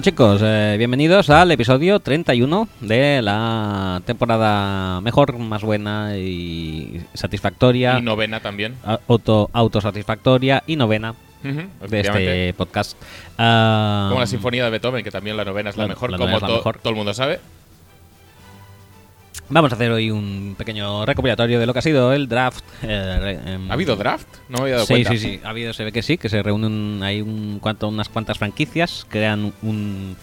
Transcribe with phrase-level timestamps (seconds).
[0.00, 7.98] Bueno chicos, eh, bienvenidos al episodio 31 de la temporada mejor, más buena y satisfactoria,
[7.98, 8.76] Y novena también.
[9.06, 11.10] auto, autosatisfactoria y novena
[11.44, 12.48] Ujú, de efectivamente.
[12.48, 12.96] este podcast.
[13.36, 16.16] Ah, Como la sinfonía de Beethoven, que también la novena es la, La- mejor, la
[16.16, 16.78] como es la to- mejor.
[16.78, 17.38] todo el mundo sabe.
[19.52, 22.64] Vamos a hacer hoy un pequeño recopilatorio de lo que ha sido el draft.
[22.84, 24.26] eh, em, ¿Ha habido draft?
[24.48, 25.10] No me había dado Sí, cuenta.
[25.10, 25.40] sí, sí.
[25.42, 29.04] Ha habido, se ve que sí, que se reúnen hay un cuanto, unas cuantas franquicias,
[29.08, 30.16] crean un,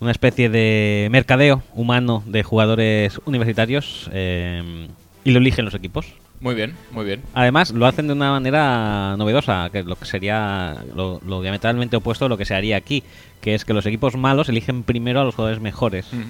[0.00, 4.88] una especie de mercadeo humano de jugadores universitarios eh,
[5.22, 6.06] y lo eligen los equipos.
[6.40, 7.22] Muy bien, muy bien.
[7.34, 11.96] Además, lo hacen de una manera novedosa, que es lo que sería lo, lo diametralmente
[11.96, 13.02] opuesto a lo que se haría aquí,
[13.42, 16.06] que es que los equipos malos eligen primero a los jugadores mejores.
[16.12, 16.22] Mm.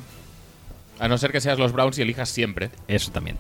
[0.99, 2.71] A no ser que seas los Browns y elijas siempre.
[2.89, 3.37] Eso también.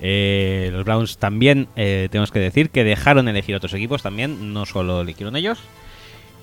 [0.00, 4.66] Eh, los Browns también, eh, tenemos que decir que dejaron elegir otros equipos también, no
[4.66, 5.58] solo eligieron ellos.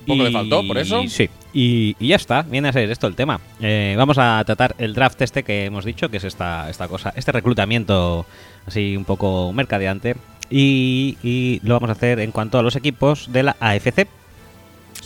[0.06, 1.02] Poco le faltó, por eso.
[1.08, 3.40] Sí, y, y ya está, viene a ser esto el tema.
[3.60, 7.12] Eh, vamos a tratar el draft este que hemos dicho, que es esta, esta cosa,
[7.16, 8.24] este reclutamiento
[8.66, 10.14] así un poco mercadeante.
[10.48, 14.06] Y, y lo vamos a hacer en cuanto a los equipos de la AFC.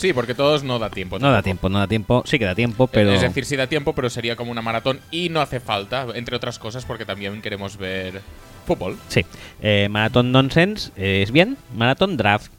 [0.00, 1.18] Sí, porque todos no da tiempo.
[1.18, 3.12] No da tiempo, no da tiempo, sí que da tiempo, pero...
[3.12, 6.36] Es decir, sí da tiempo, pero sería como una maratón y no hace falta, entre
[6.36, 8.22] otras cosas, porque también queremos ver
[8.66, 8.96] fútbol.
[9.08, 9.26] Sí,
[9.60, 12.50] eh, Marathon Nonsense es bien, Marathon Draft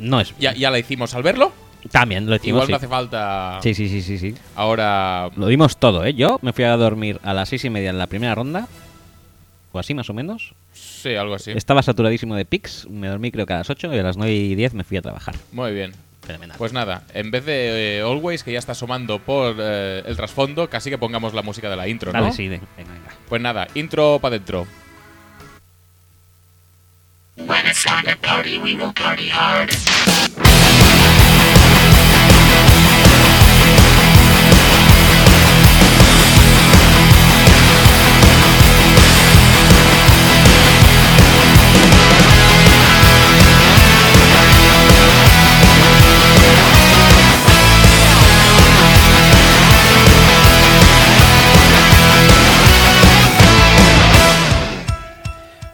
[0.00, 1.52] no es Ya, ya la hicimos al verlo.
[1.92, 2.64] También lo hicimos.
[2.64, 2.72] Igual sí.
[2.72, 4.34] no hace falta sí, sí, sí, sí, sí.
[4.56, 5.30] ahora.
[5.36, 6.14] Lo dimos todo, ¿eh?
[6.14, 8.66] Yo me fui a dormir a las seis y media en la primera ronda.
[9.70, 10.54] O así, más o menos.
[10.72, 11.52] Sí, algo así.
[11.52, 12.88] Estaba saturadísimo de picks.
[12.90, 14.96] Me dormí creo que a las 8 y a las 9 y 10 me fui
[14.96, 15.36] a trabajar.
[15.52, 15.92] Muy bien.
[16.28, 16.58] Fenomenal.
[16.58, 20.68] Pues nada, en vez de eh, Always, que ya está asomando por eh, el trasfondo,
[20.68, 22.20] casi que pongamos la música de la intro, ¿no?
[22.20, 22.92] Vale, sí, venga, venga.
[22.92, 23.14] venga.
[23.30, 24.66] Pues nada, intro para dentro.
[27.36, 29.70] When it's time to party, we will party hard.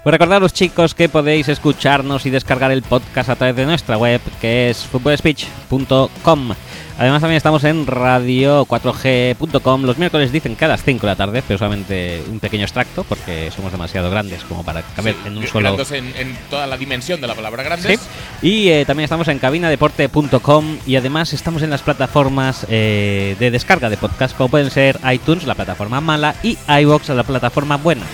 [0.05, 4.21] Pues recordaros chicos que podéis escucharnos y descargar el podcast a través de nuestra web
[4.39, 6.51] que es footballspeech.com.
[6.99, 9.83] Además también estamos en radio4g.com.
[9.85, 13.03] Los miércoles dicen que a las 5 de la tarde, pero solamente un pequeño extracto
[13.05, 15.75] porque somos demasiado grandes como para caber Sí, en un solo...
[15.91, 17.99] en, en toda la dimensión de la palabra grandes.
[17.99, 18.47] Sí.
[18.47, 23.89] Y eh, también estamos en cabinadeporte.com y además estamos en las plataformas eh, de descarga
[23.89, 28.05] de podcast como pueden ser iTunes, la plataforma mala, y iVoox, la plataforma buena.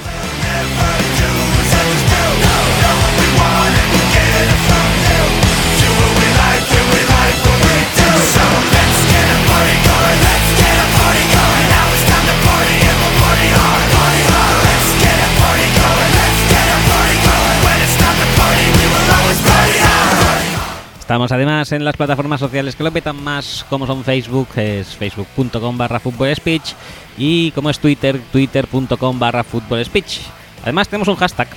[21.10, 25.76] Estamos además en las plataformas sociales que lo petan más, como son Facebook, es facebook.com
[25.76, 26.00] barra
[26.36, 26.74] speech
[27.18, 30.20] y como es Twitter, twitter.com barra speech.
[30.62, 31.48] Además tenemos un hashtag.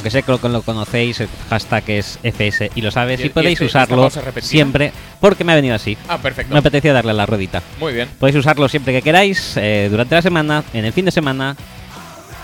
[0.00, 3.26] Aunque sé que lo, lo conocéis, el hashtag es FS y lo sabes, Y- y,
[3.26, 4.08] y podéis este- usarlo
[4.40, 5.98] siempre porque me ha venido así.
[6.08, 6.54] Ah, perfecto.
[6.54, 7.62] Me apetecía darle la ruedita.
[7.78, 8.08] Muy bien.
[8.18, 11.54] Podéis usarlo siempre que queráis, eh, durante la semana, en el fin de semana,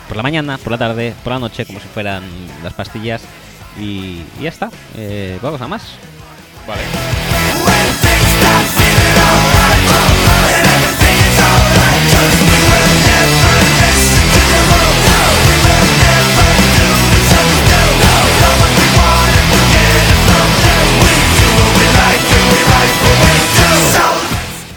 [0.07, 2.25] por la mañana, por la tarde, por la noche, como si fueran
[2.63, 3.23] las pastillas.
[3.81, 4.71] Y, y ya está.
[4.95, 5.83] Eh, vamos a más.
[6.69, 6.83] Vale.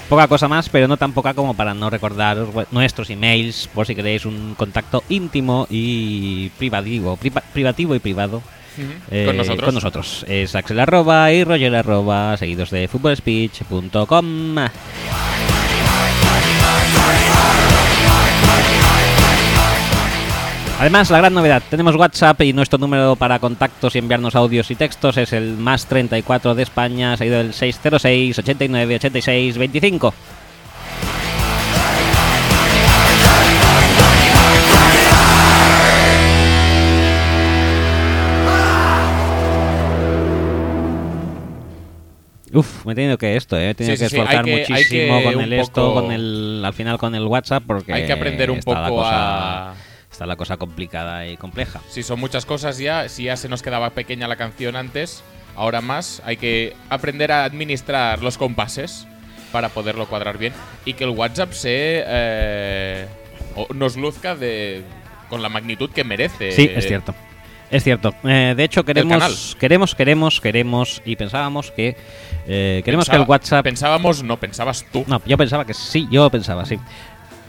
[0.09, 3.85] Poca cosa más, pero no tan poca como para no recordaros we- nuestros emails, por
[3.85, 8.41] si queréis un contacto íntimo y privativo, priva- privativo y privado.
[9.11, 9.65] Eh, Con nosotros.
[9.65, 10.25] Con nosotros.
[10.27, 14.55] Es Axel arroba y Roger arroba, seguidos de footballspeech.com.
[20.79, 24.75] Además, la gran novedad, tenemos WhatsApp y nuestro número para contactos y enviarnos audios y
[24.75, 30.13] textos es el más 34 de España, seguido del 606 89 86 25.
[42.51, 43.69] Uf, me he tenido que esto, eh.
[43.69, 46.97] he tenido Sí, que sí, esforzar muchísimo que con el esto, con el al final
[46.97, 49.75] con el WhatsApp porque Hay que aprender un poco a-
[50.19, 51.79] está la cosa complicada y compleja.
[51.87, 55.23] Si son muchas cosas ya, si ya se nos quedaba pequeña la canción antes,
[55.55, 59.07] ahora más hay que aprender a administrar los compases
[59.53, 60.51] para poderlo cuadrar bien
[60.83, 63.07] y que el WhatsApp se eh,
[63.73, 64.83] nos luzca de
[65.29, 66.51] con la magnitud que merece.
[66.51, 67.15] Sí, es cierto.
[67.71, 68.15] Es cierto.
[68.23, 71.95] Eh, de hecho, queremos, queremos, queremos, queremos y pensábamos que
[72.47, 73.63] eh, queremos Pensaba- que el WhatsApp.
[73.63, 75.05] Pensábamos, no, pensabas tú.
[75.07, 76.79] No, yo pensaba que sí, yo pensaba sí.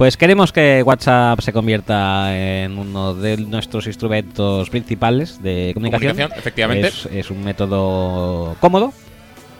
[0.00, 6.12] Pues queremos que WhatsApp se convierta en uno de nuestros instrumentos principales de comunicación.
[6.12, 6.88] Comunicación, efectivamente.
[6.88, 8.94] Es, es un método cómodo,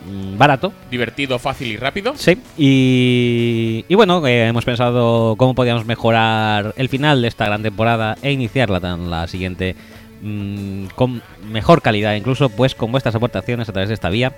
[0.07, 2.15] mm, barato, Divertido, fácil y rápido.
[2.17, 7.63] Sí, y, y bueno, eh, hemos pensado cómo podíamos mejorar el final de esta gran
[7.63, 9.77] temporada e iniciarla tan la siguiente
[10.23, 11.21] mm, con
[11.53, 14.33] mejor calidad, incluso pues con vuestras aportaciones a través de esta vía.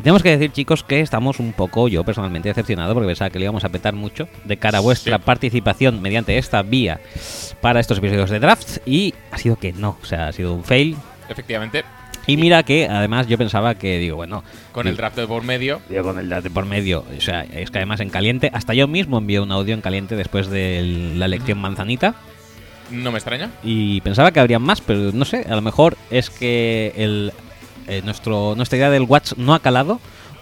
[0.00, 3.38] Y tenemos que decir, chicos, que estamos un poco, yo personalmente, decepcionado porque pensaba que
[3.38, 5.22] le íbamos a petar mucho de cara a vuestra Sí.
[5.26, 7.00] participación mediante esta vía
[7.60, 10.64] para estos episodios de draft y ha sido que no, o sea, ha sido un
[10.64, 10.96] fail.
[11.28, 11.84] Efectivamente,
[12.26, 14.42] Y mira que además yo pensaba que, digo, bueno,
[14.72, 15.82] con el draft de por medio.
[15.90, 18.88] yo con el date por medio, o sea, es que además en caliente, hasta yo
[18.88, 22.14] mismo envié un audio en caliente después de la elección manzanita
[22.90, 23.50] No me extraña.
[23.62, 27.32] y pensaba que habría más, pero no sé, a lo mejor es que el,
[27.90, 30.00] eh, nuestro, nuestra idea del Watch no ha calado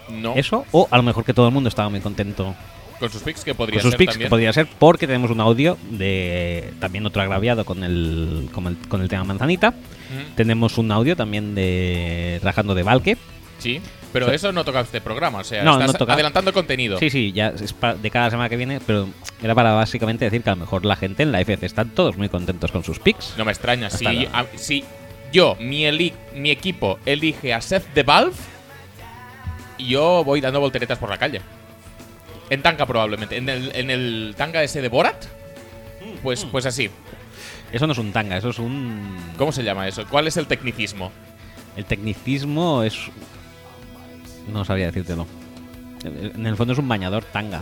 [0.09, 0.33] No.
[0.35, 2.55] eso, o a lo mejor que todo el mundo estaba muy contento
[2.99, 5.39] Con sus pics, que con podría sus ser pics, que podría ser porque tenemos un
[5.41, 9.73] audio de también otro agraviado con el, con el, con el tema manzanita.
[10.35, 13.17] Tenemos un audio también de Rajando de Valque.
[13.59, 13.79] Sí,
[14.11, 15.39] pero O sea- eso no toca este programa.
[15.39, 16.13] O sea, No, estás no toca.
[16.13, 16.97] adelantando contenido.
[16.97, 19.07] Sí, sí, ya es de cada semana que viene, pero
[19.43, 22.17] era para básicamente decir que a lo mejor la gente en la FF están todos
[22.17, 23.35] muy contentos con sus picks.
[23.37, 23.89] No me extraña.
[23.89, 24.83] Si, Hasta la- a- si
[25.31, 28.35] yo, mi, eli- mi equipo, elige a Seth de Valve,
[29.77, 31.41] yo voy dando volteretas por la calle.
[32.49, 33.37] En tanga, probablemente.
[33.37, 35.25] En el, en el tanga ese de Borat,
[36.23, 36.89] pues, pues así.
[37.71, 39.15] Eso no es un tanga, eso es un.
[39.37, 40.05] ¿Cómo se llama eso?
[40.09, 41.11] ¿Cuál es el tecnicismo?
[41.77, 42.97] El tecnicismo es.
[44.51, 45.27] No sabría decírtelo.
[46.03, 47.61] En el fondo es un bañador tanga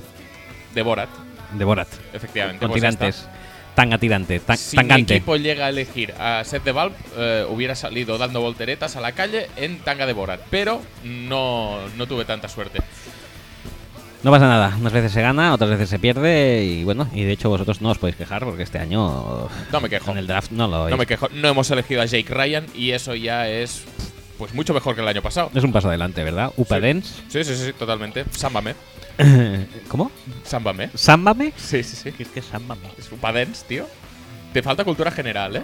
[0.75, 1.09] De Borat,
[1.53, 1.87] de Borat.
[2.13, 2.59] efectivamente.
[2.59, 2.89] Con pues ya
[3.77, 3.77] tirantes.
[3.77, 3.81] está.
[3.81, 4.39] Tanga tirante.
[4.39, 5.15] ta- Si mi tangante.
[5.15, 9.11] equipo llega a elegir a Seth de Valve, eh, hubiera salido dando volteretas a la
[9.13, 10.41] calle en tanga de Borat.
[10.49, 12.79] Pero no, no tuve tanta suerte.
[14.23, 14.75] No pasa nada.
[14.79, 16.63] Unas veces se gana, otras veces se pierde.
[16.65, 19.47] Y bueno, y de hecho vosotros no os podéis quejar porque este año.
[19.71, 20.11] No me quejo.
[20.11, 21.29] En el draft no lo No me quejo.
[21.33, 23.83] No hemos elegido a Jake Ryan y eso ya es
[24.37, 25.51] pues mucho mejor que el año pasado.
[25.53, 26.51] Es un paso adelante, ¿verdad?
[26.57, 27.01] Upa Sí.
[27.29, 28.25] Sí, sí, sí, totalmente.
[28.31, 28.75] Sámbame.
[29.87, 30.11] ¿Cómo?
[30.43, 30.89] Sámbame.
[30.93, 31.53] ¿Sámbame?
[31.57, 32.11] Sí, sí, sí.
[32.11, 32.87] ¿Qué es que sámbame?
[32.97, 33.19] Es un
[33.67, 33.87] tío.
[34.53, 35.63] Te falta cultura general, ¿eh?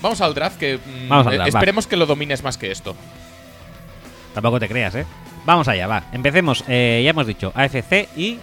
[0.00, 2.70] Vamos al draft que mm, Vamos al eh, draft, esperemos que lo domines más que
[2.70, 2.96] esto.
[4.34, 5.06] Tampoco te creas, ¿eh?
[5.44, 6.04] Vamos allá, va.
[6.12, 6.64] Empecemos.
[6.68, 8.38] Eh, ya hemos dicho AFC y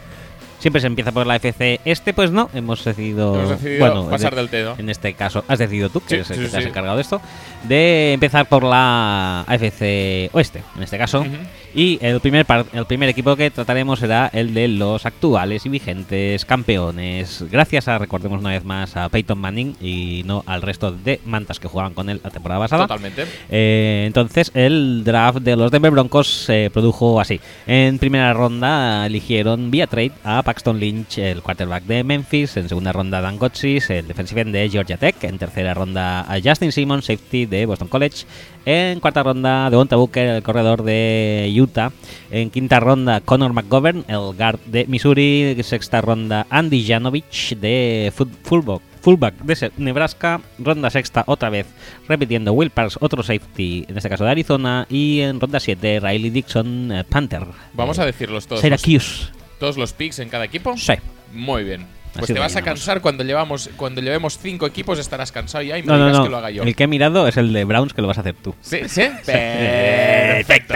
[0.60, 1.80] siempre se empieza por la AFC.
[1.86, 2.50] Este, pues no.
[2.54, 3.36] Hemos decidido.
[3.36, 4.76] Hemos decidido bueno, pasar de- del dedo.
[4.78, 6.66] En este caso, has decidido tú, que Sí, eres el sí, que sí, te has
[6.66, 7.22] encargado de esto,
[7.64, 11.26] de empezar por la AFC Oeste, en este caso.
[11.74, 15.70] Y el primer, par- el primer equipo que trataremos será el de los actuales y
[15.70, 17.46] vigentes campeones.
[17.52, 21.60] Gracias a, recordemos una vez más, a Peyton Manning y no al resto de mantas
[21.60, 22.88] que jugaban con él la temporada pasada.
[22.88, 23.26] Totalmente.
[23.50, 27.40] Eh, entonces, el draft de los Denver Broncos se produjo así.
[27.68, 32.58] En primera ronda eligieron vía trade a Paxton Lynch, el quarterback de Memphis.
[32.58, 35.24] En segunda ronda, Dan Gotsis, el defensive end de Georgia Tech.
[35.24, 38.26] En tercera ronda, a Justin Simmons, safety de Boston College.
[38.66, 41.92] En cuarta ronda, Devonta Booker, el corredor de Utah.
[42.32, 45.56] En quinta ronda, Connor McGovern, el guard de Missouri.
[45.62, 50.42] Sexta ronda, Andy Janovich de fullback, fullback de Nebraska.
[50.58, 51.68] Ronda sexta, otra vez,
[52.08, 54.88] repitiendo Will Parks, otro safety, en este caso de Arizona.
[54.90, 57.46] Y en ronda 7, Riley Dixon, eh, Panther.
[57.74, 58.62] Vamos eh, a decirlos todos.
[58.62, 59.39] Syracuse.
[59.60, 60.78] Todos los picks en cada equipo.
[60.78, 60.94] Sí.
[61.34, 61.86] Muy bien.
[62.14, 65.78] Pues Así te vas a cansar cuando llevamos cuando llevemos cinco equipos, estarás cansado ya
[65.78, 66.24] y me No, no, digas no.
[66.24, 66.64] que lo haga yo.
[66.64, 68.56] El que he mirado es el de Browns, que lo vas a hacer tú.
[68.62, 68.80] ¿Sí?
[68.90, 69.04] ¿Sí?
[69.26, 70.74] Perfecto.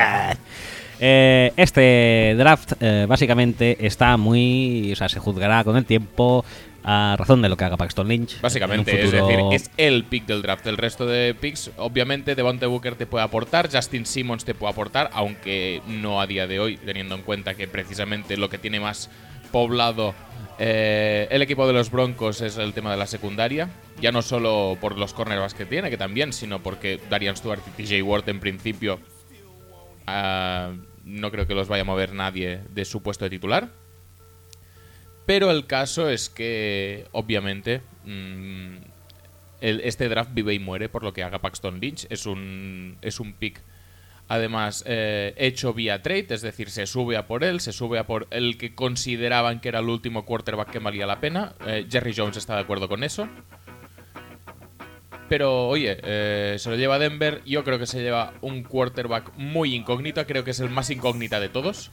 [1.05, 4.89] Eh, este draft eh, básicamente está muy.
[4.93, 6.45] O sea, se juzgará con el tiempo
[6.81, 8.39] a razón de lo que haga Paxton Lynch.
[8.39, 10.65] Básicamente, es decir, es el pick del draft.
[10.65, 15.09] El resto de picks, obviamente, Devontae Booker te puede aportar, Justin Simmons te puede aportar,
[15.11, 19.09] aunque no a día de hoy, teniendo en cuenta que precisamente lo que tiene más
[19.51, 20.15] poblado
[20.59, 23.69] Eh, el equipo de los Broncos es el tema de la secundaria,
[23.99, 27.83] ya no solo por los cornerbacks que tiene, que también, sino porque Darian Stewart y
[27.83, 28.99] TJ Ward en principio
[30.05, 30.71] ah,
[31.03, 33.69] no creo que los vaya a mover nadie de su puesto de titular.
[35.25, 38.75] Pero el caso es que, obviamente, mm,
[39.61, 42.05] este draft vive y muere por lo que haga Paxton Lynch.
[42.09, 43.61] Es un, es un pick,
[44.27, 48.05] además, eh, hecho vía trade, es decir, se sube a por él, se sube a
[48.05, 51.55] por el que consideraban que era el último quarterback que valía la pena.
[51.65, 53.29] Eh, Jerry Jones está de acuerdo con eso.
[55.29, 57.41] Pero, oye, eh, se lo lleva Denver.
[57.45, 60.25] Yo creo que se lleva un quarterback muy incógnito.
[60.27, 61.91] Creo que es el más incógnita de todos.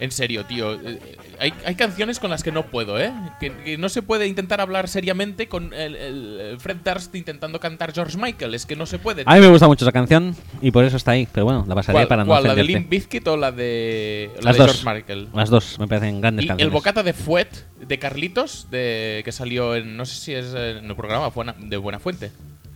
[0.00, 0.74] En serio, tío.
[0.74, 3.12] eh, Hay, hay canciones con las que no puedo, ¿eh?
[3.40, 8.16] Que, que no se puede intentar hablar seriamente con el, Fred Durst intentando cantar George
[8.18, 8.54] Michael.
[8.54, 9.22] Es que no se puede.
[9.26, 11.28] A mí me gusta mucho esa canción y por eso está ahí.
[11.32, 12.64] Pero bueno, la pasaría ¿Cuál, para no cuál, ¿La de.
[12.64, 14.72] Limp Bizkit o la de, la Las de dos.
[14.72, 15.28] George Michael?
[15.34, 16.72] Las dos me parecen grandes Y canciones.
[16.72, 17.48] el bocata de Fuet
[17.86, 21.98] de Carlitos, de, que salió en, no sé si es en el programa de Buena
[21.98, 22.30] Fuente.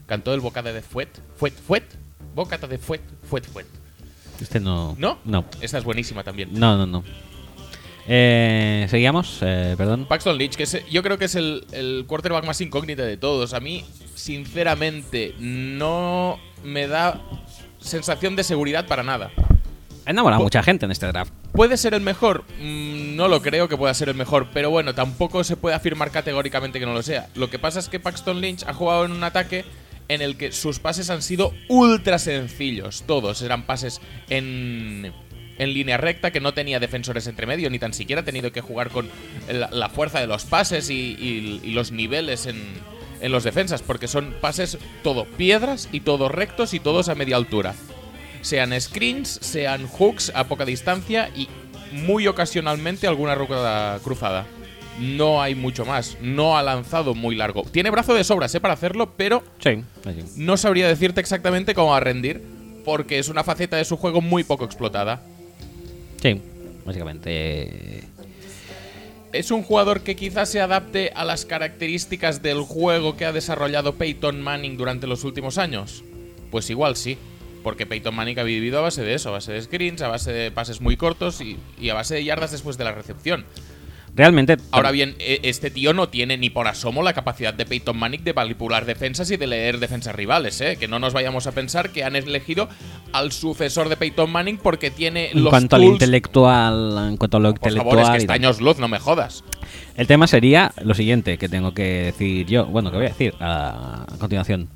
[0.07, 1.09] Cantó el bocata de Fuet.
[1.37, 1.85] Fuet, Fuet.
[2.35, 3.67] Bocata de Fuet, Fuet, Fuet.
[4.41, 4.95] Este no.
[4.99, 5.19] ¿No?
[5.25, 5.45] No.
[5.61, 6.51] Esta es buenísima también.
[6.53, 7.05] No, no, no.
[8.11, 10.07] Eh, Seguíamos, eh, perdón.
[10.07, 13.53] Paxton Lynch, que es- yo creo que es el, el quarterback más incógnito de todos.
[13.53, 13.85] A mí,
[14.15, 17.21] sinceramente, no me da
[17.79, 19.31] sensación de seguridad para nada.
[20.07, 21.33] Ha enamorado a mucha gente en este draft.
[21.53, 22.45] ¿Puede ser el mejor?
[22.63, 26.11] Mm, no lo creo que pueda ser el mejor, pero bueno, tampoco se puede afirmar
[26.11, 27.29] categóricamente que no lo sea.
[27.35, 29.67] Lo que pasa es que Paxton Lynch ha jugado en un ataque
[30.09, 33.05] en el que sus pases han sido ultra sencillos.
[33.07, 34.01] Todos eran pases
[34.31, 35.13] en,
[35.59, 38.61] en línea recta, que no tenía defensores entre medio, ni tan siquiera ha tenido que
[38.61, 39.09] jugar con
[39.51, 42.63] la, la fuerza de los pases y, y- y los niveles en,
[43.21, 47.37] en los defensas, porque son pases todo piedras y todos rectos y todos a media
[47.37, 47.75] altura
[48.41, 51.49] sean screens, sean hooks a poca distancia y
[51.91, 54.47] muy ocasionalmente alguna ruta cruzada.
[55.01, 56.17] No hay mucho más.
[56.21, 57.63] No ha lanzado muy largo.
[57.65, 58.61] Tiene brazo de sobras ¿eh?
[58.61, 59.83] para hacerlo, pero Sí.
[60.37, 62.43] no sabría decirte exactamente cómo va a rendir,
[62.85, 65.21] porque es una faceta de su juego muy poco explotada.
[66.21, 66.41] Sí,
[66.85, 68.05] básicamente.
[69.33, 73.95] ¿Es un jugador que quizás se adapte a las características del juego que ha desarrollado
[73.95, 76.03] Peyton Manning durante los últimos años?
[76.51, 77.19] Pues igual sí,
[77.63, 80.33] porque Peyton Manning ha vivido a base de eso, a base de screens, a base
[80.33, 83.45] de pases muy cortos y, y a base de yardas después de la recepción.
[84.19, 84.57] Realmente.
[84.73, 88.25] Ahora bien, e- este tío no tiene ni por asomo la capacidad de Peyton Manning
[88.25, 90.77] de manipular defensas y de leer defensas rivales, ¿eh?
[90.77, 92.69] Que no nos vayamos a pensar que han elegido
[93.13, 97.37] al sucesor de Peyton Manning porque tiene En los cuanto al tools- intelectual, en cuanto
[97.37, 97.97] a lo Por intelectual.
[97.97, 99.45] favor, es que está años luz, no me jodas.
[99.97, 102.67] El tema sería lo siguiente que tengo que decir yo.
[102.67, 104.69] Bueno, que voy a decir a, a continuación.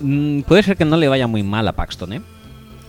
[0.00, 2.22] Mm, puede ser que no le vaya muy mal a Paxton, ¿eh?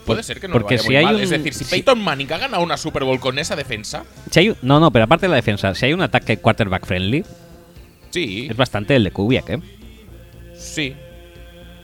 [0.06, 1.16] Puede ser que no Porque le vaya si muy hay mal.
[1.16, 4.04] un- Es decir, si si- Peyton Manning ha ganado una Super Bowl con esa defensa,
[4.30, 7.24] Si hay no, no, pero aparte de la defensa, si hay un ataque quarterback friendly,
[8.10, 9.60] sí, es bastante el de Kubiak, ¿eh?
[10.56, 10.96] sí.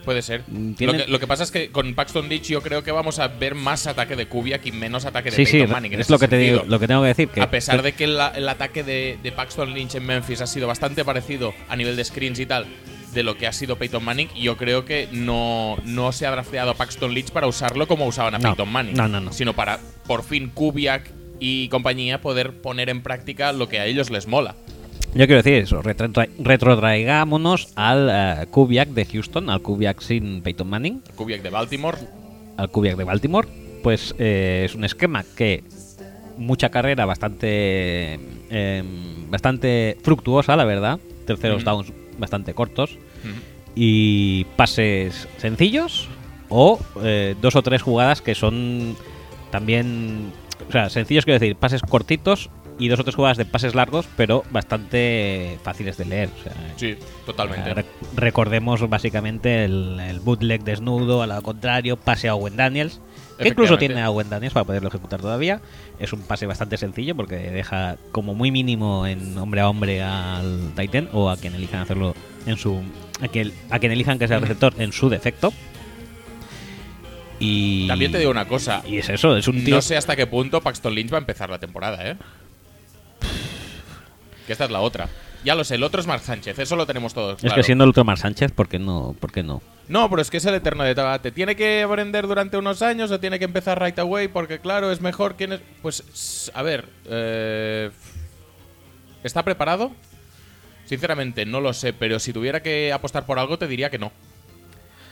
[0.04, 0.42] Puede ser.
[0.46, 3.18] Mm, Lo que, lo que pasa es que con Paxton Lynch yo creo que vamos
[3.18, 5.92] a ver más ataque de Kubiak y menos ataque de Sí, sí, Peyton Manning.
[5.92, 7.28] en es ese lo que, te digo, lo que tengo que decir.
[7.28, 10.46] Que a pesar de que la- el ataque de, de Paxton Lynch en Memphis ha
[10.46, 12.64] sido bastante parecido a nivel de screens y tal
[13.14, 16.70] de lo que ha sido Peyton Manning, yo creo que no, no se ha drafteado
[16.72, 19.32] a Paxton Lynch para usarlo como usaban a No, Peyton Manning, no, no, no.
[19.32, 21.10] sino para por fin Kubiak
[21.40, 24.54] y compañía poder poner en práctica lo que a ellos les mola.
[25.14, 30.68] Yo quiero decir eso, retrotra- retrotraigámonos al eh, Kubiak de Houston, al Kubiak sin Peyton
[30.68, 31.96] Manning, Kubiak de Baltimore,
[32.56, 33.48] al Kubiak de Baltimore.
[33.82, 35.62] Pues eh, es un esquema que
[36.36, 38.18] mucha carrera bastante
[38.50, 38.82] eh,
[39.30, 40.98] bastante fructuosa, la verdad.
[41.26, 42.98] Terceros downs bastante cortos.
[43.74, 46.08] Y pases sencillos
[46.48, 48.96] o eh, dos o tres jugadas que son
[49.50, 50.32] también,
[50.68, 54.08] o sea, sencillos quiero decir, pases cortitos y dos o tres jugadas de pases largos,
[54.16, 56.30] pero bastante fáciles de leer.
[56.40, 56.96] o sea, sí,
[57.26, 57.70] totalmente.
[57.70, 63.00] eh, rec- recordemos básicamente el, el bootleg desnudo, al lado contrario, pase a Owen Daniels,
[63.38, 65.60] que incluso tiene a Owen Daniels para poderlo ejecutar todavía.
[65.98, 70.72] Es un pase bastante sencillo porque deja como muy mínimo en hombre a hombre al
[70.76, 72.14] Titan o a quien elijan hacerlo
[72.46, 72.82] en su.
[73.20, 75.52] a quien, a quien elijan que sea el receptor en su defecto.
[77.40, 77.86] Y.
[77.86, 79.76] También te digo una cosa, Y es eso, es un tío.
[79.76, 82.16] no sé hasta qué punto Paxton Lynch va a empezar la temporada, ¿eh?
[84.46, 85.08] Que esta es la otra.
[85.44, 87.34] Ya lo sé, el otro es Mark Sánchez, eso lo tenemos todos.
[87.36, 87.56] Es claro.
[87.56, 89.14] que siendo el otro Mar Sánchez, ¿por qué no?
[89.20, 89.62] ¿Por qué no?
[89.88, 91.30] No, pero es que es el eterno debate.
[91.32, 94.28] ¿Tiene que aprender durante unos años o tiene que empezar right away?
[94.28, 95.60] Porque claro, es mejor quién es...
[95.80, 96.86] Pues, a ver...
[97.06, 97.90] eh,
[99.24, 99.92] ¿Está preparado?
[100.84, 104.12] Sinceramente, no lo sé, pero si tuviera que apostar por algo, te diría que no.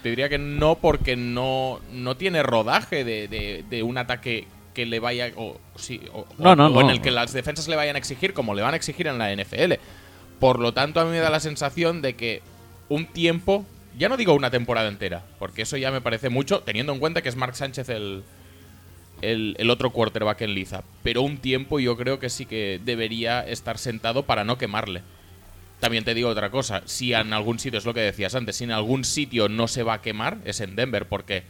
[0.02, 4.87] Te diría que no porque no, no tiene rodaje de, de- de un ataque que
[4.87, 7.76] le vaya o, sí, o- No, o- no, o en el que las defensas le
[7.76, 9.75] vayan a exigir como le van a exigir en la NFL.
[10.40, 12.43] Por lo tanto, a mí me da la sensación de que
[12.88, 13.64] un tiempo,
[13.99, 17.23] ya no digo una temporada entera, porque eso ya me parece mucho, teniendo en cuenta
[17.23, 18.23] que es Mark Sánchez el,
[19.23, 20.83] el, el otro quarterback en liza.
[21.02, 25.02] Pero un tiempo yo creo que sí que debería estar sentado para no quemarle.
[25.81, 28.64] También te digo otra cosa, si en algún sitio, es lo que decías antes, si
[28.64, 31.43] en algún sitio no se va a quemar, es en Denver, porque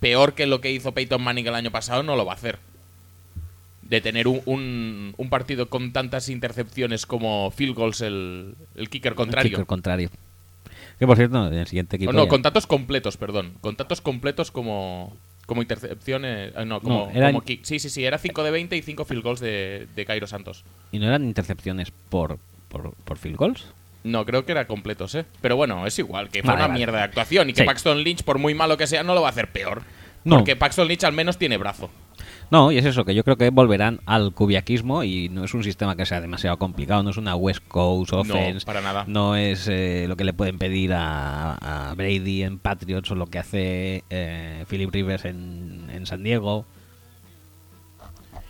[0.00, 2.58] peor que lo que hizo Peyton Manning el año pasado no lo va a hacer.
[3.92, 9.14] De tener un, un- un partido con tantas intercepciones como field goals el, el kicker
[9.14, 9.50] contrario.
[9.50, 10.08] Kicker contrario.
[10.98, 12.10] Que por cierto, en el siguiente equipo.
[12.12, 13.52] No, ya- con tantos completos, perdón.
[13.60, 15.14] Con tantos completos como,
[15.46, 16.52] como intercepciones.
[16.56, 17.64] eh, no, como, No, eran- como kick.
[17.64, 20.64] Sí, sí, sí, era 5 de 20 y 5 field goals de, de Cairo Santos.
[20.90, 23.66] ¿Y no eran intercepciones por, por, por field goals?
[24.04, 25.26] No, creo que era completos, ¿eh?
[25.42, 26.78] Pero bueno, es igual, que fue Vale, una vale.
[26.78, 27.66] mierda de actuación y que Sí.
[27.66, 29.82] Paxton Lynch, por muy malo que sea, no lo va a hacer peor.
[30.24, 30.36] No.
[30.36, 31.90] Porque Paxton Lynch al menos tiene brazo.
[32.52, 35.64] No, y es eso, que yo creo que volverán al cubiaquismo y no es un
[35.64, 39.04] sistema que sea demasiado complicado, no es una West Coast offense, para nada.
[39.06, 43.24] no es eh, lo que le pueden pedir a, a Brady en Patriots o lo
[43.24, 46.66] que hace eh, Philip Rivers en, en San Diego.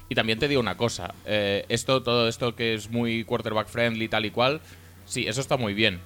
[0.08, 4.08] Y también te digo una cosa, eh, esto, todo esto que es muy quarterback friendly
[4.08, 4.60] tal y cual,
[5.04, 6.00] sí, eso está muy bien.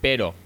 [0.00, 0.36] Pero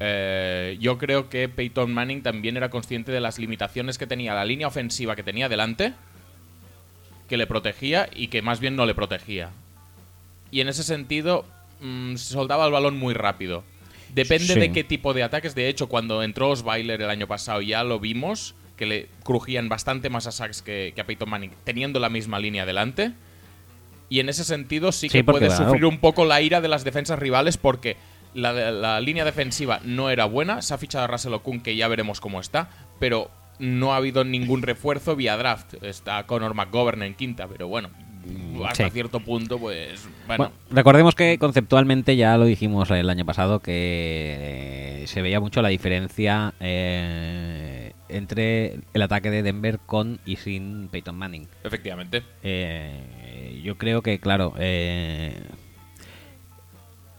[0.00, 4.46] eh, yo creo que Peyton Manning también era consciente de las limitaciones que tenía la
[4.46, 5.92] línea ofensiva que tenía delante,
[7.28, 9.50] que le protegía y que más bien no le protegía.
[10.50, 11.44] Y en ese sentido,
[11.80, 13.64] mm, se soltaba el balón muy rápido.
[14.14, 14.60] Depende Sí.
[14.60, 15.54] de qué tipo de ataques.
[15.54, 20.08] De hecho, cuando entró Osweiler el año pasado ya lo vimos, que le crujían bastante
[20.10, 23.12] más a Sachs que, que a Peyton Manning, teniendo la misma línea delante.
[24.08, 25.64] Y en ese sentido sí que Sí, puede claro.
[25.64, 27.96] sufrir un poco la ira de las defensas rivales porque
[28.34, 30.62] la, la línea defensiva no era buena.
[30.62, 32.68] Se ha fichado a Russell Okung, que ya veremos cómo está,
[33.00, 35.74] pero no ha habido ningún refuerzo vía draft.
[35.82, 37.90] Está Conor McGovern en quinta, pero bueno,
[38.64, 38.90] hasta sí.
[38.90, 40.44] cierto punto, pues bueno.
[40.44, 45.62] Bueno, recordemos que conceptualmente ya lo dijimos el año pasado que eh, se veía mucho
[45.62, 51.48] la diferencia eh, entre el ataque de Denver con y sin Peyton Manning.
[51.64, 52.22] Efectivamente.
[52.42, 55.40] Eh, yo creo que, claro, eh,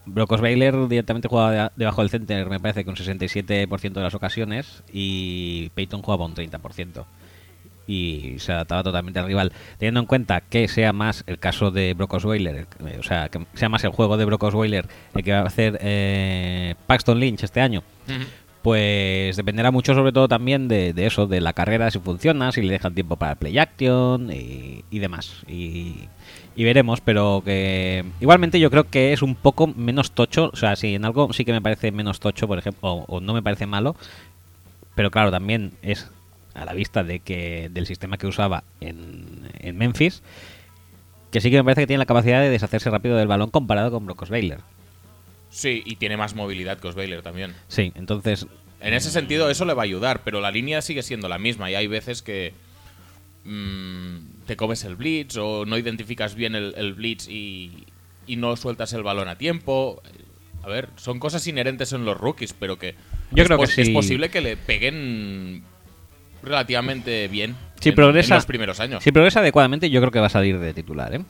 [0.08, 4.16] Brock Osweiler directamente jugaba de- debajo del center, me parece que un 67% de las
[4.16, 7.06] ocasiones, y Peyton jugaba un 30%.
[7.90, 9.54] Y se adaptaba totalmente al rival.
[9.78, 13.46] Teniendo en cuenta que sea más el caso de Brock Osweiler, eh, o sea, que
[13.54, 17.44] sea más el juego de Brock Osweiler el que va a hacer eh, Paxton Lynch
[17.44, 17.84] este año,
[18.62, 22.62] pues dependerá mucho sobre todo también de, de eso, de la carrera, si funciona, si
[22.62, 25.44] le dejan tiempo para el play action y, y demás.
[25.48, 26.10] Y,
[26.58, 30.76] y veremos, pero que igualmente yo creo que es un poco menos tocho, o sea,
[30.76, 33.44] si en algo sí que me parece menos tocho, por ejemplo, o, o no me
[33.44, 33.96] parece malo,
[34.96, 36.10] pero claro, también es
[36.56, 40.24] a la vista de que del sistema que usaba en, en Memphis,
[41.30, 43.92] que sí que me parece que tiene la capacidad de deshacerse rápido del balón comparado
[43.92, 44.62] con Brock Osweiler.
[45.52, 47.54] Sí, y tiene más movilidad que Osweiler también.
[47.68, 48.48] Sí, entonces
[48.82, 51.70] En ese sentido, eso le va a ayudar, pero la línea sigue siendo la misma
[51.70, 52.54] y hay veces que
[53.46, 54.18] mm,
[54.48, 57.86] te comes el blitz o no identificas bien el, el blitz y,
[58.26, 60.02] y no sueltas el balón a tiempo.
[60.64, 62.96] A ver, son cosas inherentes en los rookies, pero que,
[63.32, 65.64] Yo es, creo que es posible que le peguen
[66.42, 69.04] relativamente bien Si en, progresa, en los primeros años.
[69.04, 71.22] Si progresa adecuadamente, yo creo que va a salir de titular, ¿eh?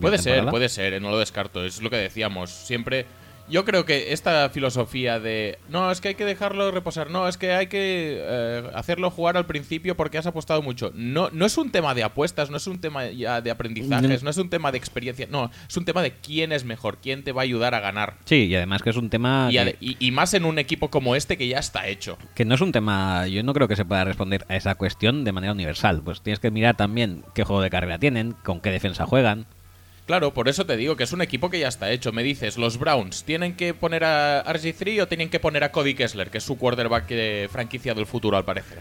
[0.00, 1.64] Puede de ser, puede ser, eh, no lo descarto.
[1.64, 2.50] Es lo que decíamos.
[2.50, 3.06] Siempre.
[3.50, 5.58] Yo creo que esta filosofía de.
[5.68, 7.10] No, es que hay que dejarlo reposar.
[7.10, 10.92] No, es que hay que eh, hacerlo jugar al principio porque has apostado mucho.
[10.94, 14.24] No, no es un tema de apuestas, no es un tema ya de aprendizajes, Mm.
[14.24, 15.26] no es un tema de experiencia.
[15.30, 18.14] No, es un tema de quién es mejor, quién te va a ayudar a ganar.
[18.24, 20.58] Sí, y además que es un tema Y, que, ade- y- y más en un
[20.58, 22.18] equipo como este que ya está hecho.
[22.34, 25.24] que no es un tema, yo no creo que se pueda responder a esa cuestión
[25.24, 26.02] de manera universal.
[26.04, 29.46] Pues tienes que mirar también qué juego de carrera tienen, con qué defensa juegan.
[30.08, 32.12] Claro, por eso te digo que es un equipo que ya está hecho.
[32.12, 35.92] Me dices, los Browns, ¿tienen que poner a RG3 o tienen que poner a Cody
[35.94, 38.78] Kessler, que es su quarterback de franquicia del futuro al parecer?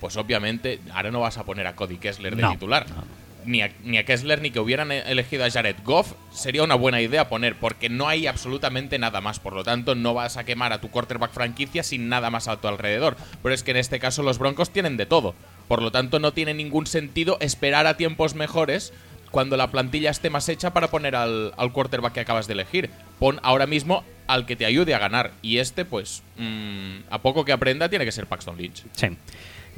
[0.00, 2.86] Pues obviamente, ahora no vas a poner a Cody Kessler de No, titular.
[2.90, 3.04] no.
[3.46, 6.74] Ni, a, ni a Kessler ni que hubieran e- elegido a Jared Goff sería una
[6.74, 9.38] buena idea poner, porque no hay absolutamente nada más.
[9.38, 12.56] Por lo tanto, no vas a quemar a tu quarterback franquicia sin nada más a
[12.56, 13.16] tu alrededor.
[13.44, 15.36] Pero es que en este caso los Broncos tienen de todo.
[15.68, 18.92] Por lo tanto, no tiene ningún sentido esperar a tiempos mejores
[19.34, 22.88] cuando la plantilla esté más hecha para poner al, al quarterback que acabas de elegir.
[23.18, 25.32] pon ahora mismo al que te ayude a ganar.
[25.42, 28.84] Y este, pues, mm, a poco que aprenda, tiene que ser Paxton Lynch.
[28.92, 29.08] Sí.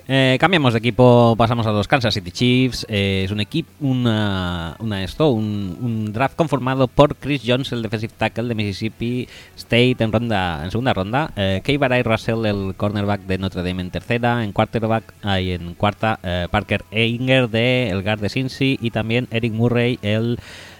[0.08, 2.86] Eh, cambiamos de equipo, pasamos a los Kansas City Chiefs.
[2.88, 8.12] Eh, es un equipo, una, una esto, un, draft conformado por Chris Jones, el defensive
[8.16, 11.32] tackle de Mississippi State en ronda, en segunda ronda.
[11.34, 14.44] Eh, Keibarai Russell, el cornerback de Notre Dame en tercera.
[14.44, 19.26] En quarterback, hay en cuarta eh, Parker Einger de el guard de Cincy y también
[19.32, 20.38] Eric Murray, el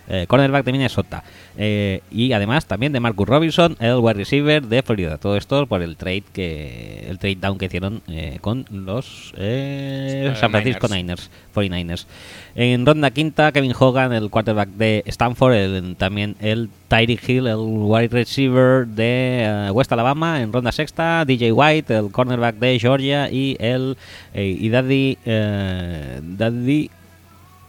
[0.09, 1.23] eh, cornerback de Minnesota.
[1.59, 5.17] Eh, y además también de Marcus Robinson, el wide receiver de Florida.
[5.19, 10.33] Todo esto por el trade que el trade down que hicieron eh, con los eh,
[10.39, 11.31] San Francisco Niners.
[11.55, 12.07] Niners, 49ers.
[12.55, 17.57] En ronda quinta, Kevin Hogan, el quarterback de Stanford, el- también el Tyree Hill, el
[17.59, 20.41] wide receiver de West Alabama.
[20.41, 23.97] En ronda sexta, DJ White, el cornerback de Georgia y el
[24.35, 26.91] y Daddy, Daddy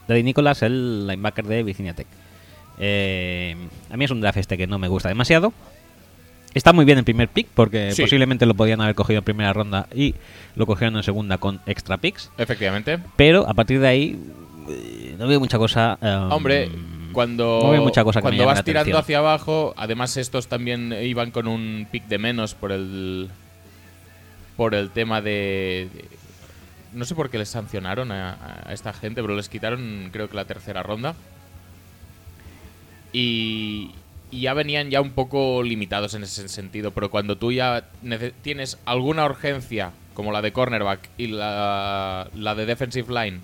[0.08, 2.08] Daddy Nicholas, el linebacker de Virginia Tech.
[2.80, 3.56] Eh,
[3.92, 5.54] a mí es un draft este que no me gusta demasiado.
[6.54, 8.02] Está muy bien el primer pick porque Sí.
[8.02, 10.16] posiblemente lo podían haber cogido en primera ronda y
[10.56, 12.32] lo cogieron en segunda con extra picks.
[12.38, 13.00] Efectivamente.
[13.16, 14.20] Pero a partir de ahí
[14.70, 15.98] eh, no veo mucha cosa.
[16.02, 16.70] eh, Hombre,
[17.14, 19.02] cuando, no veo mucha cosa que cuando vas tirando atención.
[19.02, 23.30] hacia abajo, además estos también iban con un pick de menos por el
[24.56, 26.06] por el tema de, de-
[26.94, 30.36] no sé por qué les sancionaron a, a esta gente, pero les quitaron creo que
[30.36, 31.14] la tercera ronda.
[33.14, 33.92] Y,
[34.32, 37.90] y ya venían ya un poco limitados en ese sentido, pero cuando tú ya
[38.42, 43.40] tienes alguna urgencia, como la de cornerback y la, la de defensive line,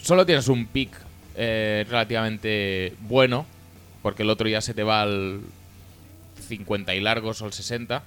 [0.00, 0.90] solo tienes un pick
[1.36, 3.46] eh, relativamente bueno,
[4.02, 5.40] porque el otro ya se te va al
[6.48, 8.02] 50 y largos o el 60,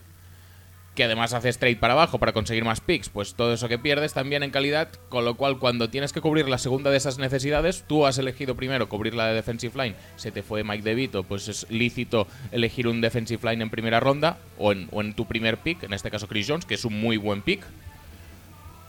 [0.97, 4.13] que además haces trade para abajo para conseguir más picks, pues todo eso que pierdes
[4.13, 7.83] también en calidad, con lo cual cuando tienes que cubrir la segunda de esas necesidades,
[7.87, 11.49] tú has elegido primero cubrir la de defensive line, se te fue Mike DeVito, pues
[11.49, 15.93] es lícito elegir un defensive line en primera ronda o en, tu primer pick, en
[15.93, 17.63] este caso Chris Jones, que es un muy buen pick.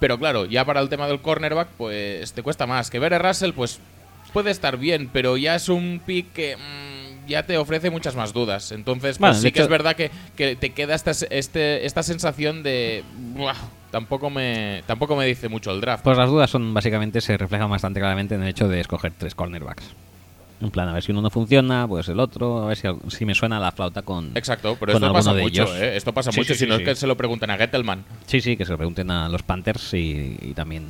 [0.00, 2.88] Pero claro, ya para el tema del cornerback, pues te cuesta más.
[2.88, 3.80] Que Bere Russell, pues
[4.32, 6.97] puede estar bien, pero ya es un pick que mm,
[7.28, 8.72] ya te ofrece muchas más dudas.
[8.72, 12.62] Entonces, pues Bueno, sí que es verdad que, que te queda esta, este, esta sensación
[12.62, 13.04] de.
[13.36, 13.54] "Buah,
[13.90, 16.02] tampoco me, tampoco me dice mucho el draft.
[16.04, 19.34] Pues las dudas son básicamente se reflejan bastante claramente en el hecho de escoger tres
[19.34, 19.84] cornerbacks.
[20.60, 23.24] En plan, a ver si uno no funciona, pues el otro, a ver si, si
[23.24, 24.32] me suena la flauta con.
[24.36, 25.76] Exacto, pero con esto pasa de mucho, ellos.
[25.76, 25.96] ¿eh?
[25.96, 28.04] Esto pasa Sí, mucho, si no es que se lo pregunten a Gettelman.
[28.26, 30.84] Sí, sí, que se lo pregunten a los Panthers y, y también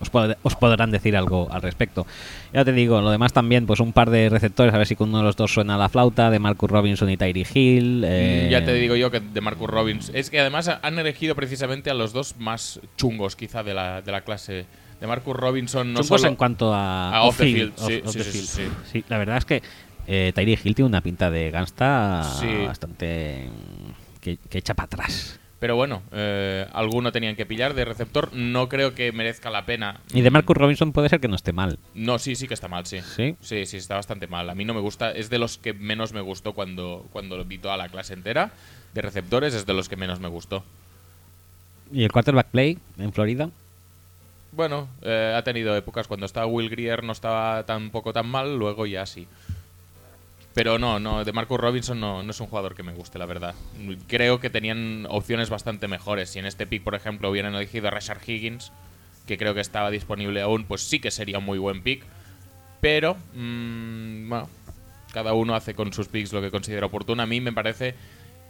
[0.00, 2.06] os, pod- os podrán decir algo al respecto.
[2.52, 5.08] Ya te digo, lo demás también, pues un par de receptores, a ver si con
[5.10, 8.02] uno de los dos suena la flauta, de Marcus Robinson y Tyree Hill.
[8.06, 10.10] eh, Mm, Ya te digo yo que de Marcus Robbins.
[10.14, 14.12] Es que además han elegido precisamente a los dos más chungos, quizá, de la, de
[14.12, 14.66] la clase.
[15.00, 16.30] De Marcus Robinson no chungos solo.
[16.30, 18.46] en cuanto a, a off the field, sí, off sí, the sí, field.
[18.46, 18.70] sí, sí.
[18.92, 19.62] Sí, la verdad es que
[20.06, 22.22] eh, Tyree Hill tiene una pinta de gangsta
[22.66, 25.40] bastante mm, que, que echa para atrás.
[25.64, 28.34] Pero bueno, eh, alguno tenían que pillar de receptor.
[28.34, 29.98] No creo que merezca la pena.
[30.12, 31.78] Y de Marcus Robinson puede ser que no esté mal.
[31.94, 33.00] No, sí, sí que está mal, sí.
[33.00, 33.34] ¿Sí?
[33.40, 34.50] Sí, sí, está bastante mal.
[34.50, 35.10] A mí no me gusta.
[35.12, 38.52] Es de los que menos me gustó cuando, cuando vi toda la clase entera.
[38.92, 40.62] De receptores es de los que menos me gustó.
[41.90, 43.48] ¿Y el quarterback play en Florida?
[44.52, 48.84] Bueno, eh, ha tenido épocas cuando estaba Will Greer no estaba tampoco tan mal, luego
[48.84, 49.26] ya sí.
[50.54, 53.26] Pero no, no, de Marcus Robinson no, no es un jugador que me guste, la
[53.26, 53.56] verdad.
[54.06, 56.30] Creo que tenían opciones bastante mejores.
[56.30, 58.70] Si en este pick, por ejemplo, hubieran elegido a Rashard Higgins,
[59.26, 62.04] que creo que estaba disponible aún, pues sí que sería un muy buen pick.
[62.80, 64.48] Pero, mm, bueno,
[65.12, 67.22] cada uno hace con sus picks lo que considera oportuno.
[67.22, 67.94] A mí me parece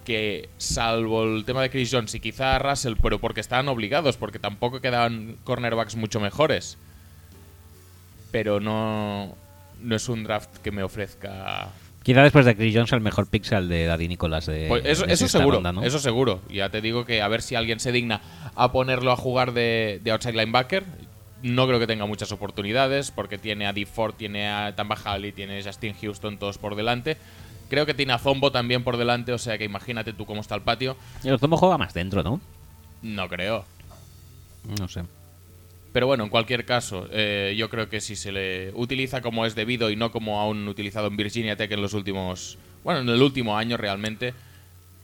[0.04, 4.38] que, salvo el tema de Chris Jones y quizá Russell, pero porque estaban obligados, porque
[4.38, 6.76] tampoco quedaban cornerbacks mucho mejores.
[8.30, 9.36] Pero no,
[9.80, 11.68] no es un draft que me ofrezca.
[12.04, 14.84] Quizá después de Chris Jones el mejor pick sea el de Daddy Nicholas de, Pues
[14.84, 15.82] eso, de eso seguro, ronda, ¿no?
[15.82, 16.42] eso seguro.
[16.50, 18.20] Ya te digo que a ver si alguien se digna
[18.54, 20.84] a ponerlo a jugar de, de outside linebacker.
[21.42, 25.32] No creo que tenga muchas oportunidades porque tiene a Dee Ford, tiene a Tamba Halley,
[25.32, 27.16] tiene a Justin Houston todos por delante.
[27.70, 30.54] Creo que tiene a Zombo también por delante, o sea que imagínate tú cómo está
[30.54, 30.96] el patio.
[31.22, 32.38] Y el Zombo juega más dentro, ¿no?
[33.00, 33.64] No creo.
[34.78, 35.02] No sé.
[35.94, 39.54] Pero bueno, en cualquier caso, eh, yo creo que si se le utiliza como es
[39.54, 42.58] debido y no como aún utilizado en Virginia Tech en los últimos.
[42.82, 44.34] Bueno, en el último año realmente.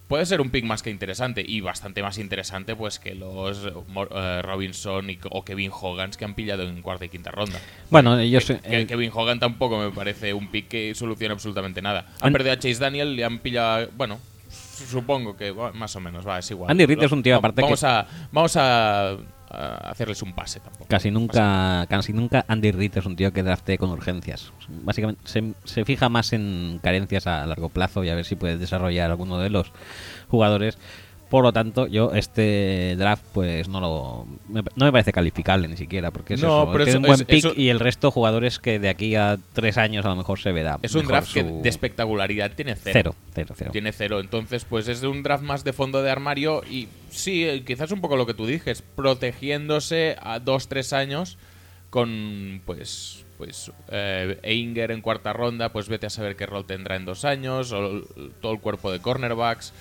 [0.09, 4.43] Puede ser un pick más que interesante y bastante más interesante pues que los eh,
[4.43, 7.61] Robinson y, o Kevin Hogans que han pillado en cuarta y quinta ronda.
[7.91, 8.45] Bueno, ellos...
[8.47, 12.07] Que- que eh, Kevin Hogan tampoco me parece un pick que solucione absolutamente nada.
[12.21, 13.89] Han perdido a Chase Daniel y han pillado.
[13.97, 14.19] Bueno,
[14.51, 16.73] supongo que bueno, más o menos va, es igual.
[16.73, 19.17] Andy Reid es un tío, aparte vamos que- a Vamos a
[19.51, 20.87] hacerles un pase tampoco.
[20.89, 24.53] Casi nunca, casi nunca Andy Reid es un tío que drafte con urgencias.
[24.69, 28.59] Básicamente se, se fija más en carencias a largo plazo y a ver si puede
[28.59, 29.73] desarrollar alguno de los
[30.29, 30.79] jugadores.
[31.31, 35.77] Por lo tanto, yo este draft pues no lo me- no me parece calificable ni
[35.77, 37.79] siquiera porque es No, eso, pero tiene eso- un buen es- pick eso- y el
[37.81, 40.79] resto jugadores que de aquí a tres años a lo mejor se verá.
[40.83, 42.93] Es un draft que de espectacularidad tiene cero.
[42.93, 43.71] cero, cero, cero.
[43.73, 44.19] Tiene cero.
[44.21, 48.01] Entonces, pues es un draft más de fondo de armario y sí, eh, quizás un
[48.01, 51.39] poco lo que tú dijes, protegiéndose a dos, tres años
[51.91, 56.97] con, pues, pues eh, Einger en cuarta ronda, pues vete a saber qué rol tendrá
[56.97, 58.03] en dos años, o
[58.41, 59.73] todo el cuerpo de cornerbacks.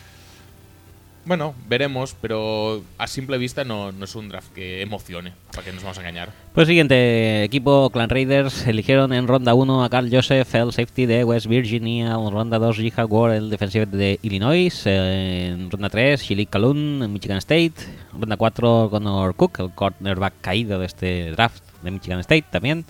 [1.26, 5.84] Bueno, veremos, pero a simple vista no, es un draft que emocione, para que nos
[5.84, 6.30] vamos a engañar.
[6.54, 11.24] Pues siguiente equipo, Clan Raiders, eligieron en ronda 1 a Carl Joseph, el safety de
[11.24, 16.50] West Virginia, en ronda 2 Jihad Ward, el defensive de Illinois, en ronda 3 Shilik
[16.50, 17.74] Kalun, en Michigan State,
[18.14, 22.86] en ronda 4 Connor Cook, el cornerback caído de este draft de Michigan State también,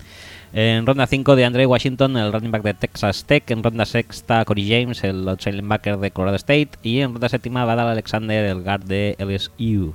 [0.52, 4.44] en ronda 5 de Andre Washington, el running back de Texas Tech, en ronda sexta
[4.44, 8.62] Corey James, el outside linebacker de Colorado State, y en ronda séptima Badal Alexander, el
[8.62, 9.94] guard de LSU.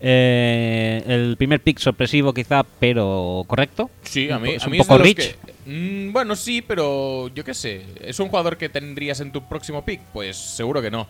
[0.00, 3.90] Eh, el primer pick sorpresivo quizá, pero correcto.
[4.02, 5.16] Sí, a mí, es a un mí poco rich.
[5.16, 7.82] que- Mm, bueno, sí, pero yo qué sé.
[8.00, 10.00] ¿Es un jugador que tendrías en tu próximo pick?
[10.12, 11.08] Pues seguro que no.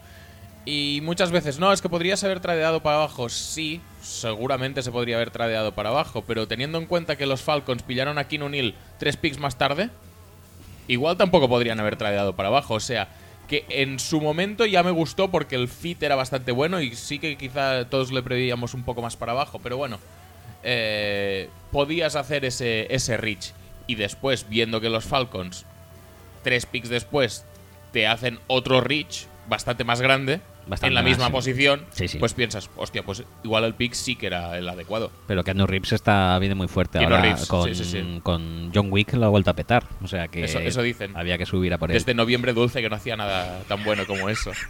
[0.68, 3.28] Y muchas veces, no, es que podrías haber tradeado para abajo.
[3.28, 6.24] Sí, seguramente se podría haber tradeado para abajo.
[6.26, 9.90] Pero teniendo en cuenta que los Falcons pillaron a Keenan Neal tres picks más tarde,
[10.88, 12.74] igual tampoco podrían haber tradeado para abajo.
[12.74, 13.08] O sea,
[13.46, 17.20] que en su momento ya me gustó porque el fit era bastante bueno y sí
[17.20, 19.60] que quizá todos le prevíamos un poco más para abajo.
[19.62, 20.00] Pero bueno,
[20.64, 23.52] eh, podías hacer ese, ese reach.
[23.86, 25.64] Y después, viendo que los Falcons,
[26.42, 27.44] tres picks después,
[27.92, 32.18] te hacen otro reach bastante más grande, Bastante en la misma posición, Sí, sí.
[32.18, 35.12] pues piensas, hostia, pues igual el pick sí que era el adecuado.
[35.28, 39.12] Pero que Andrew Reeves está viene muy fuerte ahora Reeves, con, sí, con John Wick
[39.14, 39.84] lo ha vuelto a petar.
[40.02, 41.16] O sea que Eso- eso dicen.
[41.16, 41.94] había que subir a por él.
[41.94, 44.50] Desde noviembre dulce que no hacía nada tan bueno como eso.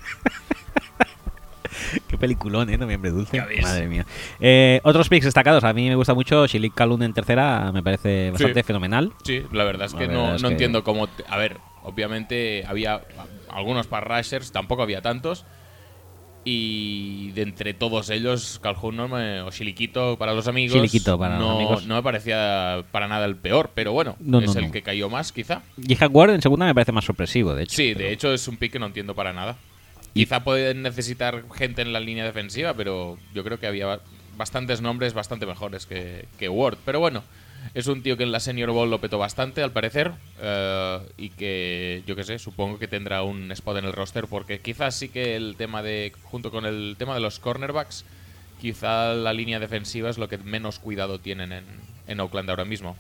[2.09, 2.79] Qué peliculón, ¿eh?
[2.79, 3.41] Noviembre Dulce.
[3.63, 4.07] Madre mía.
[4.41, 5.63] Eh, otros picks destacados.
[5.65, 6.47] A mí me gusta mucho.
[6.47, 8.67] Shilik Kalun en tercera me parece bastante Sí.
[8.67, 9.13] fenomenal.
[9.25, 11.07] Sí, la verdad es que verdad no, es no que- entiendo cómo.
[11.09, 13.03] te- a ver, obviamente había
[13.51, 15.45] algunos para rushers, tampoco había tantos.
[16.49, 20.77] Y de entre todos ellos, Calhoun no me- o Shiliquito para los amigos.
[20.77, 21.87] Shiliquito para los no, amigos.
[21.87, 25.11] no me parecía para nada el peor, pero bueno, No, es no, el que cayó
[25.11, 25.63] más, quizá.
[25.85, 27.75] Jihad Ward en segunda me parece más sorpresivo, de hecho.
[27.75, 29.57] Sí, pero- de hecho es un pick que no entiendo para nada.
[30.15, 34.01] Y- Quizá pueden necesitar gente en la línea defensiva, pero yo creo que había ba-
[34.37, 36.79] bastantes nombres bastante mejores que, que Ward.
[36.85, 37.25] Pero bueno,
[37.75, 41.31] es un tío que en la Senior Bowl lo petó bastante, al parecer, eh, y
[41.31, 45.09] que yo qué sé, supongo que tendrá un spot en el roster, porque quizás sí
[45.09, 48.05] que el tema de, junto con el tema de los cornerbacks,
[48.61, 51.65] quizá la línea defensiva es lo que menos cuidado tienen en,
[52.07, 52.97] en Oakland ahora mismo.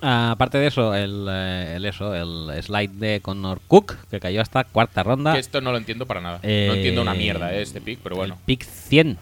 [0.00, 4.64] Aparte de eso, el, eh, el eso, el slide de Connor Cook, que cayó hasta
[4.64, 5.32] cuarta ronda.
[5.32, 6.40] Que esto no lo entiendo para nada.
[6.42, 8.34] Eh, no entiendo una mierda eh, este pick, pero bueno.
[8.34, 9.18] El pick 100.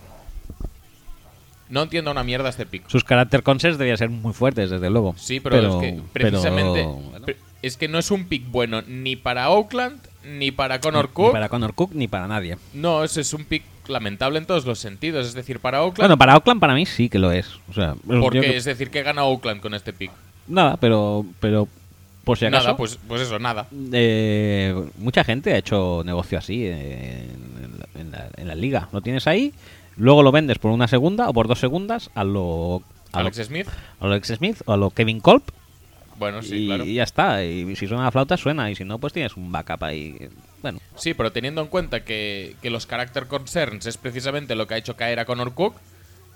[1.68, 2.88] No entiendo una mierda este pick.
[2.88, 5.14] Sus carácter concepts debían ser muy fuertes, desde luego.
[5.18, 8.82] Sí, pero, es que precisamente pero, bueno, pre- es que no es un pick bueno
[8.82, 11.32] ni para Oakland ni para Connor Ni Cook.
[11.32, 12.56] para Connor Cook ni para nadie.
[12.72, 15.26] No, ese es un pick lamentable en todos los sentidos.
[15.26, 15.98] Es decir, para Oakland.
[16.08, 17.48] Bueno, para Oakland para mí sí que lo es.
[17.68, 20.10] O sea, porque es decir, que gana Oakland con este pick.
[20.48, 21.68] nada, pero pero
[22.24, 22.64] por si acaso.
[22.64, 23.66] Nada, pues, pues eso, nada.
[23.92, 28.88] eh, mucha gente ha hecho negocio así en, la, en la- en la liga.
[28.92, 29.52] Lo tienes ahí,
[29.96, 32.82] luego lo vendes por una segunda o por dos segundas a lo
[33.12, 33.68] a Alex lo, Smith.
[34.00, 35.42] a lo Alex Smith o a lo Kevin Kolb
[36.18, 36.84] Bueno, sí, y, claro.
[36.84, 37.44] y ya está.
[37.44, 38.70] Y si suena la flauta, suena.
[38.70, 40.28] Y si no, pues tienes un backup ahí.
[40.62, 44.74] Bueno, Sí, pero teniendo en cuenta que, que los character concerns es precisamente lo que
[44.74, 45.74] ha hecho caer a Connor Cook,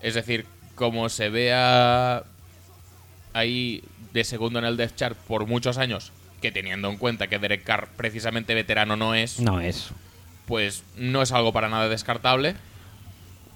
[0.03, 2.23] es decir, como se vea
[3.33, 7.39] ahí de segundo en el depth chart por muchos años, que teniendo en cuenta que
[7.39, 9.91] Derek Carr precisamente veterano no es, no es.
[10.47, 12.55] pues no es algo para nada descartable.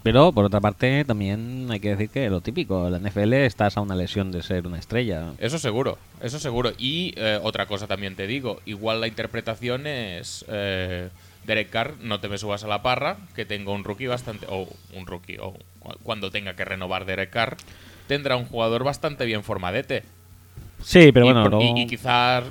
[0.05, 3.81] Pero por otra parte, también hay que decir que lo típico, la NFL estás a
[3.81, 5.33] una lesión de ser una estrella.
[5.39, 6.73] Eso seguro, eso seguro.
[6.79, 11.09] Y eh, otra cosa también te digo, igual la interpretación es eh,
[11.47, 14.69] Derek Carr, no te me subas a la parra, que tengo un rookie bastante, o
[14.95, 17.57] un rookie, o cu- cuando tenga que renovar Derek Carr,
[18.07, 20.03] tendrá un jugador bastante bien formadete.
[20.83, 22.45] Sí, pero y, bueno, por- y- luego, y quizás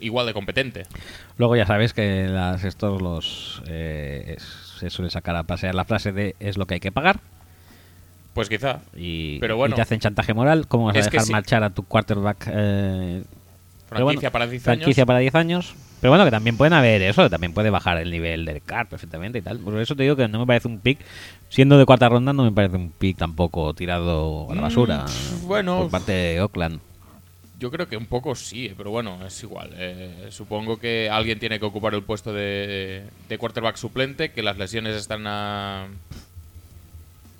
[0.00, 0.84] igual de competente.
[1.36, 5.84] luego ya sabes que las, estos los eh, es- se suele sacar a pasear la
[5.84, 7.20] frase de es lo que hay que pagar
[8.34, 8.80] Pues quizá.
[8.96, 9.74] y, Pero bueno.
[9.74, 10.66] y te hacen chantaje moral.
[10.66, 11.32] ¿Cómo vas a dejar sí.
[11.32, 12.48] marchar a tu quarterback?
[12.52, 13.22] eh,
[13.88, 15.06] Franquicia bueno, para 10 franquicia años.
[15.06, 15.74] para 10 años.
[16.00, 19.38] Pero bueno, que también pueden haber eso, también puede bajar el nivel del card perfectamente
[19.38, 19.58] y tal.
[19.58, 20.98] Por eso te digo que no me parece un pick,
[21.50, 25.04] siendo de cuarta ronda, no me parece un pick tampoco tirado a la Mm, basura.
[25.44, 25.78] bueno.
[25.82, 26.80] Por parte de Oakland.
[27.62, 29.70] Yo creo que un poco sí, pero bueno, es igual.
[29.76, 34.58] Eh, supongo que alguien tiene que ocupar el puesto de, de quarterback suplente, que las
[34.58, 35.86] lesiones están a,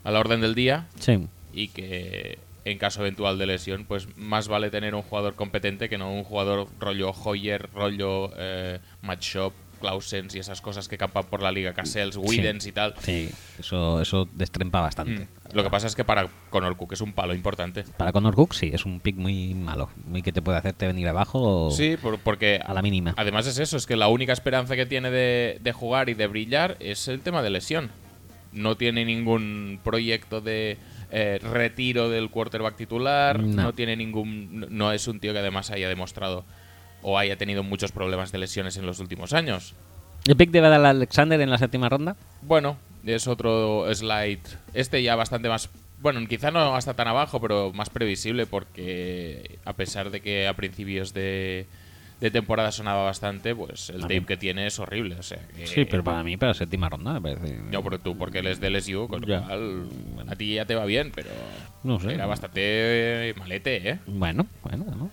[0.05, 1.27] a la orden del día Sí.
[1.53, 5.99] y que en caso eventual de lesión, pues más vale tener un jugador competente que
[5.99, 11.25] no un jugador rollo Hoyer, rollo eh, Matt Shop, Clausens y esas cosas que campan
[11.25, 12.95] por la liga, Cassels, Widens y tal.
[13.03, 15.25] Sí, eso, eso destrempa bastante.
[15.25, 15.29] Mm.
[15.57, 17.85] Lo que pasa es que para Conor Cook es un palo importante.
[17.99, 19.91] Para Connor Cook, sí, es un pick muy malo.
[20.07, 23.13] Muy que te puede hacerte venir abajo Sí, por- porque a la mínima.
[23.19, 26.27] Además es eso, es que la única esperanza que tiene de, de jugar y de
[26.29, 27.91] brillar es el tema de lesión.
[28.53, 30.77] No tiene ningún proyecto de
[31.11, 33.63] eh, retiro del quarterback titular, No.
[33.65, 33.73] no.
[33.75, 34.67] tiene ningún...
[34.71, 36.45] No es un tío que además haya demostrado
[37.03, 39.75] o haya tenido muchos problemas de lesiones en los últimos años.
[40.27, 42.17] ¿El pick de Badal Alexander en la séptima ronda?
[42.43, 44.41] Bueno, es otro slide.
[44.73, 45.69] Este ya bastante más...
[46.01, 50.55] Bueno, quizá no hasta tan abajo, pero más previsible porque a pesar de que a
[50.55, 51.67] principios de,
[52.21, 55.15] de temporada sonaba bastante, pues el A tape mí- que tiene es horrible.
[55.17, 57.57] O sea que- Sí, pero para mí, para la séptima ronda, me parece.
[57.57, 59.87] No, pero tú, porque él es de LSU, con lo cual
[60.29, 61.31] a ti ya te va bien, pero
[61.85, 62.15] No sé.
[62.15, 63.99] era bastante malete, ¿eh?
[64.07, 65.11] Bueno, bueno, bueno.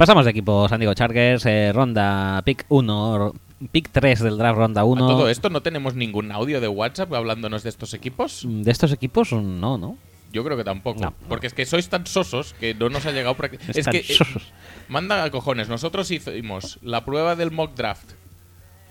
[0.00, 3.34] Pasamos de equipo San Diego Chargers, eh, ronda pick 1,
[3.70, 5.06] pick 3 del draft ronda A 1.
[5.06, 8.46] todo esto no tenemos ningún audio de WhatsApp hablándonos de estos equipos.
[8.48, 9.98] De estos equipos, no, ¿no?
[10.32, 11.00] Yo creo que tampoco.
[11.00, 11.12] No.
[11.28, 13.78] Porque es que sois tan sosos que no nos ha llegado prácticamente.
[13.78, 14.42] Es Están que eh,
[14.88, 15.68] manda a cojones.
[15.68, 18.12] Nosotros hicimos la prueba del mock draft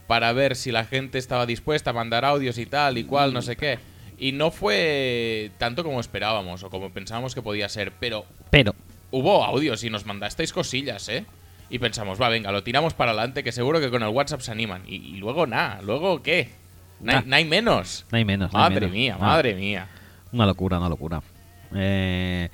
[0.06, 3.42] para ver si la gente estaba dispuesta a mandar audios y tal y cual, no
[3.42, 3.80] sé qué.
[4.20, 8.76] Y no fue tanto como esperábamos o como pensábamos que podía ser, pero Pero,
[9.12, 11.26] hubo audios y nos mandasteis cosillas, ¿eh?
[11.70, 14.52] Y pensamos, va, venga, lo tiramos para adelante, que seguro que con el WhatsApp se
[14.52, 14.84] animan.
[14.88, 16.50] Y, y luego nada, luego qué?
[17.00, 17.36] No hay, Nah.
[17.38, 18.06] hay menos.
[18.12, 18.52] no hay menos.
[18.52, 18.92] Madre menos.
[18.92, 19.88] mía, Ah, madre mía.
[20.32, 21.22] Una locura, una locura.
[21.76, 22.50] Eh,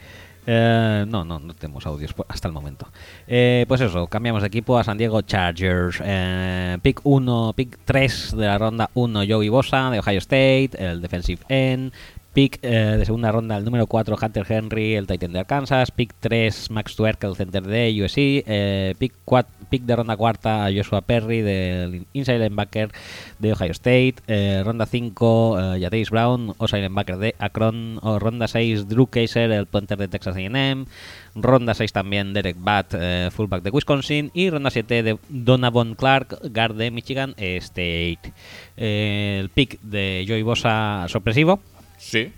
[0.48, 2.88] eh, no, no, no tenemos audios hasta el momento.
[3.28, 6.00] Eh, pues eso, cambiamos de equipo a San Diego Chargers.
[6.04, 11.02] Eh, pick 1, pick 3 de la ronda 1, Joey Bosa de Ohio State, el
[11.02, 11.92] defensive end.
[12.36, 15.92] Pick eh, de segunda ronda, el número 4, Hunter Henry, el Titan de Arkansas.
[15.92, 18.44] Pick 3, Max Twerk, el center de USC.
[18.46, 22.92] Eh, pick, cuat- pick de ronda cuarta, Joshua Perry, del inside linebacker
[23.40, 24.16] de Ohio State.
[24.28, 28.00] Eh, ronda 5, eh, Brown, outside linebacker de Akron.
[28.02, 30.88] O ronda 6, Drew Kaiser, el punter de Texas A&M.
[31.36, 32.96] Ronda 6 también, Derek Batt,
[33.32, 34.32] fullback de Wisconsin.
[34.34, 38.34] Y ronda 7, de Donovan Clark, guard de Michigan State.
[38.76, 41.62] El pick de Joey Bosa sorpresivo.
[41.98, 42.32] Sí.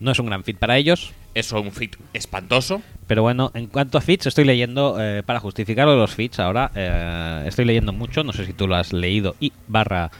[0.00, 1.12] No es un gran fit para ellos.
[1.34, 2.82] Es un fit espantoso.
[3.06, 6.38] Pero bueno, en cuanto a fits, estoy leyendo, eh, para justificar lo de los fits
[6.40, 10.10] ahora, eh, estoy leyendo mucho, no sé si tú lo has leído y barra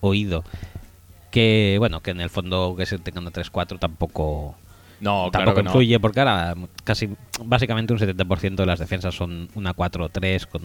[0.00, 0.44] oído,
[1.30, 4.56] que bueno, que en el fondo que se tengan a 3-4 tampoco,
[5.00, 5.70] No, claro tampoco que no.
[5.70, 7.10] influye, porque ahora casi,
[7.44, 10.62] básicamente un 70% de las defensas son una 4-3 con,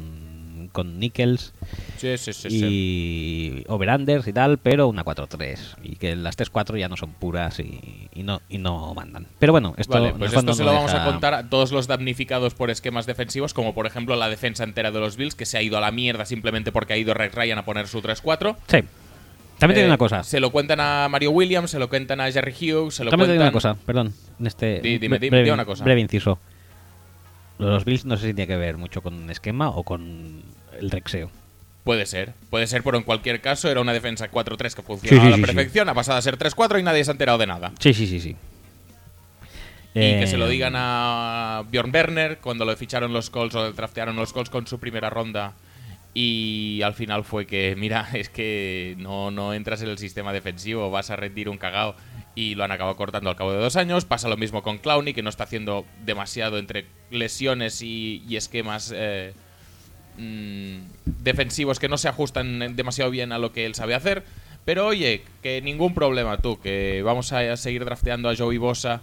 [0.77, 1.53] con nickels
[1.97, 6.87] Sí, sí, sí, y overanders y tal, pero una 4-3 y que las 3-4 ya
[6.87, 9.25] no son puras y, y no y no mandan.
[9.39, 12.53] Pero bueno, esto Vale, pues esto se lo vamos a contar a todos los damnificados
[12.53, 15.61] por esquemas defensivos, como por ejemplo la defensa entera de los Bills, que se ha
[15.63, 18.55] ido a la mierda simplemente porque ha ido Rex Ryan a poner su 3-4.
[18.67, 18.77] Sí.
[19.57, 20.23] También te Eh, digo una cosa.
[20.23, 23.29] Se lo cuentan a Mario Williams, se lo cuentan a Jerry Hughes, se lo También
[23.31, 23.47] cuentan...
[23.47, 24.13] una cosa, perdón.
[24.39, 25.83] En este Di- dime, dime, breve, una cosa.
[25.83, 26.37] breve inciso.
[27.57, 30.43] Los Bills no sé si tiene que ver mucho con un esquema o con
[30.79, 31.29] el rexeo.
[31.83, 35.15] Puede ser, puede ser, pero en cualquier caso era una defensa 4-3 que funcionaba Sí,
[35.21, 37.37] sí, a la sí, perfección, ha pasado a ser 3-4 y nadie se ha enterado
[37.37, 37.71] de nada.
[37.79, 38.35] Sí, sí, sí, sí.
[39.93, 43.71] Y que Eh, se lo digan a Bjorn Werner cuando lo ficharon los Colts o
[43.71, 45.53] draftearon los Colts con su primera ronda.
[46.13, 50.91] Y al final fue que, mira, es que no, no entras en el sistema defensivo,
[50.91, 51.95] vas a rendir un cagao.
[52.35, 54.05] Y lo han acabado cortando al cabo de dos años.
[54.05, 58.93] Pasa lo mismo con Clowney, que no está haciendo demasiado entre lesiones y, y esquemas
[58.95, 59.33] eh,
[60.17, 60.77] mm,
[61.23, 64.23] defensivos que no se ajustan demasiado bien a lo que él sabe hacer.
[64.65, 69.01] Pero oye, que ningún problema tú, que vamos a seguir drafteando a Joey Bosa.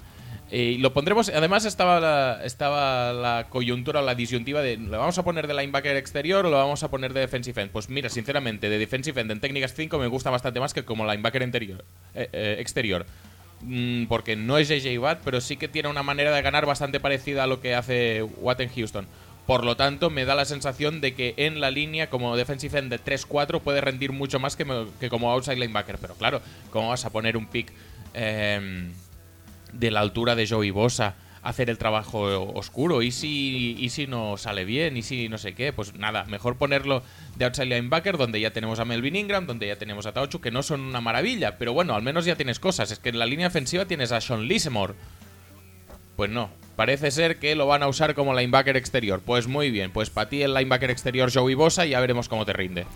[0.50, 4.98] Eh, Y lo pondremos, además estaba la, estaba la coyuntura o la disyuntiva de ¿lo
[4.98, 7.72] vamos a poner de linebacker exterior o lo vamos a poner de defensive end?
[7.72, 11.06] Pues mira, sinceramente, de defensive end en técnicas 5 me gusta bastante más que como
[11.06, 11.84] linebacker interior,
[12.14, 13.06] eh, eh, exterior.
[13.62, 17.00] Mm, porque no es JJ Watt, pero sí que tiene una manera de ganar bastante
[17.00, 19.06] parecida a lo que hace Watt en Houston.
[19.46, 22.90] Por lo tanto, me da la sensación de que en la línea, como defensive end
[22.90, 24.64] de 3-4, puede rendir mucho más que,
[25.10, 25.98] como outside linebacker.
[25.98, 26.40] Pero claro,
[26.70, 27.72] ¿cómo vas a poner un pick
[28.14, 28.92] em,
[29.72, 31.14] de la altura de Joey Bosa
[31.44, 32.22] hacer el trabajo
[32.54, 33.02] oscuro.
[33.02, 34.96] ¿Y si, ¿Y si no sale bien?
[34.96, 35.72] ¿Y si no sé qué?
[35.72, 37.02] Pues nada, mejor ponerlo
[37.36, 40.50] de outside linebacker, donde ya tenemos a Melvin Ingram, donde ya tenemos a Taochu, que
[40.50, 42.90] no son una maravilla, pero bueno, al menos ya tienes cosas.
[42.90, 44.94] Es que en la línea ofensiva tienes a Sean Lisemore.
[46.16, 49.20] Pues no, parece ser que lo van a usar como linebacker exterior.
[49.24, 52.44] Pues muy bien, pues para ti el linebacker exterior Joey Bosa y ya veremos cómo
[52.44, 52.86] te rinde.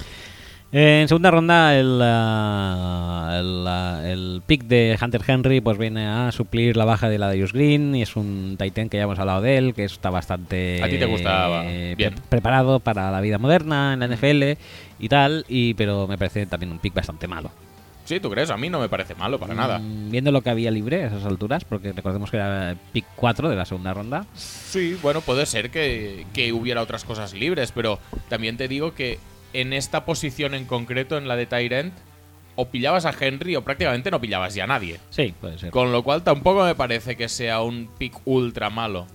[0.71, 6.31] En segunda ronda, el, ah, el, ah, el pick de Hunter Henry pues viene a
[6.31, 9.41] suplir la baja de la Darius Green y es un Titan que ya hemos hablado
[9.41, 12.12] de él, que está bastante A ti te gustaba, eh, bien.
[12.12, 14.59] pre- preparado para la vida moderna en la NFL
[14.99, 17.51] y tal, y pero me parece también un pick bastante malo.
[18.09, 18.49] Sí, ¿tú crees?
[18.49, 19.81] A mí no me parece malo para nada.
[19.81, 23.51] Mm, Viendo lo que había libre a esas alturas, porque recordemos que era pick 4
[23.51, 24.25] de la segunda ronda.
[24.35, 27.99] Sí, bueno, puede ser que, que hubiera otras cosas libres, pero
[28.31, 29.19] también te digo que
[29.53, 31.93] en esta posición en concreto, en la de Tyrant,
[32.57, 34.99] o pillabas a Henry o prácticamente no pillabas ya a nadie.
[35.11, 35.71] Sí, puede ser.
[35.71, 39.07] Con lo cual tampoco me parece que sea un pick ultra malo.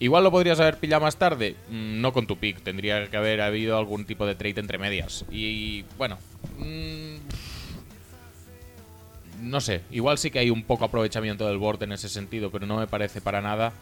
[0.00, 1.54] Igual lo podrías haber pillado más tarde.
[1.68, 2.60] Mm, No con tu pick.
[2.62, 5.24] Tendría que haber habido algún tipo de trade entre medias.
[5.30, 6.16] Y bueno.
[6.58, 7.16] mm,
[9.42, 9.82] no sé.
[9.90, 12.50] Igual sí que hay un poco aprovechamiento del board en ese sentido.
[12.50, 13.72] Pero no me parece para nada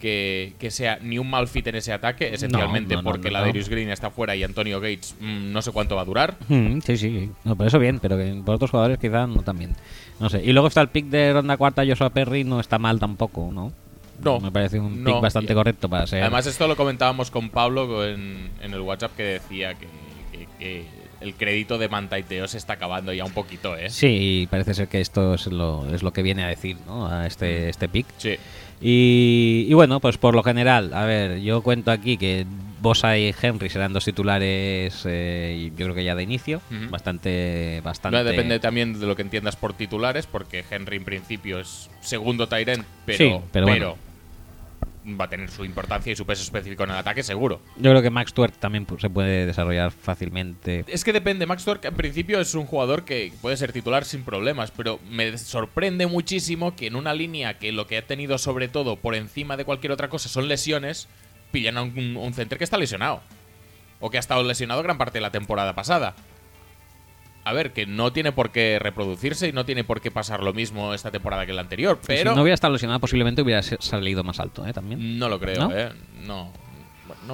[0.00, 2.32] que, que sea ni un mal fit en ese ataque.
[2.32, 3.40] Esencialmente no, no, porque la.
[3.40, 6.36] Darius Green está fuera y Antonio Gates mm, no sé cuánto va a durar.
[6.48, 7.30] Mm, sí, sí.
[7.44, 9.74] No, por eso bien, pero que por otros jugadores quizá no tan bien.
[10.20, 10.42] No sé.
[10.44, 13.72] Y luego está el pick de ronda cuarta, Joshua Perry, no está mal tampoco, ¿no?
[14.22, 15.12] No, Me parece un no.
[15.12, 16.22] pick bastante correcto para ser.
[16.22, 19.86] Además, esto lo comentábamos con Pablo en, en el WhatsApp que decía que,
[20.32, 20.84] que- que
[21.20, 23.90] el crédito de Mantaiteo se está acabando ya un poquito, ¿eh?
[23.90, 27.06] Sí, y parece ser que esto es lo, es lo que viene a decir, ¿no?
[27.06, 27.26] A Mm.
[27.26, 28.06] este, este pick.
[28.18, 28.36] Sí.
[28.80, 32.46] Y, y bueno, pues por lo general, a ver, yo cuento aquí que
[32.80, 38.16] Bosa y Henry serán dos titulares, eh, yo creo que ya de inicio, bastante, bastante.
[38.16, 42.46] No, depende también de lo que entiendas por titulares, porque Henry en principio es segundo
[42.48, 43.96] Tyrant, pero, Sí, pero bueno.
[45.16, 47.60] Va a tener su importancia y su peso específico en el ataque, seguro.
[47.76, 50.84] Yo creo que Max Tuerk también se puede desarrollar fácilmente.
[50.88, 54.24] Es que depende, Max Torque en principio es un jugador que puede ser titular sin
[54.24, 58.68] problemas, pero me sorprende muchísimo que en una línea que lo que ha tenido sobre
[58.68, 61.08] todo por encima de cualquier otra cosa son lesiones,
[61.52, 63.22] pillan a un, un center que está lesionado.
[64.00, 66.14] O que ha estado lesionado gran parte de la temporada pasada.
[67.48, 70.52] A ver, que no tiene por qué reproducirse y no tiene por qué pasar lo
[70.52, 74.22] mismo esta temporada que la anterior, pero si no hubiera estado lesionado, posiblemente hubiera salido
[74.22, 74.72] más alto, ¿eh?
[74.72, 75.18] También.
[75.18, 75.76] no lo creo, ¿No?
[75.76, 75.88] ¿eh?
[76.26, 76.52] No,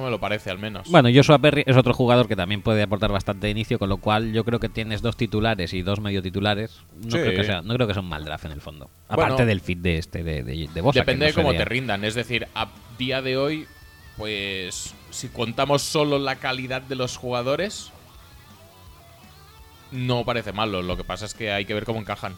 [0.01, 0.89] me lo parece al menos.
[0.89, 3.97] Bueno, Joshua Perry es otro jugador que también puede aportar bastante de inicio, con lo
[3.97, 6.79] cual yo creo que tienes dos titulares y dos medio titulares.
[7.03, 7.17] No, Sí.
[7.17, 8.89] creo, que sea, no creo que sea un mal draft en el fondo.
[9.09, 11.49] Bueno, Aparte del fit de este, de, de, de Bosa, que Depende no de cómo
[11.49, 12.03] sería- te rindan.
[12.05, 13.67] Es decir, a día de hoy,
[14.17, 17.91] pues si contamos solo la calidad de los jugadores,
[19.91, 20.81] no parece malo.
[20.81, 22.33] Lo que pasa es que hay que ver cómo encajan.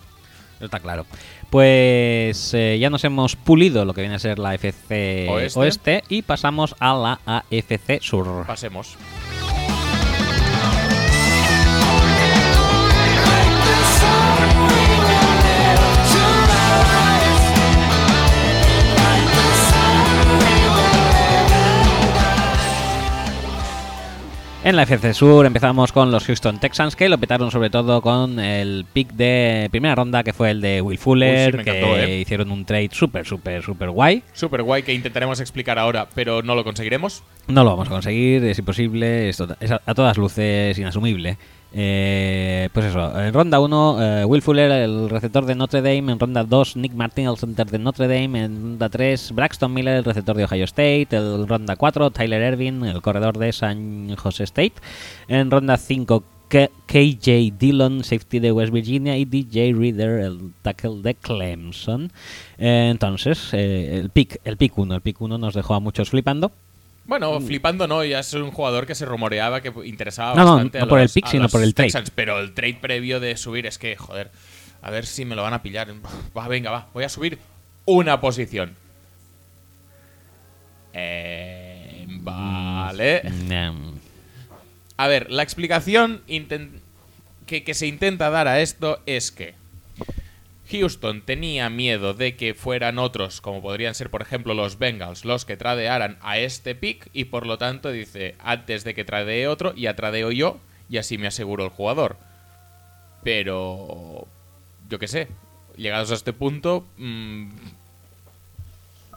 [0.59, 1.05] Está claro.
[1.49, 5.59] Pues eh, ya nos hemos pulido lo que viene a ser la FC Oeste.
[5.59, 8.45] Oeste, y pasamos a la AFC Sur.
[8.45, 8.97] Pasemos.
[24.67, 28.37] En la FC Sur empezamos con los Houston Texans, que lo petaron sobre todo con
[28.37, 32.03] el pick de primera ronda, que fue el de Will Fuller, Uy, sí, me que
[32.03, 32.19] ¿eh?
[32.19, 34.23] hicieron un trade súper, súper, súper guay.
[34.33, 37.23] Super guay que intentaremos explicar ahora, pero no lo conseguiremos.
[37.47, 41.37] No lo vamos a conseguir, es imposible, es, es a, a todas luces inasumible.
[41.73, 46.11] Eh, pues eso, en ronda 1, Will Fuller, el receptor de Notre Dame.
[46.11, 48.43] En ronda 2, Nick Martin, el center de Notre Dame.
[48.45, 51.07] En ronda 3, Braxton Miller, el receptor de Ohio State.
[51.11, 54.73] En ronda 4, Tyler Ervin, el corredor de San Jose State.
[55.27, 59.17] En ronda 5, K- KJ Dillon, safety de West Virginia.
[59.17, 62.11] Y DJ Reader, el tackle de Clemson.
[62.57, 64.11] Eh, entonces, eh, el
[64.45, 64.95] el pick 1.
[64.95, 66.51] El pick 1 nos dejó a muchos flipando.
[67.07, 70.79] Bueno, flipando no, ya es un jugador que se rumoreaba que interesaba No, no, bastante.
[70.79, 71.87] no a por el pick, sino por el trade.
[71.87, 74.29] Texans, pero el trade previo de subir es que, joder,
[74.81, 75.87] a ver si me lo van a pillar.
[76.37, 77.39] Va, venga, va, voy a subir
[77.85, 78.75] una posición.
[80.93, 83.21] Eh, vale.
[83.23, 83.93] Mm,
[84.97, 86.21] A ver, la explicación
[87.45, 89.53] que, que se intenta dar a esto es que
[90.71, 95.45] Houston tenía miedo de que fueran otros, como podrían ser, por ejemplo, los Bengals, los
[95.45, 99.73] que tradearan a este pick, y por lo tanto dice, antes de que tradee otro,
[99.75, 100.59] ya tradeo yo,
[100.89, 102.17] y así me aseguro el jugador.
[103.23, 104.27] Pero,
[104.89, 105.27] yo qué sé,
[105.75, 107.49] llegados a este punto, mm,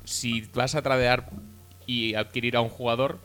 [0.04, 1.30] si vas a tradear
[1.86, 3.18] y adquirir a un jugador,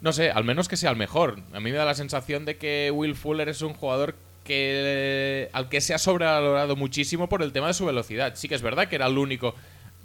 [0.00, 1.40] no sé, al menos que sea el mejor.
[1.52, 4.14] A mí me da la sensación de que Will Fuller es un jugador
[4.46, 8.34] que al que se ha sobrevalorado muchísimo por el tema de su velocidad.
[8.36, 9.54] Sí que es verdad que era el único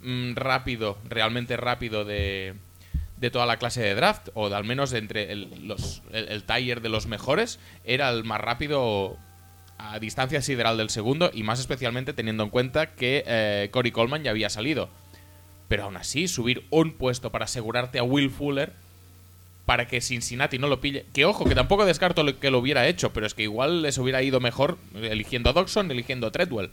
[0.02, 2.54] mm, rápido, realmente rápido de,
[3.16, 5.74] de toda la clase de draft, o al menos entre el,
[6.12, 9.16] el, tier de los mejores, era el más rápido
[9.78, 14.24] a distancia sideral del segundo, y más especialmente teniendo en cuenta que eh, Cory Coleman
[14.24, 14.90] ya había salido.
[15.68, 18.74] Pero aún así, subir un puesto para asegurarte a Will Fuller
[19.66, 21.06] para que Cincinnati no lo pille.
[21.12, 23.96] Que ojo, que tampoco descarto lo- que lo hubiera hecho, pero es que igual les
[23.98, 26.70] hubiera ido mejor eligiendo a Dodson, eligiendo a Treadwell.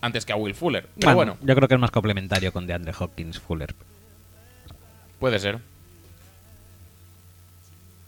[0.00, 0.88] Antes que a Will Fuller.
[1.00, 3.74] Pero bueno, yo creo que es más complementario con DeAndre Hopkins Fuller.
[5.18, 5.58] puede ser.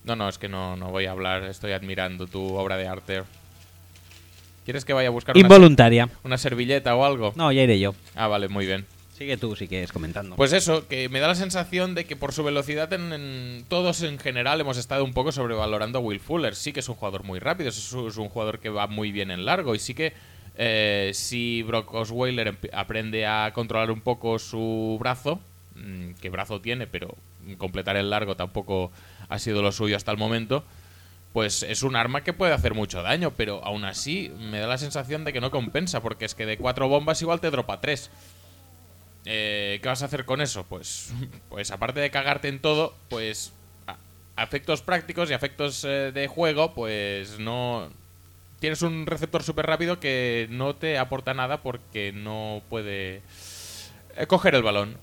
[0.04, 1.44] No, no, es que no, no voy a hablar.
[1.44, 3.22] Estoy admirando tu obra de arte.
[4.64, 6.08] ¿Quieres que vaya a buscar una, Involuntaria.
[6.24, 7.32] una servilleta o algo?
[7.36, 7.94] No, ya iré yo.
[8.14, 8.86] Ah, vale, muy bien.
[9.18, 10.36] Sigue tú si quieres comentando.
[10.36, 14.16] Pues eso, que me da la sensación de que por su velocidad en, todos en
[14.20, 16.54] general hemos estado un poco sobrevalorando a Will Fuller.
[16.54, 19.10] Sí que es un jugador muy rápido, es un, es un jugador que va muy
[19.10, 20.12] bien en largo y sí que
[20.56, 25.40] eh, si Brock Osweiler aprende a controlar un poco su brazo,
[25.74, 27.16] mm, que brazo tiene, pero
[27.56, 28.92] completar el largo tampoco
[29.28, 30.62] ha sido lo suyo hasta el momento,
[31.32, 34.78] pues es un arma que puede hacer mucho daño, pero aún así me da la
[34.78, 38.12] sensación de que no compensa, porque es que de cuatro bombas igual te dropa tres.
[39.24, 40.64] Eh, ¿Qué vas a hacer con eso?
[40.64, 41.12] Pues,
[41.48, 43.52] pues aparte de cagarte en todo, pues
[43.86, 47.90] a, efectos prácticos y efectos eh, de juego, pues no...
[48.60, 53.22] Tienes un receptor súper rápido que no te aporta nada porque no puede
[54.16, 54.96] eh, coger el balón.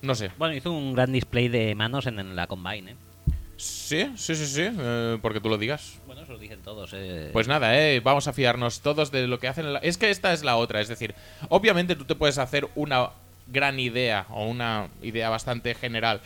[0.00, 0.30] No sé.
[0.38, 2.96] Bueno, hizo un gran display de manos en, en la Combine, ¿eh?
[3.56, 5.98] Sí, sí, sí, sí, eh, porque tú lo digas.
[6.28, 7.30] Lo dicen todos, eh.
[7.32, 9.66] Pues nada, eh, vamos a fiarnos todos de lo que hacen.
[9.66, 11.14] en la- Es que esta es la otra, es decir,
[11.48, 13.10] obviamente tú te puedes hacer una
[13.46, 16.20] gran idea o una idea bastante general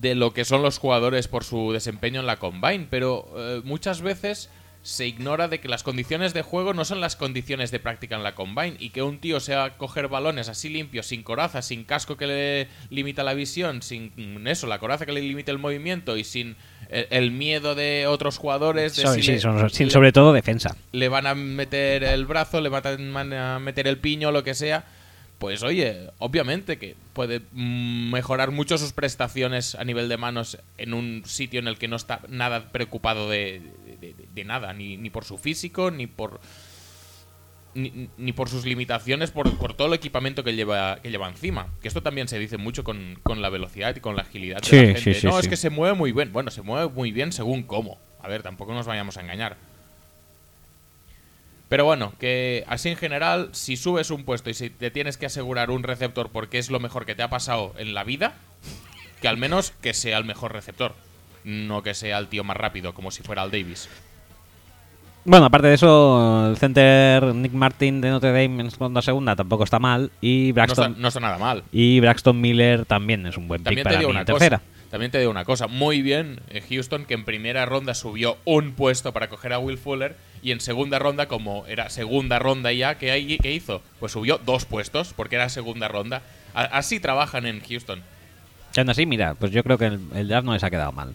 [0.00, 4.00] de lo que son los jugadores por su desempeño en la combine, pero eh, muchas
[4.00, 4.50] veces
[4.82, 8.22] se ignora de que las condiciones de juego no son las condiciones de práctica en
[8.22, 12.16] la combine y que un tío sea coger balones así limpios, sin coraza, sin casco
[12.18, 14.12] que le limita la visión, sin
[14.46, 16.56] eso, la coraza que le limite el movimiento y sin
[16.94, 20.32] el, el miedo de otros jugadores de si sí, le- son- sin- le- sobre todo
[20.32, 20.76] defensa.
[20.92, 24.84] le van a meter el brazo, le van a meter el piño, lo que sea,
[25.38, 31.22] pues oye, obviamente que puede mejorar mucho sus prestaciones a nivel de manos en un
[31.26, 33.60] sitio en el que no está nada preocupado de,
[34.00, 36.40] de- de- de nada, ni, ni por su físico, ni por
[37.74, 41.68] ni, ni por sus limitaciones, por, por todo el equipamiento que lleva, que lleva encima.
[41.82, 44.66] Que esto también se dice mucho con, con la velocidad y con la agilidad de
[44.68, 45.00] Sí, la gente.
[45.00, 46.32] sí, sí, no, es que se mueve muy bien.
[46.32, 47.98] Bueno, se mueve muy bien según cómo.
[48.22, 49.56] A ver, tampoco nos vayamos a engañar.
[51.68, 55.26] Pero bueno, que así en general, si subes un puesto y si te tienes que
[55.26, 58.34] asegurar un receptor porque es lo mejor que te ha pasado en la vida,
[59.20, 60.94] que al menos que sea el mejor receptor.
[61.42, 63.88] No que sea el tío más rápido, como si fuera el Davis.
[65.26, 69.64] Bueno, aparte de eso, el center Nick Martin de Notre Dame en segunda segunda tampoco
[69.64, 70.10] está mal.
[70.20, 71.62] Y No está, Braxton, no está nada mal.
[71.72, 74.16] y Braxton Miller también es un buen pick También te para digo mí.
[74.16, 74.58] una tercera.
[74.58, 74.70] cosa.
[74.90, 75.66] También te digo una cosa.
[75.66, 79.78] Muy bien eh, Houston que en primera ronda subió un puesto para coger a Will
[79.78, 83.80] Fuller y en segunda ronda, como era segunda ronda ya, ¿qué, qué hizo?
[84.00, 86.20] Pues subió dos puestos porque era segunda ronda.
[86.52, 88.02] Así trabajan en Houston.
[88.76, 90.92] Y aún así, mira, pues yo creo que el, el draft no les ha quedado
[90.92, 91.14] mal.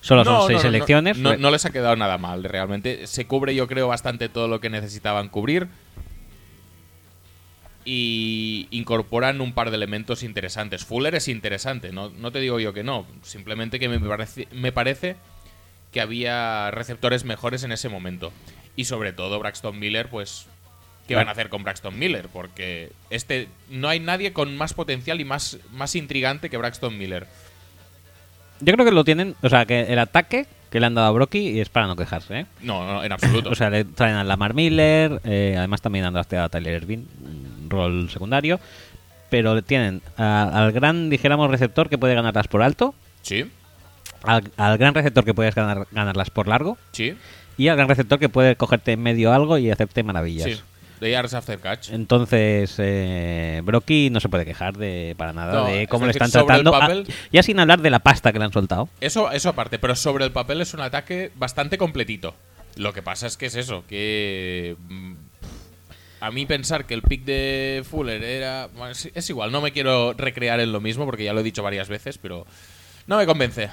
[0.00, 1.18] Solo son No, seis no, no, selecciones.
[1.18, 3.06] No, no les ha quedado nada mal, realmente.
[3.06, 5.68] Se cubre, yo creo, bastante todo lo que necesitaban cubrir.
[7.84, 10.84] Y incorporan un par de elementos interesantes.
[10.84, 13.06] Fuller es interesante, no, no te digo yo que no.
[13.22, 15.16] Simplemente que me parece, me parece
[15.92, 18.32] que había receptores mejores en ese momento.
[18.76, 20.46] Y sobre todo Braxton Miller, pues.
[21.08, 22.28] ¿Qué van a hacer con Braxton Miller?
[22.32, 27.26] Porque este no hay nadie con más potencial y más, más intrigante que Braxton Miller.
[28.60, 31.10] Yo creo que lo tienen, o sea, que el ataque que le han dado a
[31.10, 32.46] Brocky y es para no quejarse, ¿eh?
[32.62, 33.50] No, no, en absoluto.
[33.52, 37.66] O sea, le traen a Lamar Miller, eh, además también han a Tyler Irving, un
[37.68, 38.60] rol secundario,
[39.30, 43.50] pero tienen a- al gran, dijéramos, receptor que puede ganarlas por alto, sí,
[44.22, 47.14] al, al gran receptor que puedes ganar, ganarlas por largo sí.
[47.56, 50.50] y al gran receptor que puede cogerte en medio algo y hacerte maravillas.
[50.50, 50.60] Sí,
[51.00, 51.90] de yards after catch.
[51.90, 56.12] Entonces, eh, Brocky no se puede quejar de para nada No, de es cómo le
[56.12, 56.70] están tratando.
[56.72, 58.88] papel- Ah, ya sin hablar de la pasta que le han soltado.
[59.00, 62.34] Eso, eso aparte, pero sobre el papel es un ataque bastante completito.
[62.76, 65.12] Lo que pasa es que es eso, que mm,
[66.20, 68.68] a mí pensar que el pick de Fuller era...
[69.14, 71.88] es igual, no me quiero recrear en lo mismo porque ya lo he dicho varias
[71.88, 72.46] veces, pero
[73.06, 73.70] no me convence.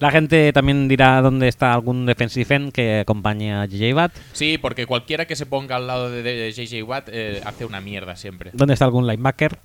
[0.00, 4.12] La gente también dirá dónde está algún defensive end que acompañe a JJ Watt.
[4.32, 8.16] Sí, porque cualquiera que se ponga al lado de, JJ Watt eh, hace una mierda
[8.16, 8.50] siempre.
[8.54, 9.58] ¿Dónde está algún linebacker?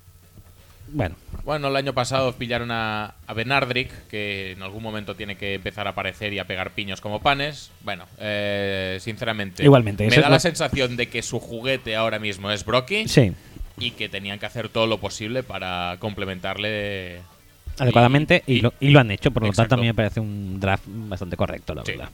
[0.88, 5.54] Bueno, Bueno, el año pasado pillaron a, a Benardrick, que en algún momento tiene que
[5.54, 7.70] empezar a aparecer y a pegar piños como panes.
[7.82, 12.50] Bueno, eh, sinceramente, Igualmente, me da la lo- sensación de que su juguete ahora mismo
[12.52, 13.32] es Brocky sí.
[13.78, 17.20] y que tenían que hacer todo lo posible para complementarle
[17.78, 19.70] adecuadamente y, y- lo, y lo han hecho, por lo Exacto.
[19.70, 21.92] tanto a mí me parece un draft bastante correcto, la Sí.
[21.92, 22.08] verdad.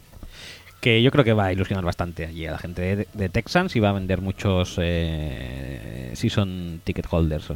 [0.80, 3.76] Que yo creo que va a ilusionar bastante allí a la gente de, de Texans
[3.76, 7.46] y va a vender muchos eh, season ticket holders.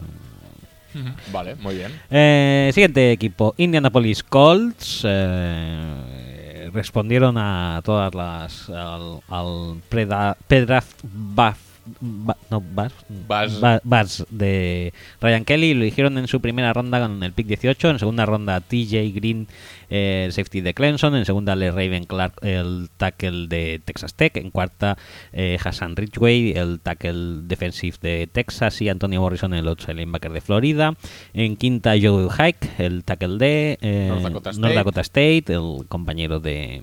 [1.32, 1.92] Vale, muy bien.
[2.10, 5.02] Eh, siguiente equipo, Indianapolis Colts.
[5.04, 8.70] eh, respondieron a todas las.
[8.70, 11.58] al, al pre-draft buff.
[12.00, 13.60] Ba- no, buzz, Buzz.
[13.60, 15.74] ba- buzz de Ryan Kelly.
[15.74, 17.90] Lo eligieron en su primera ronda con el pick 18.
[17.90, 19.46] En segunda ronda, TJ Green,
[19.90, 21.14] eh, el safety de Clemson.
[21.16, 24.36] En segunda, Le Raven Clark, el tackle de Texas Tech.
[24.36, 24.96] En cuarta,
[25.32, 28.80] eh, Hassan Ridgway, el tackle defensive de Texas.
[28.82, 30.94] Y Antonio Morrison, el outside linebacker de Florida.
[31.34, 34.74] En quinta, Joe Hike, el tackle de eh, North Dakota North State.
[34.74, 36.82] Dakota State, el compañero de,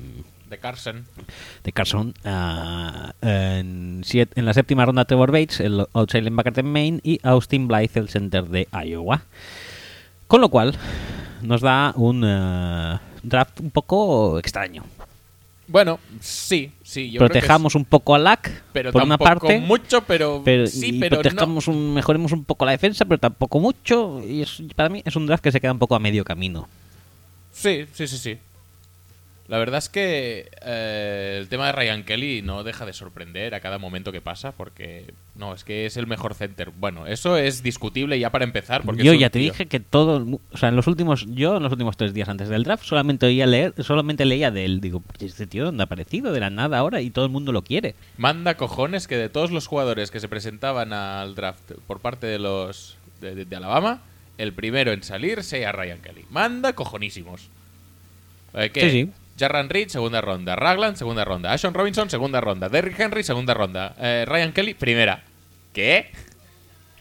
[0.54, 1.04] De Carson.
[1.64, 2.14] de Carson.
[2.24, 4.04] Ah, en,
[4.36, 6.99] la séptima ronda, Trevor Bates, el outside linebacker de Maine.
[7.01, 9.24] Y Austin Blythe, el center de Iowa.
[10.28, 10.78] Con lo cual,
[11.41, 14.84] nos da un eh, draft un poco extraño.
[15.68, 17.10] Bueno, sí, sí.
[17.10, 19.60] Yo creo que Protejamos un poco a LAC, pero por una parte.
[19.60, 21.22] mucho, pero, pero, sí, y pero no.
[21.24, 24.22] protejamos un, mejoremos un poco la defensa, pero tampoco mucho.
[24.24, 26.70] Y es- para mí es un draft que se queda un poco a medio camino.
[27.51, 28.38] Sí, sí, sí, sí.
[29.50, 33.60] La verdad es que eh, el tema de Ryan Kelly no deja de sorprender a
[33.60, 36.72] cada momento que pasa, porque no, es que es el mejor center.
[36.72, 40.39] Bueno, eso es discutible ya para empezar, porque yo ya te tío- dije que todo,
[40.52, 43.26] o sea, en los últimos, yo en los últimos tres días antes del draft solamente
[43.26, 44.80] oía leer, solamente leía de él.
[44.80, 47.64] Digo, este tío dónde ha aparecido de la nada ahora y todo el mundo lo
[47.64, 47.96] quiere.
[48.18, 52.39] Manda cojones que de todos los jugadores que se presentaban al draft por parte de
[52.39, 54.04] los de, de- de Alabama,
[54.38, 56.24] el primero en salir sea Ryan Kelly.
[56.30, 57.50] Manda cojonísimos.
[58.54, 58.82] Eh, ¿qué?
[58.82, 59.12] Sí, sí.
[59.38, 60.56] Jarran Reed, segunda ronda.
[60.56, 61.52] Ragland, segunda ronda.
[61.54, 62.70] Ashon Robinson, segunda ronda.
[62.70, 63.96] Derrick Henry, segunda ronda.
[64.00, 65.24] Eh, Ryan Kelly, primera.
[65.74, 66.12] ¿Qué?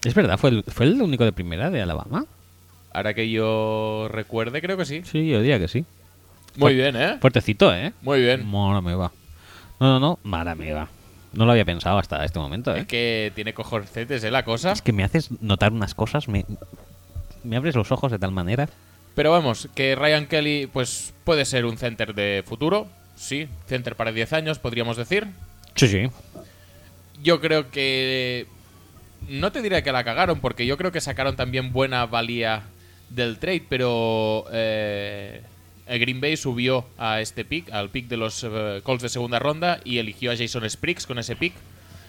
[0.03, 2.25] Es verdad, fue el, fue el único de primera de Alabama.
[2.91, 5.01] Ahora que yo recuerde, creo que sí.
[5.03, 5.85] Sí, yo diría que sí.
[6.55, 7.17] Muy bien, ¿eh?
[7.19, 7.93] Fuertecito, ¿eh?
[8.01, 8.45] Muy bien.
[8.45, 9.11] Mara me va.
[9.79, 10.87] No, no, no, Mara me va.
[11.33, 12.81] No lo había pensado hasta este momento, ¿eh?
[12.81, 14.31] Es que tiene cojones, ¿eh?
[14.31, 14.71] La cosa.
[14.71, 16.45] Es que me haces notar unas cosas, me,
[17.43, 18.69] me abres los ojos de tal manera.
[19.15, 22.87] Pero vamos, que Ryan Kelly, pues puede ser un center de futuro.
[23.15, 25.27] Sí, center para 10 años, podríamos decir.
[25.75, 26.09] Sí, sí.
[27.21, 28.47] Yo creo que.
[29.29, 32.63] No te diría que la cagaron, porque yo creo que sacaron también buena valía
[33.09, 34.45] del trade, pero.
[34.51, 35.41] eh,
[35.87, 39.79] Green Bay subió a este pick, al pick de los eh, Colts de segunda ronda,
[39.83, 41.53] y eligió a Jason Spriggs con ese pick.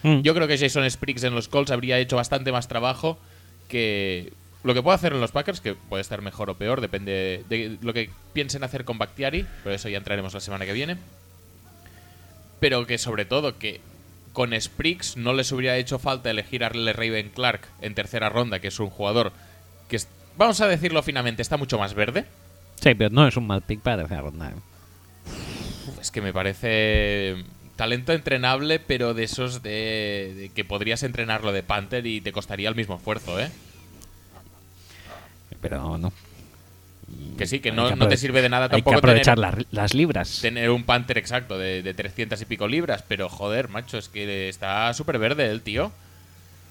[0.03, 0.21] Mm.
[0.21, 3.19] Yo creo que Jason Spriggs en los Colts habría hecho bastante más trabajo
[3.67, 4.33] que
[4.65, 7.77] lo que puede hacer en los Packers, que puede estar mejor o peor, depende de
[7.81, 10.97] lo que piensen hacer con Bakhtiari, pero eso ya entraremos la semana que viene.
[12.59, 13.79] Pero que sobre todo que
[14.33, 18.69] con Spriggs no les hubiera hecho falta elegir a Raven Clark en tercera ronda, que
[18.69, 19.33] es un jugador
[19.87, 19.99] que,
[20.35, 22.25] vamos a decirlo finamente, está mucho más verde.
[22.81, 24.49] Sí, pero no es un mal pick para tercera ronda.
[24.49, 25.29] ¿eh?
[26.01, 27.35] Es que me parece
[27.75, 32.67] talento entrenable, pero de esos de, de que podrías entrenarlo de Panther y te costaría
[32.67, 33.51] el mismo esfuerzo, ¿eh?
[35.69, 36.13] Pero no.
[37.37, 39.35] Que sí, que Hay no, que no te sirve de nada Hay que tampoco aprovechar
[39.35, 40.39] tener, las, las libras.
[40.41, 44.49] tener un Panther exacto de, de 300 y pico libras, pero joder, macho, es que
[44.49, 45.91] está súper verde el tío.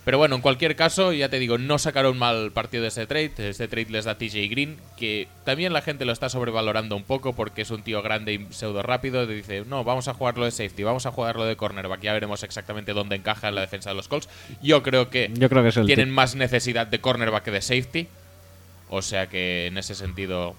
[0.04, 3.32] Pero bueno, en cualquier caso, ya te digo, no sacaron mal partido de ese trade.
[3.38, 7.32] Este trade les da TJ Green, que también la gente lo está sobrevalorando un poco
[7.32, 9.26] porque es un tío grande y pseudo rápido.
[9.26, 12.02] Dice, no, vamos a jugarlo de safety, vamos a jugarlo de cornerback.
[12.02, 14.28] Ya veremos exactamente dónde encaja en la defensa de los Colts.
[14.62, 17.62] Yo creo que Yo creo que es el tienen más necesidad de cornerback que de
[17.62, 18.08] safety.
[18.94, 20.54] O sea que en ese sentido,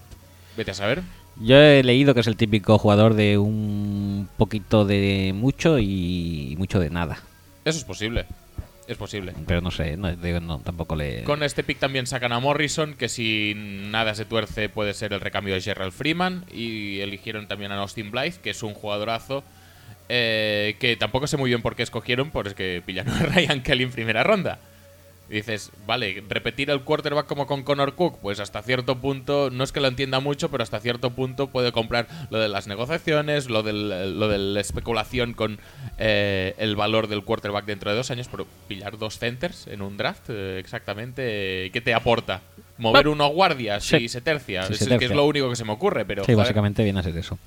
[0.56, 1.02] vete a saber.
[1.40, 6.78] Yo he leído que es el típico jugador de un poquito de mucho y mucho
[6.78, 7.18] de nada.
[7.64, 8.26] Eso es posible.
[8.86, 9.32] Es posible.
[9.46, 11.24] Pero no sé, no, tampoco le...
[11.24, 15.20] Con este pick también sacan a Morrison, que si nada se tuerce puede ser el
[15.20, 16.44] recambio de Gerald Freeman.
[16.54, 19.42] Y eligieron también a Austin Blythe, que es un jugadorazo.
[20.08, 23.90] eh, que tampoco sé muy bien por qué escogieron, porque pillaron a Ryan Kelly en
[23.90, 24.60] primera ronda.
[25.28, 29.64] Y dices, vale, repetir el quarterback como con Connor Cook, pues hasta cierto punto, no
[29.64, 33.50] es que lo entienda mucho, pero hasta cierto punto puede comprar lo de las negociaciones,
[33.50, 35.58] lo, del, lo de la especulación con
[35.98, 39.96] eh, el valor del quarterback dentro de dos años, pero pillar dos centers en un
[39.96, 42.42] draft, eh, exactamente, ¿qué te aporta?
[42.78, 44.08] Mover uno guardia si Sí.
[44.08, 46.24] se tercia, es, que lo único que se me ocurre, pero...
[46.24, 47.38] sí, básicamente viene a ser eso.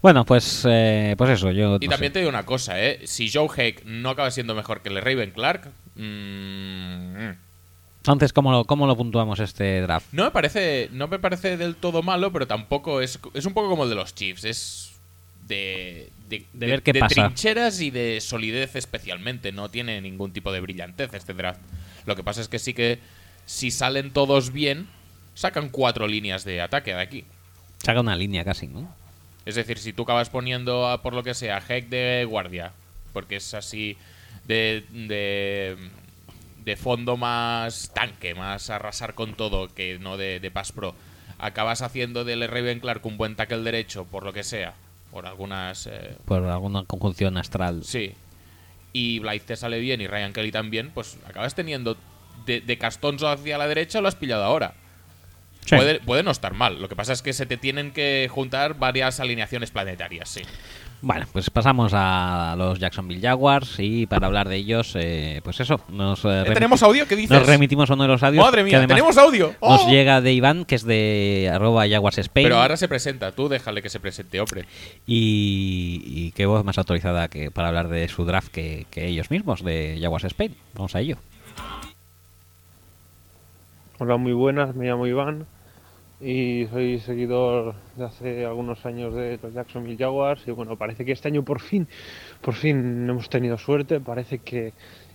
[0.00, 1.76] Bueno, pues, eh, pues eso, yo...
[1.80, 2.14] Y no también sé.
[2.14, 3.00] te digo una cosa, ¿eh?
[3.04, 7.36] Si Joe Hake no acaba siendo mejor que el Raven Clark, Entonces,
[8.32, 10.06] ¿cómo lo, ¿cómo lo puntuamos este draft?
[10.12, 13.68] no me parece no me parece del todo malo, pero tampoco es es un poco
[13.68, 14.92] como el de los Chiefs, es
[15.46, 17.14] de de, De ver qué pasa.
[17.14, 21.60] trincheras y de solidez especialmente, no tiene ningún tipo de brillantez este draft.
[22.06, 22.98] Lo que pasa es que sí que
[23.44, 24.88] si salen todos bien,
[25.34, 27.24] sacan cuatro líneas de ataque de aquí.
[27.84, 28.92] Saca una línea casi, ¿no?
[29.44, 32.72] Es decir, si tú acabas poniendo, a, por lo que sea, Heck de guardia,
[33.12, 33.96] porque es así
[34.46, 35.76] de, de,
[36.64, 40.94] de fondo más tanque, más arrasar con todo, que no de, de pass pro,
[41.38, 44.74] acabas haciendo del Raven Clark un buen tackle derecho, por lo que sea,
[45.10, 45.86] por algunas...
[45.86, 47.82] eh, Por alguna conjunción astral.
[47.84, 48.14] Sí.
[48.92, 51.96] Y Blythe te sale bien y Ryan Kelly también, pues acabas teniendo
[52.46, 54.74] de, de castonzo hacia la derecha, lo has pillado ahora.
[55.64, 55.76] Sí.
[55.76, 56.82] Puede, puede no estar mal.
[56.82, 60.42] Lo que pasa es que se te tienen que juntar varias alineaciones planetarias, sí.
[61.04, 65.80] Bueno, pues pasamos a los Jacksonville Jaguars y para hablar de ellos, eh, pues eso,
[65.88, 67.08] nos, eh, ¿Eh, ¿Tenemos audio?
[67.08, 67.36] ¿Qué dices?
[67.36, 68.44] nos remitimos a uno de los audios.
[68.44, 69.52] Madre mía, tenemos audio.
[69.58, 69.72] ¡Oh!
[69.72, 72.44] Nos llega de Iván, que es de arroba Jaguars Spain.
[72.44, 74.64] Pero ahora se presenta, tú déjale que se presente, hombre.
[75.04, 79.28] Y, y qué voz más autorizada que para hablar de su draft que, que ellos
[79.28, 80.54] mismos, de Jaguars Spain.
[80.74, 81.16] Vamos a ello.
[83.98, 85.46] Hola, muy buenas, me llamo Iván
[86.22, 91.10] y soy seguidor de hace algunos años de los Jacksonville Jaguars y bueno, parece que
[91.10, 91.88] este año por fin,
[92.40, 94.72] por fin hemos tenido suerte, parece que,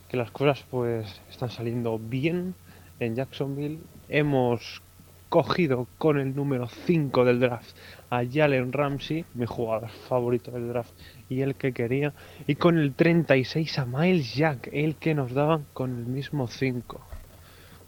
[0.09, 2.55] que las cosas pues están saliendo bien
[2.99, 3.79] en Jacksonville.
[4.09, 4.81] Hemos
[5.29, 7.75] cogido con el número 5 del draft
[8.09, 10.91] a Jalen Ramsey, mi jugador favorito del draft
[11.29, 12.13] y el que quería,
[12.47, 17.16] y con el 36 a Miles Jack, el que nos daban con el mismo 5.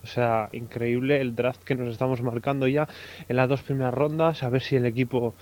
[0.03, 2.87] O sea, increíble el draft que nos estamos marcando ya
[3.27, 4.43] en las dos primeras rondas.
[4.43, 5.35] A ver si el equipo,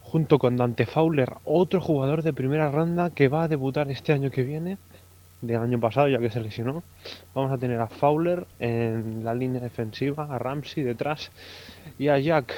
[0.00, 4.30] junto con Dante Fowler, otro jugador de primera ronda que va a debutar este año
[4.30, 4.78] que viene,
[5.40, 6.82] del año pasado ya que se lesionó.
[7.34, 11.30] Vamos a tener a Fowler en la línea defensiva, a Ramsey detrás
[11.98, 12.52] y a Jack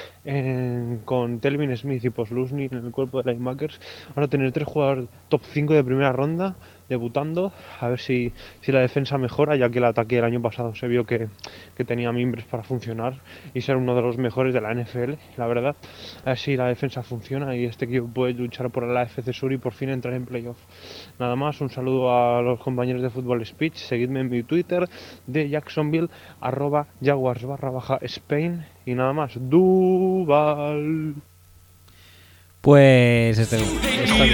[1.05, 3.79] con Telvin Smith y Poslusny en el cuerpo de linebackers.
[4.15, 6.55] Vamos a tener tres jugadores top 5 de primera ronda
[6.89, 10.73] debutando, a ver si, si la defensa mejora, ya que el ataque del año pasado
[10.75, 11.27] se vio que,
[11.77, 13.19] que tenía mimbres para funcionar
[13.53, 15.75] y ser uno de los mejores de la NFL, la verdad.
[16.25, 19.53] A ver si la defensa funciona y este equipo puede luchar por la FC Sur
[19.53, 20.57] y por fin entrar en playoff.
[21.19, 24.89] Nada más, un saludo a los compañeros de Fútbol Speech, seguidme en mi Twitter
[25.27, 26.09] de Jacksonville,
[26.41, 31.13] arroba Jaguars barra baja Spain y nada más, Duval.
[32.61, 34.25] Pues este, esta-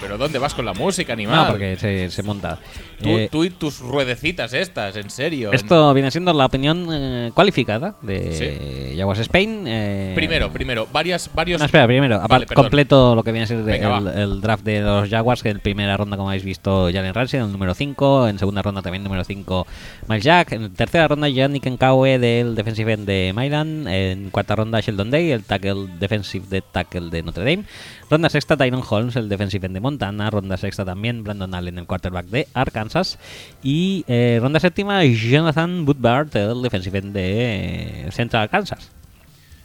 [0.00, 1.44] Pero ¿dónde vas con la música, animal?
[1.44, 2.58] no, porque se, se monta.
[3.02, 5.52] Tú, Eh, tú y tus ruedecitas estas, en serio.
[5.52, 9.64] esto viene siendo la opinión eh, cualificada de Jaguars Spain.
[9.66, 11.58] eh, Primero, primero, varias, varios...
[11.58, 15.08] No, espera, primero, Vale, completo lo que viene a ser Venga, el, draft de los
[15.08, 18.38] Jaguars, que en primera ronda, como habéis visto, Jalen Ramsey, en el número 5, en
[18.38, 19.66] segunda ronda también número 5,
[20.08, 24.80] Miles Jack, en tercera ronda Yannick Nkawe del defensive end de Milan, en cuarta ronda
[24.80, 27.64] Sheldon Day, el tackle defensive de tackle de Notre Dame,
[28.08, 31.86] ronda sexta Tyron Holmes, el defensive end de Montana, ronda sexta también Brandon Allen, el
[31.86, 33.18] quarterback de Arkansas,
[33.62, 38.90] y eh, ronda séptima Jonathan Woodbard, el defensive end de eh, Central Kansas.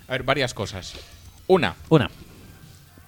[0.08, 0.96] A ver, varias cosas.
[1.48, 2.10] Una, Una.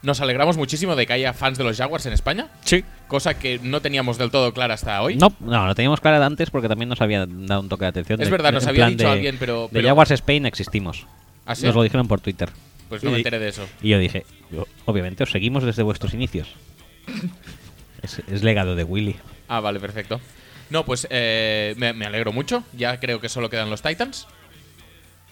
[0.04, 2.50] nos alegramos muchísimo de que haya fans de los Jaguars en España.
[2.64, 2.84] Sí.
[3.08, 5.16] Cosa que no teníamos del todo clara hasta hoy.
[5.16, 7.90] No, no, lo teníamos claro de antes porque también nos había dado un toque de
[7.90, 8.22] atención.
[8.22, 11.08] Es de- verdad, de- nos había dicho de- alguien, pero- De pero- Jaguars Spain existimos.
[11.48, 11.66] ¿Ah, sí?
[11.66, 12.50] Nos lo dijeron por Twitter.
[12.90, 13.66] Pues no me Y- enteré de eso.
[13.82, 14.26] Y yo dije,
[14.86, 16.48] obviamente os seguimos desde vuestros inicios.
[18.02, 19.16] Es, es legado de Willy.
[19.48, 20.20] Ah, vale, perfecto.
[20.70, 22.64] No, pues eh, me, me alegro mucho.
[22.74, 24.28] Ya creo que solo quedan los Titans.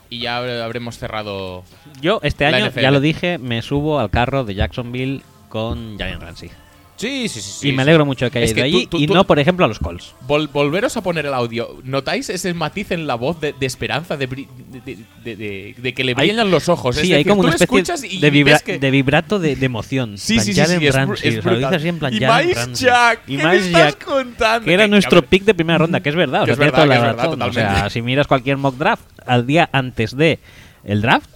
[0.09, 1.63] Y ya habremos cerrado.
[1.99, 2.79] Yo este año, NFL.
[2.79, 6.51] ya lo dije, me subo al carro de Jacksonville con Jalen Ramsey.
[6.97, 7.51] Sí, sí, sí.
[7.59, 7.81] sí, y me sí.
[7.89, 9.67] alegro mucho que haya Es ido que tú- allí tú- y no, por ejemplo, a
[9.67, 10.13] los Colts.
[10.27, 11.77] Vol- volveros a poner el audio.
[11.83, 16.03] ¿Notáis ese matiz en la voz de, de esperanza, de, de, de- de- de que
[16.05, 16.95] le Hay- brillan los ojos?
[16.95, 19.65] es Sí, hay como una especie y de, vibra- ves que- de vibrato de, de
[19.65, 20.17] emoción.
[20.17, 21.73] Sí, sí, sí, sí, es, bru- Ramsey, es o sea, lo dice brutal.
[21.75, 22.79] así en plan y Miles.
[22.79, 24.65] Jack, Y ¿qué Miles estás Jack, contando?
[24.65, 26.43] que era nuestro pick de primera ronda, que es verdad.
[26.43, 27.41] o sea, es tiene verdad, toda que la es verdad, razón.
[27.41, 27.89] O sea, totalmente.
[27.89, 30.39] si miras cualquier mock draft, al día antes de
[30.85, 31.29] el draft,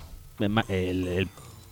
[0.69, 1.27] el, el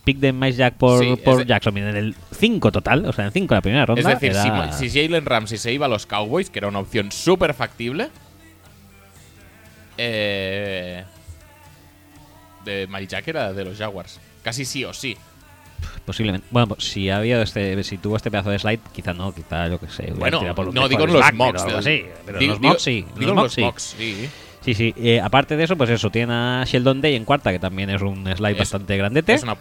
[0.08, 3.26] pick de Miles Jack por, Sí, por de- Jacksonville en el 5 total, o sea,
[3.26, 3.99] en 5 la primera ronda.
[4.14, 6.80] Es decir, si- era- si, Jalen Ramsey se iba a los Cowboys, que era una
[6.80, 8.10] opción súper factible,
[9.97, 11.03] eh,
[12.66, 14.20] de Miles Jack era de los Jaguars.
[14.43, 15.18] Casi sí o sí.
[16.05, 16.47] Posiblemente.
[16.51, 19.80] Bueno, pues, si había este, si tuvo este pedazo de slide, quizá no, quizá yo
[19.80, 20.12] que sé.
[20.16, 21.62] Bueno, tirado por los no digo en los mocks.
[21.62, 23.05] o algo del- así, pero digo- los mocks sí.
[23.18, 23.62] Digo mocks los sí.
[23.62, 24.30] mocks, sí.
[24.62, 24.93] Sí, sí.
[24.97, 28.01] Eh, aparte de eso, pues eso, tiene a Sheldon Day en cuarta, que también es
[28.01, 29.34] un slide Es- bastante grandete.
[29.34, 29.55] Es, una-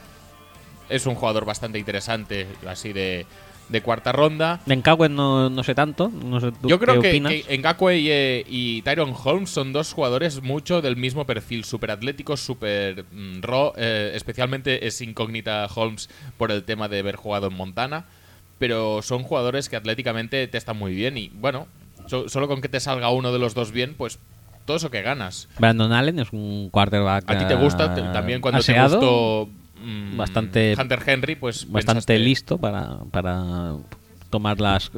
[0.88, 3.26] es un jugador bastante interesante, así de,
[3.68, 4.60] de cuarta ronda.
[4.66, 6.08] De Nkawuen no, no sé tanto.
[6.08, 9.72] No sé tú Yo creo qué que, que Ngakwe y, eh, y Tyron Holmes son
[9.72, 13.72] dos jugadores mucho del mismo perfil, súper atléticos, súper mm, raw.
[13.76, 18.04] eh, especialmente es incógnita Holmes por el tema de haber jugado en Montana.
[18.58, 21.66] Pero son jugadores que atléticamente te están muy bien y bueno,
[22.06, 24.18] So- solo con que te salga uno de los dos bien, pues
[24.64, 25.48] todo eso que ganas.
[25.58, 27.24] Brandon Allen es un quarterback.
[27.30, 29.48] A ti te gusta te- también cuando aseado, te gustó
[29.82, 33.76] mm, bastante- Hunter Henry, pues Bastante pensaste- listo para, para
[34.30, 34.90] tomar las,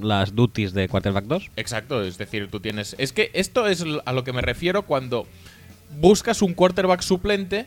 [0.00, 1.50] las duties de quarterback 2.
[1.56, 2.94] Exacto, es decir, tú tienes.
[2.98, 5.26] Es que esto es a lo que me refiero cuando
[5.98, 7.66] buscas un quarterback suplente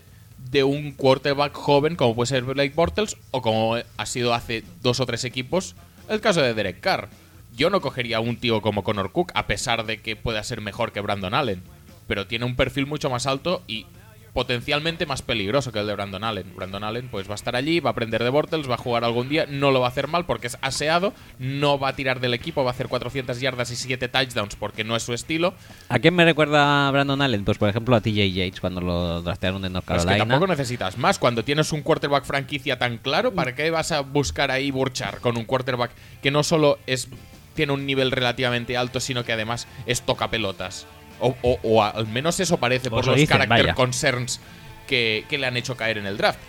[0.51, 4.99] de un quarterback joven, como puede ser Blake Bortles, o como ha sido hace dos
[4.99, 5.75] o tres equipos,
[6.09, 7.09] el caso de Derek Carr.
[7.55, 10.59] Yo no cogería a un tío como Connor Cook, a pesar de que pueda ser
[10.61, 11.61] mejor que Brandon Allen,
[12.07, 13.85] pero tiene un perfil mucho más alto y
[14.33, 16.55] potencialmente más peligroso que el de Brandon Allen.
[16.55, 19.03] Brandon Allen pues va a estar allí, va a aprender de Bortles, va a jugar
[19.03, 22.19] algún día, no lo va a hacer mal porque es aseado, no va a tirar
[22.19, 25.53] del equipo, va a hacer 400 yardas y 7 touchdowns porque no es su estilo.
[25.89, 27.45] ¿A quién me recuerda Brandon Allen?
[27.45, 30.33] Pues por ejemplo a TJ Yates cuando lo draftearon en North Pero es que Carolina.
[30.33, 31.19] tampoco necesitas más.
[31.19, 35.37] Cuando tienes un quarterback franquicia tan claro, ¿para qué vas a buscar ahí burchar con
[35.37, 37.07] un quarterback que no solo es
[37.55, 40.87] tiene un nivel relativamente alto, sino que además es toca pelotas?
[41.25, 43.73] O, o- o al menos eso parece Pues por lo los dicen, character vaya.
[43.75, 44.39] concerns
[44.87, 46.39] que, que le han hecho caer en el draft.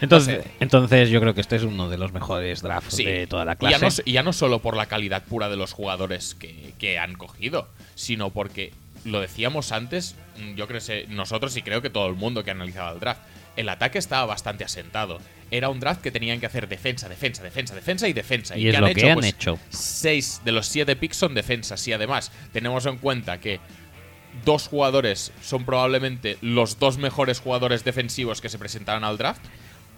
[0.00, 0.50] Entonces, no sé.
[0.60, 3.04] entonces yo creo que este es uno de los mejores drafts Sí.
[3.04, 4.02] de toda la Y ya, clase.
[4.02, 7.14] no, y ya no solo por la calidad pura de los jugadores que, que han
[7.14, 8.72] cogido, sino porque,
[9.04, 12.50] lo decíamos antes, mm, yo creo que nosotros y creo que todo el mundo que
[12.50, 13.20] analizaba el draft,
[13.56, 15.20] el ataque estaba bastante asentado.
[15.56, 18.56] Era un draft que tenían que hacer defensa, defensa, defensa, defensa y defensa.
[18.58, 19.56] Y es lo que han Pues, hecho.
[19.70, 23.60] Seis de los siete picks son defensas y además tenemos en cuenta que
[24.44, 29.42] dos jugadores son probablemente los dos mejores jugadores defensivos que se presentaron al draft.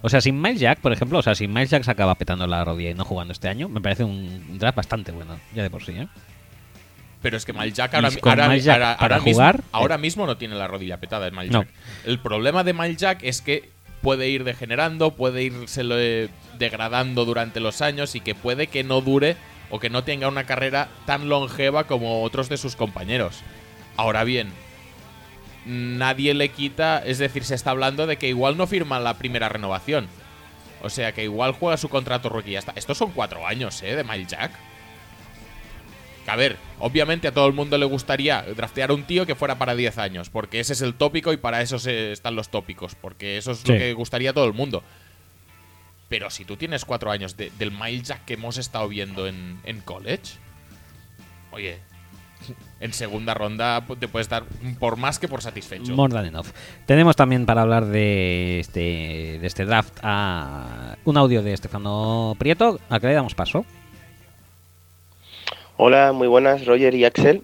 [0.02, 2.46] O sea, sin Miles Jack, por ejemplo, o sea, si Miles Jack se acaba petando
[2.46, 5.70] la rodilla y no jugando este año, me parece un draft bastante bueno, ya de
[5.70, 6.06] por sí, ¿eh?
[7.22, 9.32] Pero es que Miles Jack Y ahora, con ahora- Miles Jack ahora- para ahora mismo,
[9.32, 9.98] jugar, ahora eh.
[9.98, 11.64] mismo no tiene la rodilla petada en Miles No.
[12.04, 13.70] El problema de Miles Jack es que
[14.06, 15.82] puede ir degenerando, puede irse
[16.60, 19.36] degradando durante los años y que puede que no dure
[19.68, 23.40] o que no tenga una carrera tan longeva como otros de sus compañeros.
[23.96, 24.52] Ahora bien,
[25.64, 29.48] nadie le quita, es decir, se está hablando de que igual no firma la primera
[29.48, 30.06] renovación.
[30.84, 32.74] O sea que igual juega su contrato rookie está.
[32.76, 33.96] Estos son cuatro años, ¿eh?
[33.96, 34.52] De Miles Jack.
[36.26, 39.34] Que, a ver, obviamente a todo el mundo le gustaría draftear a un tío que
[39.34, 42.50] fuera para 10 años, porque ese es el tópico y para eso se están los
[42.50, 44.82] tópicos, porque eso es lo que gustaría a todo el mundo.
[46.08, 49.60] Pero si tú tienes cuatro años de- del Miles Jack que hemos estado viendo en,
[49.64, 50.34] en college,
[51.52, 51.78] oye,
[52.80, 54.44] en segunda ronda te puedes dar
[54.78, 55.94] por más que por satisfecho.
[55.94, 56.46] More than enough.
[56.86, 62.78] Tenemos también para hablar de este, de este draft a un audio de Estefano Prieto,
[62.88, 63.64] al que le damos paso.
[65.78, 67.42] Hola, muy buenas, Roger y Axel.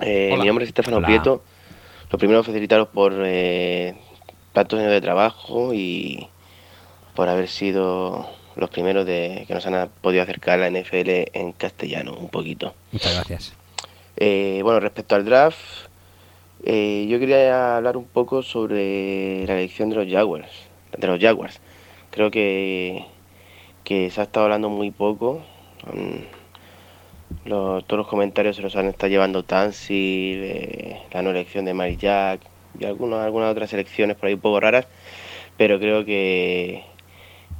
[0.00, 1.06] Eh, mi nombre es Estefano Hola.
[1.06, 1.42] Prieto.
[2.10, 3.94] Lo primero, felicitaros por eh,
[4.52, 6.28] tantos años de trabajo y
[7.14, 11.52] por haber sido los primeros de que nos han podido acercar a la NFL en
[11.52, 12.74] castellano un poquito.
[12.92, 13.54] Muchas gracias.
[14.18, 15.88] Eh, bueno, respecto al draft,
[16.64, 20.50] eh, yo quería hablar un poco sobre la elección de los Jaguars.
[20.94, 21.58] De los Jaguars.
[22.10, 23.06] Creo que,
[23.82, 25.42] que se ha estado hablando muy poco.
[25.90, 26.39] mm,
[27.44, 31.96] todos los comentarios se los han estado llevando Tansil, eh, la no elección de Mary
[31.96, 32.40] Jack
[32.78, 34.86] y algunas, algunas otras elecciones por ahí un poco raras.
[35.56, 36.84] Pero creo que,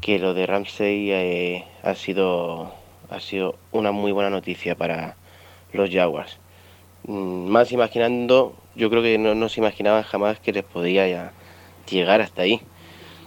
[0.00, 2.72] que lo de Ramsey eh, ha, sido,
[3.10, 5.16] ha sido una muy buena noticia para
[5.72, 6.38] los Jaguars.
[7.04, 11.32] Mm, Más imaginando, yo creo que no, no se imaginaban jamás que les podía
[11.88, 12.60] llegar hasta ahí.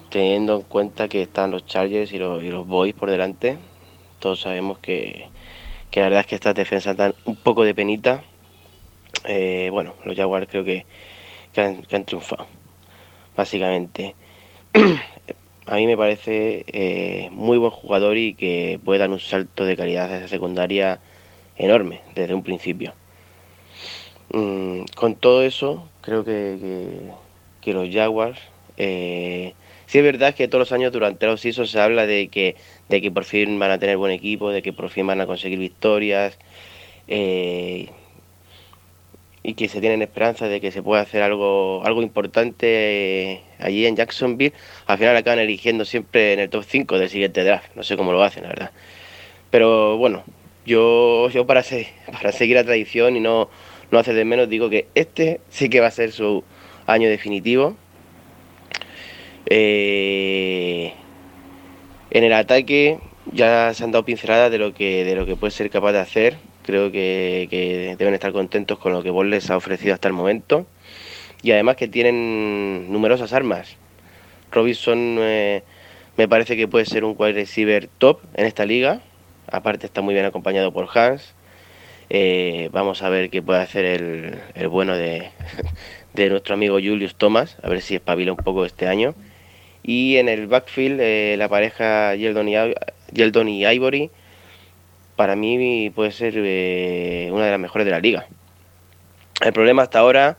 [0.10, 3.58] Teniendo en cuenta que están los Chargers y los, y los Boys por delante,
[4.20, 5.28] todos sabemos que,
[5.94, 8.24] que la verdad es que estas defensas dan un poco de penita.
[9.26, 10.88] Eh, bueno, los Jaguars creo que,
[11.54, 12.48] que han, triunfado,
[13.38, 14.16] básicamente.
[15.68, 19.78] A mí me parece eh, muy buen jugador y que puede dar un salto de
[19.78, 21.00] calidad a esa secundaria
[21.56, 22.96] enorme desde un principio.
[24.34, 27.14] Mm, con todo eso, creo que,
[27.62, 28.40] que- los Jaguars,
[28.78, 29.54] eh,
[29.86, 32.58] sí es verdad que todos los años durante los seasons se habla de que,
[32.90, 35.26] de que por fin van a tener buen equipo, de que por fin van a
[35.26, 36.38] conseguir victorias,
[37.08, 37.90] eh,
[39.46, 43.86] y que se tienen esperanzas de que se pueda hacer algo, algo importante eh, allí
[43.86, 44.54] en Jacksonville.
[44.86, 48.14] Al final acaban eligiendo siempre en el top 5 del siguiente draft, no sé cómo
[48.14, 48.72] lo hacen, la verdad.
[49.52, 50.24] Pero bueno,
[50.66, 53.50] yo, yo para, se- para seguir la tradición y no,
[53.92, 56.44] no hacer de menos, digo que este sí que va a ser su
[56.88, 57.76] año definitivo.
[59.46, 60.94] Eh,
[62.14, 63.00] en el ataque
[63.32, 66.00] ya se han dado pinceladas de lo que, de lo que puede ser capaz de
[66.00, 66.38] hacer.
[66.62, 70.68] Creo que, deben estar contentos con lo que Ball les ha ofrecido hasta el momento.
[71.42, 73.78] Y además que tienen numerosas armas.
[74.52, 75.64] Robinson eh,
[76.16, 79.02] me parece que puede ser un wide receiver top en esta liga.
[79.52, 81.34] Aparte está muy bien acompañado por Hans.
[82.12, 85.32] Eh, vamos a ver qué puede hacer el, el bueno de,
[86.14, 89.16] de nuestro amigo Julius Thomas, a ver si espabila un poco este año.
[89.84, 92.56] Y en el backfield, eh, la pareja Yeldon y,
[93.12, 94.10] Yeldon y Ivory,
[95.18, 98.28] para mí puede ser eh, una de las mejores de la liga.
[99.42, 100.38] El problema hasta ahora,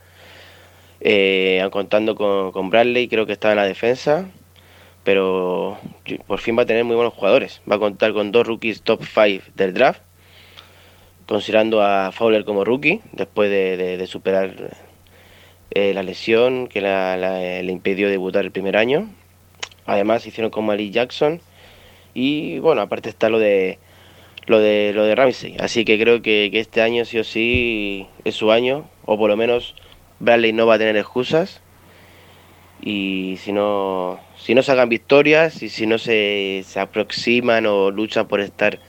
[1.01, 4.31] eh, contando con, con Bradley, creo que está en la defensa,
[5.05, 5.79] pero
[6.27, 7.61] por fin va a tener muy buenos jugadores.
[7.71, 10.01] Va a contar con dos rookies top 5 del draft,
[11.27, 14.73] considerando a Fowler como rookie, después de, superar
[15.71, 19.11] eh, la lesión que la- le impidió debutar el primer año.
[19.87, 21.41] Además hicieron con Malik Jackson
[22.15, 23.79] y bueno, aparte está lo de
[24.47, 25.57] lo de lo de Ramsey.
[25.61, 29.31] Así que creo que, que este año sí o sí es su año, o por
[29.31, 29.75] lo menos
[30.21, 31.63] Bradley no va a tener excusas.
[32.81, 38.27] Y si no, si no sacan victorias y si no se, se aproximan o luchan
[38.29, 38.81] por estar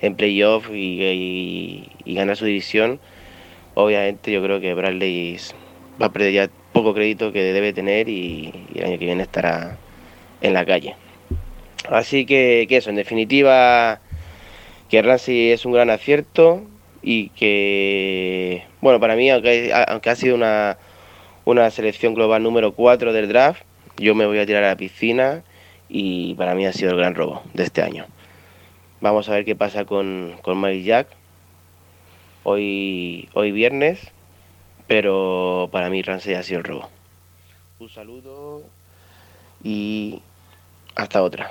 [0.00, 3.00] en playoff y, y- ganar su división,
[3.74, 5.38] obviamente yo creo que Bradley
[6.00, 9.22] va a perder ya poco crédito que debe tener y, y el año que viene
[9.24, 9.78] estará
[10.44, 10.94] en la calle.
[11.90, 14.00] Así que, eso, en definitiva,
[14.88, 16.62] que Ramsey es un gran acierto
[17.02, 20.78] y que, bueno, para mí, aunque, aunque ha sido una,
[21.44, 23.62] una selección global número 4 del draft,
[23.96, 25.42] yo me voy a tirar a la piscina
[25.88, 28.06] y para mí ha sido el gran robo de este año.
[29.00, 31.08] Vamos a ver qué pasa con, con Mike Jack
[32.42, 34.10] hoy, hoy viernes,
[34.86, 36.88] pero para mí Ramsey ha sido el robo.
[37.78, 38.62] Un saludo
[39.62, 40.20] y
[40.94, 41.50] hasta otra.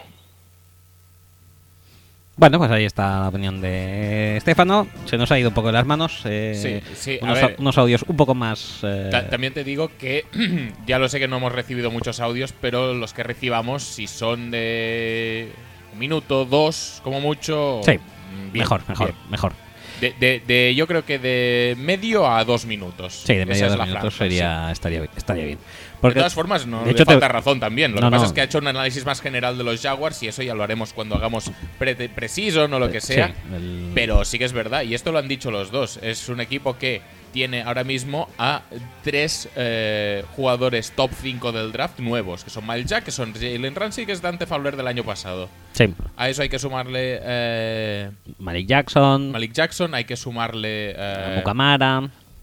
[2.35, 4.87] Bueno, pues ahí está la opinión de Estefano.
[5.05, 6.21] Se nos ha ido un poco de las manos.
[6.25, 7.55] eh, Sí, sí, a unos, ver.
[7.59, 8.79] unos audios un poco más.
[8.81, 10.25] eh, Ta- También te digo que
[10.87, 14.49] ya lo sé que no hemos recibido muchos audios, pero los que recibamos, si son
[14.49, 15.51] de
[15.93, 17.81] un minuto, dos, como mucho.
[17.85, 19.19] Sí, mm, bien, mejor, mejor, bien.
[19.29, 19.53] mejor.
[20.01, 23.13] De, de- de- yo creo que de medio a dos minutos.
[23.27, 25.59] Sí, de Esa medio a dos minutos sería, estaría, estaría bien.
[26.03, 27.91] Porque, de todas formas, no de le hecho, te- falta razón también.
[27.93, 28.27] Lo No, que pasa no.
[28.27, 30.61] es que ha hecho un análisis más general de los Jaguars y eso ya lo
[30.63, 31.49] haremos cuando hagamos
[31.79, 33.33] pre precision o lo que Sí, sea.
[33.55, 35.97] el- Pero sí que es verdad, y esto lo han dicho los dos.
[36.03, 37.01] Es un equipo que
[37.31, 38.61] tiene ahora mismo a
[39.03, 43.73] tres eh, jugadores top 5 del draft nuevos, que son Miles Jack, que son Jalen
[43.73, 45.49] Ramsey, que es Dante Fowler del año pasado.
[45.71, 45.85] sí,
[46.15, 51.41] A eso hay que sumarle eh, Malik Jackson, Malik Jackson, hay que sumarle eh.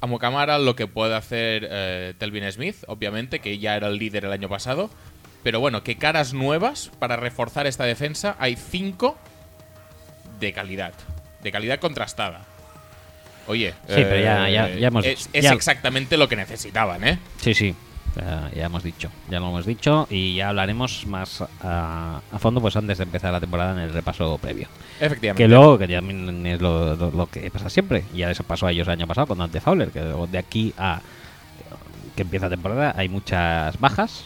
[0.00, 4.24] A Mukamara lo que puede hacer eh, Telvin Smith, obviamente, que ya era el líder
[4.24, 4.90] el año pasado.
[5.42, 9.16] Pero bueno, que caras nuevas para reforzar esta defensa hay cinco
[10.38, 10.92] de calidad.
[11.42, 12.42] De calidad contrastada.
[13.46, 17.18] Oye, Sí, pero ya- ya- ya hemos- es, es exactamente lo que necesitaban, ¿eh?
[17.40, 17.74] Sí, sí.
[18.16, 22.60] Ya, ya hemos dicho, ya lo hemos dicho y ya hablaremos más a, a fondo
[22.60, 24.66] pues antes de empezar la temporada en el repaso previo.
[25.00, 25.42] Efectivamente.
[25.44, 28.72] Que luego, que también es lo, lo- lo que pasa siempre, ya les pasó a
[28.72, 31.00] ellos el año pasado con Dante Fowler, que de aquí a
[32.16, 34.24] que empieza la temporada hay muchas bajas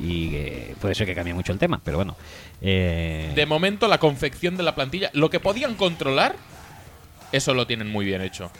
[0.00, 2.16] y que puede ser que cambie mucho el tema, pero bueno.
[2.62, 6.36] eh, De momento, la confección de la plantilla, lo que podían controlar,
[7.32, 8.50] eso lo tienen muy bien hecho.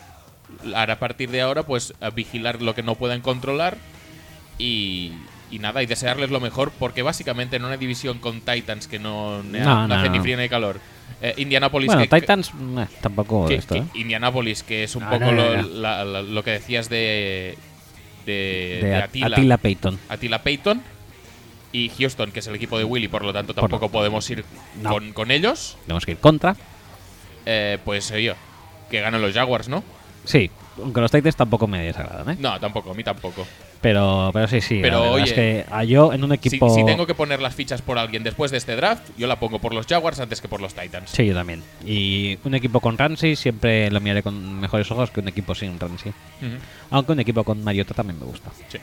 [0.75, 3.79] Ahora, a partir de ahora, pues a vigilar lo que no puedan controlar
[4.63, 5.13] y,
[5.51, 9.43] y nada, y desearles lo mejor, porque básicamente en una división con Titans que no,
[9.43, 10.23] ne- No, no no, hace ni no.
[10.23, 10.81] frío ni calor,
[11.21, 13.85] eh, Indianapolis bueno, que, Titans eh, tampoco que- esto, que ¿eh?
[13.95, 15.69] Indianapolis, que es un No, poco no, no, lo, no.
[15.69, 17.57] la- la- lo que decías de,
[18.27, 18.33] de,
[18.83, 19.99] de de At- Attila, Attila Payton.
[20.09, 20.83] Attila Payton.
[21.75, 24.45] Y Houston, que es el equipo de Willy, por lo tanto tampoco podemos ir
[24.83, 24.91] No.
[24.91, 25.79] con, con ellos.
[25.87, 26.55] Tenemos que ir contra.
[27.47, 28.35] Eh, pues oye,
[28.91, 29.83] que ganan los Jaguars, ¿no?
[30.27, 32.37] Sí, aunque los Titans tampoco me desagradan, ¿eh?
[32.41, 33.47] No, tampoco, a mí tampoco.
[33.81, 34.79] Pero, pero sí, sí.
[34.81, 36.73] Pero, oye, es que a yo en un equipo.
[36.75, 39.59] si tengo que poner las fichas por alguien después de este draft, yo la pongo
[39.59, 41.11] por los Jaguars antes que por los Titans.
[41.11, 41.63] Sí, yo también.
[41.85, 45.79] Y un equipo con Ramsey siempre lo miraré con mejores ojos que un equipo sin
[45.79, 46.13] Ramsey.
[46.91, 48.51] Aunque un equipo con Mariota también me gusta.
[48.69, 48.79] sí.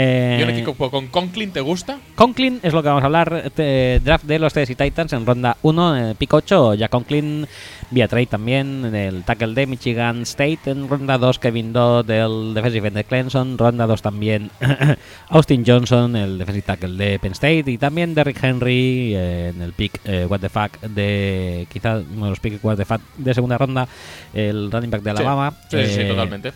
[0.00, 1.98] Eh, ¿Y un equipo con Conklin te gusta?
[2.14, 3.50] Conklin es lo que vamos a hablar.
[3.56, 6.74] draft de los Tennessee Titans en ronda 1, eh, pick 8.
[6.74, 7.48] Ya Conklin,
[7.90, 8.84] vía trade también.
[8.84, 10.60] en El tackle de Michigan State.
[10.66, 13.58] En ronda 2, Kevin Dodd, del defensive end de Clemson.
[13.58, 14.50] Ronda 2 también,
[15.30, 17.64] Austin Johnson, el defensive tackle de Penn State.
[17.66, 21.66] Y también Derrick Henry eh, en el pick eh, What the Fuck de.
[21.72, 23.88] Quizá uno de los pick What the Fuck de segunda ronda.
[24.32, 25.10] El running back de.
[25.10, 25.52] Alabama.
[25.68, 26.52] Sí, sí, sí, Eh, totalmente.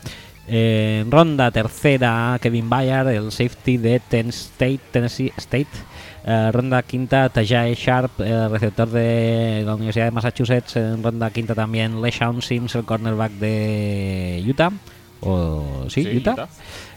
[0.47, 5.69] En ronda tercera, Kevin Bayard, el safety de Ten State, Tennessee State.
[6.25, 10.77] Eh, ronda quinta, Tajay Sharp, el receptor de la Universidad de Massachusetts.
[10.77, 14.71] En ronda quinta también, LeSean Sims, el cornerback de Utah.
[15.21, 16.49] O sí, Sí, Utah.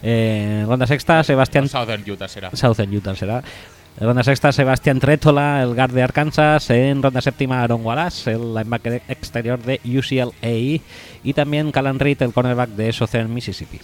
[0.01, 2.55] Eh, ronda sexta, Sebastián Southern Utah será.
[2.55, 3.43] Southern Utah será.
[3.97, 6.69] En ronda sexta, Sebastián Trétola, el guard de Arkansas.
[6.69, 10.83] En ronda séptima, Aaron Wallace, el linebacker exterior de UCLA.
[11.23, 13.79] Y también Callan Reed, el cornerback de Southern Mississippi.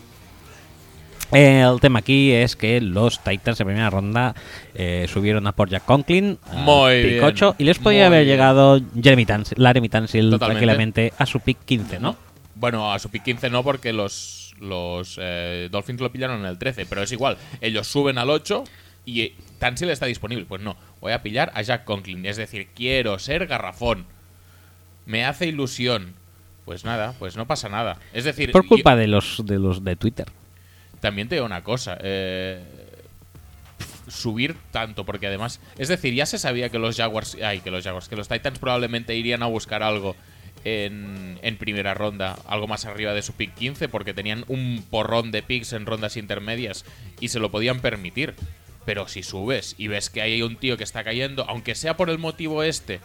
[1.32, 4.36] El tema aquí es que los Titans en primera ronda
[4.76, 7.24] eh, subieron a por Jack Conklin, a Muy bien.
[7.24, 8.36] 8, y les podía haber bien.
[8.36, 12.18] llegado Jeremy Tansil, Laramie Tansil tranquilamente a su pick 15, ¿no?
[12.56, 16.58] Bueno, a su pick 15 no, porque los, los eh, Dolphins lo pillaron en el
[16.58, 17.38] 13, pero es igual.
[17.62, 18.66] Ellos suben al 8
[19.06, 19.32] y
[19.62, 20.46] Tansil está disponible.
[20.46, 22.26] Pues no, voy a pillar a Jack Conklin.
[22.26, 24.06] Es decir, quiero ser garrafón.
[25.06, 26.16] Me hace ilusión.
[26.66, 27.98] Pues nada, pues no pasa nada.
[28.12, 30.28] Es decir, Por yo- culpa de los de los de Twitter.
[31.00, 31.98] también te digo una cosa.
[32.02, 32.62] eh,
[34.08, 35.60] subir tanto, porque además.
[35.78, 37.38] Es decir, ya se sabía que los Jaguars.
[37.44, 38.10] Ay, que los Jaguars.
[38.10, 40.16] Que los Titans probablemente irían a buscar algo
[40.64, 42.38] en, en primera ronda.
[42.48, 46.18] Algo más arriba de su pick 15, porque tenían un porrón de picks en rondas
[46.18, 46.86] intermedias
[47.20, 48.34] y se lo podían permitir.
[48.86, 52.10] Pero si subes y ves que hay un tío que está cayendo, aunque sea por
[52.10, 53.00] el motivo este.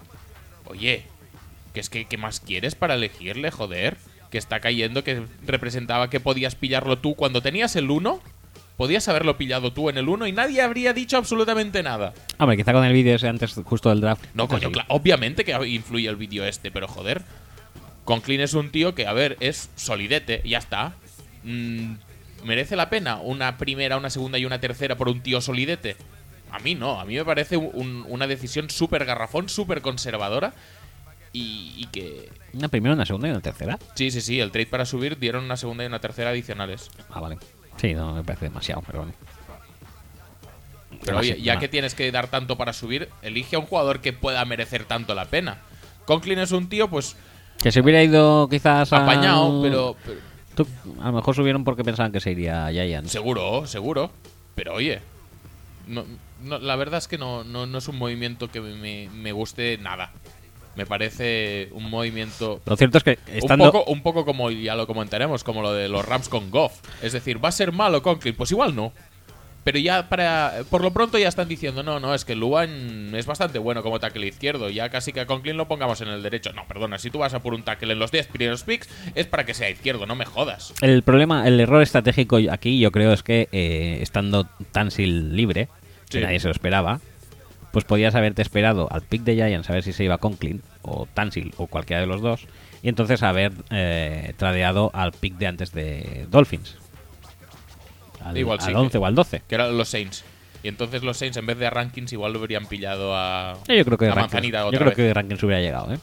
[0.65, 1.05] Oye,
[1.75, 3.99] que es que ¿qué más quieres para elegirle, joder?
[4.31, 8.21] Que está cayendo, que representaba que podías pillarlo tú cuando tenías el 1.
[8.77, 12.13] Podías haberlo pillado tú en el 1 y nadie habría dicho absolutamente nada.
[12.39, 14.25] Hombre, quizá con el vídeo ese antes justo del draft.
[14.35, 17.23] No, coño, obviamente que influye el vídeo este, pero joder.
[18.05, 20.95] Conklin es un tío que, a ver, es solidete, ya está.
[21.43, 21.95] Mm,
[22.47, 25.97] ¿Merece la pena una primera, una segunda y una tercera por un tío solidete?
[26.51, 30.55] A mí no, a mí me parece un- una decisión súper garrafón, súper conservadora.
[31.33, 32.31] Y, y que.
[32.55, 33.79] Una primera, una segunda y una tercera.
[33.95, 36.89] Sí, sí, sí, el trade para subir dieron una segunda y una tercera adicionales.
[37.11, 37.37] Ah, vale.
[37.77, 39.13] Sí, no me parece demasiado, pero bueno.
[41.05, 44.13] Pero oye, ya que tienes que dar tanto para subir, elige a un jugador que
[44.13, 45.59] pueda merecer tanto la pena.
[46.07, 47.17] Conklin es un tío, pues,
[47.63, 49.03] Que se hubiera ido quizás a...
[49.03, 50.19] apañado, pero- pero
[50.57, 50.67] Tú-
[51.01, 53.13] a lo mejor subieron porque pensaban que se iría a Giants.
[53.13, 54.11] Seguro, seguro.
[54.57, 55.01] Pero oye,
[55.87, 56.05] no,
[56.43, 59.79] no, la verdad es que no, no, no es un movimiento que me, me guste
[59.79, 60.11] nada.
[60.75, 63.65] Me parece un movimiento Lo cierto es que estando...
[63.65, 66.81] un, poco, un poco como, ya lo comentaremos, como lo de los Rams con Goff.
[67.03, 68.35] Es decir, ¿va a ser malo Conklin?
[68.35, 68.93] Pues igual no.
[69.67, 70.61] Pero ya para.
[70.71, 73.99] Por lo pronto ya están diciendo, no, no, es que Luan es bastante bueno como
[73.99, 74.71] tackle izquierdo.
[74.71, 76.53] Ya casi que a Conklin lo pongamos en el derecho.
[76.53, 79.27] No, perdona, si tú vas a por un tackle en los 10 primeros picks, es
[79.27, 80.73] para que sea izquierdo, no me jodas.
[80.83, 85.67] El problema, el error estratégico aquí yo creo es que eh, estando Tansil libre,
[86.11, 86.25] que Sí.
[86.25, 87.01] nadie se lo esperaba,
[87.73, 91.09] pues podías haberte esperado al pick de Giants a ver si se iba Conklin o
[91.13, 92.47] Tansil o cualquiera de los dos
[92.83, 96.77] y entonces haber eh, tradeado al pick de antes de Dolphins.
[98.29, 99.43] Al, Igual sí al que- 11 o al 12.
[99.49, 100.25] que eran los Saints.
[100.63, 103.55] Y entonces los Saints, en vez de a Rankins, igual lo habrían pillado a.
[103.69, 104.97] Yo creo que a Manzanita yo otra creo vez.
[104.97, 105.99] que Rankins hubiera llegado, ¿eh?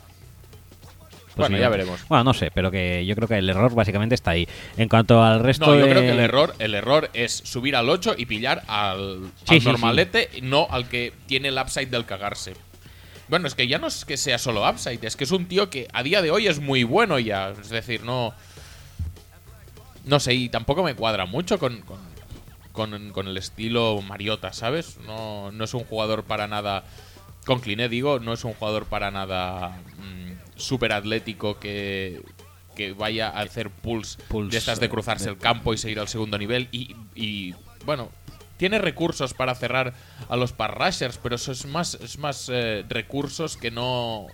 [1.35, 1.99] Bueno, sí, ya veremos.
[2.07, 4.47] Bueno, no sé, pero que yo creo que el error básicamente está ahí.
[4.77, 7.75] En cuanto al resto No, yo de- creo que el error, el error es subir
[7.75, 11.87] al 8 y pillar al, Sí, al sí, normalete, no al que tiene el upside
[11.89, 12.53] del cagarse.
[13.29, 15.71] Bueno, es que ya no es que sea solo upside, es que es un tío
[15.71, 17.49] que a día de hoy es muy bueno ya.
[17.59, 18.33] Es decir, no.
[20.05, 21.97] No sé, y tampoco me cuadra mucho con, con,
[22.73, 24.97] con- con el estilo Mariota, ¿sabes?
[25.05, 26.83] No, no es un jugador para nada.
[27.45, 29.79] Con Cliné, digo, no es un jugador para nada
[30.55, 32.21] súper atlético que,
[32.75, 35.77] que vaya a hacer pulls, Pulls, de estas de eh, cruzarse de- el campo y
[35.77, 36.67] seguir al segundo nivel.
[36.71, 37.53] Y, y,
[37.85, 38.09] bueno,
[38.57, 39.93] tiene recursos para cerrar
[40.29, 44.27] a los pass rushers, pero eso es más, es más eh, recursos que no.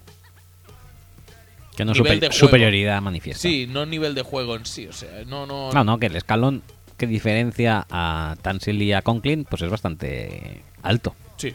[1.75, 3.41] que no nivel super- de superioridad manifiesta.
[3.41, 4.85] Sí, no nivel de juego en sí.
[4.87, 5.71] O sea, no, no.
[5.71, 6.61] No, no, que el escalón
[6.99, 11.53] que diferencia a Tansil y a Conklin pues es bastante alto, Sí.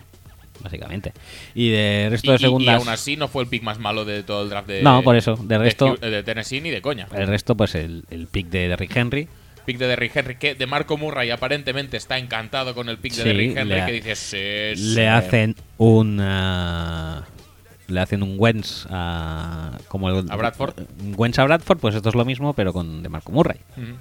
[0.61, 1.13] básicamente.
[1.55, 2.77] Y de resto Y, de y- y segundas...
[2.81, 4.83] aún así no fue el pick más malo de todo el draft de.
[4.83, 7.07] No, por eso, de resto- de, Tennessee ni de coña.
[7.15, 9.29] El resto, pues el, el pick de Derrick Henry.
[9.67, 13.23] Pick de Derrick Henry, que de Marco Murray aparentemente está encantado con el pick de
[13.23, 14.15] Sí, Derrick Henry, ha- que dice,
[14.75, 14.95] sí, sí".
[14.95, 16.19] Le hacen un...
[16.21, 17.25] ah,
[17.89, 19.79] le hacen un Wentz a...
[19.89, 20.75] Como el, ¿A Bradford?
[21.17, 23.59] Wentz a Bradford, pues esto es lo mismo, pero con de Marco Murray.
[23.77, 23.93] Ujú.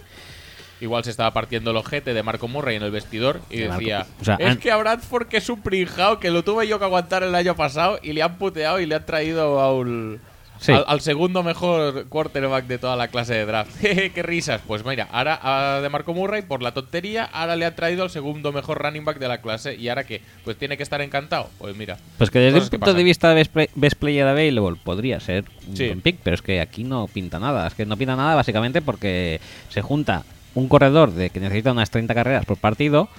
[0.81, 3.79] Igual se estaba partiendo el ojete de Marco Murray en el vestidor y De Marco-
[3.81, 6.77] decía: o sea, Es que a Bradford, que es un prinjao, que lo tuve yo
[6.79, 10.19] que aguantar el año pasado y le han puteado y le han traído a un-
[10.59, 10.71] Sí.
[10.71, 13.71] al, al segundo mejor quarterback de toda la clase de draft.
[13.81, 14.61] ¡Qué risas!
[14.65, 18.09] Pues mira, ahora a de Marco Murray, por la tontería, ahora le han traído al
[18.09, 19.75] segundo mejor running back de la clase.
[19.75, 20.21] ¿Y ahora qué?
[20.45, 21.49] Pues tiene que estar encantado.
[21.57, 21.97] Pues mira.
[22.17, 25.19] Pues que desde el que punto de vista de best, play- best player available podría
[25.19, 27.67] ser un buen pick, pero es que aquí no pinta nada.
[27.67, 30.23] Es que no pinta nada básicamente porque se junta
[30.55, 33.09] un corredor de que necesita unas 30 carreras por partido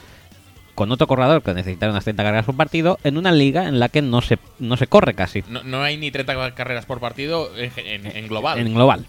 [0.74, 3.88] con otro corredor que necesita unas 30 carreras por partido en una liga en la
[3.88, 7.50] que no se, no se corre casi No, no hay ni 30 carreras por partido
[7.56, 8.58] en, en- en global.
[8.58, 9.06] en global.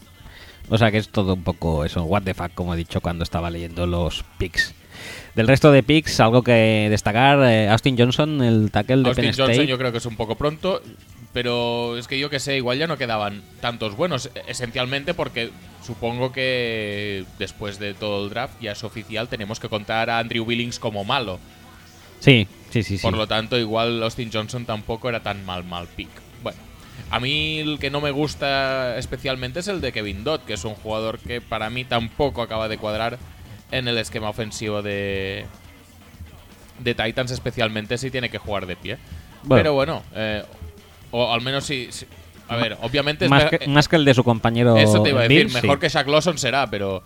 [0.70, 3.24] O sea que es todo un poco eso, what the fuck, como he dicho cuando
[3.24, 4.74] estaba leyendo los picks.
[5.36, 9.34] Del resto de picks, algo que destacar, eh, Austin Johnson, el tackle de Austin Penn
[9.36, 9.68] Johnson State.
[9.68, 10.82] yo creo que es un poco pronto,
[11.36, 15.52] pero es que yo que sé, igual ya no quedaban tantos buenos, esencialmente porque
[15.84, 20.46] supongo que después de todo el draft ya es oficial, tenemos que contar a Andrew
[20.46, 21.38] Billings como malo.
[22.22, 22.98] Sí, sí, sí.
[22.98, 23.02] sí.
[23.02, 26.08] Por lo tanto, igual Austin Johnson tampoco era tan mal mal pick.
[26.42, 26.58] Bueno,
[27.12, 30.64] a mí el que no me gusta especialmente es el de Kevin Dodd, que es
[30.64, 33.20] un jugador que para mí tampoco acaba de cuadrar
[33.72, 35.46] en el esquema ofensivo de
[36.80, 38.98] de Titans, especialmente si tiene que jugar de pie.
[39.44, 39.60] Bueno.
[39.60, 40.44] Pero bueno, eh,
[41.16, 42.06] o al menos si, si-
[42.48, 44.78] a ver, obviamente más, me- que, más que el de su compañero.
[44.78, 45.80] eso te iba a decir, mejor sí.
[45.82, 47.02] que Shaq Lawson será, pero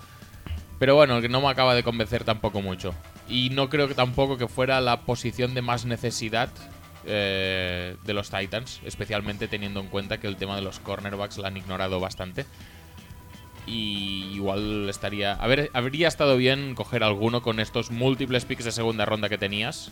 [0.79, 2.93] pero bueno, que no me acaba de convencer tampoco mucho.
[3.27, 6.49] Y no creo que tampoco que fuera la posición de más necesidad
[7.05, 11.49] eh, de los Titans, especialmente teniendo en cuenta que el tema de los cornerbacks la
[11.49, 12.45] han ignorado bastante.
[13.67, 15.33] Y igual estaría.
[15.33, 19.37] A ver, habría estado bien coger alguno con estos múltiples picks de segunda ronda que
[19.37, 19.91] tenías.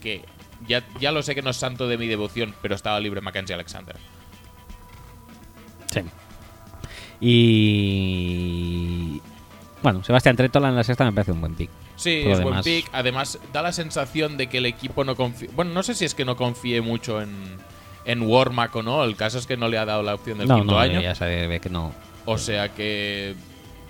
[0.00, 0.22] Que
[0.66, 3.54] ya, ya lo sé que no es santo de mi devoción, pero estaba libre Mackenzie
[3.54, 3.96] Alexander.
[5.90, 6.00] Sí.
[7.96, 9.20] Y.
[9.82, 11.70] Bueno, Sebastián Tretola en la sexta me parece un buen pick.
[11.96, 12.88] Sí, es buen demás- pick.
[12.92, 15.48] Además, da la sensación de que el equipo no confía.
[15.54, 17.32] Bueno, no sé si es que no confíe mucho en,
[18.04, 19.04] en Warmack o no.
[19.04, 21.00] El caso es que no le ha dado la opción del no, quinto no, año.
[21.00, 21.92] ya se ve que no.
[22.24, 23.34] O sea que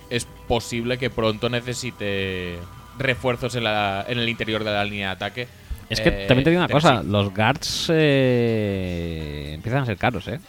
[0.09, 2.59] es posible que pronto necesite
[2.97, 5.47] refuerzos en, la, en el interior de la línea de ataque.
[5.89, 7.11] Es que Eh, también te digo una cosa, Tennessee.
[7.11, 10.39] los guards eh, empiezan a ser caros, ¿eh?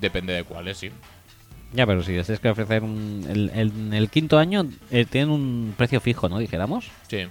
[0.00, 0.90] Depende de cuáles, sí.
[1.72, 5.30] Ya, pero si tienes que ofrecer un, el, el- en el quinto año eh, tienen
[5.30, 6.38] un precio fijo, ¿no?
[6.38, 6.86] Dijéramos.
[7.08, 7.26] Sí.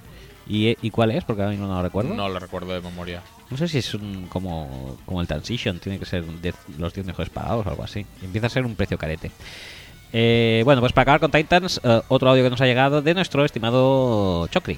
[0.48, 1.24] ¿Y, eh, ¿Y cuál es?
[1.24, 2.14] Porque ahora mismo no lo recuerdo.
[2.14, 3.22] No lo recuerdo de memoria.
[3.50, 7.06] No sé si es un, como, como el Transition, tiene que ser de los 10
[7.06, 8.06] mejores pagados o algo así.
[8.22, 9.32] Empieza a ser un precio carete.
[10.12, 13.14] Eh, bueno, pues para acabar con Titans, eh, otro audio que nos ha llegado de
[13.14, 14.78] nuestro estimado Chocri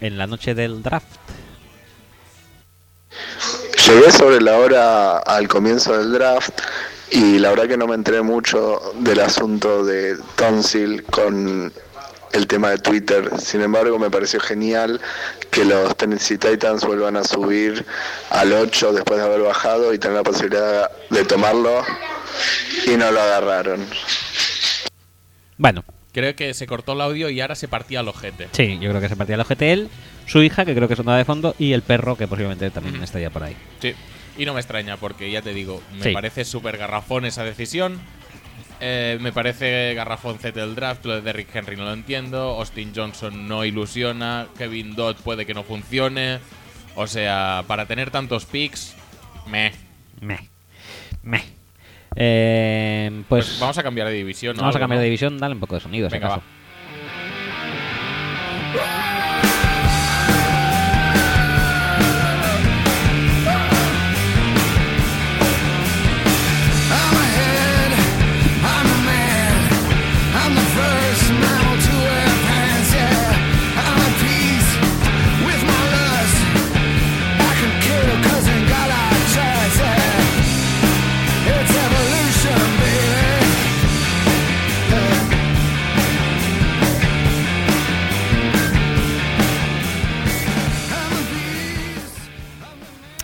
[0.00, 1.06] en la noche del draft.
[3.86, 6.60] Llegué sobre la hora al comienzo del draft
[7.10, 11.72] y la verdad que no me enteré mucho del asunto de Tonsil con
[12.32, 13.30] el tema de Twitter.
[13.38, 15.00] Sin embargo, me pareció genial
[15.50, 17.84] que los Tennessee Titans vuelvan a subir
[18.30, 21.82] al 8 después de haber bajado y tener la posibilidad de tomarlo
[22.86, 23.86] y no lo agarraron.
[25.56, 25.84] Bueno,
[26.16, 28.48] Creo que se cortó el audio y ahora se partía el ojete.
[28.52, 29.90] sí, yo creo que se partía el OGT él,
[30.26, 33.30] su hija, que creo que sonaba de fondo, y el perro, que posiblemente también estaría
[33.30, 33.56] por ahí.
[33.80, 33.94] Sí.
[34.38, 36.10] Y no me extraña porque ya te digo, me Sí.
[36.12, 37.98] parece súper garrafón esa decisión.
[38.80, 42.58] Eh, me parece garrafón Z del draft, lo de Derrick Henry no lo entiendo.
[42.58, 44.48] Austin Johnson no ilusiona.
[44.58, 46.40] Kevin Dodd puede que no funcione.
[46.94, 48.94] O sea, para tener tantos picks,
[49.46, 49.72] me.
[50.20, 50.40] Meh.
[51.22, 51.42] Meh.
[52.16, 54.56] Eh, pues, Pues, vamos a cambiar de división.
[54.56, 54.62] ¿no?
[54.62, 56.10] vamos a cambiar de división, dale un poco de sonido.
[56.10, 56.42] si Venga, acaso.
[58.78, 59.05] va.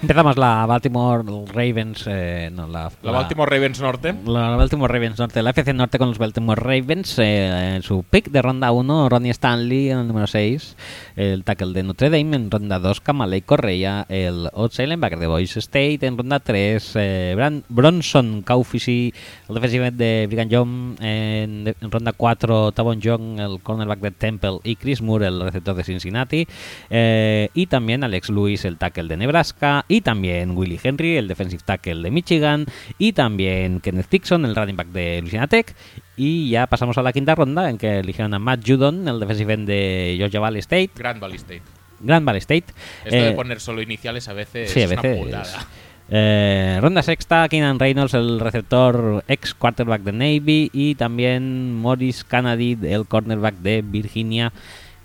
[0.03, 1.23] Empezamos la Baltimore
[1.55, 2.05] Ravens.
[2.09, 4.12] eh, no, la, La Baltimore Ravens Norte.
[4.27, 7.20] La Baltimore Ravens Norte, la FC Norte con los Baltimore Ravens.
[7.20, 10.77] eh, en su pick de ronda 1, Ronnie Stanley en el número 6.
[11.15, 14.05] El tackle de Notre Dame en ronda 2, Kamalei Correa.
[14.09, 16.93] El outside linebacker de Boise State en ronda 3.
[16.97, 19.15] eh, Bran- Bronson Kaufisi,
[19.49, 20.97] el defensive end de Brigham Young.
[21.01, 24.59] En, en ronda 4, Tavon Young, el cornerback de Temple.
[24.65, 26.49] Y Chris Moore, el receptor de Cincinnati.
[26.91, 29.85] eh, y también Alex Lewis, el tackle de Nebraska.
[29.93, 32.64] Y también Willie Henry, el defensive tackle de Michigan.
[32.97, 35.74] Y también Kenneth Dixon, el running back de Louisiana Tech.
[36.16, 39.52] Y ya pasamos a la quinta ronda en que eligieron a Matt Judon, el defensive
[39.52, 40.90] end de Georgia Valley State.
[40.97, 41.62] Grand Valley State.
[42.01, 42.64] Grand Valley State.
[43.05, 45.05] Esto Eh, de poner solo iniciales a veces sí, a es veces.
[45.19, 45.66] una putada.
[46.10, 50.70] Eh, ronda sexta, Keenan Reynolds, el receptor ex quarterback de Navy.
[50.73, 54.52] Y también Morris Kennedy, el cornerback de Virginia.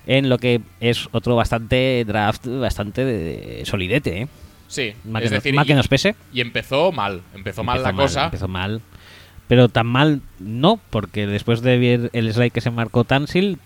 [0.05, 4.27] En lo que es otro bastante draft, bastante de- solidete, ¿eh?
[4.68, 6.15] Sí, Más, es que, decir, más y, que nos pese.
[6.34, 7.22] y empezó mal.
[7.34, 8.26] Empezó mal la cosa.
[8.26, 8.81] Empezó mal.
[9.48, 13.60] Pero tan mal no, porque después de ver el slide que se marcó Tansil,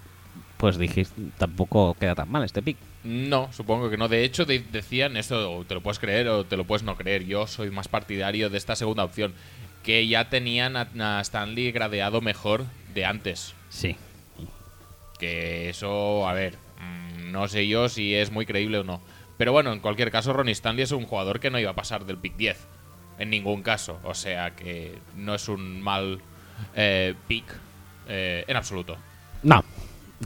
[0.58, 2.78] pues dijiste, tampoco queda tan mal este pick.
[3.04, 4.08] No, supongo que no.
[4.08, 6.96] De hecho, de- decían esto, o te lo puedes creer o te lo puedes no
[6.96, 7.26] creer.
[7.26, 9.34] Yo soy más partidario de esta segunda opción.
[9.82, 13.56] Que ya tenían a, a Stanley gradeado mejor de antes.
[13.70, 13.96] Sí.
[15.20, 19.02] Que eso, a ver, Mm, No sé yo si es muy creíble o no.
[19.42, 22.06] Pero bueno, en cualquier caso, Ronnie Stanley es un jugador que no iba a pasar
[22.06, 22.68] del pick 10.
[23.18, 24.00] En ningún caso.
[24.04, 26.22] O sea que no es un mal
[26.76, 27.46] eh, pick
[28.08, 28.98] eh, en absoluto.
[29.42, 29.64] No.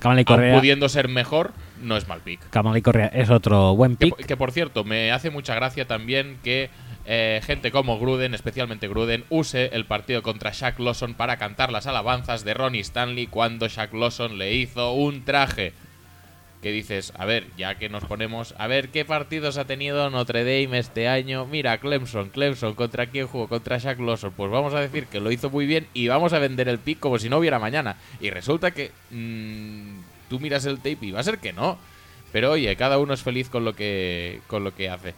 [0.01, 2.41] Kamala Aun Correa, pudiendo ser mejor, no es mal pick.
[2.49, 4.13] Kamala Correa es otro buen pick.
[4.25, 6.69] que, por cierto, me hace mucha gracia también que
[7.05, 11.87] eh, gente como Gruden, especialmente Gruden, use el partido contra Shaq Lawson para cantar las
[11.87, 15.71] alabanzas de Ronnie Stanley cuando Shaq Lawson le hizo un traje.
[16.65, 20.39] Que dices, a ver, ya que nos ponemos, a ver qué partidos ha tenido Notre
[20.43, 21.45] Dame este año.
[21.45, 23.47] Mira, Clemson, Clemson, ¿contra quién jugó?
[23.47, 24.33] Contra Shaq Lawson.
[24.35, 26.97] Pues vamos a decir que lo hizo muy bien y vamos a vender el pick
[26.99, 27.97] como si no hubiera mañana.
[28.19, 31.77] Y resulta que mm, tú miras el tape y va a ser que no.
[32.31, 35.13] Pero oye, cada uno es feliz con lo que, con lo que hace.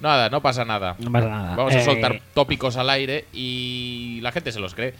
[0.00, 0.96] Nada, no pasa nada.
[1.00, 1.54] No pasa nada.
[1.54, 4.94] Vamos a Eh, soltar tópicos al aire y la gente se los cree.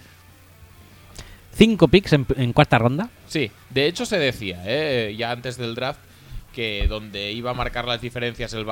[1.58, 3.10] Cinco picks en, en cuarta ronda.
[3.26, 5.12] Sí, de hecho se decía, ¿eh?
[5.18, 5.98] ya antes del draft,
[6.54, 8.64] que donde iba a marcar las diferencias el,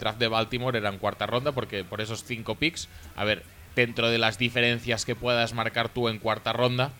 [0.00, 3.44] draft de Baltimore era en cuarta ronda, porque por esos cinco picks, a ver,
[3.76, 6.90] dentro de las diferencias que puedas marcar tú en cuarta ronda,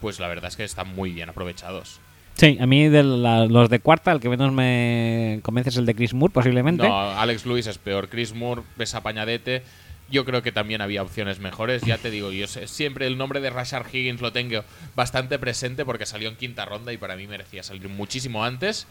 [0.00, 2.00] pues la verdad es que están muy bien aprovechados.
[2.32, 5.84] Sí, a mí de la- los de cuarta, el que menos me convence es el
[5.84, 6.88] de Chris Moore, posiblemente.
[6.88, 9.62] No, Alex Lewis es peor, Chris Moore es apañadete.
[10.10, 11.82] Yo creo que también había opciones mejores.
[11.82, 14.64] Ya te digo, yo sé- siempre el nombre de Rashard Higgins lo tengo
[14.96, 18.86] bastante presente porque salió en quinta ronda y para mí merecía salir muchísimo antes.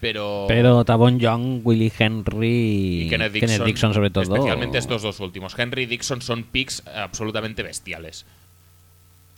[0.00, 4.24] Pero, Pero Tabón Young, Willie Henry y Kenneth Dixon, Dixon sobre todo.
[4.24, 5.56] Especialmente estos dos últimos.
[5.56, 8.26] Henry y Dixon son picks absolutamente bestiales.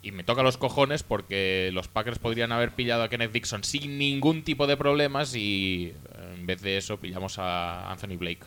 [0.01, 3.99] Y me toca los cojones porque los Packers podrían haber pillado a Kenneth Dixon sin
[3.99, 8.45] ningún tipo de problemas y eh, en vez de eso pillamos a Anthony Blake.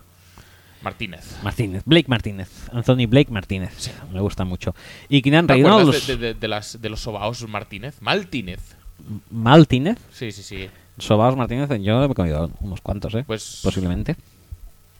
[0.81, 1.37] Martínez.
[1.43, 4.75] Martínez, Blake Martínez, Anthony Blake Martínez, me gusta mucho.
[5.09, 7.95] Y Keenan ¿Te Reynolds, de, de- de las, de los sobaos Martínez?
[8.01, 8.59] Martínez.
[9.31, 10.69] Martínez, Sí, sí, sí.
[10.97, 13.23] Sobaos Martínez, yo he comido unos cuantos, ¿eh?
[13.27, 14.15] Pues- Posiblemente.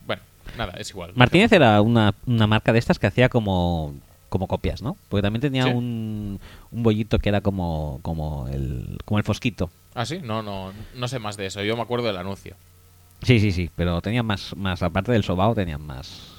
[0.06, 0.22] Bueno,
[0.56, 1.12] nada, es igual.
[1.14, 3.94] Martínez era una, una marca de estas que hacía como,
[4.28, 4.96] como copias, ¿no?
[5.08, 5.70] Porque también tenía Sí.
[5.70, 6.38] un,
[6.70, 9.70] un bollito que era como, como, el, como el fosquito.
[9.94, 11.62] Ah, sí, no, no, no sé más de eso.
[11.64, 12.54] Yo me acuerdo del anuncio.
[13.22, 16.34] Sí, sí, sí, pero tenían más, más aparte del sobao, tenían más,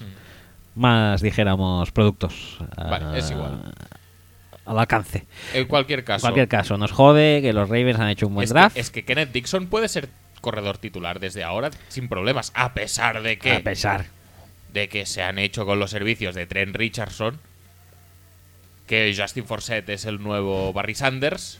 [0.75, 2.57] más dijéramos, productos.
[2.77, 3.73] Vale, ah, es igual.
[4.65, 5.25] Al alcance.
[5.53, 6.25] En cualquier caso.
[6.25, 8.75] En cualquier caso, nos jode que los Ravens han hecho un buen es, draft.
[8.75, 10.09] Que, es que Kenneth Dixon puede ser
[10.41, 14.05] corredor titular desde ahora sin problemas, a pesar de que, A pesar.
[14.71, 17.39] de que se han hecho con los servicios de Trent Richardson,
[18.87, 21.59] que Justin Forsett es el nuevo Barry Sanders.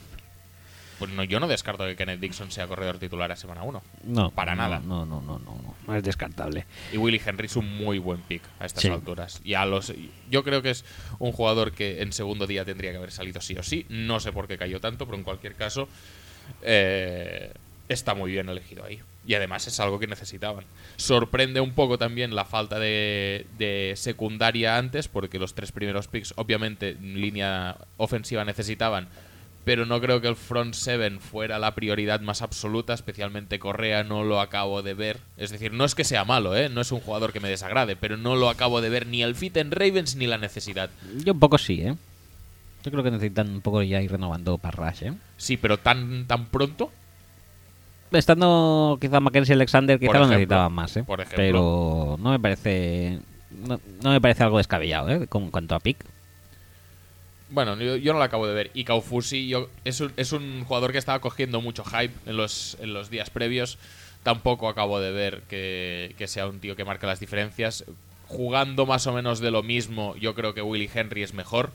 [0.99, 3.81] Pues no, yo no descarto que Kenneth Dixon sea corredor titular a semana 1.
[4.03, 4.79] No, Para no, nada.
[4.79, 6.65] No, no, no, no, no, no es descartable.
[6.91, 8.89] Y Willie Henry es un muy buen pick a estas Sí.
[8.89, 9.39] alturas.
[9.45, 9.93] Y a los,
[10.29, 10.83] yo creo que es
[11.17, 13.85] un jugador que en segundo día tendría que haber salido sí o sí.
[13.89, 15.87] No sé por qué cayó tanto, pero en cualquier caso
[16.61, 17.53] eh,
[17.87, 18.99] está muy bien elegido ahí.
[19.25, 20.65] Y además es algo que necesitaban.
[20.95, 26.33] Sorprende un poco también la falta de, de secundaria antes, porque los tres primeros picks
[26.35, 29.07] obviamente en línea ofensiva necesitaban.
[29.69, 34.23] Pero no creo que el front seven fuera la prioridad más absoluta, especialmente Correa no
[34.23, 35.19] lo acabo de ver.
[35.37, 36.69] Es decir, no es que sea malo, ¿eh?
[36.69, 39.35] no es un jugador que me desagrade, pero no lo acabo de ver ni el
[39.35, 40.89] fit en Ravens ni la necesidad.
[41.23, 41.95] Yo un poco sí, ¿eh?
[42.83, 45.13] Yo creo que necesitan un poco ya ir renovando Parrash, ¿eh?
[45.37, 46.91] Sí, pero tan, tan pronto.
[48.11, 51.03] Estando quizá Mackenzie Alexander, quizá Por lo ejemplo, necesitaba más, ¿eh?
[51.03, 51.37] por ejemplo.
[51.37, 53.19] Pero no me parece.
[53.51, 55.27] No, no me parece algo descabellado, ¿eh?
[55.27, 56.03] Con cuanto a pick.
[57.51, 58.71] Bueno, yo, no lo acabo de ver.
[58.73, 62.77] Y Kaufusi yo, es, un, es un jugador que estaba cogiendo mucho hype en los,
[62.79, 63.77] en los días previos.
[64.23, 67.85] Tampoco acabo de ver que, que sea un tío que marca las diferencias.
[68.27, 71.71] Jugando más o menos de lo mismo, yo creo que Willy Henry es mejor.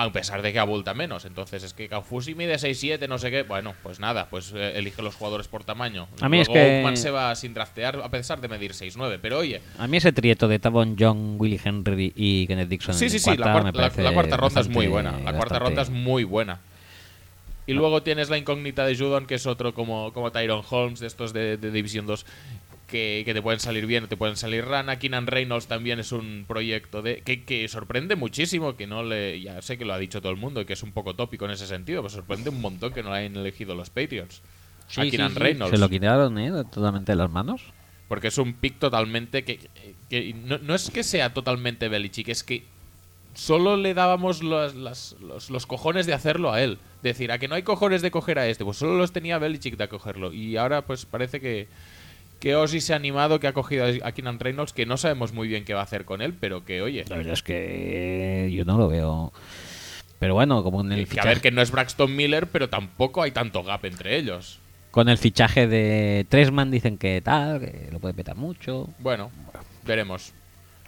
[0.00, 1.24] A pesar de que abulta menos.
[1.24, 3.42] Entonces es que Kaufusi mide 6'7, no sé qué.
[3.42, 6.06] Bueno, pues nada, pues eh, elige los jugadores por tamaño.
[6.20, 9.18] A mí es Luego que- Oakman se va sin draftear a pesar de medir 6'9.
[9.20, 12.94] Pero oye, A mí ese trieto de Tavon Young, Willie Henry y Kenneth Dixon.
[12.94, 15.18] Sí, sí, sí, la, cuarta cuar- me la- la cuarta ronda es muy buena.
[15.18, 16.60] La cuarta ronda es muy buena.
[17.66, 21.06] Y luego tienes la incógnita de Judon, que es otro como, como Tyrone Holmes, de
[21.06, 22.24] estos de, de División 2,
[22.88, 24.98] que, que te pueden salir bien o te pueden salir rana.
[24.98, 29.40] Keenan Reynolds también es un proyecto de que, que sorprende muchísimo, que no le...
[29.40, 31.44] Ya sé que lo ha dicho todo el mundo y que es un poco tópico
[31.44, 34.42] en ese sentido, pero sorprende un montón que no hayan elegido los Patriots.
[34.88, 35.38] Sí, a sí, Keenan sí.
[35.38, 35.70] Reynolds.
[35.70, 36.50] Se lo quitaron, ¿eh?
[36.72, 37.62] Totalmente de las manos.
[38.08, 39.60] Porque es un pick totalmente que,
[40.08, 42.64] que no, no es que sea totalmente Belichick, es que
[43.34, 46.78] solo le dábamos los, las- los, los cojones de hacerlo a él.
[47.02, 49.76] Decir, a que no hay cojones de coger a este, pues solo los tenía Belichick
[49.76, 50.32] de cogerlo.
[50.32, 51.68] Y ahora pues parece que,
[52.40, 55.48] que Ozzy se ha animado, que ha cogido a Keenan Reynolds, que no sabemos muy
[55.48, 58.64] bien qué va a hacer con él, pero que oye, La verdad es que yo
[58.64, 59.32] no lo veo.
[60.18, 62.46] Pero bueno, como en el que, que a fichaje- ver que no es Braxton Miller,
[62.48, 64.58] pero tampoco hay tanto gap entre ellos.
[64.90, 68.88] Con el fichaje de Tresman dicen que tal, que lo puede petar mucho.
[68.98, 69.30] Bueno,
[69.84, 70.32] veremos.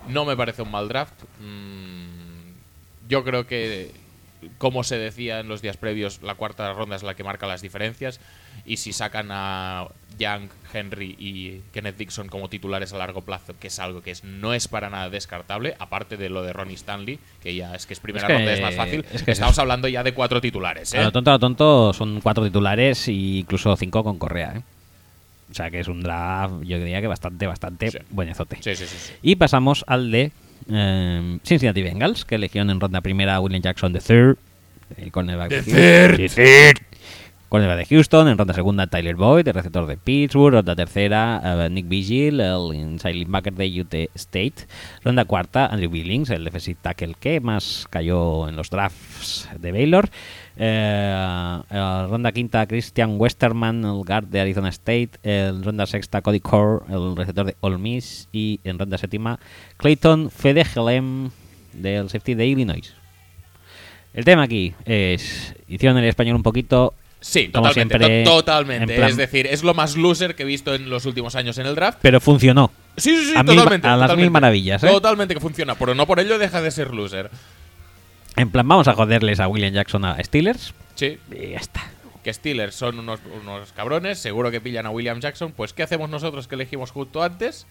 [0.09, 1.13] No me parece un mal draft.
[1.39, 2.53] Mm,
[3.09, 3.91] yo creo que,
[4.59, 7.61] como se decía en los días previos, la cuarta ronda es la que marca las
[7.63, 8.21] diferencias.
[8.67, 9.87] Y si sacan a
[10.19, 14.23] Young, Henry y Kenneth Dixon como titulares a largo plazo, que es algo que es,
[14.23, 17.95] no es para nada descartable, aparte de lo de Ronnie Stanley, que ya es que
[17.95, 20.13] es primera Es que- ronda, es más fácil, es que es estamos hablando ya de
[20.15, 20.93] cuatro titulares.
[20.95, 20.99] ¿eh?
[20.99, 24.63] A lo tonto, a lo tonto son cuatro titulares e incluso cinco con Correa, ¿eh?
[25.51, 27.99] O sea que es un draft, yo diría que bastante, bastante Sí.
[28.11, 28.57] buenezote.
[28.61, 29.13] Sí, sí, sí, sí.
[29.23, 30.31] Y pasamos al de
[30.71, 34.35] eh, Cincinnati Bengals, que eligieron en ronda primera a William Jackson III,
[35.03, 36.81] el cornerback de.
[37.51, 41.69] Cornerback de Houston, en ronda segunda Tyler Boyd, el receptor de Pittsburgh, ronda tercera eh,
[41.69, 44.69] Nick Vigil, el inside linebacker de UT State,
[45.03, 50.09] ronda cuarta Andrew Billings, el defensive tackle que más cayó en los drafts de Baylor,
[50.63, 56.41] Eh, eh, ronda quinta Christian Westerman, el guard de Arizona State, en ronda sexta Cody
[56.41, 58.29] Core, el receptor de Ole Miss.
[58.31, 59.41] Y en ronda séptima
[59.79, 61.31] Clayton Fedegelem
[61.73, 62.95] del safety de Illinois.
[64.13, 67.99] El tema aquí es hicieron el español un poquito Sí, Como totalmente.
[67.99, 68.97] siempre, to- totalmente.
[68.97, 71.67] plan- Es decir, es lo más loser que he visto en los últimos años en
[71.67, 71.99] el draft.
[72.01, 72.73] pero funcionó.
[72.97, 73.87] Sí, sí, sí, A mil- totalmente.
[73.89, 74.89] a las mil maravillas, ¿eh?
[74.89, 77.31] Totalmente que funciona, pero no por ello deja de ser loser.
[78.37, 81.83] En plan, vamos a joderles a William Jackson a Steelers Sí, y ya está.
[82.25, 85.53] que Steelers son unos, unos cabrones, seguro que pillan a William Jackson.
[85.53, 87.67] Pues, ¿qué hacemos nosotros que elegimos justo antes?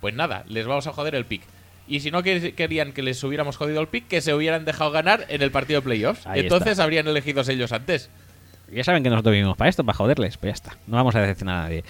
[0.00, 1.42] Pues nada, les vamos a joder el pick.
[1.86, 4.90] Y si no que- querían que les hubiéramos jodido el pick, que se hubieran dejado
[4.90, 6.26] ganar en el partido de playoffs.
[6.26, 6.84] Ahí Entonces está.
[6.84, 8.10] habrían elegido ellos antes.
[8.72, 10.78] Ya saben que nosotros vivimos para esto, para joderles, pues ya está.
[10.86, 11.84] No vamos a decepcionar a nadie.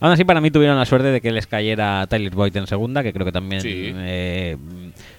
[0.00, 3.02] Aún así, para mí tuvieron la suerte de que les cayera Tyler Boyd en segunda,
[3.02, 3.92] que creo que también Sí.
[3.96, 4.56] eh,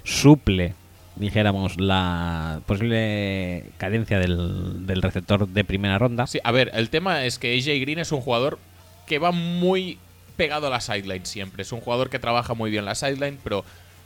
[0.04, 0.74] suple,
[1.16, 6.26] dijéramos, la posible cadencia del, del receptor de primera ronda.
[6.28, 8.58] Sí, a ver, el tema es que AJ Green es un jugador
[9.06, 10.00] que va muy
[10.38, 11.62] pegado a la sideline siempre.
[11.62, 13.64] Es un jugador que trabaja muy bien la sideline, pero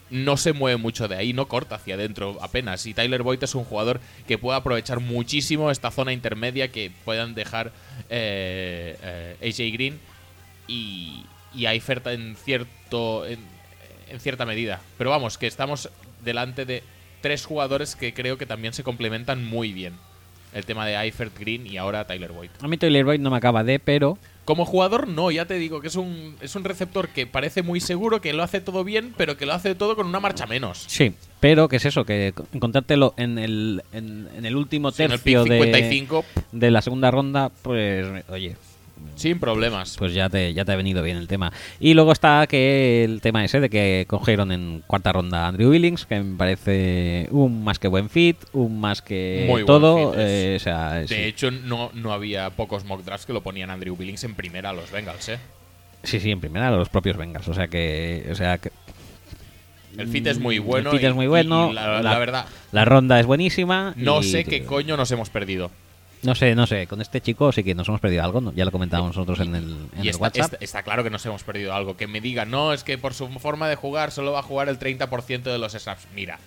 [0.09, 2.85] no se mueve mucho de ahí, no corta hacia adentro apenas.
[2.85, 7.33] Y Tyler Boyd es un jugador que puede aprovechar muchísimo esta zona intermedia que puedan
[7.33, 7.71] dejar
[8.09, 9.99] eh, eh, AJ Green
[10.67, 13.39] y, y Eifert en cierto en,
[14.09, 14.81] en cierta medida.
[14.97, 15.89] Pero vamos, que estamos
[16.23, 16.83] delante de
[17.21, 19.93] tres jugadores que creo que también se complementan muy bien.
[20.55, 22.49] El tema de Eifert Green y ahora Tyler Boyd.
[22.61, 25.81] A mí Tyler Boyd no me acaba de, pero Como jugador, no, ya te digo
[25.81, 29.13] que es un, es un receptor que parece muy seguro, que lo hace todo bien,
[29.17, 30.85] pero que lo hace todo con una marcha menos.
[30.87, 32.05] Sí, pero ¿qué es eso?
[32.05, 36.71] Que encontrártelo en el, en, en el último Sí, en el tercio de, 55, de
[36.71, 38.55] la segunda ronda, pues oye,
[39.15, 39.95] sin problemas.
[39.97, 41.51] pues ya te, ya te ha venido bien el tema.
[41.79, 45.69] Y luego está que el tema ese de que cogieron en cuarta ronda a Andrew
[45.71, 50.13] Billings, que me parece un más que buen fit, un más que Muy buen todo.
[50.13, 51.15] es- eh, o sea, De sí.
[51.15, 54.73] hecho, no, no había pocos mock drafts que lo ponían Andrew Billings en primera a
[54.73, 55.39] los Bengals, ¿eh?
[56.03, 57.47] sí, sí, en primera los propios Bengals.
[57.47, 58.69] O sea que, o sea que
[59.97, 60.91] El fit es muy bueno.
[60.91, 61.69] el fit y- es muy bueno.
[61.71, 63.93] y la, la verdad, la ronda es buenísima.
[63.95, 65.71] no y- sé qué coño nos hemos perdido.
[66.25, 66.87] No sé, no sé.
[66.87, 68.41] Con este chico sí que nos hemos perdido algo.
[68.41, 68.51] ¿no?
[68.53, 69.63] Ya lo comentábamos nosotros en el,
[69.95, 70.43] en Y el está, WhatsApp.
[70.53, 71.95] está- está claro que nos hemos perdido algo.
[71.97, 74.69] Que me digan, no, es que por su forma de jugar solo va a jugar
[74.69, 76.07] el 30% de los snaps.
[76.15, 76.39] Mira,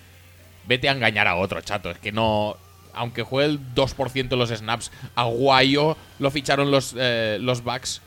[0.67, 1.89] vete a engañar a otro, chato.
[1.91, 2.57] Es que no.
[2.93, 8.01] Aunque juegue el 2% de los snaps, a Guayo lo ficharon los, eh, los Bucks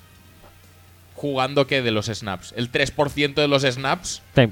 [1.14, 2.52] jugando que de los snaps.
[2.56, 4.42] El 3% de los snaps Sí.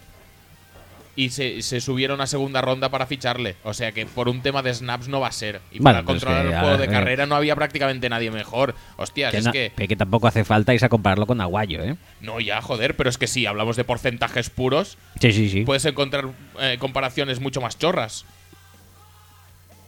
[1.25, 3.57] Y se, se subieron a segunda ronda para ficharle.
[3.65, 5.61] O sea que por un tema de snaps no va a ser.
[5.71, 8.31] Y Bueno, para es controlar que, el juego ver, de carrera no había prácticamente nadie
[8.31, 8.75] mejor.
[8.97, 9.73] Hostias, Que, es no- que.
[9.77, 11.97] que- que tampoco hace falta irse a compararlo con Aguayo, ¿eh?
[12.21, 14.97] No, ya, joder, pero es que sí, hablamos de porcentajes puros.
[15.21, 15.63] Sí, sí, sí.
[15.65, 16.29] Puedes encontrar
[16.61, 18.25] eh, comparaciones mucho más chorras.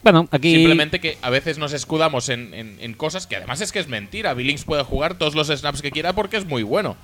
[0.03, 0.53] bueno, aquí.
[0.55, 3.87] Simplemente que a veces nos escudamos en, en- en cosas que además es que es
[3.87, 4.33] mentira.
[4.33, 6.97] Billings puede jugar todos los snaps que quiera porque es muy bueno.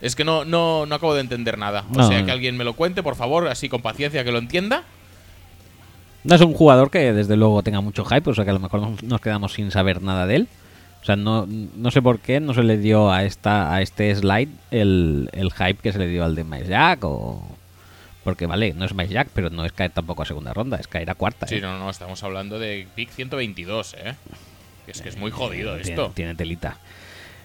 [0.00, 1.84] Es que no, no, no acabo de entender nada.
[1.92, 4.38] O No, sea, que alguien me lo cuente, por favor, así con paciencia que lo
[4.38, 4.82] entienda.
[6.24, 8.60] No es un jugador que desde luego tenga mucho hype, o sea que a lo
[8.60, 10.48] mejor nos- nos quedamos sin saber nada de él.
[11.02, 14.14] O sea, no, no sé por qué no se le dio a esta a este
[14.14, 17.42] slide el, el hype que se le dio al de Miles Jack o...
[18.24, 20.88] Porque vale, no es Miles Jack, pero no es caer tampoco a segunda ronda, es
[20.88, 21.46] caer a cuarta.
[21.46, 21.60] Sí, ¿eh?
[21.60, 24.14] no, no, estamos hablando de pick 122, ¿eh?
[24.86, 26.12] Es que es muy jodido Tiene- esto.
[26.14, 26.78] Tiene, telita.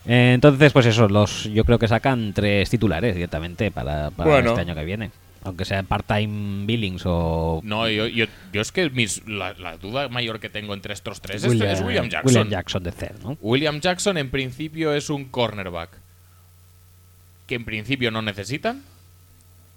[0.06, 4.50] Entonces, pues eso, los, yo creo que sacan tres titulares directamente para, para Bueno.
[4.52, 5.12] este año que viene.
[5.42, 10.10] Aunque sea part-time Billings o No, yo, yo, yo es que mis- la, la duda
[10.10, 12.26] mayor que tengo entre estos tres es- es, William Jackson.
[12.28, 13.38] William Jackson de CER, ¿no?
[13.42, 15.92] William Jackson en principio es un cornerback
[17.48, 18.84] que en principio no necesitan,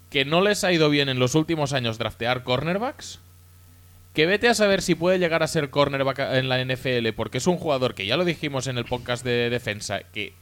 [0.09, 3.19] que no les ha ido bien en los últimos años draftear cornerbacks
[4.13, 7.47] Que vete a saber si puede llegar a ser cornerback en la NFL, porque es
[7.47, 10.33] un jugador que ya lo dijimos en el podcast de defensa, que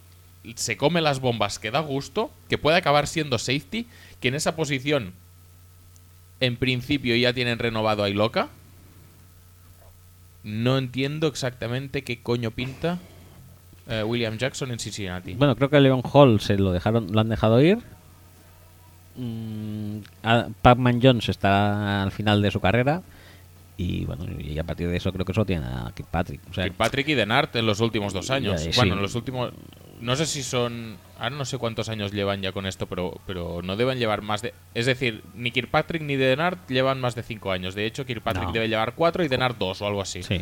[0.56, 3.88] se come las bombas, que da gusto, que puede acabar siendo safety,
[4.19, 5.14] que en esa posición,
[6.39, 8.49] en principio, ya tienen renovado a Iloca.
[10.43, 12.99] No entiendo exactamente qué coño pinta
[13.88, 15.34] eh, William Jackson en Cincinnati.
[15.34, 17.80] Bueno, creo que Leon Hall se lo dejaron, lo han dejado ir.
[19.15, 19.98] Mm,
[20.61, 23.02] Pac-Man Jones está al final de su carrera.
[23.83, 26.41] Y bueno, y a partir de eso creo que solo tiene a Kirkpatrick.
[26.49, 28.63] O sea, Kirkpatrick y Denart en los últimos dos años.
[28.63, 28.77] Ya, sí.
[28.77, 29.51] Bueno, en los últimos.
[30.01, 30.97] No sé si son.
[31.17, 34.43] Ahora no sé cuántos años llevan ya con esto, pero, pero no deben llevar más
[34.43, 34.53] de.
[34.75, 37.73] Es decir, ni Kirkpatrick ni Denart llevan más de cinco años.
[37.73, 38.51] De hecho, Kirkpatrick No.
[38.51, 40.21] debe llevar cuatro y Denart dos o algo así.
[40.21, 40.41] sí.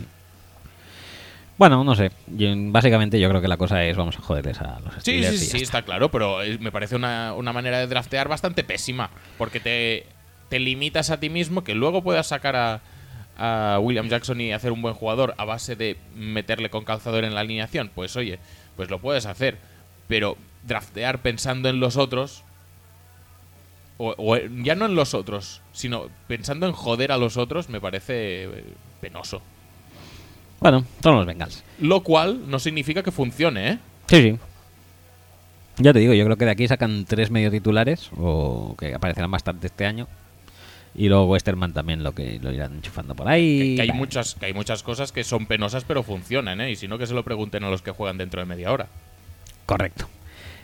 [1.57, 2.11] Bueno, no sé.
[2.27, 5.37] Yo- básicamente yo creo que la cosa es vamos a joderles a los Sí, sí,
[5.37, 5.81] sí, sí, está.
[5.81, 9.09] claro, pero me parece una, una manera de draftear bastante pésima.
[9.37, 10.05] Porque te,
[10.49, 12.81] te limitas a ti mismo que luego puedas sacar a,
[13.39, 17.33] a William Jackson y hacer un buen jugador a base de meterle con calzador en
[17.33, 17.89] la alineación.
[17.95, 18.39] Pues oye,
[18.75, 19.57] pues lo puedes hacer.
[20.07, 20.37] Pero
[20.67, 22.43] draftear pensando en los otros.
[23.97, 27.81] O, o ya no en los otros, sino pensando en joder a los otros, me
[27.81, 28.63] parece eh,
[29.01, 29.41] penoso.
[30.59, 31.63] Bueno, son los Bengals.
[31.79, 33.79] Lo cual no significa que funcione, ¿eh?
[34.07, 34.39] Sí, sí.
[35.77, 39.31] Ya te digo, yo creo que de aquí sacan tres medio titulares, o que aparecerán
[39.31, 40.07] bastante este año.
[40.95, 43.71] Y luego Westerman también lo que lo irán enchufando por ahí.
[43.71, 46.71] Que, que hay muchas, que hay muchas cosas que son penosas pero funcionan, ¿eh?
[46.71, 48.87] Y si no, que se lo pregunten a los que juegan dentro de media hora.
[49.65, 50.09] Correcto.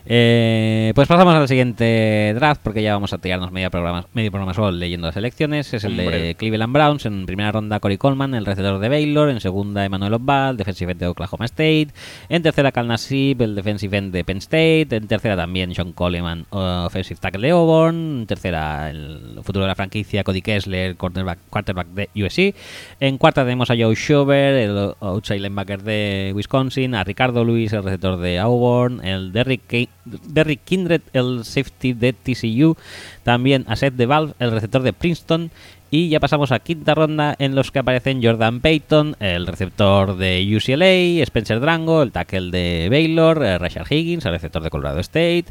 [0.08, 4.54] Eh, pues pasamos al siguiente draft porque ya vamos a tirarnos medio programa, medio programa
[4.54, 5.74] solo leyendo las elecciones.
[5.74, 6.36] Es el de.
[6.38, 7.06] Cleveland Browns.
[7.06, 9.30] En primera ronda Cory Coleman, el receptor de Baylor.
[9.30, 11.88] En segunda Emmanuel Obal, defensive end de Oklahoma State.
[12.30, 14.96] En tercera Cal Nassib, el defensive end de Penn State.
[14.96, 18.20] En tercera también Sean Coleman, offensive tackle de Auburn.
[18.22, 22.56] En tercera el futuro de la franquicia Cody Kessler, quarterback, quarterback de USC.
[23.00, 26.94] En cuarta tenemos a Joe Schober, el outside linebacker de Wisconsin.
[26.94, 29.04] A Ricardo Luis, el receptor de Auburn.
[29.04, 29.64] El Derrick,
[30.04, 32.76] Derrick Kindred, el safety de TCU.
[33.24, 35.52] También a Seth de Valve, el receptor de Princeton.
[35.92, 40.56] Y ya pasamos a quinta ronda en los que aparecen Jordan Payton, el receptor de
[40.56, 45.46] UCLA, Spencer Drango, el tackle de Baylor, eh, Rashard Higgins, el receptor de Colorado State,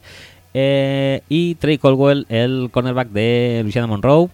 [0.53, 4.29] eh, y Trey Colwell, el cornerback de Louisiana Monroe.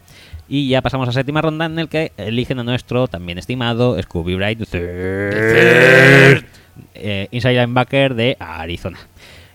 [0.49, 4.35] Y ya pasamos a séptima ronda en el que eligen a nuestro también estimado Scooby
[4.35, 6.43] Bright, eh,
[7.31, 8.99] inside linebacker de Arizona.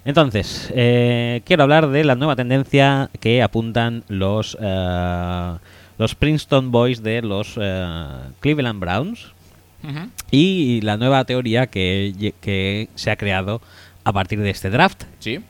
[0.05, 5.53] Entonces, eh, quiero hablar de la nueva tendencia que apuntan los, eh,
[5.97, 7.85] los Princeton Boys de los eh,
[8.39, 9.33] Cleveland Browns
[10.31, 13.61] y la nueva teoría que, que se ha creado
[14.03, 15.41] a partir de este draft, ¿Sí?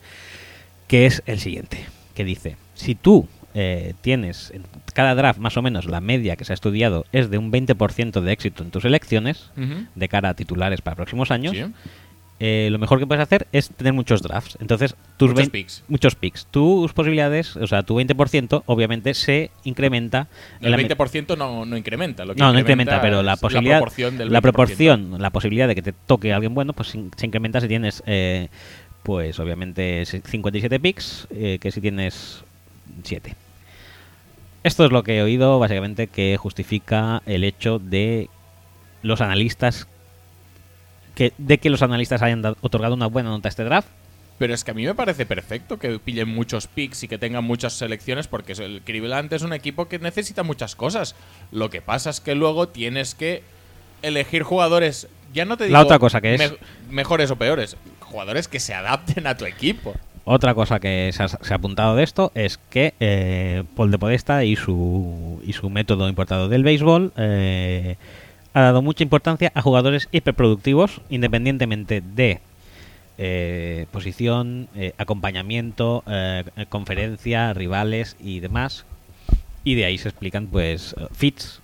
[0.88, 4.64] que es el siguiente, que dice, si tú eh, tienes en
[4.94, 8.20] cada draft más o menos la media que se ha estudiado es de un 20%
[8.20, 9.52] de éxito en tus elecciones,
[9.96, 11.64] de cara a titulares para próximos años, Sí.
[12.40, 14.58] Eh, lo mejor que puedes hacer es tener muchos drafts.
[14.60, 15.84] Entonces, tus Muchos 20 picks.
[15.88, 16.46] muchos picks.
[16.52, 20.28] Tus posibilidades, o sea, tu 20% obviamente se incrementa.
[20.60, 22.26] en El la me- 20% no, no incrementa.
[22.26, 24.42] Lo que no, no incrementa, pero la posibilidad, La proporción del la 20%.
[24.42, 28.50] proporción, la posibilidad de que te toque alguien bueno, pues se incrementa si tienes, eh,
[29.04, 32.44] pues obviamente se- 57 picks, eh, que si tienes
[33.04, 33.34] 7.
[34.64, 38.30] Esto es lo que he oído, básicamente, que justifica el hecho de
[39.04, 39.88] los analistas
[41.16, 43.88] que de que los analistas hayan dado- otorgado una buena nota a este draft.
[44.38, 47.46] Pero es que a mí me parece perfecto que pillen muchos picks y que tengan
[47.46, 51.16] muchas selecciones porque el Cleveland es un equipo que necesita muchas cosas.
[51.54, 53.44] Lo que pasa es que luego tienes que
[54.02, 56.58] elegir jugadores, ya no te digo La otra cosa que es- me-
[56.92, 59.96] mejores o peores, jugadores que se adapten a tu equipo.
[60.26, 64.00] Otra cosa que se ha, se ha apuntado de esto es que eh, Paul de
[64.00, 67.96] Podesta y su, y su método importado del béisbol eh,
[68.56, 72.40] ha dado mucha importancia a jugadores hiperproductivos, independientemente de
[73.18, 78.86] eh, posición, eh, acompañamiento, eh, conferencia, rivales y demás.
[79.66, 81.60] Y de ahí se explican, pues, fits.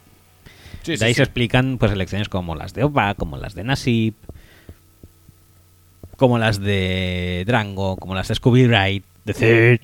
[0.84, 1.18] Sí, de sí, ahí sí.
[1.18, 4.14] se explican, pues, elecciones como las de Oba, como las de Nasib,
[6.18, 9.80] como las de Drango, como las de Scooby Wright, de Third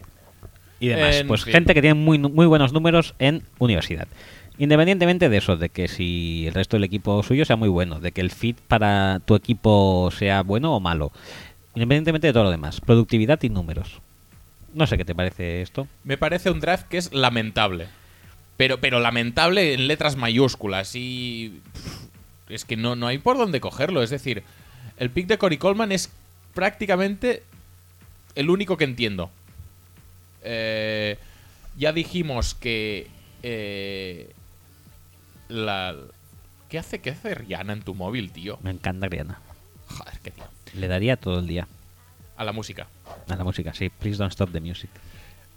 [0.82, 1.16] y demás.
[1.16, 1.54] En pues fin.
[1.54, 4.10] gente que tiene muy, muy buenos números en universidad.
[4.60, 8.12] Independientemente de eso, de que si el resto del equipo suyo sea muy bueno, de
[8.12, 11.12] que el fit para tu equipo sea bueno o malo,
[11.76, 14.02] independientemente de todo lo demás, productividad y números.
[14.74, 15.88] No sé qué te parece esto.
[16.04, 17.88] Me parece un draft que es lamentable.
[18.58, 20.96] Pero, pero lamentable en letras mayúsculas.
[20.96, 21.62] Y.
[22.50, 24.02] Es que no, no hay por dónde cogerlo.
[24.02, 24.44] Es decir,
[24.98, 26.12] el pick de Cory Coleman es
[26.54, 27.44] prácticamente
[28.36, 29.30] el único que entiendo.
[30.44, 31.18] Eh,
[31.78, 33.08] ya dijimos que.
[33.44, 34.32] eh,
[35.50, 35.96] la,
[36.70, 38.60] ¿Qué hace, ¿Qué hace Rihanna en tu móvil, tío?
[38.62, 39.40] Me encanta Rihanna.
[39.90, 40.44] Joder, qué tío.
[40.74, 41.68] Le daría todo el día
[42.36, 42.88] A la música.
[43.30, 43.90] a la música, sí.
[43.90, 44.90] Please don't stop the music.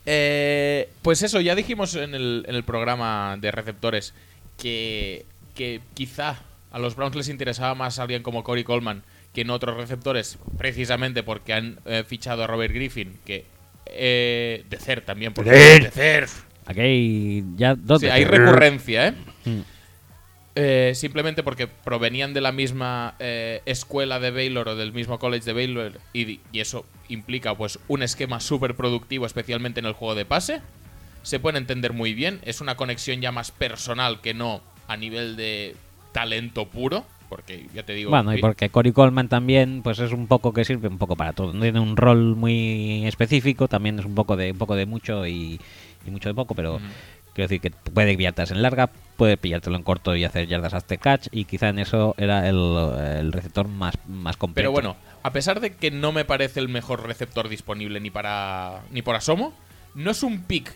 [0.07, 4.15] Eh, pues eso, ya dijimos en el, en el programa de receptores
[4.59, 6.37] que, que quizá
[6.73, 9.03] a los Browns les interesaba más alguien como Corey Coleman
[9.35, 13.45] que en otros receptores, precisamente porque han eh, fichado a Robert Griffin, que
[13.87, 16.27] eh, de CER también, porque de CER.
[16.67, 18.17] Aquí hay ya dos Sí, veces.
[18.19, 19.15] hay recurrencia, ¿eh?
[19.45, 19.61] Mm.
[20.62, 25.45] Eh, simplemente porque provenían de la misma eh, escuela de Baylor o del mismo college
[25.47, 30.15] de Baylor y, y eso implica pues un esquema súper productivo, especialmente en el juego
[30.15, 30.61] de pase.
[31.23, 35.37] Se pueden entender muy bien, es una conexión ya más personal que no a nivel
[35.37, 35.77] de
[36.12, 38.11] talento puro, porque ya te digo...
[38.11, 41.16] Bueno, y vi- porque Cory Coleman también, pues es un poco que sirve un poco
[41.16, 41.53] para todo.
[41.53, 45.61] Tiene un rol muy específico, también es un poco de un poco de mucho y,
[46.07, 46.81] y mucho de poco, pero.
[47.35, 50.97] Quiero decir que puede pillártelas en larga, puede pillártelo en corto y hacer yardas hasta
[50.97, 52.57] catch, y quizá en eso era el,
[53.19, 54.61] el receptor más, más completo.
[54.61, 58.81] Pero bueno, a pesar de que no me parece el mejor receptor disponible ni para
[58.90, 59.52] ni por asomo,
[59.94, 60.74] no es un pick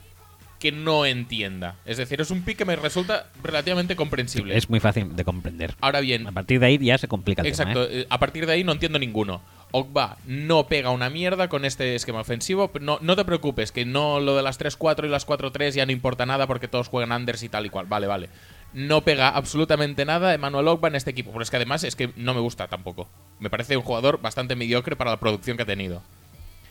[0.59, 1.77] que no entienda.
[1.85, 4.57] Es decir, es un pick que me resulta relativamente comprensible.
[4.57, 5.75] es muy fácil de comprender.
[5.81, 7.99] Ahora bien, A partir de ahí ya se complica el exacto, tema.
[7.99, 8.01] ¿eh?
[8.03, 9.43] eh, a partir de ahí no entiendo ninguno.
[9.77, 12.71] Ogba no pega una mierda con este esquema ofensivo.
[12.81, 15.91] No, no te preocupes, que no lo de las 3-4 y las 4-3 ya no
[15.91, 17.87] importa nada porque todos juegan unders y tal y cual.
[17.87, 18.29] Vale, vale.
[18.73, 21.33] No pega absolutamente nada Emmanuel Ogba en este equipo.
[21.33, 23.09] Pero es que además es que no me gusta tampoco.
[23.41, 26.03] Me parece un jugador bastante mediocre para la producción que ha tenido.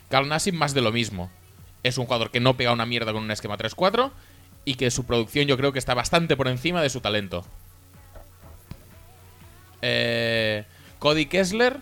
[0.08, 1.30] Carl Nassib más de lo mismo.
[1.82, 4.12] Es un jugador que no pega una mierda con un esquema 3-4
[4.64, 7.44] y que su producción yo creo que está bastante por encima de su talento.
[9.82, 10.64] Eh,
[10.98, 11.80] Cody Kessler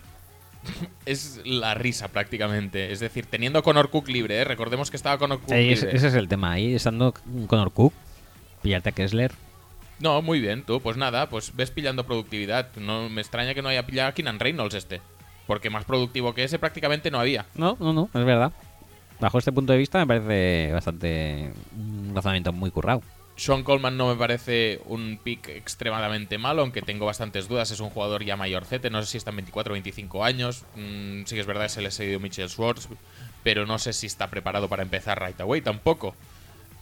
[1.05, 2.91] es la risa prácticamente.
[2.91, 4.43] Es decir, teniendo a Connor Cook libre, ¿eh?
[4.43, 5.73] recordemos que estaba Connor Cook libre.
[5.73, 6.51] ese es el tema.
[6.51, 7.13] Ahí estando
[7.47, 7.93] con Cook,
[8.61, 9.31] pillarte a Kessler.
[9.99, 10.81] No, muy bien, tú.
[10.81, 12.75] Pues nada, pues ves pillando productividad.
[12.75, 15.01] No me extraña que no haya pillado a Keenan Reynolds este.
[15.47, 17.45] Porque más productivo que ese prácticamente no había.
[17.55, 18.51] No, no, no, es verdad.
[19.19, 23.01] Bajo este punto de vista me parece bastante un razonamiento muy currado.
[23.35, 27.71] Sean Coleman no me parece un pick extremadamente malo, aunque tengo bastantes dudas.
[27.71, 30.65] Es un jugador ya mayorcete, no sé si está en 24 o 25 años.
[30.75, 32.87] Mm, sí que es verdad, se le ha seguido Mitchell Schwartz,
[33.43, 36.15] pero no sé si está preparado para empezar right away tampoco.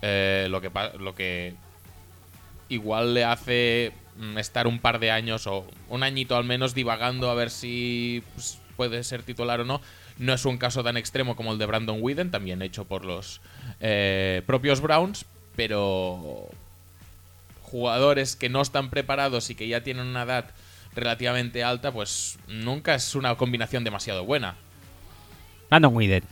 [0.02, 1.54] Eh, lo, que, lo que
[2.68, 7.30] igual le hace mm, estar un par de años o un añito al menos divagando
[7.30, 9.80] a ver si pues, puede ser titular o no.
[10.18, 13.42] No es un caso tan extremo como el de Brandon Whedon, también hecho por los
[13.80, 15.26] eh, propios Browns,
[15.56, 16.50] pero
[17.64, 20.46] jugadores que no están preparados y que ya tienen una edad
[20.94, 24.56] relativamente alta, pues nunca es una combinación demasiado buena.
[25.70, 26.24] Brandon Whedon.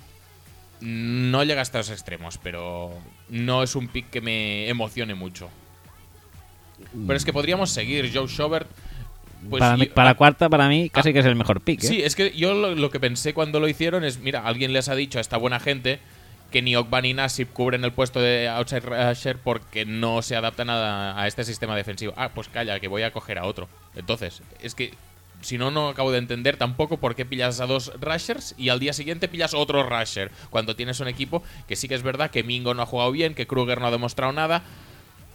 [0.81, 2.93] No llega hasta los extremos, pero
[3.29, 5.49] no es un pick que me emocione mucho.
[7.05, 8.09] Pero es que podríamos seguir.
[8.13, 8.69] Joe Schobert.
[9.49, 11.83] Pues para, mí- y- para ah, cuarta, para mí, casi que es el mejor pick.
[11.83, 11.87] ¿eh?
[11.87, 14.89] Sí, es que yo lo, lo que pensé cuando lo hicieron es: mira, alguien les
[14.89, 15.99] ha dicho a esta buena gente
[16.51, 20.69] que ni Ogba ni Nassib cubren el puesto de outside rusher porque no se adaptan
[20.69, 22.13] a, a este sistema defensivo.
[22.17, 23.69] Ah, pues calla, que voy a coger a otro.
[23.95, 24.93] Entonces, es que
[25.41, 28.79] si no, no acabo de entender tampoco por qué pillas a dos rushers y al
[28.79, 30.31] día siguiente pillas otro rusher.
[30.49, 33.35] Cuando tienes un equipo que sí que es verdad que Mingo no ha jugado bien,
[33.35, 34.63] que Kruger no ha demostrado nada.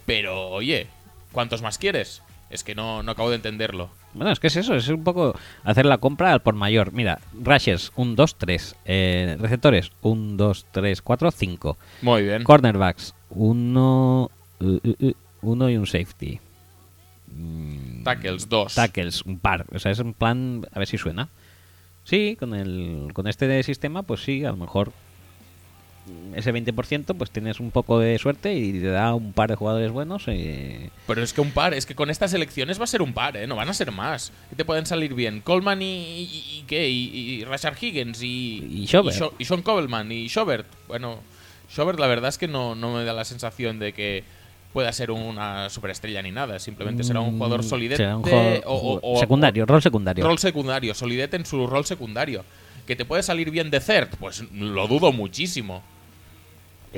[0.05, 0.87] Pero, oye,
[1.31, 2.21] ¿cuántos más quieres?
[2.49, 3.89] Es que no, no acabo de entenderlo.
[4.13, 6.93] Bueno, es que es eso, es un poco hacer la compra al por mayor.
[6.93, 8.75] Mira, rushers, 1, 2, 3.
[8.85, 11.77] Eh, receptores, 1, 2, 3, 4, 5.
[12.01, 12.43] Muy bien.
[12.43, 14.31] Cornerbacks, 1
[15.41, 16.39] uno y un safety.
[17.27, 18.75] Mm, Tackles, dos.
[18.75, 19.65] Tackles, un par.
[19.73, 21.29] O sea, es un plan, a ver si suena.
[22.03, 24.91] Sí, con, el, con este sistema, pues sí, a lo mejor
[26.35, 29.91] ese 20% pues tienes un poco de suerte y te da un par de jugadores
[29.91, 30.23] buenos.
[30.27, 33.13] eh, Pero es que un par, es que con estas elecciones va a ser un
[33.13, 33.47] par, ¿eh?
[33.47, 34.31] No van a ser más.
[34.49, 35.41] Que te pueden salir bien.
[35.41, 36.23] Coleman y, y,
[36.59, 36.89] y ¿qué?
[36.89, 38.67] Y, y Rashard Higgins y...
[38.83, 39.33] Y Schobert.
[39.39, 40.67] Y, Sean Coleman y Schobert.
[40.87, 41.19] Bueno,
[41.69, 44.23] Schobert la verdad es que no, no me da la sensación de que
[44.73, 46.59] pueda ser una superestrella ni nada.
[46.59, 50.23] Simplemente será un jugador mm, solidete será un jugador- o, o- o- secundario, rol secundario.
[50.25, 52.43] Rol secundario, solidete en su rol secundario.
[52.85, 54.09] ¿Que te puede salir bien de third?
[54.19, 55.81] Pues lo dudo muchísimo.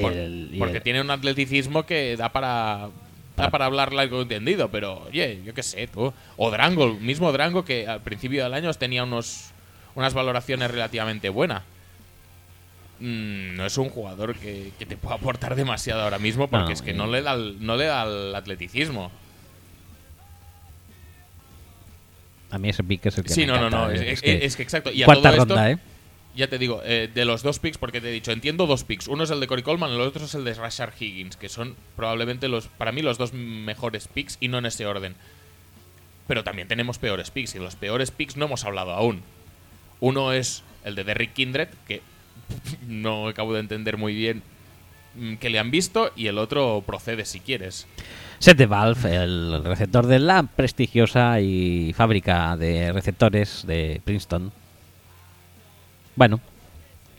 [0.01, 2.89] Por- El- y porque el- tiene un atleticismo que da para
[3.35, 6.11] da para hablar largo entendido, pero oye, yo qué sé, tú.
[6.37, 9.51] O Drango, el mismo Drango que al principio del año tenía unos
[9.95, 11.63] unas valoraciones relativamente buenas.
[12.99, 16.71] Mm, no es un jugador que, que te pueda aportar demasiado ahora mismo porque No,
[16.71, 16.95] es que eh.
[16.95, 19.11] no le da el, no le da el atleticismo.
[22.49, 24.21] A mí ese pick es el que Sí, me no, no, no, eh, es,
[24.55, 24.91] que exacto.
[24.91, 25.77] Y a cuarta todo esto, ronda, ¿eh?
[26.37, 29.07] Ya te digo, eh, de los dos picks, porque te he dicho, entiendo dos picks.
[29.07, 31.75] Uno es el de Corey Coleman, el otro es el de Rashard Higgins, que son
[31.95, 35.15] probablemente los, para mí, los dos mejores picks y no en ese orden.
[36.27, 37.55] pero también tenemos peores picks.
[37.55, 39.23] Y los peores picks no hemos hablado aún.
[39.99, 42.03] Uno es el de Derrick Kindred, que
[42.87, 44.43] no acabo de entender muy bien
[45.15, 47.87] mm, que le han visto, y el otro procede si quieres.
[48.37, 54.51] Set de Valve, el receptor de la prestigiosa y fábrica de receptores de Princeton.
[56.17, 56.41] Bueno,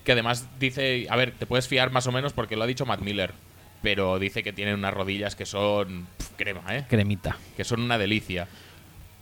[0.04, 2.84] Que además dice, a ver, te puedes fiar más o menos porque lo ha dicho
[2.84, 3.32] Matt Miller,
[3.80, 6.84] pero dice que tienen unas rodillas que son pf, crema, ¿eh?
[6.88, 7.36] cremita.
[7.56, 8.48] Que son una delicia.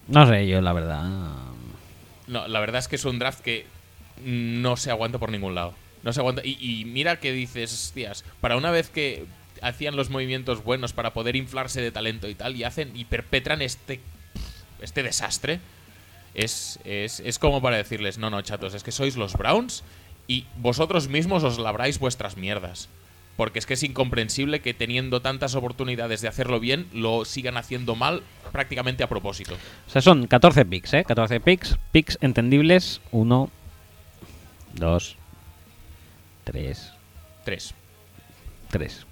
[0.08, 1.04] No sé, yo la verdad.
[2.26, 3.66] No, la verdad es que es un draft que
[4.24, 5.74] no se aguanta por ningún lado.
[6.02, 6.42] No se aguanta.
[6.44, 9.26] Y, y mira que dices, hostias, para una vez que
[9.60, 13.60] hacían los movimientos buenos para poder inflarse de talento y tal, y hacen y perpetran
[13.60, 14.00] este,
[14.80, 15.60] este desastre,
[16.36, 19.82] es, es, es como para decirles, no, no, chatos, es que sois los Browns
[20.28, 22.88] y vosotros mismos os labráis vuestras mierdas.
[23.36, 27.94] Porque es que es incomprensible que teniendo tantas oportunidades de hacerlo bien, lo sigan haciendo
[27.94, 29.54] mal prácticamente a propósito.
[29.86, 31.04] O sea, son 14 picks, ¿eh?
[31.04, 33.02] 14 picks, picks entendibles.
[33.12, 33.50] 1,
[34.74, 35.16] 2,
[36.44, 36.92] 3,
[37.44, 37.74] Tres.
[38.70, 39.05] 3.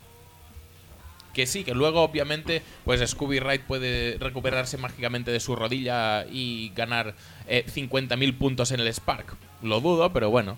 [1.35, 6.73] Que sí, que luego obviamente pues Scooby Wright puede recuperarse mágicamente de su rodilla y
[6.74, 7.15] ganar
[7.48, 9.36] eh, 50.000 puntos en el Spark.
[9.62, 10.56] Lo dudo, pero bueno.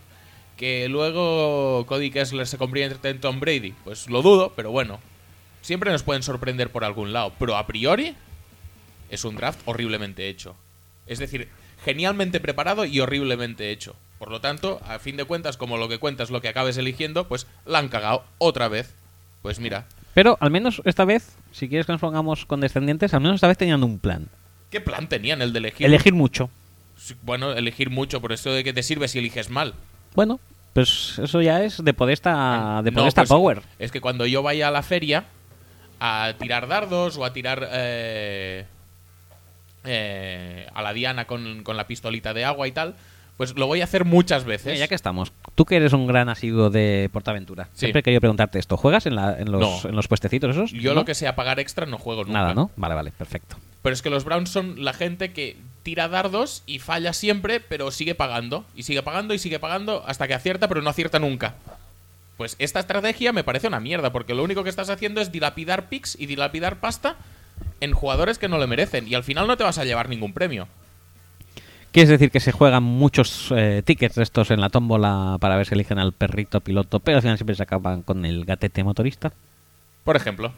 [0.57, 3.75] Que luego Cody Kessler se convierte en Tom Brady.
[3.85, 5.01] Pues lo dudo, pero bueno.
[5.63, 7.33] Siempre nos pueden sorprender por algún lado.
[7.39, 8.15] Pero a priori
[9.11, 10.57] es un draft horriblemente hecho.
[11.07, 11.49] Es decir,
[11.85, 13.97] genialmente preparado y horriblemente hecho.
[14.19, 17.29] Por lo tanto, a fin de cuentas, como lo que cuentas lo que acabes eligiendo,
[17.29, 18.95] pues la han cagado otra vez.
[19.43, 19.87] Pues mira,
[20.17, 23.59] Pero al menos esta vez, si quieres que nos pongamos condescendientes, al menos esta vez
[23.59, 24.29] tenían un plan.
[24.71, 25.87] ¿qué plan tenían el de elegir?
[25.87, 26.49] Elegir mucho.
[26.97, 29.75] Sí, Bueno, elegir mucho, por eso de que te sirve si eliges mal.
[30.15, 30.41] Bueno,
[30.73, 33.61] pues eso ya es de Podesta, de No, Podesta pues, Power.
[33.79, 35.27] Es que cuando yo vaya a la feria
[36.01, 38.65] a tirar dardos o a tirar eh,
[39.85, 42.95] eh, a la diana con, con la pistolita de agua y tal,
[43.37, 44.67] pues lo voy a hacer muchas veces.
[44.67, 47.81] Mira, ya que estamos, tú que eres un gran asiduo de Portaventura, Sí.
[47.81, 48.77] siempre he querido preguntarte esto.
[48.77, 49.91] ¿Juegas en, la- en, los, No.
[49.91, 50.73] en los puestecitos esos?
[50.73, 51.01] Yo ¿No?
[51.01, 52.39] lo que sea pagar extra no juego nunca.
[52.39, 52.71] Nada, ¿no?
[52.77, 53.57] Vale, vale, perfecto.
[53.83, 57.91] Pero es que los Browns son la gente que tira dardos y falla siempre, pero
[57.91, 58.65] sigue pagando.
[58.75, 61.55] Y sigue pagando y sigue pagando hasta que acierta, pero no acierta nunca.
[62.37, 65.89] Pues esta estrategia me parece una mierda, porque lo único que estás haciendo es dilapidar
[65.89, 67.17] picks y dilapidar pasta
[67.81, 69.07] en jugadores que no le merecen.
[69.09, 70.69] Y al final no te vas a llevar ningún premio.
[71.97, 75.65] ¿Quieres decir que se juegan muchos eh, tickets de estos en la tómbola para ver
[75.65, 79.33] si eligen al perrito piloto, pero al final siempre se acaban con el gatete motorista?
[80.05, 80.53] Por ejemplo.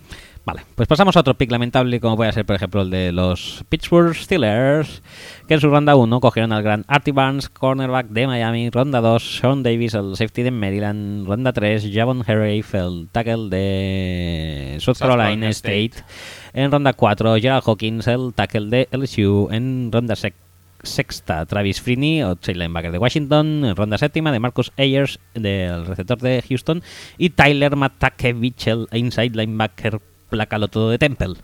[0.45, 3.65] Vale, pues pasamos a otro pick lamentable, como puede ser, por ejemplo, el de los
[3.69, 5.01] Pittsburgh Steelers,
[5.47, 9.39] que en su ronda 1 cogieron al gran Artie Barnes, cornerback de Miami, ronda 2,
[9.39, 15.09] Sean Davis, el safety de Maryland, ronda 3, Javon Hargrave, el tackle de South South
[15.09, 16.05] Carolina State, State.
[16.55, 20.33] en ronda 4, Gerald Hawkins, el tackle de LSU, en ronda sec-
[20.83, 26.19] sexta, Travis Freeney, outside linebacker de Washington, en ronda séptima, de Marcus Ayers, del receptor
[26.19, 26.83] de Houston,
[27.17, 31.35] y Tyler Matakevich, el inside linebacker placalo todo de Temple,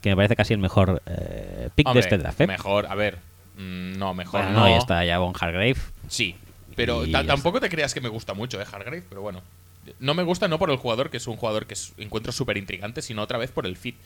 [0.00, 2.40] que me parece casi el mejor eh, pick Hombre, de este draft.
[2.40, 2.46] ¿eh?
[2.46, 3.18] Mejor, a ver.
[3.56, 4.64] mm, no, mejor Bueno, no.
[4.64, 5.76] ahí está Javon Hargrave.
[6.08, 6.36] Sí.
[6.74, 9.02] Pero ya tampoco te creas que me gusta mucho, ¿eh, Hargrave?
[9.08, 9.42] Pero bueno.
[10.00, 13.02] No me gusta no por el jugador, que es un jugador que encuentro súper intrigante,
[13.02, 13.96] sino otra vez por el fit.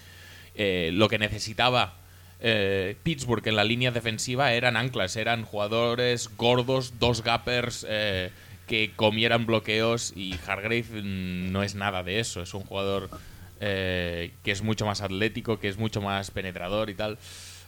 [0.55, 1.95] Eh, lo que necesitaba
[2.43, 8.31] eh, Pittsburgh en la línea defensiva eran anclas, eran jugadores gordos, dos gappers eh,
[8.67, 12.41] que comieran bloqueos y Hargrave mm, no es nada de eso.
[12.41, 13.11] Es un jugador
[13.61, 17.19] eh, que es mucho más atlético, que es mucho más penetrador y tal.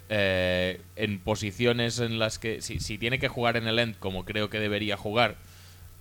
[0.09, 4.61] En posiciones en las que, si, tiene que jugar en el end como creo que
[4.61, 5.37] debería jugar,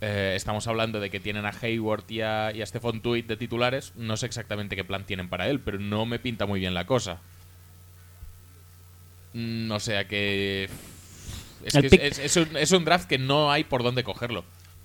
[0.01, 3.93] estamos hablando de que tienen a Hayward y a, y a Stephon de titulares.
[3.95, 6.85] No sé exactamente qué plan tienen para él, pero no me pinta muy bien la
[6.85, 7.21] cosa.
[9.33, 10.69] Mm, o sea que.
[11.63, 14.43] Es, que pick- es, es un, es un draft que no hay por dónde cogerlo.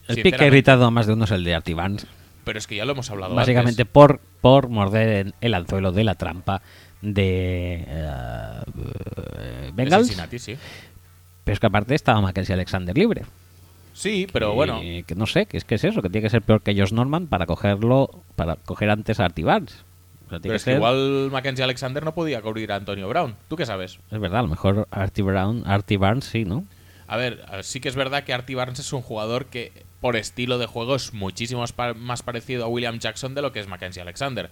[0.09, 2.07] El pick que ha irritado a más de uno es el de Artie Barnes.
[2.45, 3.93] Pero es que ya lo hemos hablado Básicamente antes.
[3.93, 6.63] por, por morder el anzuelo de la trampa
[7.03, 7.85] de
[8.75, 10.07] De Bengals.
[10.07, 10.57] Cincinnati, sí.
[11.45, 13.25] Pero es que aparte estaba Mackenzie Alexander libre.
[13.95, 14.81] Sí, pero bueno.
[14.81, 16.93] Que no sé, que es que es eso, que tiene que ser peor que Josh
[16.93, 19.85] Norman para cogerlo, para coger antes a Artie Barnes.
[20.27, 22.77] O sea, tiene Pero que es que ser- igual Mackenzie Alexander no podía cubrir a
[22.77, 23.37] Antonio Brown.
[23.49, 23.99] ¿Tú qué sabes?
[24.11, 26.67] Es verdad, a lo mejor Artie Brown, Artie Barnes sí, ¿no?
[27.07, 30.59] A ver, sí que es verdad que Artie Barnes es un jugador que por estilo
[30.59, 33.69] de juego es muchísimo más pa- más parecido a William Jackson de lo que es
[33.69, 34.51] Mackenzie Alexander.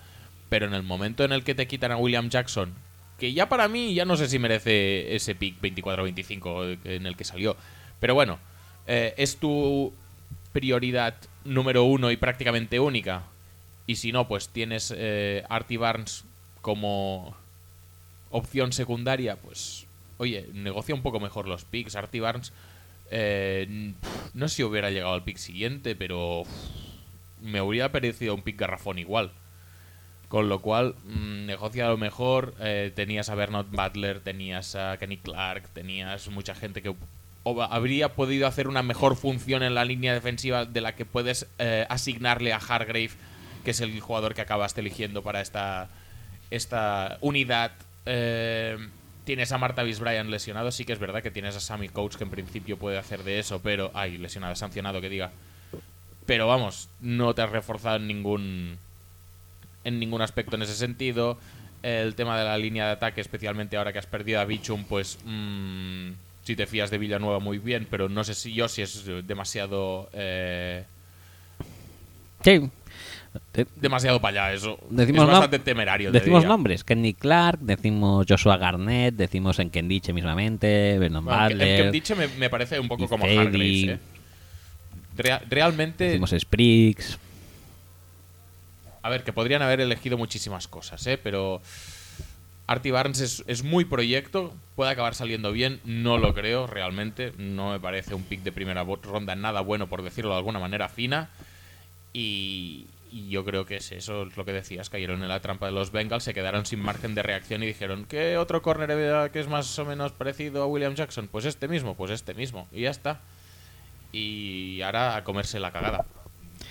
[0.49, 2.73] Pero en el momento en el que te quitan a William Jackson,
[3.19, 7.25] que ya para mí ya no sé si merece ese pick 24-25 en el que
[7.25, 7.57] salió.
[7.99, 8.39] Pero bueno,
[8.87, 9.93] eh, es tu
[10.53, 11.15] prioridad
[11.45, 13.25] número uno y prácticamente única.
[13.87, 16.25] Y si no, pues tienes eh, Artie Barnes
[16.63, 17.37] como
[18.31, 19.87] opción secundaria, pues
[20.19, 21.97] oye, negocia un poco mejor los picks.
[21.97, 22.53] Artie Barnes,
[23.11, 23.93] eh,
[24.33, 26.45] no sé si hubiera llegado al pick siguiente, pero
[27.43, 29.33] me hubiera parecido un pick garrafón igual.
[30.29, 32.55] Con lo cual, mm, negocia a lo mejor.
[32.61, 36.95] eh, tenías a Bernard Butler, tenías a Kenny Clark, tenías mucha gente que
[37.71, 41.87] habría podido hacer una mejor función en la línea defensiva de la que puedes eh,
[41.91, 43.11] asignarle a Hargrave,
[43.65, 45.89] que es el jugador que acabaste eligiendo para esta,
[46.51, 47.73] esta unidad.
[48.07, 48.77] Eh,
[49.25, 52.25] tienes a Marta Bryan lesionado, sí que es verdad que tienes a Sammy Coach que
[52.25, 53.91] en principio puede hacer de eso, pero...
[53.95, 55.33] Ay, lesionado, sancionado que diga.
[56.27, 58.79] Pero vamos, no te has reforzado en ningún
[59.85, 61.39] en ningún aspecto en ese sentido.
[61.83, 65.19] El tema de la línea de ataque, especialmente ahora que has perdido a Bichum, pues
[65.25, 66.13] mm,
[66.45, 70.09] si te fías de Villanueva muy bien, pero no sé si yo si es demasiado
[70.15, 70.85] eh,
[72.45, 72.71] Sí.
[73.53, 74.79] De- demasiado para allá eso.
[74.91, 76.11] Decimos es bastante temerario.
[76.13, 76.49] te Decimos diría.
[76.49, 82.79] nombres, Kenny Clark, decimos Joshua Garnett, decimos Enkendiche mismamente, Vernon Bueno, Butler, me, me parece
[82.81, 83.37] un poco como Fedi.
[83.39, 83.99] Hargraves, ¿eh?
[85.17, 87.19] Rea- realmente, decimos Spriggs.
[89.03, 91.19] a ver, que podrían haber elegido muchísimas cosas, ¿eh?
[91.23, 91.61] Pero
[92.67, 97.71] Artie Barnes es, es muy proyecto, puede acabar saliendo bien, no lo creo realmente, no
[97.73, 101.29] me parece un pick de primera ronda nada bueno, por decirlo de alguna manera fina.
[102.15, 105.67] Y, y yo creo que es eso, es lo que decías, cayeron en la trampa
[105.67, 109.39] de los Bengals, se quedaron sin margen de reacción y dijeron, ¿qué otro corner que
[109.39, 111.29] es más o menos parecido a William Jackson?
[111.31, 113.21] Pues este mismo, pues este mismo, y ya está.
[114.11, 116.05] Y ahora a comerse la cagada.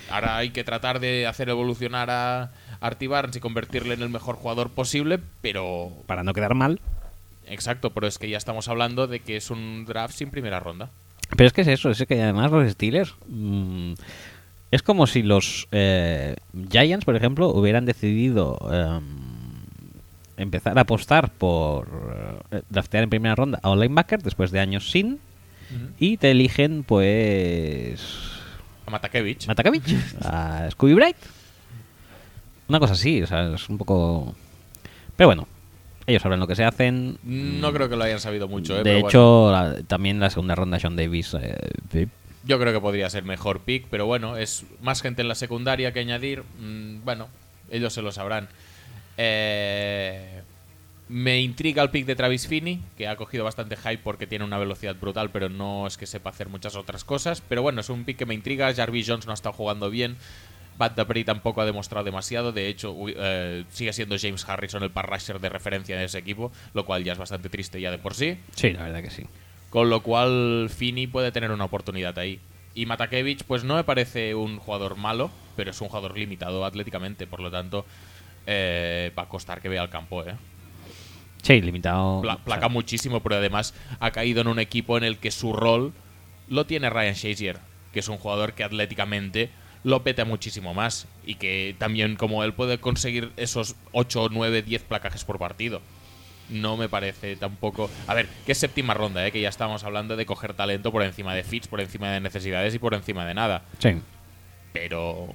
[0.09, 2.51] Ahora hay que tratar de hacer evolucionar a
[2.81, 5.93] Artie Barnes y convertirle en el mejor jugador posible, pero...
[6.07, 6.81] Para no quedar mal.
[7.45, 10.89] Exacto, pero es que ya estamos hablando de que es un draft sin primera ronda.
[11.37, 13.15] Pero es que es eso, es que además los Steelers...
[13.27, 13.93] mm,
[14.73, 16.35] es como si los eh,
[16.71, 19.03] Giants, por ejemplo, hubieran decidido em,
[20.37, 24.89] empezar a apostar por eh, draftear en primera ronda a un linebacker después de años
[24.91, 25.19] sin
[25.99, 28.01] y te eligen pues
[28.85, 29.47] A Matakevich.
[29.47, 31.17] Matakevich, a Scooby Bright.
[32.67, 34.35] Una cosa así, o sea, es un poco...
[35.15, 35.47] Pero bueno,
[36.07, 37.17] ellos saben lo que se hacen.
[37.23, 38.77] No creo que lo hayan sabido mucho, ¿eh?
[38.77, 39.09] De pero bueno.
[39.09, 41.35] hecho, la- también la segunda ronda Sean Davis...
[41.39, 42.07] eh.
[42.43, 45.93] Yo creo que podría ser mejor pick, pero bueno, es más gente en la secundaria
[45.93, 46.43] que añadir.
[46.59, 47.29] Mm, bueno,
[47.69, 48.49] ellos se lo sabrán.
[49.17, 50.41] Eh,
[51.07, 54.57] me intriga el pick de Travis Finney, que ha cogido bastante hype porque tiene una
[54.57, 57.41] velocidad brutal, pero no es que sepa hacer muchas otras cosas.
[57.41, 58.73] Pero bueno, es un pick que me intriga.
[58.73, 60.17] Jarvis Jones no ha estado jugando bien.
[60.77, 62.51] Bad Dupree tampoco ha demostrado demasiado.
[62.51, 66.51] De hecho, eh, sigue siendo James Harrison el pass rusher de referencia de ese equipo,
[66.73, 68.37] lo cual ya es bastante triste ya de por sí.
[68.55, 69.23] Sí, la verdad que sí.
[69.73, 72.39] Con lo cual, Fini puede tener una oportunidad ahí.
[72.75, 77.25] Y Matakevich, pues no me parece un jugador malo, pero es un jugador limitado atléticamente.
[77.25, 77.83] Por lo tanto,
[78.45, 80.35] eh, va a costar que vea el campo, ¿eh?
[81.41, 82.21] Sí, limitado.
[82.21, 85.31] Pla- o sea, placa muchísimo, pero además ha caído en un equipo en el que
[85.31, 85.91] su rol
[86.49, 87.57] lo tiene Ryan Shazier,
[87.93, 89.49] que es un jugador que atléticamente
[89.83, 94.83] lo peta muchísimo más y que también como él puede conseguir esos 8, 9, 10
[94.83, 95.81] placajes por partido.
[96.53, 97.89] No me parece tampoco...
[98.07, 99.31] A ver, que es séptima ronda, ¿eh?
[99.31, 102.73] que ya estamos hablando de coger talento por encima de fits, por encima de necesidades
[102.75, 103.63] y por encima de nada.
[103.79, 103.95] Sí.
[104.71, 105.27] Pero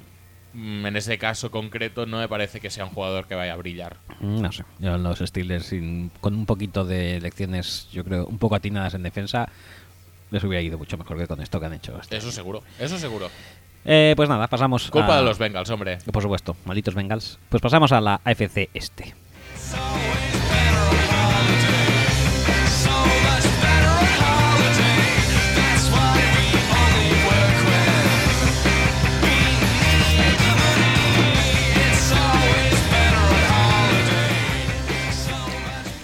[0.54, 3.56] mm, en ese caso concreto no me parece que sea un jugador que vaya a
[3.56, 3.96] brillar.
[4.20, 4.64] Mm, No sé.
[4.78, 8.94] Yo en los Steelers, sin- con un poquito de lecciones, yo creo, un poco atinadas
[8.94, 9.48] en defensa,
[10.30, 11.98] les hubiera ido mucho mejor que con esto que han hecho.
[12.00, 12.32] este Eso año.
[12.34, 13.30] seguro, eso seguro.
[13.84, 15.98] Eh, pues nada, pasamos Culpa a- de los Bengals, hombre.
[16.12, 17.38] Por supuesto, malditos Bengals.
[17.48, 19.14] Pues pasamos a la AFC Este.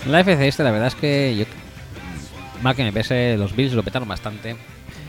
[0.07, 1.45] La AFC Este, la verdad es que yo,
[2.63, 4.55] mal que me pese, los Bills lo petaron bastante.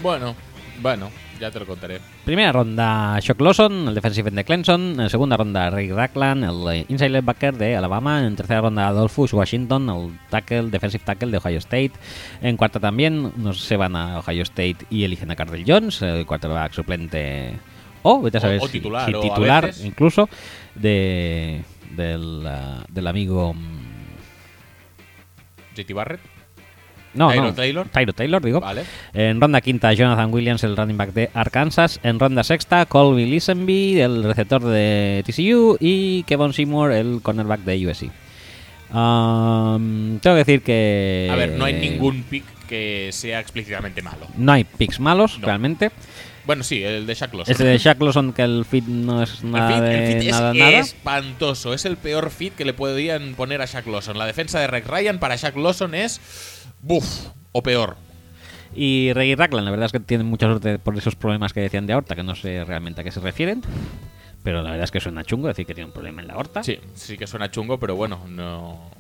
[0.02, 0.36] Bueno,
[0.82, 1.10] bueno,
[1.40, 2.00] ya te lo contaré.
[2.24, 5.00] Primera ronda, Shock Lawson, el defensive end de Clemson.
[5.00, 8.26] En segunda ronda, Ray Rackland, el eh, inside linebacker de Alabama.
[8.26, 11.92] En tercera ronda, Adolphus Washington, el tackle, defensive tackle de Ohio State.
[12.42, 16.26] En cuarta también, nos se van a Ohio State y eligen a Cardell Jones, el
[16.26, 17.54] quarterback suplente.
[18.04, 19.84] O, vete a saber o titular, si o a titular veces.
[19.84, 20.30] incluso,
[20.76, 21.64] de,
[21.96, 23.56] del, ah, del amigo.
[25.76, 26.22] JT Barrett.
[27.14, 27.88] No, Tyro no, Taylor.
[27.88, 28.60] Tyro Taylor, digo.
[28.60, 28.84] Vale.
[29.14, 32.00] En ronda quinta, Jonathan Williams, el running back de Arkansas.
[32.04, 35.78] En ronda sexta, Colby Lisenby, el receptor de TCU.
[35.80, 38.12] Y Kevin Seymour, el cornerback de USC.
[38.94, 41.30] Um, tengo que decir que.
[41.32, 44.28] A ver, no hay ningún pick que sea explícitamente malo.
[44.38, 45.46] No hay picks malos, No.
[45.48, 45.92] realmente.
[46.46, 47.54] Bueno, sí, el de Shaq Lawson.
[47.54, 50.30] Ese de Shaq Lawson, que el fit no es El nada fit- el de fit
[50.30, 50.70] es nada, nada.
[50.72, 51.74] espantoso.
[51.74, 54.18] Es el peor fit que le podían poner a Shaq Lawson.
[54.18, 56.22] La defensa de Rex Ryan para Shaq Lawson es.
[56.82, 57.98] Buf, o peor.
[58.76, 61.88] Y Reggie Ragland, la verdad es que tiene mucha suerte por esos problemas que decían
[61.88, 63.62] de aorta, que no sé realmente a qué se refieren.
[64.44, 66.62] Pero la verdad es que suena chungo decir que tiene un problema en la aorta.
[66.64, 68.92] Sí, sí que suena chungo, pero bueno, no.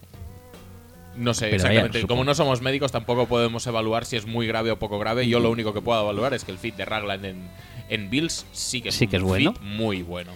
[1.17, 2.07] No sé Pero exactamente.
[2.07, 5.27] Como no somos médicos, tampoco podemos evaluar si es muy grave o poco grave.
[5.27, 7.49] Yo lo único que puedo evaluar es que el fit de Ragland en,
[7.89, 9.53] en Bills sí que es, Sí que es un bueno.
[9.53, 10.31] fit muy bueno.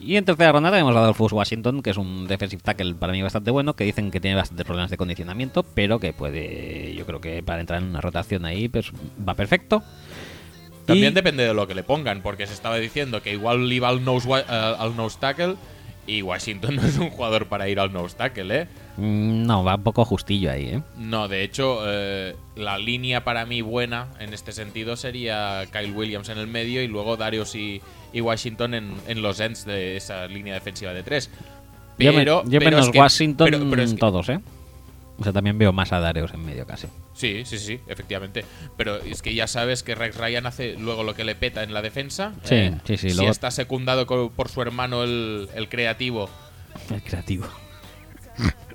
[0.00, 3.22] Y en tercera ronda tenemos a Adolphus Washington, que es un defensive tackle para mí
[3.22, 7.20] bastante bueno, que dicen que tiene bastantes problemas de condicionamiento, pero que puede, yo creo
[7.20, 8.90] que para entrar en una rotación ahí, pues
[9.28, 9.80] va perfecto.
[10.86, 13.88] También Y- depende de lo que le pongan, porque se estaba diciendo que igual iba
[13.88, 15.54] al nose, eh, al nose tackle
[16.06, 18.66] y Washington no es un jugador para ir al nose tackle, ¿eh?
[18.96, 20.82] Mm, No, va un poco justillo ahí, ¿eh?
[20.96, 26.28] No, de hecho, eh, la línea para mí buena en este sentido sería Kyle Williams
[26.28, 27.80] en el medio y luego Darius y,
[28.12, 31.30] y Washington en, en los ends de esa línea defensiva de tres.
[31.98, 34.40] yo me- Pero, yo pero menos es que- Washington pero- pero es que- todos, ¿eh?
[35.18, 36.88] O sea, también veo más a Dareus en medio casi.
[37.14, 38.44] Sí, sí, sí, efectivamente.
[38.76, 41.72] Pero es que ya sabes que Rex Ryan hace luego lo que le peta en
[41.74, 42.32] la defensa.
[42.42, 46.28] Sí, sí, sí, Si luego- está secundado por su hermano el, el creativo,
[46.90, 47.46] El creativo.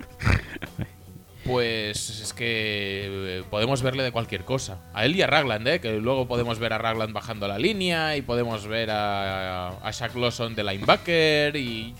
[1.44, 4.80] pues es que eh, podemos verle de cualquier cosa.
[4.92, 5.80] A él y a Ragland, ¿eh?
[5.80, 10.14] Que luego podemos ver a Ragland bajando la línea y podemos ver a, a Shaq
[10.16, 11.94] Lawson de linebacker y...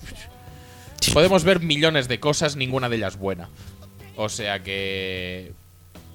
[1.13, 3.49] Podemos ver millones de cosas, ninguna de ellas buena.
[4.15, 5.53] O sea que...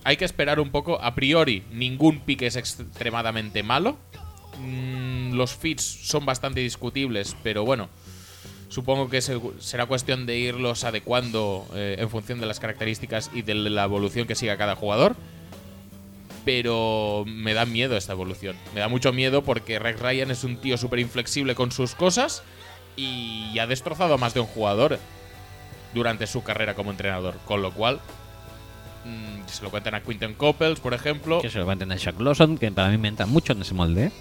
[0.05, 1.01] Hay que esperar un poco.
[1.03, 3.97] A priori, ningún pick es extremadamente malo.
[4.61, 7.89] Mm, los fits son bastante discutibles, pero bueno,
[8.75, 13.43] Supongo que se- será cuestión de irlos adecuando eh, en función de las características y
[13.43, 15.15] de la evolución que siga cada jugador.
[16.45, 18.57] Pero me da miedo esta evolución.
[18.75, 22.43] Me da mucho miedo porque Rex Ryan es un tío súper inflexible con sus cosas
[22.97, 24.99] y ha destrozado a más de un jugador
[25.95, 27.37] durante su carrera como entrenador.
[27.47, 28.01] Con lo cual,
[29.05, 31.41] mm, se lo cuentan a Quinton Coppels, por ejemplo.
[31.41, 33.73] Que se lo va a Shaq Lawson, que para mí me entra mucho en ese
[33.73, 34.07] molde.
[34.07, 34.13] ¿eh?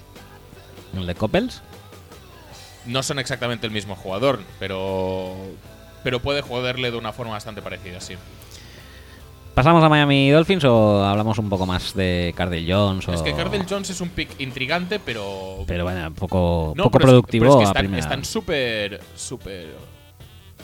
[0.96, 1.62] El de Coppels.
[2.86, 5.36] No son exactamente el mismo jugador, pero,
[6.04, 8.16] pero puede joderle de una forma bastante parecida, sí.
[9.54, 13.08] ¿Pasamos a Miami Dolphins o hablamos un poco más de Cardell Jones?
[13.08, 13.14] O...
[13.14, 15.64] Es que Cardell Jones es un pick intrigante, pero.
[15.68, 19.00] Pero bueno, un poco, No, poco pero es- productivo pero es que están, súper.
[19.16, 19.76] súper.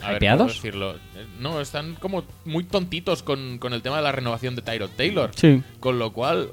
[0.01, 0.39] A ver, ¿Hypeados?
[0.47, 0.95] ¿cómo decirlo?
[0.95, 4.89] Eh, No, están como muy tontitos con, con el tema de la renovación de Tyrod
[4.95, 5.31] Taylor.
[5.35, 5.61] Sí.
[5.79, 6.49] Con lo cual,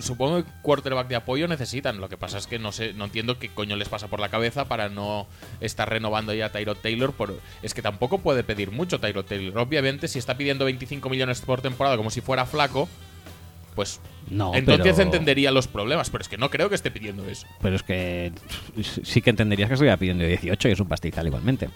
[0.00, 2.00] supongo que quarterback de apoyo necesitan.
[2.00, 4.28] Lo que pasa es que no sé, no entiendo qué coño les pasa por la
[4.28, 5.26] cabeza para no
[5.60, 7.12] estar renovando ya a Tyrod Taylor.
[7.12, 9.58] Por, es que tampoco puede pedir mucho Tyrod Taylor.
[9.58, 12.88] Obviamente, si está pidiendo 25 millones por temporada como si fuera flaco,
[13.74, 16.10] pues No, entonces pero- entendería los problemas.
[16.10, 17.46] Pero es que no creo que esté pidiendo eso.
[17.62, 18.32] Pero es que
[19.04, 21.68] sí que entenderías que estuviera pidiendo 18 y es un pastizal igualmente.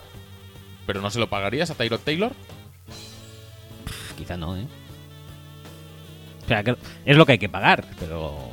[0.87, 2.33] ¿Pero no se lo pagarías a Tyrod Taylor?
[3.87, 4.67] Pff, Quizá no, ¿eh?
[6.45, 8.51] O sea, que es lo que hay que pagar, pero...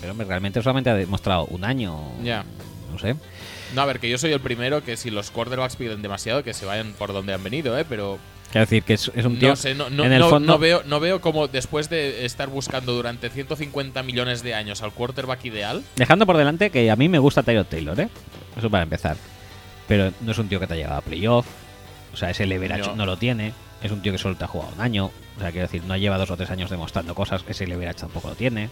[0.00, 1.98] Pero realmente solamente ha demostrado un año.
[2.22, 2.44] Ya.
[2.92, 3.16] No sé.
[3.74, 6.54] No, a ver, que yo soy el primero que si los quarterbacks piden demasiado, que
[6.54, 7.84] se vayan por donde han venido, ¿eh?
[7.88, 8.18] Pero
[8.50, 9.50] Quiero decir que es, es un tío...
[9.50, 10.52] no sé, no, no, en el no- fondo...
[10.54, 14.92] no veo, no veo como después de estar buscando durante 150 millones de años al
[14.92, 18.08] quarterback ideal, Dejando por delante que a mí me gusta Tyrod Taylor, ¿eh?
[18.56, 19.16] Eso para empezar.
[19.86, 21.46] Pero no es un tío que te ha llegado a playoff.
[22.12, 22.90] O sea, ese leverage.
[22.96, 23.06] No.
[23.06, 23.52] lo tiene.
[23.82, 25.10] Es un tío que solo te ha jugado un año.
[25.40, 27.42] O sea, quiero decir, no lleva dos o tres años demostrando cosas.
[27.48, 28.68] Ese leverage tampoco lo tiene.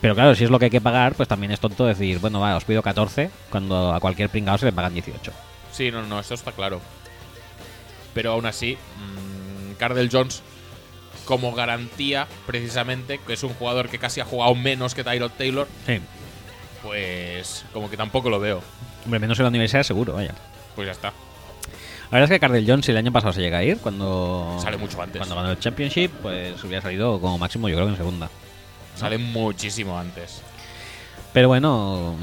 [0.00, 2.38] Pero claro, si es lo que hay que pagar, pues también es tonto decir, bueno,
[2.40, 5.32] va, os pido 14 cuando a cualquier pringado se le pagan 18.
[5.72, 6.80] sí, no, no, eso está claro.
[8.14, 10.42] Pero aún así, mm, Cardell Jones,
[11.24, 15.66] como garantía, precisamente, que es un jugador que casi ha jugado menos que Tyrod Taylor,
[15.86, 16.00] Sí.
[16.82, 18.60] pues como que tampoco lo veo.
[19.04, 20.34] Hombre, menos en la universidad seguro, vaya.
[20.74, 21.12] Pues ya está.
[22.12, 24.58] La verdad es que Cardell Jones, si el año pasado se llega a ir, cuando.
[24.62, 25.16] Sale mucho antes.
[25.18, 28.28] Cuando ganó el Championship, pues hubiera salido como máximo, yo creo que en segunda.
[28.96, 30.42] Sale muchísimo antes.
[31.32, 32.14] Pero bueno,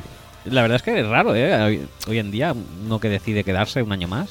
[0.45, 1.59] la verdad es que es raro, ¿eh?
[1.63, 2.53] Hoy, hoy en día
[2.85, 4.29] uno que decide quedarse un año más.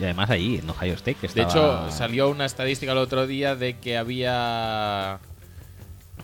[0.00, 3.26] Y además ahí, en Ohio State, que De estaba- hecho, salió una estadística el otro
[3.26, 5.18] día de que había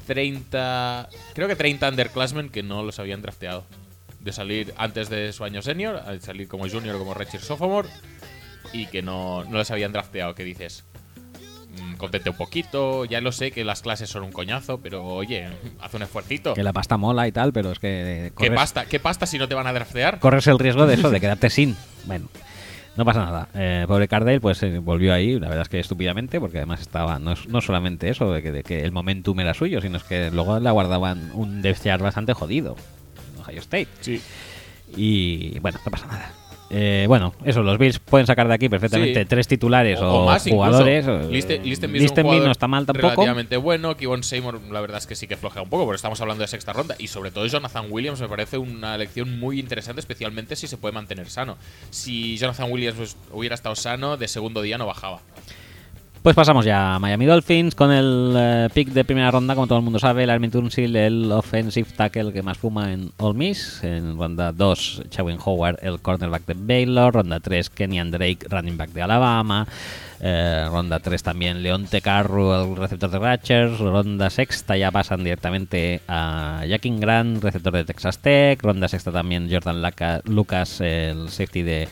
[0.06, 3.64] 30, creo que 30 underclassmen que no los habían drafteado.
[4.20, 7.88] De salir antes de su año senior, a salir como junior como redshirt sophomore,
[8.72, 10.34] y que no, no los habían drafteado.
[10.34, 10.84] ¿Qué dices?
[11.80, 15.48] Mm, Contente un poquito, ya lo sé que las clases son un coñazo, pero oye,
[15.80, 16.54] haz un esfuercito.
[16.54, 18.32] Que la pasta mola y tal, pero es que.
[18.38, 20.18] ¿Qué corres- pasta, ¿Qué pasta si no te van a draftear?
[20.18, 21.76] corres el riesgo de eso, de quedarte sin.
[22.06, 22.28] Bueno.
[22.96, 23.48] No pasa nada.
[23.54, 27.20] Eh, pobre Cardale, pues eh, volvió ahí, la verdad es que estúpidamente, porque además estaba,
[27.20, 30.02] no, es- no solamente eso, de que, de que el momentum era suyo, sino es
[30.02, 32.74] que luego le aguardaban un depth bastante jodido.
[33.36, 33.86] en Ohio State.
[34.00, 34.20] Sí.
[34.96, 36.32] Y bueno, no pasa nada.
[36.70, 39.26] Eh, bueno, eso, los Bills pueden sacar de aquí perfectamente Sí.
[39.26, 40.56] tres titulares o, O, o más incluso.
[40.66, 41.06] jugadores.
[41.08, 43.08] o- Liste- Listenby no está mal tampoco.
[43.08, 43.96] Relativamente bueno.
[43.96, 46.48] Kevon Seymour, la verdad es que sí que flojea un poco, porque estamos hablando de
[46.48, 46.94] sexta ronda.
[46.98, 50.92] Y sobre todo Jonathan Williams me parece una elección muy interesante, especialmente si se puede
[50.92, 51.56] mantener sano.
[51.90, 55.20] Si Jonathan Williams pues, hubiera estado sano, de segundo día no bajaba.
[56.22, 59.78] Pues pasamos ya a Miami Dolphins con el eh, pick de primera ronda, como todo
[59.78, 63.82] el mundo sabe, Larry Tunsil, el offensive tackle que más fuma en All Miss.
[63.82, 67.14] En ronda 2, Chawin Howard, el cornerback de Baylor.
[67.14, 69.66] Ronda 3, Kenyan Drake, running back de Alabama.
[70.20, 73.78] Eh, ronda 3 también Leonte Carru, el receptor de Ratchers.
[73.78, 78.60] Ronda sexta ya pasan directamente a Jackin Grant, receptor de Texas Tech.
[78.62, 81.88] Ronda sexta también Jordan Laca- Lucas, el safety de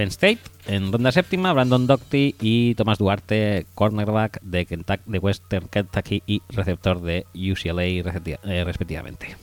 [0.00, 0.38] Penn State.
[0.66, 6.40] En ronda séptima, Brandon Docty y Tomás Duarte, cornerback de, Kentucky, de Western Kentucky y
[6.48, 9.36] receptor de UCLA, eh, respectivamente.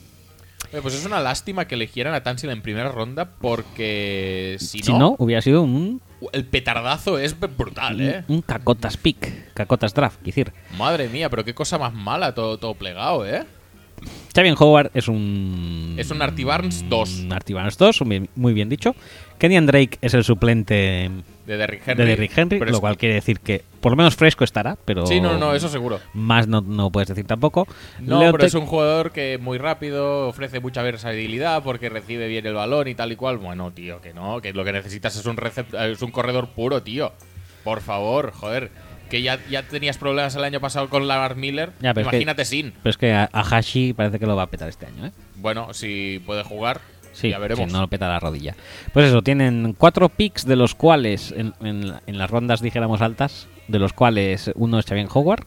[0.73, 4.93] Oye, pues es una lástima que eligieran a Tansil en primera ronda, porque si, Si
[4.93, 6.01] no, hubiera sido un,
[6.31, 8.23] el petardazo es brutal, ¿eh?
[8.27, 10.53] un cacotas pick, cacotas draft, decir.
[10.75, 13.45] Madre mía, pero qué cosa más mala, todo, todo plegado, ¿eh?
[14.35, 15.95] Xavier Howard es un...
[15.97, 17.19] Es un Artie Barnes 2.
[17.21, 18.01] Un Artie Barnes 2,
[18.35, 18.95] muy bien- dicho.
[19.39, 21.09] Kenyan Drake es el suplente
[21.45, 22.03] De Derrick Henry.
[22.03, 25.05] de Derrick Henry, lo cual quiere decir que por lo menos fresco estará, pero...
[25.05, 25.99] Sí, no, no, eso seguro.
[26.13, 27.67] Más no, no puedes decir tampoco.
[27.99, 32.53] No, pero es un jugador que muy rápido, ofrece mucha versatilidad porque recibe bien el
[32.55, 33.37] balón y tal y cual.
[33.37, 35.37] Bueno, tío, que no, que lo que necesitas es un,
[35.79, 37.11] es un corredor puro, tío.
[37.63, 38.71] Por favor, joder.
[39.09, 41.71] Que ya, ya tenías problemas el año pasado con Lamar Miller.
[41.81, 42.71] Ya, pero es que- Imagínate sin.
[42.83, 45.11] Pero es que a, a Hashi parece que lo va a petar este año, ¿eh?
[45.35, 46.81] Bueno, si puede jugar,
[47.13, 47.65] Sí, ya veremos.
[47.67, 48.55] si no lo peta la rodilla.
[48.93, 53.47] Pues eso, tienen cuatro picks de los cuales, en, en en las rondas dijéramos altas,
[53.67, 55.45] de los cuales uno es Xavier Howard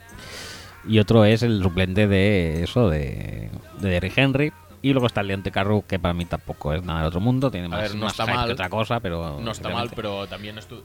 [0.88, 3.50] y otro es el suplente de eso, de,
[3.80, 4.52] de Derrick Henry.
[4.82, 7.50] Y luego está el Leonte Carru, que para mí tampoco es nada del otro mundo,
[7.50, 8.46] tiene más, ver, no más está hype mal.
[8.46, 9.38] que otra cosa, pero...
[9.38, 10.82] No está mal, pero también tu-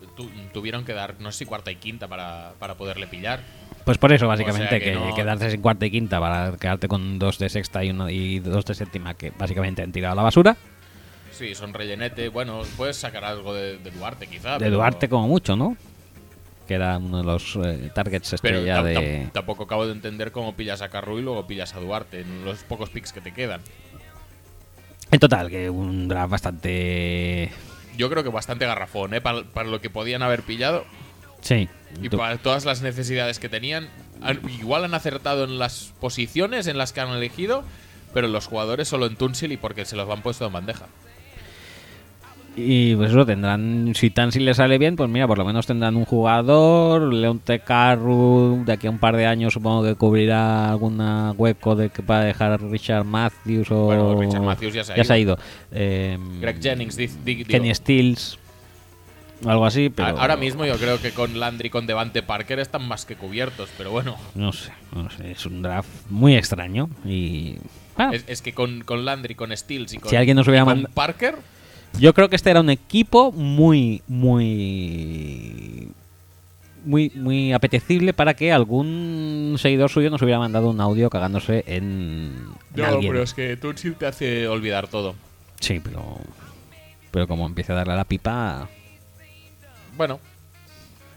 [0.53, 3.39] tuvieron que dar, no sé si cuarta y quinta para, para poderle pillar.
[3.85, 6.89] Pues por eso, básicamente, sea que que, no- quedarse sin cuarta y quinta para quedarte
[6.89, 10.15] con dos de sexta y, uno, y dos de séptima, que básicamente han tirado a
[10.15, 10.57] la basura.
[11.31, 12.27] Sí, son rellenete.
[12.29, 14.53] Bueno, puedes sacar algo de, de Duarte, quizá.
[14.53, 15.77] De pero- Duarte como mucho, ¿no?
[16.67, 19.29] Que era uno de los eh, targets Pero estrella tam- de...
[19.31, 22.63] tampoco acabo de entender cómo pillas a Carru y luego pillas a Duarte en los
[22.63, 23.61] pocos picks que te quedan.
[25.15, 27.49] En total, que un draft bastante...
[27.95, 29.21] Yo creo que bastante garrafón, ¿eh?
[29.21, 30.83] Para, para lo que podían haber pillado
[31.39, 31.69] Sí.
[32.01, 33.87] y para todas las necesidades que tenían.
[34.59, 37.63] Igual han acertado en las posiciones en las que han elegido,
[38.13, 40.87] pero los jugadores solo en Tunsil y porque se los han puesto en bandeja.
[42.57, 45.65] Y pues eso tendrán, si tan si le sale bien, pues mira, por lo menos
[45.67, 50.69] tendrán un jugador, Leonte Carru, de aquí a un par de años supongo que cubrirá
[50.69, 50.97] algún
[51.37, 53.85] hueco de que para dejar Richard Matthews o...
[53.85, 55.37] Bueno, Richard Matthews ya se ha ido.
[55.73, 58.39] Eh, Greg Jennings, di- di- Kenny Stills,
[59.45, 60.17] algo así, pero...
[60.17, 63.69] ahora mismo yo creo que con Landry y con Devante Parker están más que cubiertos,
[63.77, 64.15] pero bueno.
[64.33, 67.57] No sé, no sé, es un draft muy extraño y...
[67.97, 70.63] bueno, Es, es que con, con Landry, con Stills y con, Si alguien nos hubiera
[70.63, 71.35] y con Parker,
[71.99, 75.91] Yo creo que este era un equipo muy, muy,
[76.83, 82.35] muy, muy apetecible para que algún seguidor suyo nos hubiera mandado un audio cagándose en,
[82.75, 83.11] en No, alguien.
[83.13, 85.15] pero es que Tunsil te hace olvidar todo.
[85.61, 86.17] Sí, pero,
[87.11, 88.67] pero como empieza a darle a la pipa,
[89.95, 90.19] Bueno,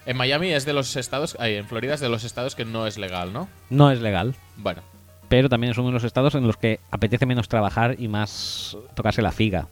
[0.06, 2.86] en Miami es de los estados, ay, en Florida es de los estados que no
[2.86, 3.48] es legal, ¿no?
[3.68, 4.36] no es legal.
[4.56, 4.82] Bueno,
[5.28, 8.76] Pero también es uno de los estados en los que apetece menos trabajar y más
[8.94, 9.66] tocarse la figa.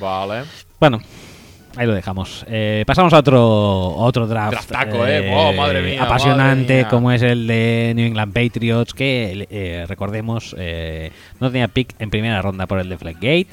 [0.00, 0.44] Vale.
[0.80, 1.00] Bueno,
[1.76, 2.44] ahí lo dejamos.
[2.48, 3.40] Eh, pasamos a otro
[3.96, 4.52] otro draft.
[4.52, 5.32] Draftaco, ¿eh?
[5.34, 6.88] Oh, madre mía, Apasionante, madre mía.
[6.88, 12.10] como es el de New England Patriots, que eh, recordemos, eh, no tenía pick en
[12.10, 13.48] primera ronda por el de Flaggate.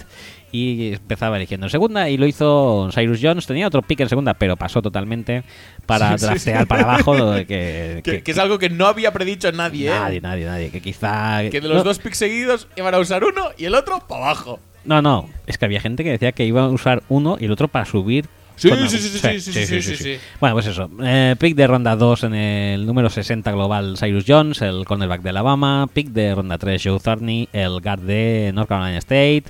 [0.52, 3.46] Y empezaba eligiendo en segunda y lo hizo Cyrus Jones.
[3.46, 5.44] Tenía otro pick en segunda, pero pasó totalmente
[5.86, 6.66] para Sí, sí, draftear sí.
[6.66, 7.36] para abajo.
[7.36, 9.92] que, Que, que- que es algo que no había predicho nadie, ¿eh?
[9.92, 10.70] nadie, nadie, nadie.
[10.72, 11.42] Que quizá.
[11.52, 14.24] Que de los no, dos picks seguidos iban a usar uno y el otro para
[14.26, 14.60] abajo.
[14.86, 15.30] No, no.
[15.48, 17.86] Es que había gente que decía que iba a usar uno y el otro para
[17.86, 18.26] subir.
[18.56, 18.92] Sí, con sí, algo.
[18.92, 20.18] sí, sí, sí, sí, sí, sí, sí.
[20.42, 20.90] Bueno, pues eso.
[21.02, 25.30] Eh, pick de ronda 2 en el número 60 global Cyrus Jones, el cornerback de
[25.30, 25.88] Alabama.
[25.94, 29.46] Pick de ronda 3 Joe Thorney, el guard de North Carolina State.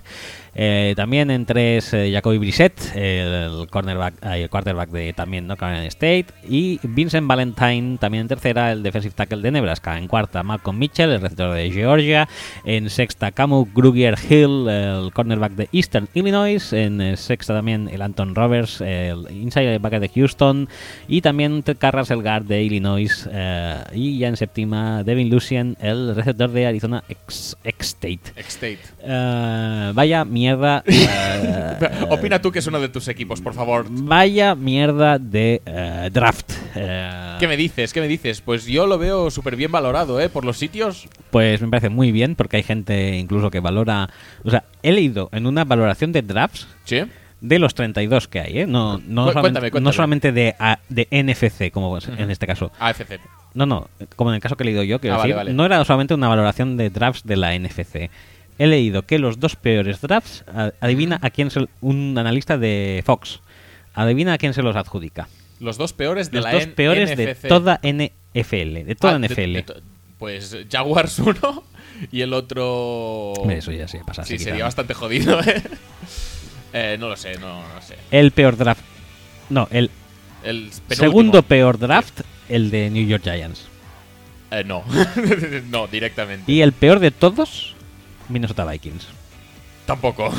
[0.55, 5.85] Eh, también en 3 Jacoby Brissett, el cornerback, ay, el quarterback de también North Carolina
[5.87, 6.27] State.
[6.47, 9.97] Y Vincent Valentine, también en tercera, el defensive tackle de Nebraska.
[9.97, 12.27] En cuarta, Malcolm Mitchell, el receptor de Georgia.
[12.65, 16.73] En sexta, Camu Grugier Hill, el cornerback de Eastern Illinois.
[16.73, 20.69] En eh, sexta también el Anton Roberts, el inside linebacker de Houston
[21.07, 25.77] y también Ted Carras, el guard de Illinois eh, y ya en séptima Devin Lucien,
[25.79, 27.03] el receptor de Arizona.
[27.07, 28.79] X-State.
[29.01, 30.83] Eh, vaya mierda.
[30.87, 33.85] eh, Opina tú que es uno de tus equipos, por favor.
[33.89, 36.51] Vaya mierda de eh, draft.
[36.75, 37.91] Eh, ¿Qué me dices?
[37.93, 38.41] ¿Qué me dices?
[38.41, 40.29] Pues yo lo veo súper bien valorado, ¿eh?
[40.29, 41.07] Por los sitios.
[41.31, 44.09] Pues me parece muy bien porque hay gente incluso que valora...
[44.43, 47.01] O sea, he leído en una valoración de drafts Sí.
[47.41, 48.65] de los 32 que hay, ¿eh?
[48.67, 49.83] No, no, Cu- solamente, cuéntame, cuéntame.
[49.83, 52.71] no solamente de, A- de NFC, como en este caso.
[52.79, 53.19] AFC.
[53.53, 55.53] No, no, como en el caso que he leído yo, quiero Ah, vale, decir, vale.
[55.53, 58.09] no era solamente una valoración de drafts de la NFC.
[58.59, 60.43] He leído que los dos peores drafts,
[60.81, 63.39] adivina a quién se, un analista de Fox,
[63.95, 65.27] adivina a quién se los adjudica.
[65.59, 69.19] Los dos peores de Los la dos N- peores de toda NFL, de toda Ah,
[69.19, 69.53] NFL.
[69.53, 69.81] de to-
[70.17, 71.63] pues Jaguars uno
[72.11, 73.33] y el otro.
[73.49, 74.23] Eso ya sí pasa.
[74.25, 75.63] Sí, sería bastante jodido, ¿eh?
[76.73, 77.95] Eh, No lo sé, no, no sé.
[78.11, 78.81] El peor draft.
[79.49, 79.89] No, el
[80.43, 83.67] El segundo peor draft, el de New York Giants.
[84.51, 84.83] Eh, no.
[85.69, 86.51] no, directamente.
[86.51, 87.75] Y el peor de todos,
[88.29, 89.07] Minnesota Vikings.
[89.85, 90.31] Tampoco.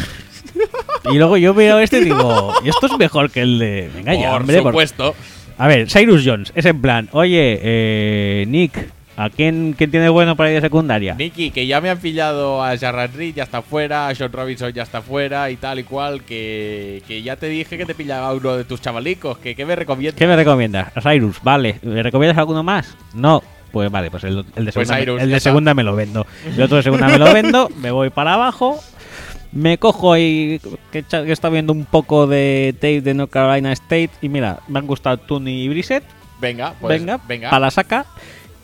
[1.12, 3.90] Y luego yo veo este y digo, ¿y esto es mejor que el de.
[3.94, 4.62] Venga ya, Por hombre.
[4.62, 5.14] por- supuesto.
[5.58, 8.88] A ver, Cyrus Jones, es en plan, oye, eh, Nick,
[9.18, 11.14] ¿a quién, quién tiene bueno para ir de secundaria?
[11.16, 14.72] Nicky, que ya me han pillado a Jarrett Reed, ya está fuera, a Sean Robinson
[14.72, 18.32] ya está fuera y tal y cual, que, que ya te dije que te pillaba
[18.32, 20.18] uno de tus chavalicos, que, que me recomiendas.
[20.18, 20.96] ¿Qué me recomiendas?
[20.96, 21.78] A Cyrus, vale.
[21.82, 22.96] ¿Me recomiendas alguno más?
[23.12, 23.42] No.
[23.72, 25.50] Pues vale, pues el, el de, Pues segunda, me- Cyrus, el ya de está.
[25.50, 26.26] segunda me lo vendo.
[26.46, 28.80] El otro de segunda me lo vendo, me voy para abajo,
[29.52, 30.60] me cojo y
[30.92, 34.86] que, está viendo un poco de tape de North Carolina State y mira, me han
[34.86, 36.04] gustado Tuni y Brissett,
[36.40, 37.50] Venga, pues venga, venga.
[37.50, 38.06] para la saca.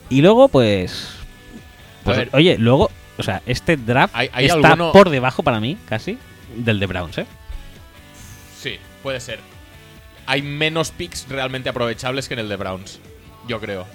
[0.09, 1.09] Y luego pues...
[2.03, 2.29] pues, ver.
[2.33, 6.17] oye, luego, o sea, este draft ¿Hay- hay está alguno- por debajo para mí, casi,
[6.55, 7.25] del de Browns, ¿eh?
[8.61, 9.39] Sí, puede ser.
[10.25, 12.99] Hay menos picks realmente aprovechables que en el de Browns,
[13.47, 13.85] yo creo.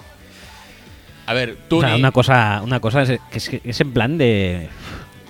[1.33, 3.91] A ver, tú O sea, una cosa, una cosa es, que es, que es en
[3.91, 4.69] plan de.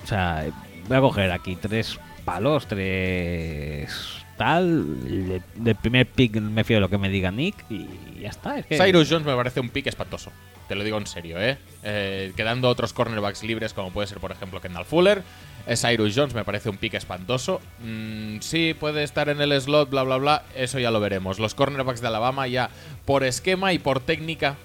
[0.02, 0.44] O sea,
[0.88, 3.88] voy a coger aquí tres palos, tres.
[4.36, 5.28] Tal.
[5.28, 7.86] De, del primer pick me fío de lo que me diga Nick y
[8.20, 8.58] ya está.
[8.58, 10.32] Es que, Cyrus Jones me parece un pick espantoso.
[10.66, 11.56] Te lo digo en serio, ¿eh?
[11.84, 15.22] Eh, Quedando otros cornerbacks libres, como puede ser, por ejemplo, Kendall Fuller.
[15.68, 17.60] eh, Cyrus Jones me parece un pick espantoso.
[17.78, 20.42] Mm, sí, puede estar en el slot, bla, bla, bla.
[20.56, 21.38] Eso ya lo veremos.
[21.38, 22.70] Los cornerbacks de Alabama ya,
[23.04, 24.56] por esquema y por técnica,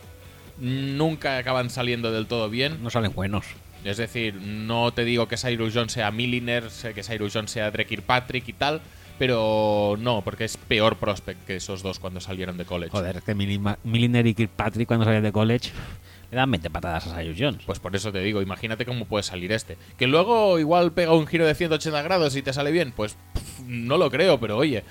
[0.59, 2.81] nunca acaban saliendo del todo bien.
[2.83, 3.45] No salen buenos.
[3.83, 6.63] Es decir, no te digo que Cyrus Jones sea Milliner,
[6.93, 8.81] que Cyrus Jones sea Drake Kirkpatrick y tal,
[9.17, 12.91] pero no, porque es peor prospect que esos dos cuando salieron de college.
[12.91, 15.71] Joder, que Milli- Milliner y Kirkpatrick cuando salían de college
[16.31, 17.63] le dan 20 patadas a Cyrus Jones.
[17.65, 19.77] Pues por eso te digo, imagínate cómo puede salir este.
[19.97, 23.59] Que luego igual pega un giro de 180 grados y te sale bien, pues pff,
[23.67, 24.83] no lo creo, pero oye.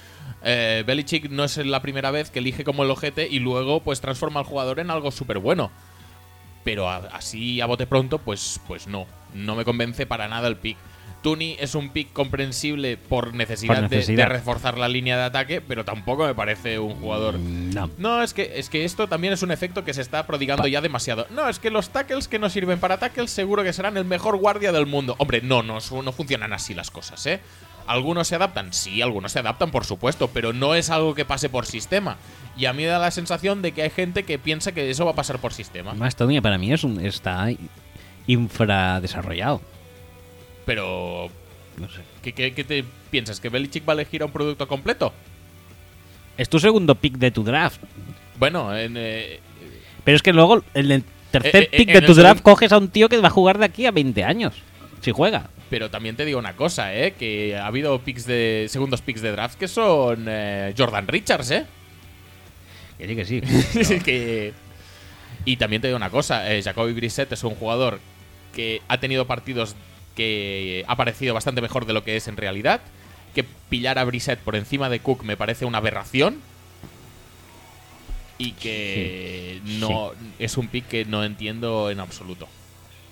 [0.48, 4.00] Eh, Belichick no es la primera vez que elige como el ojete y luego pues
[4.00, 5.70] transforma al jugador en algo súper bueno.
[6.64, 9.06] Pero a- así a bote pronto, pues, pues no.
[9.34, 10.76] No me convence para nada el pick.
[11.22, 15.84] Tuni es un pick comprensible por necesidad, Por de- reforzar la línea de ataque, pero
[15.84, 17.90] tampoco me parece un jugador Mm, No.
[17.98, 20.80] no, es que, es que esto también es un efecto que se está prodigando ya
[20.80, 21.26] demasiado.
[21.30, 24.36] No, es que los tackles que no sirven para tackles seguro que serán el mejor
[24.36, 25.16] guardia del mundo.
[25.18, 27.40] Hombre, no, no, no funcionan así las cosas, ¿eh?
[27.86, 28.72] ¿Algunos se adaptan?
[28.72, 32.16] Sí, algunos se adaptan, por supuesto, pero no es algo que pase por sistema.
[32.56, 35.04] Y a mí me da la sensación de que hay gente que piensa que eso
[35.04, 35.94] va a pasar por sistema.
[35.94, 37.48] Más Tony para mí es un, está
[38.26, 39.60] infradesarrollado.
[40.64, 41.28] Pero,
[41.76, 42.00] No sé.
[42.22, 43.40] ¿qué, qué, qué te piensas?
[43.40, 45.12] ¿Que Belichick va a elegir a un producto completo?
[46.36, 47.80] Es tu segundo pick de tu draft.
[48.38, 49.40] Bueno, en, eh,
[50.04, 52.78] Pero es que luego, en el tercer Eh, eh, pick de tu draft, coges a
[52.78, 54.54] un tío que va a jugar de aquí a 20 años.
[55.06, 55.50] Si juega.
[55.70, 57.12] Pero también te digo una cosa, ¿eh?
[57.12, 61.64] Que ha habido picks de segundos picks de draft que son eh, Jordan Richards, ¿eh?
[62.98, 64.00] Que sí, que sí.
[64.04, 64.52] que...
[65.44, 68.00] Y también te digo una cosa, eh, Jacoby Brissett es un jugador
[68.52, 69.76] que ha tenido partidos
[70.16, 72.80] que ha parecido bastante mejor de lo que es en realidad.
[73.32, 76.40] Que pillar a Brissett por encima de Cook me parece una aberración.
[78.38, 79.78] Y que Sí.
[79.78, 80.10] no
[80.40, 82.48] es un pick que no entiendo en absoluto.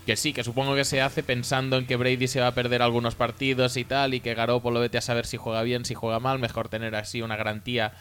[0.06, 2.82] Que sí, que supongo que se hace pensando en que Brady se va a perder
[2.82, 6.20] algunos partidos y tal, y que Garoppolo vete a saber si juega bien, si juega
[6.20, 7.92] mal, mejor tener así una garantía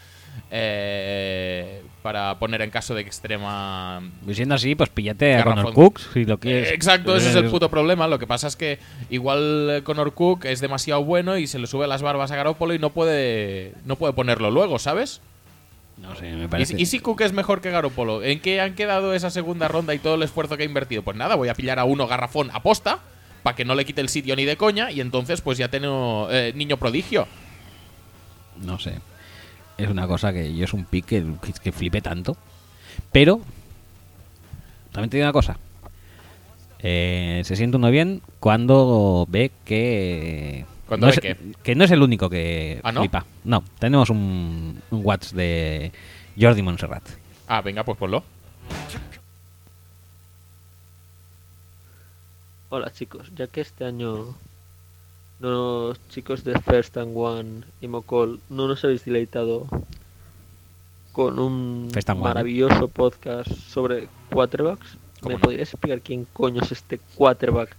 [0.52, 4.02] eh, para poner en caso de extrema...
[4.28, 5.44] Y siendo así, pues píllate a.
[5.44, 6.72] Connor Cooks si lo quieres.
[6.72, 8.08] Exacto, ese es el puto problema.
[8.08, 11.68] Lo que pasa es que igual eh, Connor Cook es demasiado bueno y se le
[11.68, 15.22] sube las barbas a Garoppolo y no puede, no puede ponerlo luego, ¿sabes?
[15.98, 16.76] No sé, me ¿Y, parece.
[16.76, 18.24] si- y si Cook es mejor que Garoppolo?
[18.24, 21.03] ¿En qué han quedado esa segunda ronda y todo el esfuerzo que ha invertido?
[21.03, 22.99] Pues nada, voy a pillar a uno garrafón a posta
[23.44, 26.28] para que no le quite el sitio ni de coña y entonces pues ya tengo
[26.32, 27.28] eh, niño prodigio.
[28.61, 28.99] No sé.
[29.78, 31.26] es una cosa que yo es un pick que,
[31.61, 32.38] que flipé tanto.
[33.11, 33.41] Pero,
[34.91, 35.57] también te digo una cosa.
[36.80, 40.65] Eh, se siente uno bien cuando ve que...
[40.94, 41.36] ¿Cuando no es, qué?
[41.64, 42.99] que no es el único que ¿Ah, no?
[42.99, 43.26] flipa.
[43.45, 45.91] No, tenemos un, un Watts de
[46.40, 47.02] Jordi Montserrat.
[47.48, 48.24] Ah, venga, pues ponlo.
[52.70, 54.36] Hola chicos, ya que este año
[55.40, 59.65] los chicos de First and One y Mocol no nos habéis deleitado
[61.11, 65.41] con un maravilloso podcast sobre quarterbacks, ¿Cómo ¿me no?
[65.41, 67.76] podrías explicar quién coño es este quarterback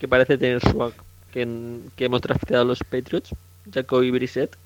[0.00, 1.05] que parece tener swag
[1.44, 3.30] que, que hemos drafteado a los Patriots?
[3.72, 4.56] Jacoby Brissett.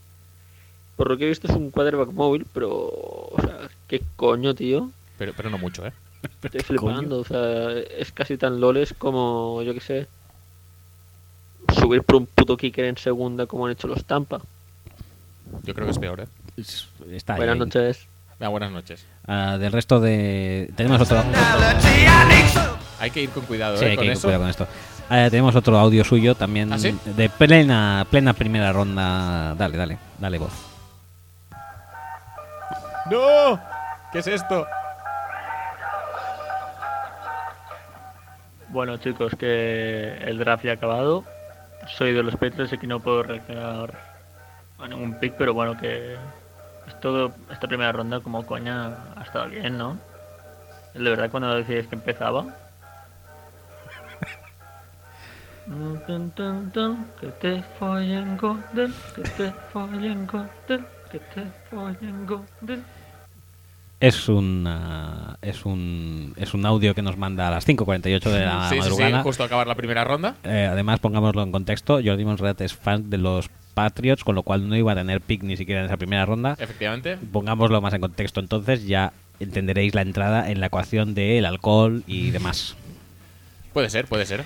[0.97, 2.71] Por lo que he visto es un quarterback móvil, pero...
[2.71, 4.91] O sea, ¿qué coño, tío?
[5.19, 5.93] Pero, pero no mucho, ¿eh?
[6.43, 10.07] Estoy flipando, o sea, es casi tan loles como, yo que sé,
[11.79, 14.41] subir por un puto kicker en segunda como han hecho los Tampa.
[15.63, 16.27] Yo creo que es peor, ¿eh?
[16.59, 17.59] Es- Está ahí, Buenas ahí.
[17.61, 18.07] noches.
[18.39, 19.05] Ah, buenas noches.
[19.27, 20.71] Ah, del resto de...
[20.77, 21.23] Tenemos otro...
[23.01, 23.89] Hay que ir con cuidado, Sí, ¿eh?
[23.89, 24.67] hay que Con ir con cuidado con esto.
[25.11, 26.97] Eh, tenemos otro audio suyo también ¿Ah, sí?
[27.05, 29.55] de plena plena primera ronda.
[29.57, 30.53] Dale, dale, dale voz.
[33.11, 33.59] ¡No!
[34.13, 34.67] ¿Qué es esto?
[38.69, 41.25] Bueno chicos, que el draft ya ha acabado.
[41.97, 43.95] Soy de los Patriots y que no puedo reaccionar
[44.79, 46.15] a ningún pick, pero bueno, que
[46.87, 49.99] es todo esta primera ronda como coña ha estado bien, ¿no?
[50.95, 52.45] De verdad cuando decíais que empezaba.
[57.21, 62.83] Que te follen Godel, que te follen Godel, que te follen Godel.
[64.01, 68.45] Es un ah, es un es un audio que nos manda a las 5:48 de
[68.45, 69.23] la sí, sí, sí, madrugada.
[69.23, 70.35] justo a acabar la primera ronda.
[70.43, 74.69] Eh, además, pongámoslo en contexto, Jordi Monserrat es fan de los Patriots, con lo cual
[74.69, 76.57] no iba a tener pick ni siquiera en esa primera ronda.
[76.59, 77.17] Efectivamente.
[77.31, 82.31] Pongámoslo más en contexto, entonces ya entenderéis la entrada en la ecuación del alcohol y
[82.31, 82.75] demás.
[83.73, 84.45] Puede ser, puede ser.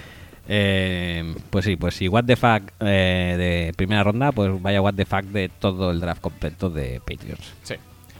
[0.48, 4.94] Eh, pues sí, pues sí, What the Fuck eh, de primera ronda, pues vaya What
[4.94, 7.54] the Fuck de todo el draft completo de Patriots.
[7.62, 7.74] Sí.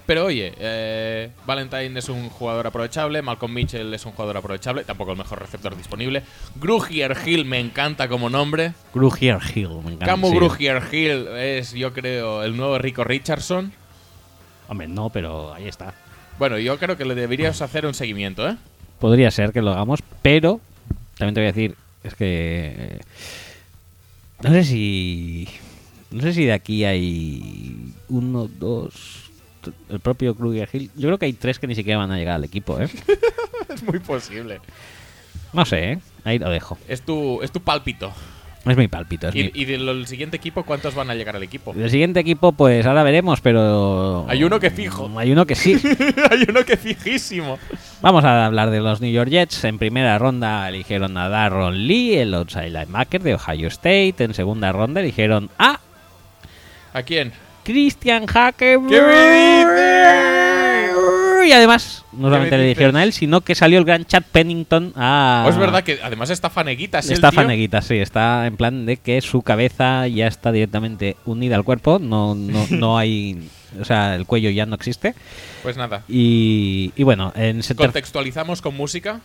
[0.07, 5.13] Pero oye, eh, Valentine es un jugador aprovechable, Malcolm Mitchell es un jugador aprovechable, tampoco
[5.13, 6.23] el mejor receptor disponible.
[6.57, 8.75] Grugier Hill me encanta como nombre.
[8.93, 10.07] Grugier Hill, me encanta.
[10.07, 10.37] Camu sí.
[10.37, 13.73] Grugier Hill es, yo creo, el nuevo Rico Richardson.
[14.69, 15.95] Hombre, no, pero ahí está.
[16.39, 18.57] Bueno, yo creo que le deberías hacer un seguimiento, ¿eh?
[18.99, 20.61] Podría ser que lo hagamos, pero
[21.17, 23.01] también te voy a decir, es que eh,
[24.43, 25.49] no sé si
[26.11, 29.31] no sé si de aquí hay uno, dos,
[29.89, 30.91] el propio Kruger Hill.
[30.95, 32.89] Yo creo que hay tres que ni siquiera van a llegar al equipo, ¿eh?
[33.69, 34.61] Es muy posible.
[35.53, 35.99] No sé, ¿eh?
[36.23, 36.79] Ahí lo dejo.
[36.87, 38.13] Es tu, es tu pálpito.
[38.67, 39.29] Es mi palpito.
[39.29, 41.73] Es Y, mi- y del siguiente equipo, ¿cuántos van a llegar al equipo?
[41.75, 44.25] Del siguiente equipo, pues ahora veremos, pero...
[44.29, 45.11] Hay uno que fijo.
[45.19, 45.75] Hay uno que sí.
[46.31, 47.59] Hay uno que fijísimo.
[48.01, 49.65] Vamos a hablar de los New York Jets.
[49.65, 54.15] En primera ronda eligieron a Darron Lee, el outside linebacker de Ohio State.
[54.19, 55.81] En segunda ronda eligieron a
[56.95, 57.33] ¿A quién?
[57.65, 58.79] Christian Hacker.
[61.45, 63.85] ¿Qué me Y además, no solamente me le eligieron a él, sino que salió el
[63.85, 65.45] gran Chad Pennington a...
[65.47, 67.07] Oh, es verdad que además está faneguitas.
[67.07, 67.41] el Está tío.
[67.41, 71.99] faneguita, sí, está en plan de que su cabeza ya está directamente unida al cuerpo,
[71.99, 73.49] no, no, no hay,
[73.81, 75.15] o sea, el cuello ya no existe.
[75.63, 76.03] Pues nada.
[76.09, 79.21] Y, y bueno, en Contextualizamos con música.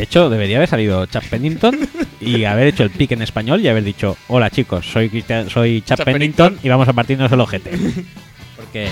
[0.00, 1.78] De hecho, debería haber salido Chad Pennington
[2.22, 5.82] y haber hecho el pick en español y haber dicho, hola chicos, soy Cristian, soy
[5.82, 6.58] Chad Pennington, Pennington.
[6.62, 7.70] y vamos a partirnos el ojete.
[8.56, 8.88] Porque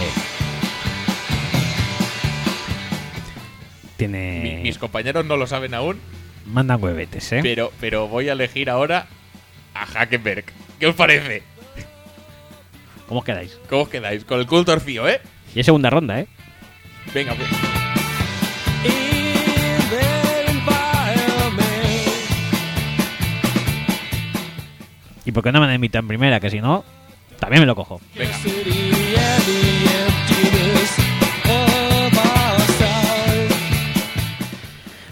[3.97, 5.99] tiene Mi- mis compañeros no lo saben aún,
[6.45, 7.41] mandan huevetes, ¿eh?
[7.43, 9.07] pero, pero voy a elegir ahora
[9.73, 10.45] a Hackenberg.
[10.79, 11.43] ¿Qué os parece?
[13.09, 13.59] ¿Cómo quedáis?
[13.71, 14.25] ¿Cómo os quedáis?
[14.27, 15.23] Con el culto orfío, ¿eh?
[15.55, 16.27] Y es segunda ronda, ¿eh?
[17.15, 17.49] Venga, pues.
[25.29, 26.41] ¿Y por qué no me han invitado en primera?
[26.41, 26.87] Que si no,
[27.39, 28.01] también me lo cojo.
[28.17, 28.35] Venga.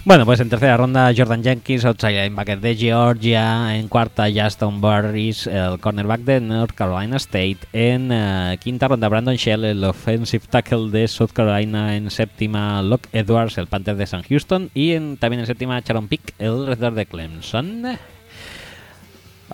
[0.07, 3.77] Bueno, pues en tercera ronda Jordan Jenkins, outside linebacker de Georgia.
[3.77, 7.59] En cuarta Justin Burris, el cornerback de North Carolina State.
[7.75, 11.95] En eh, quinta ronda Brandon Shell, el offensive tackle de South Carolina.
[11.95, 14.71] En séptima Locke Edwards, el Panther de San Houston.
[14.73, 17.99] Y en, también en séptima Sharon Pick, el receptor de Clemson.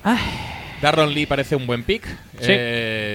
[0.05, 0.19] Ay,
[0.81, 2.05] Darron Lee parece un buen pick.
[2.41, 2.55] Sí.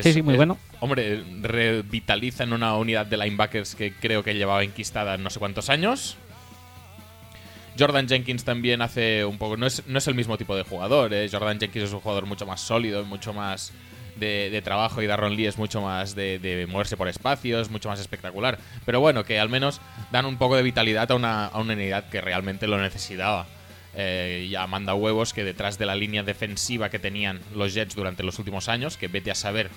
[0.04, 0.58] Sí, sí, muy es- bueno.
[0.80, 5.70] Hombre, revitaliza en una unidad de linebackers que creo que llevaba enquistada no sé cuántos
[5.72, 6.18] años.
[7.80, 9.58] Jordan Jenkins también hace un poco.
[9.58, 11.14] No es, no es el mismo tipo de jugador.
[11.14, 11.30] ¿eh?
[11.32, 13.72] Jordan Jenkins es un jugador mucho más sólido, mucho más
[14.18, 15.02] de, de trabajo.
[15.02, 18.58] Y Darron Lee es mucho más de, de moverse por espacios, mucho más espectacular.
[18.86, 19.82] Pero bueno, que al menos
[20.12, 23.46] dan un poco de vitalidad a una, a una unidad que realmente lo necesitaba.
[24.00, 28.22] Eh, ya manda huevos que detrás de la línea defensiva que tenían los Jets durante
[28.22, 29.70] los últimos años, que vete a saber.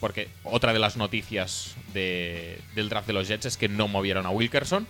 [0.00, 4.24] Porque otra de las noticias de- del draft de los Jets es que no movieron
[4.26, 4.86] a Wilkerson.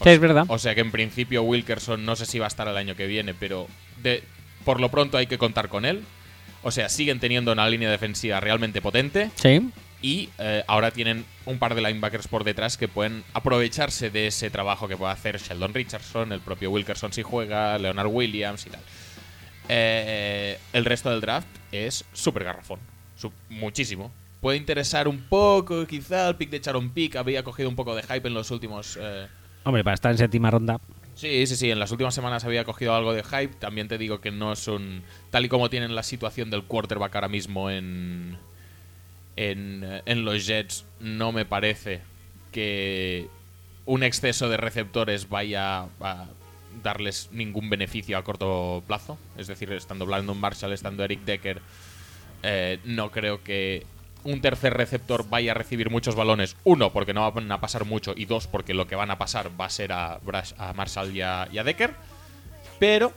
[0.00, 0.46] O Sí, es verdad.
[0.48, 3.06] O sea que en principio Wilkerson no sé si va a estar el año que
[3.06, 3.68] viene, pero
[4.02, 4.22] de,
[4.64, 6.02] por lo pronto hay que contar con él.
[6.62, 9.70] O sea, siguen teniendo una línea defensiva realmente potente Sí.
[10.02, 14.50] Y eh, ahora tienen un par de linebackers por detrás que pueden aprovecharse de ese
[14.50, 18.80] trabajo que puede hacer Sheldon Richardson, el propio Wilkerson si juega, Leonard Williams y tal.
[19.68, 22.80] Eh, el resto del draft es súper garrafón.
[23.16, 24.10] Su- muchísimo.
[24.40, 28.02] Puede interesar un poco, quizá el pick de Charon Pick había cogido un poco de
[28.02, 28.98] hype en los últimos...
[29.00, 29.26] eh,
[29.64, 30.80] Hombre, para estar en séptima ronda.
[31.14, 31.70] Sí, sí, sí.
[31.70, 33.54] En las últimas semanas había cogido algo de hype.
[33.58, 35.02] También te digo que no son.
[35.30, 38.38] Tal y como tienen la situación del quarterback ahora mismo en.
[39.42, 42.02] En, los Jets, no me parece
[42.52, 43.28] que
[43.86, 46.26] un exceso de receptores vaya a
[46.82, 49.16] darles ningún beneficio a corto plazo.
[49.38, 51.62] Es decir, estando Brandon Marshall, estando Eric Decker,
[52.42, 53.86] eh, no creo que
[54.24, 56.54] un tercer receptor vaya a recibir muchos balones.
[56.64, 58.12] Uno, porque no van a pasar mucho.
[58.14, 60.20] Y dos, porque lo que van a pasar va a ser a,
[60.74, 61.94] Marshall y a, y a Decker.
[62.78, 63.14] Pero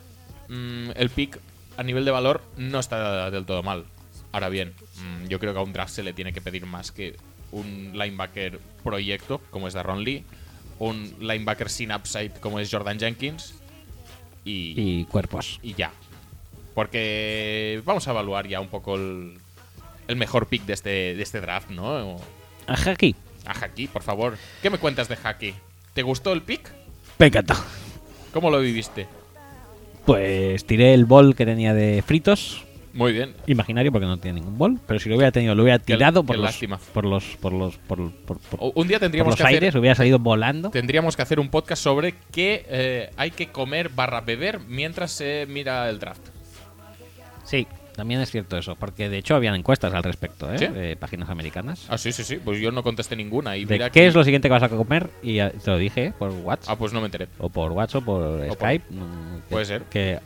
[0.48, 1.38] mm, el pick
[1.76, 3.84] a nivel de valor no está del todo mal.
[4.34, 6.92] Ahora bien, mm, yo creo que a un draft se le tiene que pedir más
[6.92, 7.16] que
[7.52, 10.26] un linebacker proyecto, como es Darron Lee,
[10.80, 13.54] un linebacker sin upside, como es Jordan Jenkins,
[14.44, 15.60] y, Y cuerpos.
[15.64, 15.92] y ya.
[16.74, 19.38] Porque vamos a evaluar ya un poco el,
[20.08, 22.18] el mejor pick de este, de este draft, ¿no?
[22.68, 23.16] Ajá, aquí.
[23.46, 24.38] A Haki, por favor.
[24.62, 25.54] ¿Qué me cuentas de Haki?
[25.94, 26.72] ¿Te gustó el pick?
[27.20, 27.56] Me encanta.
[28.34, 29.06] ¿Cómo lo viviste?
[30.06, 32.64] Pues tiré el bol que tenía de fritos.
[32.94, 33.34] Muy bien.
[33.48, 34.80] Imaginario porque no tiene ningún bol.
[34.88, 36.78] Pero si lo hubiera tenido, lo hubiera tirado qué por, los, lástima.
[36.94, 37.24] por los.
[37.42, 37.76] Por los.
[37.76, 40.70] Por por- por- Un día por tendríamos los que hacer, aires, hubiera salido volando.
[40.70, 45.46] tendríamos que hacer un podcast sobre qué eh, hay que comer barra beber mientras se
[45.50, 46.22] mira el draft.
[47.46, 48.76] Sí, también es cierto eso.
[48.76, 50.58] Porque de hecho habían encuestas al respecto, ¿eh?
[50.58, 50.68] ¿Sí?
[50.68, 51.86] De páginas americanas.
[51.90, 52.38] Ah, sí, sí, sí.
[52.44, 53.58] Pues yo no contesté ninguna.
[53.58, 55.10] Y de mira qué que- es lo siguiente que vas a comer.
[55.22, 56.14] Y ya te lo dije ¿eh?
[56.18, 56.70] por WhatsApp.
[56.72, 57.28] Ah, pues no me enteré.
[57.40, 58.86] o por WhatsApp o por por- Skype.
[58.88, 59.82] que- puede ser.
[59.84, 60.20] Que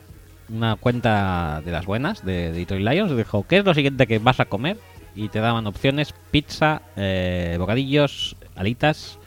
[0.50, 4.40] una cuenta de las buenas de Detroit Lions dijo, ¿qué es lo siguiente que vas
[4.40, 4.78] a comer?
[5.16, 9.18] Y te daban opciones, pizza, eh, bocadillos, alitas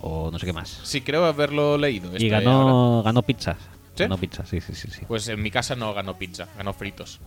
[0.00, 0.80] o no sé qué más.
[0.82, 2.10] Sí, creo haberlo leído.
[2.16, 2.40] y ahora.
[2.40, 3.58] ganó, ganó pizzas.
[3.94, 4.02] ¿Sí?
[4.04, 5.02] Ganó pizza, sí, sí, sí, sí.
[5.06, 7.20] Pues en mi casa no ganó pizza, ganó fritos.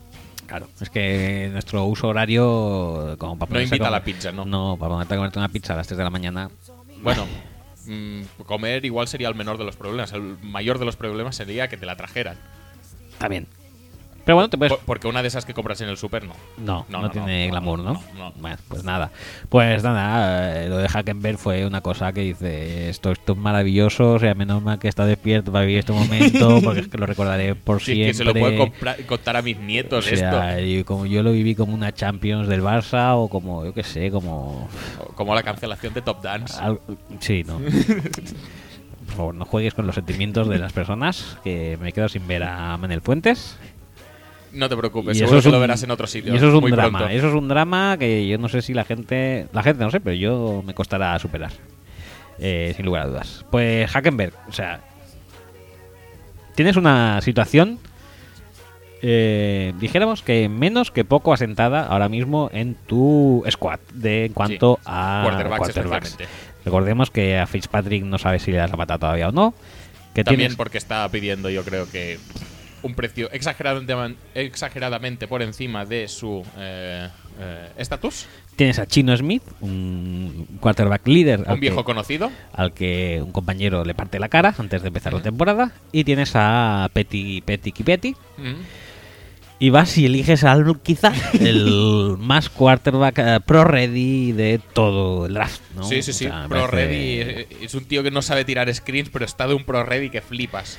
[0.47, 0.67] Claro.
[0.79, 4.45] Es que nuestro uso horario, como para No invita a la pizza, ¿no?
[4.45, 6.49] No, para ponerte a comerte una pizza a las 3 de la mañana.
[7.01, 7.25] Bueno,
[7.85, 10.13] mm, comer igual sería el menor de los problemas.
[10.13, 12.37] El mayor de los problemas sería que te la trajeran.
[13.29, 13.47] Bien.
[14.25, 16.33] Pero bueno, te puedes Por- porque una de esas que compras en el súper no.
[16.57, 17.93] No, No, no, no, tiene no, glamour, ¿no?
[17.93, 18.33] no, no.
[18.35, 19.09] Bueno, pues nada.
[19.47, 24.11] Pues nada, eh, lo de Hackenberg fue una cosa que dice, esto, esto es maravilloso,
[24.15, 27.05] o sea, menos mal que está despierto para vivir este momento, porque es que lo
[27.05, 28.09] recordaré por Si siempre.
[28.09, 31.23] es que se lo puedo compra- contar a mis nietos o sea, y como yo
[31.23, 34.67] lo viví como una Champions del Barça o como, yo qué sé, como...
[34.91, 35.13] esto.
[35.15, 36.53] Como la cancelación de Top Dance.
[36.59, 36.81] al-
[37.21, 37.61] Sí, no.
[39.17, 42.43] Por favor, no juegues con los sentimientos de las personas, que me quedo sin ver
[42.43, 43.57] a Manel Fuentes.
[44.53, 46.31] No te preocupes, Y seguro eso es que lo verás en otro sitio.
[46.31, 46.99] Y eso es un muy drama.
[46.99, 47.15] pronto.
[47.15, 49.47] Eso es un drama que yo no sé si la gente.
[49.53, 51.51] La gente no sé, pero yo me costará superar.
[52.37, 53.43] Eh, sin lugar a dudas.
[53.49, 54.81] Pues Hackenberg, o sea.
[56.53, 57.79] Tienes una situación.
[59.01, 64.77] eh, dijéramos que menos que poco asentada ahora mismo en tu squad de en cuanto
[64.85, 66.17] a Quarterbacks quarterbacks.
[66.67, 69.53] Recordemos que a Fitzpatrick no sabe si le das la pata todavía o no.
[70.13, 72.19] Que También tienes, porque está pidiendo, yo creo que
[72.83, 77.07] un precio exageradamente, exageradamente por encima de su eh,
[77.39, 78.25] eh, estatus.
[78.57, 81.45] tienes a Chino Smith, un quarterback líder.
[81.47, 82.31] Un viejo que- conocido.
[82.51, 85.71] al que un compañero le parte la cara antes de empezar la temporada.
[85.93, 88.11] Y tienes a Petty Petty Petty.
[88.37, 88.55] Mm.
[89.59, 95.33] Y vas y eliges al quizá el más quarterback eh, pro ready de todo el
[95.33, 95.61] draft.
[95.75, 95.83] ¿no?
[95.83, 96.25] Sí, sí, O sí.
[96.25, 99.25] sea, me pro parece- ready eh, es un tío que no sabe tirar screens, pero
[99.25, 100.77] está de un pro ready que flipas.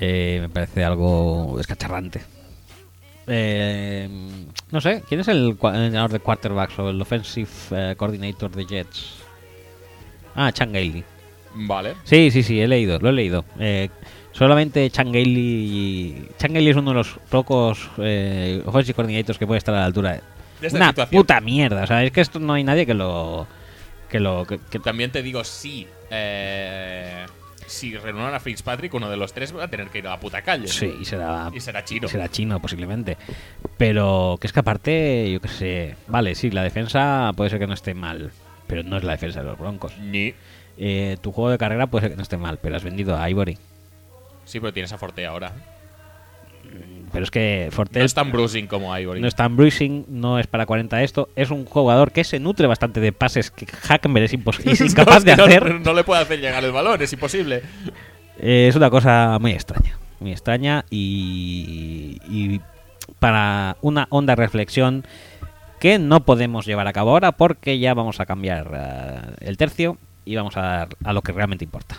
[0.00, 2.22] eh, me parece algo descacharrante.
[3.26, 4.08] Eh,
[4.70, 9.14] no sé, ¿quién es el entrenador de quarterbacks o el offensive eh, coordinator de Jets?
[10.34, 11.04] Ah, Chan Gailey.
[11.54, 11.94] Vale.
[12.04, 13.44] Sí, sí, sí, he leído, lo he leído.
[13.58, 13.88] Eh,
[14.34, 16.28] Solamente Changeli.
[16.38, 20.20] Changeli es uno de los pocos eh, offensive coordinators que puede estar a la altura.
[20.60, 21.22] De esta Una situación.
[21.22, 21.84] puta mierda.
[21.84, 23.46] O sea, es que esto no hay nadie que lo.
[24.08, 24.44] Que lo.
[24.44, 25.86] Que, que- También te digo, sí.
[26.10, 27.26] eh,
[27.66, 30.20] si reúnen a Fitzpatrick, uno de los tres va a tener que ir a la
[30.20, 30.66] puta calle.
[30.68, 31.50] sí, y será.
[31.54, 32.08] Y será chino.
[32.08, 33.16] Será chino, posiblemente.
[33.78, 35.94] Pero que es que aparte, yo qué sé.
[36.08, 38.32] Vale, sí, la defensa puede ser que no esté mal.
[38.66, 39.96] Pero no es la defensa de los Broncos.
[39.98, 40.34] Ni.
[40.76, 43.28] Eh, tu juego de carrera puede ser que no esté mal, pero has vendido a
[43.30, 43.58] Ivory.
[44.44, 45.52] Sí, pero tienes a Forte ahora.
[47.12, 49.20] Pero es que Forte No es tan bruising como Ivory.
[49.20, 51.28] no es tan bruising, no es para 40 esto.
[51.36, 54.32] Es un jugador que se nutre bastante de pases que Hackenberg es,
[54.66, 55.80] es No, incapaz es de no- hacer.
[55.80, 57.62] No, le puede hacer llegar el balón, es imposible.
[58.38, 59.96] Eh, es una cosa muy extraña.
[60.20, 62.60] Muy extraña y, y
[63.20, 65.04] para una honda reflexión
[65.78, 69.98] que no podemos llevar a cabo ahora porque ya vamos a cambiar eh, el tercio
[70.24, 71.96] y vamos a dar a lo que realmente importa.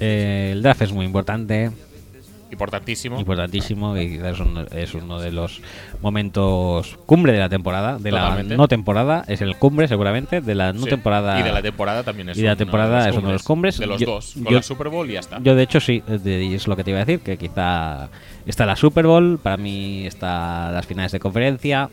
[0.00, 1.70] Eh, el draft es muy importante,
[2.50, 3.18] Importantísimo.
[3.20, 5.60] importantísimo y quizás es uno, es uno de los
[6.00, 8.50] momentos cumbre de la temporada, de Totalmente.
[8.54, 10.88] la no temporada, es el cumbre seguramente, de la no Sí.
[10.88, 11.38] temporada.
[11.38, 13.42] Y de la temporada también es y de la uno temporada es uno de los
[13.42, 13.78] cumbres.
[13.78, 14.32] De los Yo- dos.
[14.34, 15.40] Con yo- la Super Bowl y ya está.
[15.42, 18.08] Yo de hecho sí, es de- lo que te iba a decir, que quizá
[18.46, 21.90] está la Super Bowl, para mí está las finales de conferencia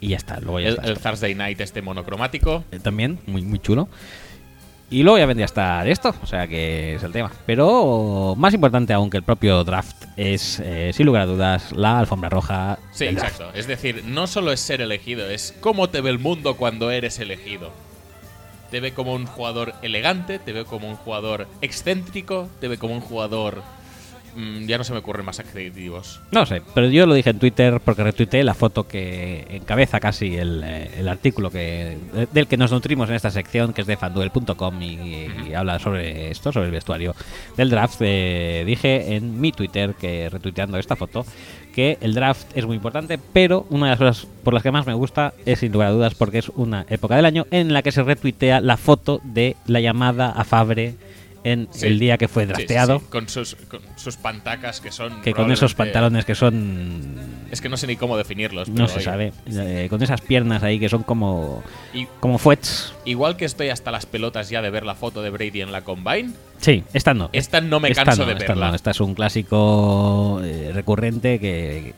[0.00, 0.86] y ya está, luego ya el, está.
[0.88, 0.98] el.
[0.98, 2.64] Thursday night este monocromático.
[2.72, 3.88] Eh, también, muy, muy chulo.
[4.92, 7.32] Y luego ya vendría a estar esto, o sea que es el tema.
[7.46, 11.98] Pero más importante aún que el propio draft es, eh, sin lugar a dudas, la
[11.98, 12.78] alfombra roja.
[12.92, 13.50] Sí, exacto.
[13.54, 17.18] Es decir, no solo es ser elegido, es cómo te ve el mundo cuando eres
[17.20, 17.70] elegido.
[18.70, 22.94] Te ve como un jugador elegante, te ve como un jugador excéntrico, te ve como
[22.94, 23.62] un jugador...
[24.36, 26.20] mm, ya no se me ocurren más adjetivos.
[26.30, 30.36] No sé, pero yo lo dije en Twitter porque retuiteé la foto que encabeza casi
[30.36, 33.86] el, eh, el artículo que de- del que nos nutrimos en esta sección, que es
[33.86, 37.14] de fanduel.com y, y habla sobre esto, sobre el vestuario
[37.56, 37.96] del draft.
[38.00, 41.24] Eh, dije en mi Twitter, que retuiteando esta foto,
[41.74, 44.86] que el draft es muy importante, pero una de las cosas por las que más
[44.86, 47.82] me gusta es sin lugar a dudas porque es una época del año en la
[47.82, 50.94] que se retuitea la foto de la llamada a Fabre
[51.44, 51.86] en Sí.
[51.86, 53.00] el día que fue sí, drafteado.
[53.00, 55.20] sí, Con, sus, con sus pantacas que son...
[55.22, 57.16] Que con esos pantalones que son
[57.50, 58.68] Es que no sé ni cómo definirlos.
[58.68, 59.10] no pero se oiga.
[59.10, 59.32] sabe.
[59.50, 61.62] Eh, con esas piernas ahí que son como
[61.92, 62.94] Y como fuets.
[63.04, 65.82] igual que estoy hasta las pelotas ya de ver la foto de Brady en la
[65.82, 67.28] Combine, Sí, esta no.
[67.32, 68.68] esta no me Esta canso no, de esta verla.
[68.68, 68.74] no.
[68.76, 71.92] Esta es un clásico eh, recurrente que,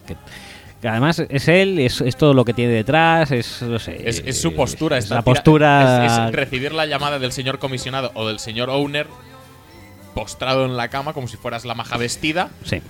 [0.88, 4.40] además es él, es, es todo lo que tiene detrás, es no sé, Es, es
[4.40, 4.96] su postura.
[4.98, 6.26] es la postura.
[6.28, 9.06] Es recibir la llamada del señor comisionado o del señor owner
[10.14, 12.80] postrado en la cama como si fueras la maja vestida, Sí,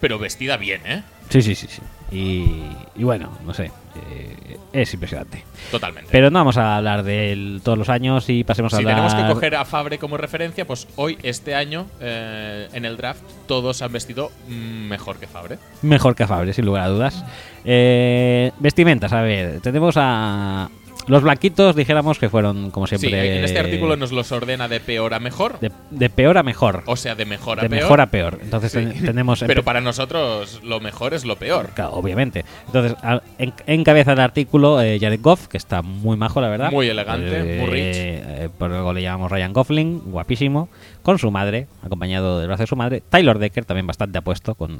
[0.00, 1.02] pero vestida bien, ¿eh?
[1.28, 1.66] sí, sí, sí.
[1.68, 1.82] sí.
[2.12, 2.66] Y,
[2.96, 3.66] y bueno, no sé,
[4.10, 5.44] eh, es impresionante.
[5.70, 6.08] Totalmente.
[6.10, 8.96] Pero no vamos a hablar de él todos los años y pasemos a si hablar.
[8.96, 13.22] tenemos que coger a Fabre como referencia, pues hoy, este año, eh, en el draft,
[13.46, 15.58] todos han vestido mm, mejor que Fabre.
[15.82, 17.24] Mejor que Fabre, sin lugar a dudas.
[17.64, 20.68] Eh, vestimentas, a ver, tenemos a
[21.10, 23.10] los blanquitos, dijéramos que fueron como siempre.
[23.10, 26.42] Sí, en este artículo nos los ordena de peor a mejor, de, de peor a
[26.42, 26.82] mejor.
[26.86, 27.82] o sea, de mejor a de peor.
[27.82, 28.38] mejor a peor.
[28.42, 28.78] Entonces Sí.
[28.78, 29.44] ten- tenemos.
[29.46, 31.70] Pero para nosotros lo mejor es lo peor.
[31.74, 32.44] Claro, obviamente.
[32.66, 36.70] Entonces, a- en, encabeza el artículo eh, Jared Goff, que está muy majo, la verdad.
[36.70, 37.96] Muy elegante, muy rich.
[37.96, 40.68] eh, por algo le llamamos Ryan Goffling, guapísimo,
[41.02, 43.02] con su madre, acompañado del brazo de su madre.
[43.08, 44.78] Tyler Decker, también bastante apuesto, con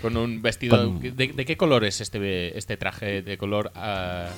[0.00, 0.76] Con un vestido.
[0.76, 3.22] Con- ¿De, de qué color es este, este traje?
[3.22, 4.28] ¿De color ah,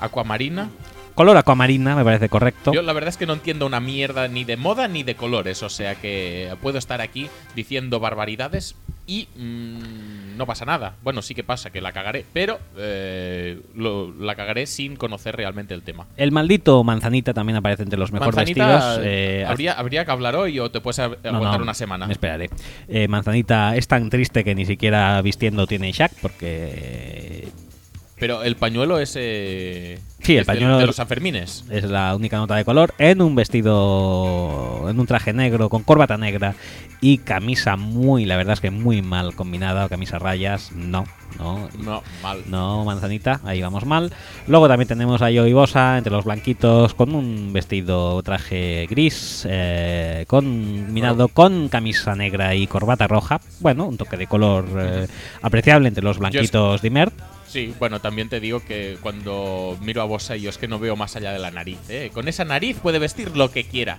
[0.00, 0.68] aquamarina?
[1.14, 2.72] color aquamarina, me parece correcto.
[2.72, 5.64] Yo la verdad es que no entiendo una mierda ni de moda ni de colores.
[5.64, 10.94] O sea que puedo estar aquí diciendo barbaridades y mm, no pasa nada.
[11.02, 12.24] Bueno, sí que pasa, que la cagaré.
[12.32, 16.06] Pero eh, lo- la cagaré sin conocer realmente el tema.
[16.16, 19.00] El maldito manzanita también aparece entre los mejor Manzanita, vestidos.
[19.04, 22.06] eh, ¿habría, habría que hablar hoy o te puedes No, aguantar no, una semana?
[22.06, 22.48] Me esperaré.
[22.86, 27.48] Eh, Manzanita es tan triste que ni siquiera vistiendo tiene Shaq porque
[28.20, 29.98] Pero el pañuelo ese.
[30.22, 31.64] Sí, el es de- pañuelo- de los Sanfermines.
[31.70, 36.16] es la única nota de color en un vestido, en un traje negro con corbata
[36.16, 36.54] negra
[37.00, 41.04] y camisa muy, la verdad es que muy mal combinada, camisa rayas, no,
[41.38, 41.68] no.
[41.78, 42.42] No, mal.
[42.46, 44.12] No, manzanita, ahí vamos mal.
[44.48, 50.24] Luego también tenemos a Joey Bosa entre los blanquitos con un vestido traje gris, eh,
[50.26, 53.40] combinado con camisa negra y corbata roja.
[53.60, 55.06] Bueno, un toque de color eh,
[55.42, 57.12] apreciable entre los blanquitos Dimmer.
[57.48, 60.96] Sí, bueno, también te digo que cuando miro a Bosa yo es que no veo
[60.96, 62.10] más allá de la nariz, ¿eh?
[62.12, 63.98] Con esa nariz puede vestir lo que quiera.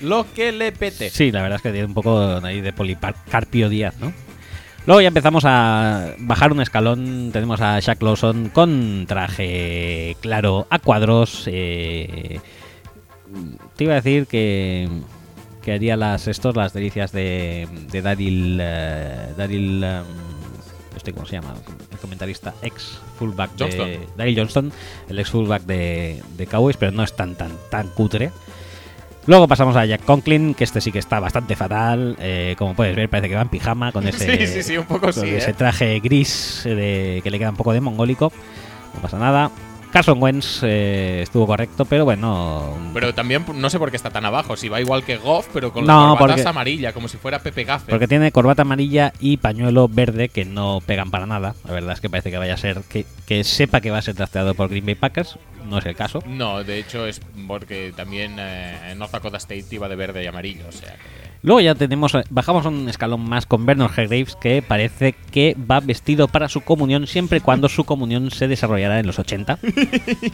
[0.00, 1.08] Lo que le pete.
[1.08, 4.12] Sí, la verdad es que tiene un poco ahí de Policarpio Díaz, ¿no?
[4.86, 7.30] Luego ya empezamos a bajar un escalón.
[7.32, 11.44] Tenemos a Shaq Lawson con traje claro a cuadros.
[11.46, 12.40] eh,
[13.76, 14.88] te iba a decir que,
[15.62, 18.58] que haría las estos las delicias de, de Daryl.
[18.60, 19.84] eh, Daryl.
[19.84, 20.04] em,
[21.08, 21.54] este, ¿Cómo se llama?
[21.92, 24.00] El comentarista ex fullback de.
[24.16, 24.72] Daryl Johnston,
[25.08, 28.30] el ex fullback de, de Cowboys, pero no es tan, tan, tan cutre.
[29.26, 32.16] Luego pasamos a Jack Conklin, que este sí que está bastante fatal.
[32.18, 34.86] eh, como puedes ver, parece que va en pijama con ese, Sí, sí, sí, un
[34.86, 35.54] poco con sí, ese ¿eh?
[35.54, 38.32] traje gris eh, de- que le queda un poco de mongólico.
[38.94, 39.50] No pasa nada.
[39.90, 42.76] Carson Wentz eh, estuvo correcto, pero bueno.
[42.94, 44.56] Pero también no sé por qué está tan abajo.
[44.56, 47.64] Si va igual que Goff, pero con No, corbatas porque- amarilla, como si fuera Pepe
[47.64, 47.90] Gaffer.
[47.90, 51.54] Porque tiene corbata amarilla y pañuelo verde que no pegan para nada.
[51.64, 52.82] La verdad es que parece que vaya a ser.
[52.88, 55.38] Que, que sepa que va a ser trasteado por Green Bay Packers.
[55.68, 56.22] No es el caso.
[56.26, 60.64] No, de hecho es porque también eh, North Dakota State iba de verde y amarillo.
[60.68, 61.27] O sea que.
[61.42, 66.26] Luego ya tenemos, bajamos un escalón más con Bernard Hargraves que parece que va vestido
[66.28, 69.58] para su comunión siempre y cuando su comunión se desarrollará en los 80.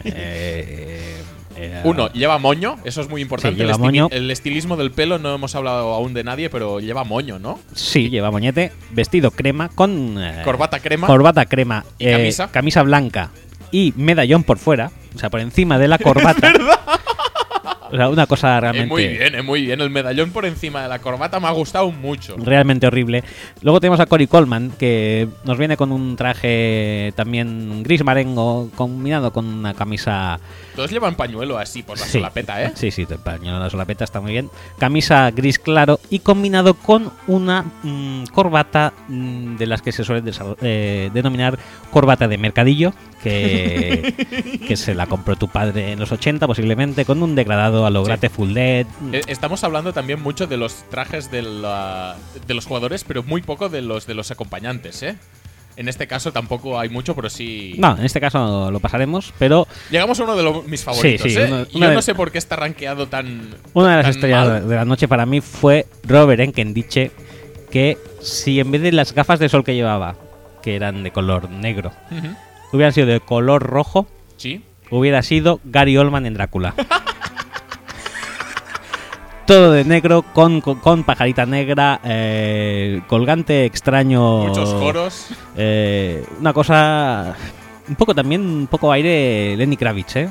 [0.03, 1.21] Eh,
[1.57, 3.55] eh, Uno, lleva moño, eso es muy importante.
[3.55, 4.07] Sí, lleva el, esti- moño.
[4.11, 7.59] el estilismo del pelo no hemos hablado aún de nadie, pero lleva moño, ¿no?
[7.73, 10.17] Sí, lleva moñete, vestido crema con...
[10.21, 11.07] eh, Corbata crema.
[11.07, 11.85] Corbata crema.
[11.97, 12.51] ¿Y eh, camisa?
[12.51, 13.29] camisa blanca
[13.71, 14.91] y medallón por fuera.
[15.15, 16.51] O sea, por encima de la corbata.
[16.51, 18.87] O sea, una cosa realmente...
[18.89, 19.81] muy bien, eh, muy bien.
[19.81, 22.35] El medallón por encima de la corbata me ha gustado mucho.
[22.37, 23.23] realmente horrible.
[23.61, 29.31] Luego tenemos a Cory Coleman, que nos viene con un traje también gris marengo, combinado
[29.31, 30.39] con una camisa.
[30.75, 32.13] Todos llevan pañuelo así por la Sí.
[32.13, 32.71] solapeta, ¿eh?
[32.75, 34.49] Sí, sí, el pañuelo de la solapeta está muy bien.
[34.77, 40.31] Camisa gris claro y combinado con una mm, corbata mm, de las que se suele
[40.61, 41.57] eh, denominar
[41.91, 42.93] corbata de mercadillo,
[43.23, 47.89] que, que se la compró tu padre en los 80 posiblemente, con un degradado a
[47.89, 48.07] lo Sí.
[48.09, 48.85] Grateful Dead.
[49.11, 52.15] Eh, Estamos hablando también mucho de los trajes de, la-
[52.45, 55.17] de los jugadores, pero muy poco de los de los acompañantes, ¿eh?
[55.77, 57.73] En este caso tampoco hay mucho, pero sí.
[57.79, 61.37] No, en este caso lo pasaremos, pero Llegamos a uno de los, mis favoritos, sí,
[61.37, 61.45] ¿eh?
[61.47, 63.49] uno- Y una Yo no sé por qué está rankeado tan.
[63.73, 64.69] Una de las estrellas mal.
[64.69, 67.11] de la noche para mí fue Robert Enkendiche,
[67.71, 70.15] que si en vez de las gafas de sol que llevaba,
[70.63, 72.27] que eran de color negro, Ujú.
[72.71, 74.07] hubieran sido de color rojo,
[74.37, 74.63] Sí.
[74.91, 76.73] hubiera sido Gary Oldman en Drácula.
[79.45, 84.47] Todo de negro, con, con, con pajarita negra, eh, colgante extraño.
[84.47, 85.27] Muchos coros.
[85.55, 87.35] eh, una cosa.
[87.87, 90.29] Un poco también, un poco aire Lenny Kravitz, ¿eh?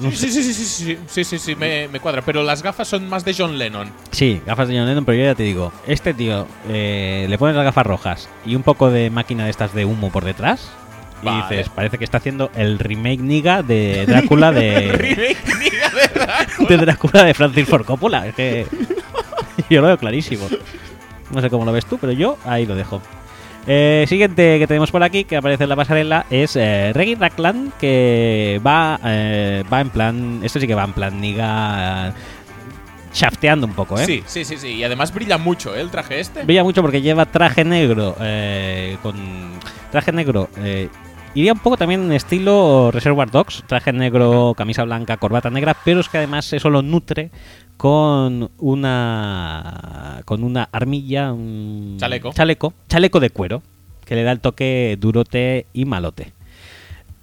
[0.00, 2.22] No Sí, sí, sí, sí, sí, sí, sí, sí, sí, me, me cuadra.
[2.22, 3.90] Pero las gafas son más de John Lennon.
[4.10, 7.54] Sí, gafas de John Lennon, pero yo ya te digo, este tío eh, le pones
[7.54, 10.68] las gafas rojas y un poco de máquina de estas de humo por detrás
[11.32, 16.20] y dices, parece que está haciendo el remake niga de Drácula de, Remake, niga de
[16.20, 16.68] Drácula.
[16.68, 18.26] de Drácula de Francis Ford Coppola.
[18.26, 18.66] Es que
[19.70, 20.46] yo lo veo clarísimo.
[21.30, 23.00] No sé cómo lo ves tú, pero yo ahí lo dejo.
[23.66, 27.16] Eh, siguiente que tenemos por aquí, que aparece en la pasarela, es eh, Reggie
[27.80, 30.40] que va, eh, va en plan.
[30.42, 32.08] Esto sí que va en plan niga.
[32.08, 32.12] eh,
[33.14, 34.04] shafteando un poco, ¿eh?
[34.04, 34.68] Sí, sí, sí, sí.
[34.74, 35.80] Y además brilla mucho, ¿eh?
[35.80, 36.42] El traje este.
[36.42, 38.16] Brilla mucho porque lleva traje negro.
[38.20, 39.14] eh, con
[39.90, 40.50] traje negro.
[40.58, 40.88] eh,
[41.34, 43.64] iría un poco también en estilo Reservoir Dogs.
[43.66, 45.76] Traje negro, camisa blanca, corbata negra.
[45.84, 47.30] Pero es que además eso lo nutre
[47.76, 50.22] con una.
[50.24, 51.32] Con una armilla.
[51.32, 52.32] un Chaleco.
[52.32, 52.74] Chaleco.
[52.88, 53.62] Chaleco de cuero.
[54.04, 56.33] Que le da el toque durote y malote.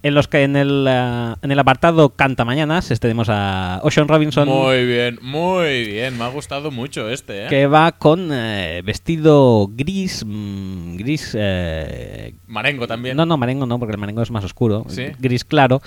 [0.04, 4.48] En los que en el, ah, en el apartado Canta Mañanas tenemos a Ocean Robinson.
[4.48, 6.18] Muy bien, muy bien.
[6.18, 7.48] Me ha gustado mucho este, ¿eh?
[7.50, 13.16] que va con eh, vestido gris, mm, gris, eh, Marengo también.
[13.16, 15.04] no, no, marengo no, porque el marengo es más oscuro, Sí.
[15.20, 15.84] gris claro,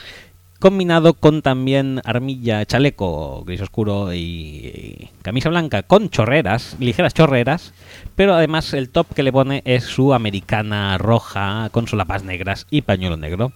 [0.61, 7.75] combinado con también armilla, chaleco gris oscuro y, y camisa blanca con chorreras, ligeras chorreras,
[8.15, 12.83] pero además el top que le pone es su americana roja con solapas negras y
[12.83, 13.53] pañuelo negro.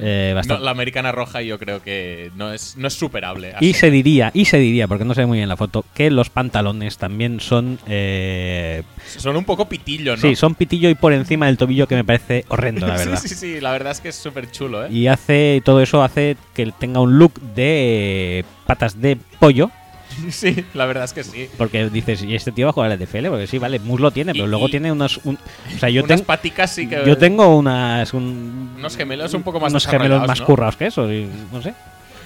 [0.00, 3.54] Eh, No, bastante- la americana roja yo creo que no es, no es superable.
[3.60, 6.10] Y se diría, y se diría, porque no se ve muy bien la foto, que
[6.10, 8.82] los pantalones también son eh,
[9.16, 10.22] Son un poco pitillo, ¿no?
[10.22, 13.18] Sí, son pitillo y por encima del tobillo que me parece horrendo, la verdad.
[13.20, 13.60] sí, sí, sí.
[13.60, 14.92] La verdad es que es súper chulo, ¿eh?
[14.92, 19.70] Y hace todo eso hace que tenga un look de patas de pollo,
[20.30, 21.48] Sí, la verdad es que sí.
[21.58, 23.26] porque dices, ¿y este tío va a jugar al NFL?
[23.28, 25.20] Porque sí, vale, muslo tiene, pero Y- luego y- tiene unos...
[25.24, 25.36] un-
[25.74, 27.02] o sea, yo, Unas ten- paticas sí que.
[27.06, 28.12] yo tengo unas...
[28.14, 30.46] un- Unos gemelos un poco más Unos gemelos más ¿no?
[30.46, 31.74] currados que eso, y no sé.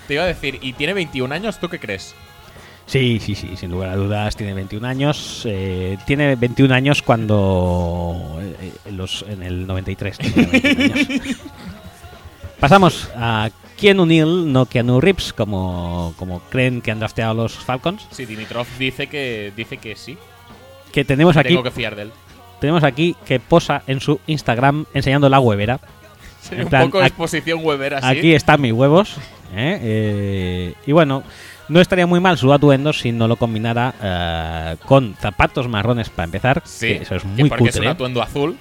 [0.09, 2.15] Te iba a decir, y tiene 21 años, ¿tú qué crees?
[2.87, 5.43] Sí, sí, sí, sin lugar a dudas, tiene 21 años.
[5.47, 8.39] eh, tiene 21 años cuando...
[8.61, 10.19] eh, en, los, en el 93.
[10.19, 11.37] tenía 21 años.
[12.61, 13.49] Pasamos a
[13.81, 18.07] Keanu Neal, no Keanu Reeves, como, como creen que han drafteado los Falcons.
[18.11, 20.19] Sí, Dimitrov dice que dice que sí.
[20.93, 22.13] Que tenemos aquí, Tengo que fiar de él.
[22.61, 25.81] tenemos aquí que posa en su Instagram enseñando la huevera.
[26.43, 28.07] Sí, En un plan, poco de exposición webera, así.
[28.19, 29.17] Aquí están mis huevos.
[29.55, 29.79] ¿eh?
[29.83, 31.23] Eh, y bueno,
[31.69, 36.25] no estaría muy mal su atuendo si no lo combinara eh, con zapatos marrones para
[36.25, 36.63] empezar.
[36.65, 37.89] Sí, que eso es que muy porque es un cutre.
[37.91, 38.57] atuendo azul.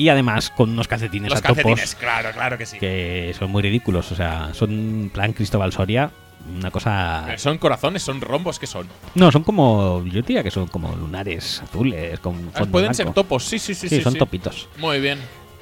[0.00, 2.78] Y además con unos calcetines Los a topos calcetines, claro, claro que sí.
[2.78, 4.10] que son muy ridículos.
[4.12, 6.10] O sea, son plan Cristóbal Soria.
[6.56, 7.22] Una cosa.
[7.26, 8.86] Pero son corazones, son rombos que son.
[9.14, 10.02] No, son como.
[10.06, 12.94] Yo diría que son como lunares azules con Ah, fondo Pueden blanco.
[12.94, 13.88] ser topos, sí, sí, sí.
[13.90, 14.18] Sí, sí, son sí.
[14.18, 14.68] topitos.
[14.78, 15.18] Muy bien.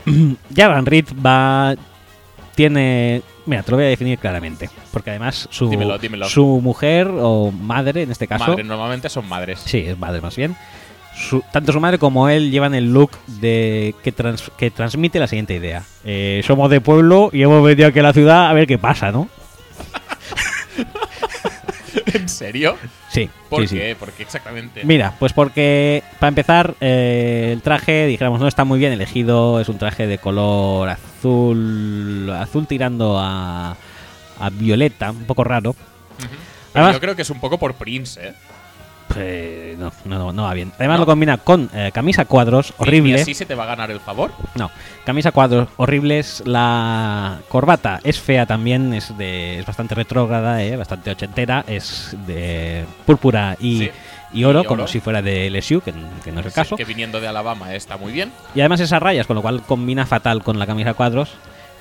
[0.57, 1.75] Javan Reed va.
[2.55, 3.23] Tiene.
[3.47, 4.69] Mira, te lo voy a definir claramente.
[4.93, 6.29] Porque además su, Dímelo, dímelo.
[6.29, 8.47] su mujer o madre, en este caso.
[8.49, 9.61] Madre, normalmente son madres.
[9.65, 10.57] Sí, es madre más bien.
[11.19, 15.27] Su- tanto su madre como él llevan el look de que, trans- que transmite la
[15.27, 15.83] siguiente idea.
[16.05, 19.11] Eh, somos de pueblo y hemos venido aquí a la ciudad a ver qué pasa,
[19.11, 19.29] ¿no?
[22.15, 22.77] ¿En serio?
[23.11, 23.29] Sí.
[23.49, 23.77] ¿Por sí, sí.
[23.77, 23.97] qué?
[23.99, 24.83] ¿Por qué exactamente?
[24.85, 29.61] Mira, pues porque para empezar eh, el traje, dijéramos, no está muy bien elegido.
[29.61, 33.73] Es un traje de color azul, azul tirando a,
[34.41, 35.75] a violeta, un poco raro.
[36.75, 38.33] Además- yo creo que es un poco por Prince, ¿eh?
[39.17, 40.73] Eh, no, no, va bien.
[40.79, 41.03] Además ¿No?
[41.03, 43.21] lo combina con eh, camisa cuadros, ¿Y horrible.
[43.21, 44.33] así se te va a ganar el favor?
[44.55, 44.71] No,
[45.05, 46.43] camisa cuadros horribles.
[46.47, 51.65] La corbata es fea también, es de es bastante retrógrada, eh, bastante ochentera.
[51.67, 53.91] Es de púrpura y, Sí.
[54.35, 55.93] y oro, Y como si fuera de LSU, que,
[56.25, 56.77] que no es el caso.
[56.77, 58.33] Que viniendo de Alabama está muy bien.
[58.55, 61.31] Y además esas rayas, con lo cual combina fatal con la camisa cuadros.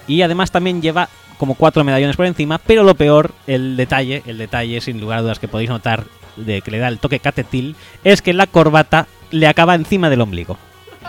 [0.07, 4.37] Y además también lleva como cuatro medallones por encima, pero lo peor, el detalle, el
[4.37, 6.05] detalle sin lugar a dudas que podéis notar
[6.37, 10.21] de que le da el toque catetil, es que la corbata le acaba encima del
[10.21, 10.57] ombligo.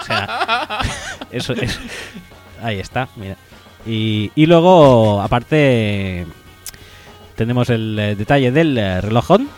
[0.01, 0.81] O sea,
[1.31, 1.79] eso es.
[2.63, 3.37] Ahí está, mira.
[3.87, 6.27] Y, y luego, aparte,
[7.37, 9.49] tenemos el eh, detalle del eh, relojón,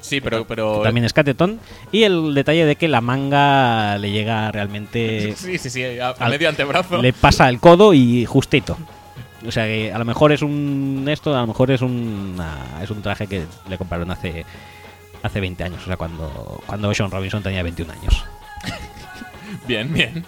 [0.00, 0.40] Sí, pero.
[0.40, 1.58] que pero también es catetón,
[1.90, 5.98] y el detalle de que la manga le llega realmente Sí, sí, sí.
[5.98, 7.00] A, a al- medio antebrazo.
[7.00, 8.76] le pasa el codo y justito.
[9.46, 12.36] O sea que a lo mejor es un esto, a lo mejor es un
[12.82, 14.44] es un traje que le compraron hace
[15.22, 18.24] hace 20 años, o sea, cuando cuando Sean Robinson tenía 21 años.
[19.68, 20.24] Bien, bien.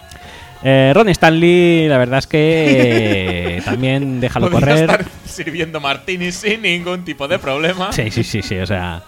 [0.62, 4.90] Eh, Ron Stanley, la verdad es que eh, también déjalo Podría correr.
[4.90, 7.92] estar sirviendo martini sin ningún tipo de problema.
[7.92, 9.02] Sí, sí, sí, sí, o sea,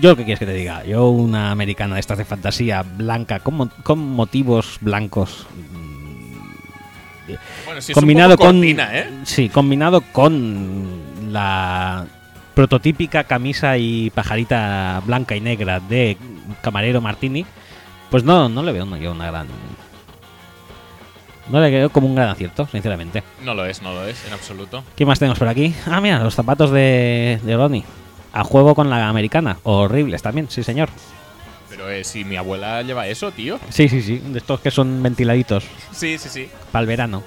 [0.00, 3.54] yo qué quieres que te diga, yo una americana de estas de fantasía blanca con,
[3.54, 5.46] mo- con motivos blancos
[7.64, 9.10] Bueno, sí, es combinado un poco con ¿eh?
[9.24, 12.06] sí combinado con la
[12.54, 16.16] prototípica camisa y pajarita blanca y negra de
[16.62, 17.44] camarero Martini
[18.10, 19.46] pues no no le veo yo una gran
[21.50, 24.32] no le veo como un gran acierto sinceramente No lo es, no lo es, en
[24.32, 24.84] absoluto.
[24.96, 25.74] ¿qué más tenemos por aquí?
[25.86, 27.84] ah mira los zapatos de, de Ronnie
[28.32, 30.88] a juego con la americana horribles también sí señor
[31.78, 33.60] Pero eh, si mi abuela lleva eso, tío.
[33.68, 36.48] sí sí sí de estos que son ventiladitos Sí, sí, sí.
[36.72, 37.22] para el verano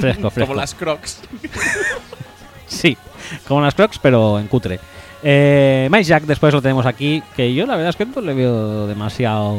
[0.00, 1.20] fresco fresco Como las crocs.
[2.66, 2.96] Sí,
[3.46, 4.80] como las Crocs, pero en cutre.
[5.22, 8.32] Eh, Mike Jack después lo tenemos aquí, que yo la verdad es que no le
[8.32, 9.52] veo demasiado...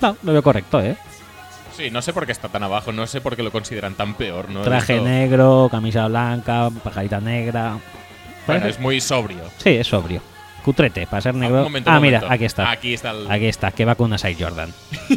[0.00, 0.96] No, lo veo correcto, ¿eh?
[1.76, 4.14] Sí, no sé por qué está tan abajo, no sé por qué lo consideran tan
[4.14, 4.62] peor, ¿no?
[4.62, 7.72] Traje negro, camisa blanca, pajarita negra...
[8.46, 9.42] Bueno, Parece- es muy sobrio.
[9.58, 10.22] Sí, es sobrio.
[10.68, 11.56] Cutrete, para ser negro...
[11.60, 12.70] un momento, ah, mira, aquí está.
[12.70, 13.30] Aquí está el.
[13.30, 14.70] Aquí está, que va con una Side Jordan.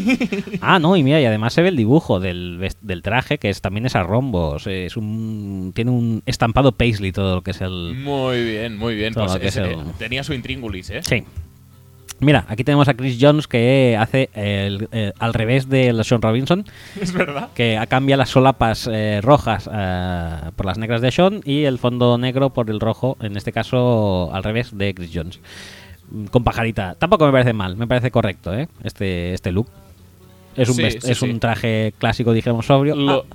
[0.61, 3.59] ah, no, y mira, y además se ve el dibujo del, del traje, que es,
[3.59, 4.65] también es a rombos.
[4.65, 7.95] Es un, tiene un estampado paisley todo lo que es el...
[8.01, 9.13] Muy bien, muy bien.
[9.13, 11.01] Pues es el- tenía su intríngulis, ¿eh?
[11.03, 11.25] Sí.
[12.21, 16.21] Mira, aquí tenemos a Chris Jones que hace el- eh, al revés de la Sean
[16.21, 16.65] Robinson,
[17.01, 17.49] Es verdad.
[17.55, 22.17] que cambia las solapas eh, rojas eh, por las negras de Sean y el fondo
[22.19, 25.39] negro por el rojo, en este caso al revés de Chris Jones.
[26.11, 26.93] Mm, Con pajarita.
[26.95, 28.67] Tampoco me parece mal, me parece correcto, ¿eh?
[28.83, 29.67] Este, este look.
[30.55, 31.25] Es un, Sí, vest- sí, es sí.
[31.29, 33.25] un traje clásico, dijéramos, sobrio, Lo-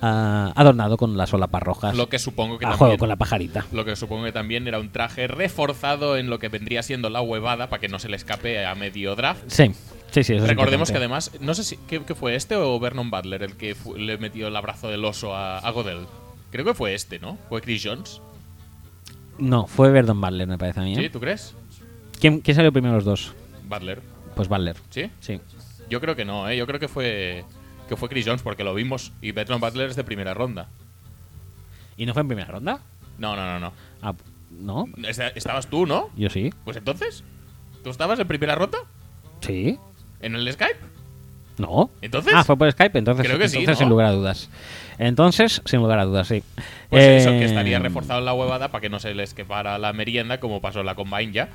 [0.00, 1.96] adornado con las solapas rojas.
[1.96, 2.78] Lo que supongo que a también.
[2.78, 3.66] juego con la pajarita.
[3.72, 7.22] Lo que supongo que también era un traje reforzado en lo que vendría siendo la
[7.22, 9.42] huevada para que no se le escape a medio draft.
[9.46, 9.72] Sí,
[10.10, 10.34] sí, sí.
[10.34, 13.42] eso es Recordemos que además, no sé si ¿qué, qué fue este o Vernon Butler
[13.42, 16.06] el que le metió el abrazo del oso a, a Godel.
[16.50, 17.38] Creo que fue este, ¿no?
[17.48, 18.20] Fue Chris Jones.
[19.38, 20.94] No, fue Verdon Butler, me parece a mí.
[20.94, 21.02] ¿eh?
[21.02, 21.08] ¿Sí?
[21.10, 21.54] ¿Tú crees?
[22.20, 23.34] ¿Quién, quién salió primero de los dos?
[23.68, 24.00] Butler.
[24.36, 24.76] Pues Butler.
[24.90, 25.10] ¿Sí?
[25.20, 25.40] Sí.
[25.90, 26.56] Yo creo que no, ¿eh?
[26.56, 27.44] Yo creo que fue
[27.88, 30.68] que fue Chris Jones porque lo vimos y Vernon Butler es de primera ronda.
[31.96, 32.80] ¿Y no fue en primera ronda?
[33.18, 33.72] No, no, no, no.
[34.02, 34.14] Ah,
[34.50, 34.86] ¿No?
[35.06, 36.10] Esta- Estabas tú, ¿no?
[36.16, 36.52] Yo sí.
[36.64, 37.24] Pues entonces,
[37.82, 38.78] ¿tú estabas en primera ronda?
[39.40, 39.78] Sí.
[40.20, 40.78] ¿En el Skype?
[41.58, 41.90] No.
[42.02, 42.32] ¿Entonces?
[42.34, 43.84] Ah, fue por Skype, entonces, Creo que sí, entonces ¿no?
[43.84, 44.48] sin lugar a dudas.
[44.98, 46.42] Entonces, sin lugar a dudas, sí.
[46.88, 49.78] Pues eso, Eh, que estaría reforzado en la huevada para que no se les quepara
[49.78, 51.48] la merienda, como pasó en la Combine ya.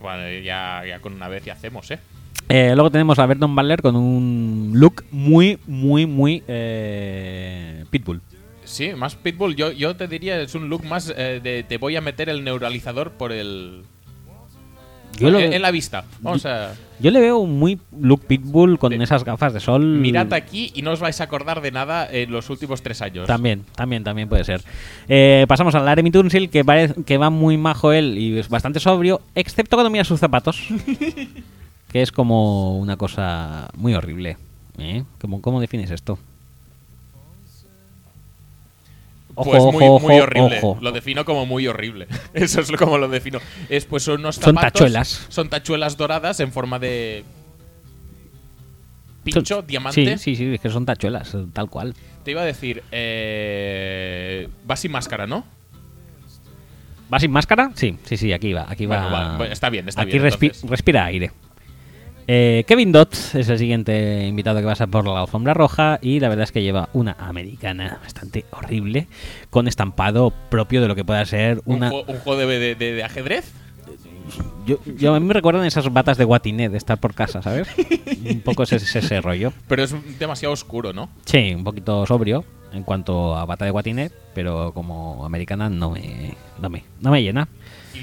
[0.00, 1.98] Bueno, ya, ya con una vez ya hacemos, ¿eh?
[2.48, 8.20] Eh, luego tenemos a Berton Baller con un look muy, muy, muy eh, pitbull.
[8.64, 9.54] Sí, más Pitbull.
[9.54, 12.42] Yo, yo te diría, es un look más eh, de te voy a meter el
[12.42, 13.82] neuralizador por el.
[15.18, 16.04] Yo, lo- en, en la vista.
[16.20, 16.74] Vamos a.
[16.98, 19.82] yo le veo muy look pitbull con De- esas gafas de sol.
[19.84, 23.26] Mirad aquí y no os vais a acordar de nada en los últimos tres años.
[23.28, 24.60] También, también, también puede ser.
[25.08, 28.80] Eh, pasamos al Laremy Tunsil, que, parece, que va muy majo él y es bastante
[28.80, 30.60] sobrio, excepto cuando mira sus zapatos.
[31.96, 34.36] que es como una cosa muy horrible.
[34.76, 35.02] ¿eh?
[35.18, 36.18] ¿Cómo, ¿Cómo defines esto?
[39.34, 40.58] Ojo, pues muy, ojo, muy ojo, horrible.
[40.62, 40.78] ojo.
[40.82, 42.06] Lo defino como muy horrible.
[42.34, 43.38] Eso es lo- como lo defino.
[43.70, 45.24] Es pues son unos Son tachuelas.
[45.30, 47.24] Son tachuelas doradas en forma de
[49.24, 50.18] pincho, Son- diamante.
[50.18, 51.94] Sí, sí, sí, es que son tachuelas, tal cual.
[52.24, 55.44] Te iba a decir, eh, va sin máscara, ¿no?
[57.12, 57.70] ¿Va sin máscara?
[57.74, 58.66] Sí, sí, sí, aquí va.
[58.68, 59.46] Aquí Bueno, va.
[59.46, 60.68] está bien, está aquí bien, respi- entonces.
[60.70, 61.30] respira aire.
[62.28, 66.28] Eh, Kevin Dott es el siguiente invitado que pasa por la alfombra roja y la
[66.28, 69.06] verdad es que lleva una americana bastante horrible
[69.50, 71.92] con estampado propio de lo que pueda ser Un, una...
[71.92, 73.52] un juego de, de- de- de ajedrez.
[74.66, 77.68] Yo, yo- a mí me recuerdan esas batas de guatiné de estar por casa, ¿sabes?
[78.28, 79.52] un poco ese, ese, ese rollo.
[79.68, 81.08] Pero es demasiado oscuro, ¿no?
[81.26, 86.34] Sí, un poquito sobrio en cuanto a bata de guatiné, pero como americana no me,
[86.60, 87.46] no me, no me llena.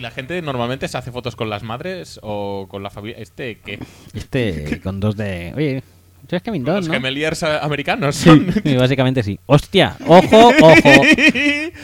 [0.03, 3.15] La gente normalmente se hace fotos con las madres o con la familia.
[3.19, 3.79] Este, ¿qué?
[4.13, 5.53] Este con dos de...
[5.55, 5.81] Oye,
[6.27, 6.93] Dott, Los ¿no?
[6.93, 8.17] gemeliers americanos.
[8.17, 8.53] Son.
[8.65, 9.39] sí, básicamente sí.
[9.45, 11.01] Hostia, ojo, ojo.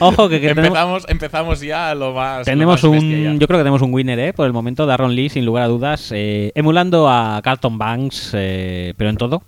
[0.00, 2.44] Ojo que, que tenemos, empezamos, empezamos ya a lo más.
[2.44, 3.38] tenemos lo más un...
[3.40, 4.32] Yo creo que tenemos un winner, ¿eh?
[4.34, 6.12] Por el momento, Darron Lee, sin lugar a dudas.
[6.14, 9.42] eh, emulando a Carlton Banks, eh, pero en todo.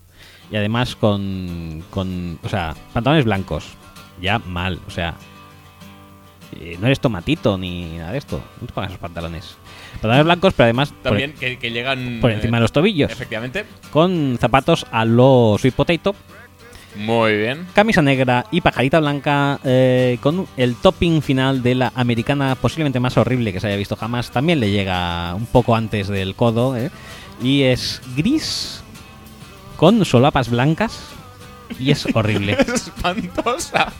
[0.50, 2.38] Y además con, con...
[2.42, 3.66] O sea, pantalones blancos.
[4.22, 5.14] Ya mal, o sea...
[6.60, 8.42] eh, no eres tomatito ni nada de esto.
[8.60, 9.56] No te pongas esos pantalones.
[9.94, 10.90] Pantalones blancos, pero además...
[10.90, 12.18] por- También que, que llegan.
[12.20, 13.10] por encima eh, de los tobillos.
[13.10, 13.64] Efectivamente.
[13.90, 16.14] Con zapatos a lo sweet potato.
[16.94, 17.66] Muy bien.
[17.74, 23.16] Camisa negra y pajarita blanca eh, con el topping final de la americana posiblemente más
[23.16, 24.30] horrible que se haya visto jamás.
[24.30, 26.90] También le llega un poco antes del codo ¿eh?
[27.42, 28.82] y es gris
[29.78, 31.00] con solapas blancas
[31.78, 32.52] y es horrible.
[32.60, 33.90] Es espantosa.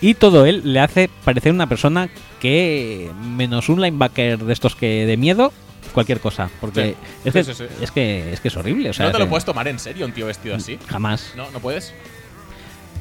[0.00, 2.08] Y todo él le hace parecer una persona
[2.40, 5.52] que menos un linebacker de estos que de miedo
[5.94, 6.94] cualquier cosa porque Sí.
[7.26, 7.64] es, que, sí, sí.
[7.80, 8.90] es que es que es horrible.
[8.90, 10.78] O sea, no te lo que- puedes tomar en serio un tío vestido así.
[10.86, 11.32] jamás.
[11.36, 11.94] No, no puedes.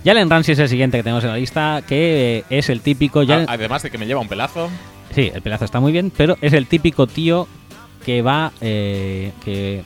[0.05, 3.23] Jalen Ramsey es el siguiente que tenemos en la lista, que es el típico.
[3.23, 4.69] Jalen- además de que me lleva un pelazo.
[5.13, 7.47] Sí, el pelazo está muy bien, pero es el típico tío
[8.05, 8.51] que va.
[8.61, 9.81] eh, que,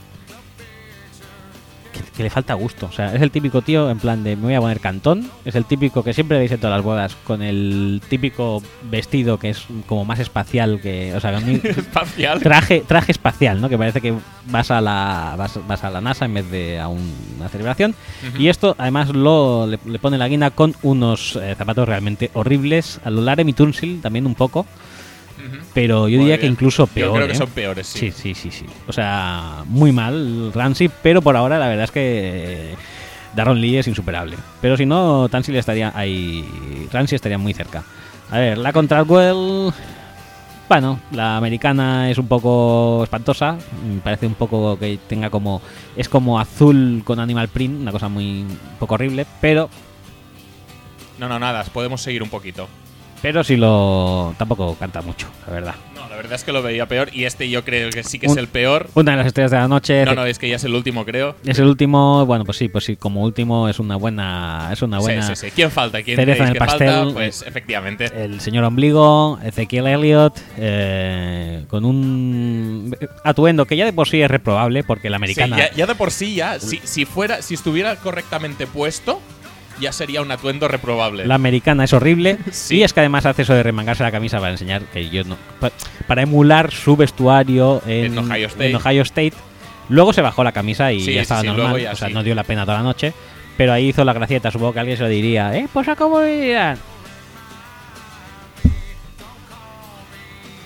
[1.91, 2.01] que.
[2.15, 2.87] que le falta gusto.
[2.87, 5.29] O sea, es el típico tío en plan de me voy a poner cantón.
[5.45, 9.49] Es el típico que siempre veis en todas las bodas con el típico vestido que
[9.49, 11.13] es como más espacial que.
[11.15, 12.39] O sea, Espacial.
[12.41, 13.69] traje, traje espacial, ¿no?
[13.69, 14.13] Que parece que
[14.47, 17.95] vas a la, vas, vas a la NASA en vez de a un- una celebración.
[18.29, 18.41] Ujú.
[18.41, 22.99] Y esto además lo, le, le pone la guina con unos eh, zapatos realmente horribles.
[23.03, 24.65] A lo Laremy Tunsil también un poco.
[25.73, 27.07] Pero yo Muy diría que incluso peor.
[27.07, 27.37] Yo creo que ¿eh?
[27.37, 28.11] son peores, sí.
[28.11, 28.65] Sí, sí, sí, sí.
[28.87, 32.75] O sea, muy mal Ramsey, pero por ahora la verdad es que eh,
[33.35, 34.35] Darron Lee es insuperable.
[34.61, 36.45] Pero si no, Tansil estaría ahí.
[36.91, 37.83] Ramsey estaría muy cerca.
[38.31, 39.71] A ver, la Contralwell.
[40.67, 43.57] Bueno, la americana es un poco espantosa.
[43.87, 45.61] Me parece un poco que tenga como.
[45.95, 48.41] Es como azul con animal print, una cosa muy.
[48.41, 49.25] un poco horrible.
[49.41, 49.69] Pero.
[51.17, 51.63] No, no, nada.
[51.65, 52.67] Podemos seguir un poquito.
[53.21, 54.33] Pero si lo.
[54.37, 55.75] Tampoco canta mucho, la verdad.
[55.93, 57.09] No, la verdad es que lo veía peor.
[57.13, 58.89] Y este yo creo que sí que Un- es el peor.
[58.93, 60.05] Una de las estrellas de la noche.
[60.05, 61.35] No, no, es que ya es el último, creo.
[61.45, 64.99] Es el último, bueno, pues sí, pues sí, como último es una buena, es una
[64.99, 65.21] buena.
[65.23, 65.51] Sí, sí, sí.
[65.53, 66.01] ¿Quién falta?
[66.01, 66.73] ¿Quién cereza en el que falta?
[66.77, 67.13] pastel.
[67.13, 68.05] Pues efectivamente.
[68.23, 74.31] El señor Ombligo, Ezequiel Elliott, eh, con un atuendo que ya de por sí es
[74.31, 75.57] reprobable porque la Sí, americana.
[75.57, 79.19] ya, ya de por sí, ya, si, si fuera, si estuviera correctamente puesto,
[79.79, 81.25] ya sería un atuendo reprobable.
[81.25, 82.77] La americana es horrible Sí.
[82.77, 85.37] y es que además hace eso de remangarse la camisa para enseñar que yo no.
[85.59, 85.71] pa-
[86.07, 88.69] Para emular su vestuario en, En Ohio State.
[88.69, 89.33] en Ohio State.
[89.89, 91.79] Luego se bajó la camisa y Sí, ya estaba sí, normal.
[91.81, 93.13] ya o sea, no dio la pena toda la noche.
[93.57, 94.51] Pero ahí hizo la gracieta.
[94.51, 95.55] Supongo que alguien se lo diría.
[95.57, 95.67] ¿Eh?
[95.73, 96.77] Pues a cómo dirán.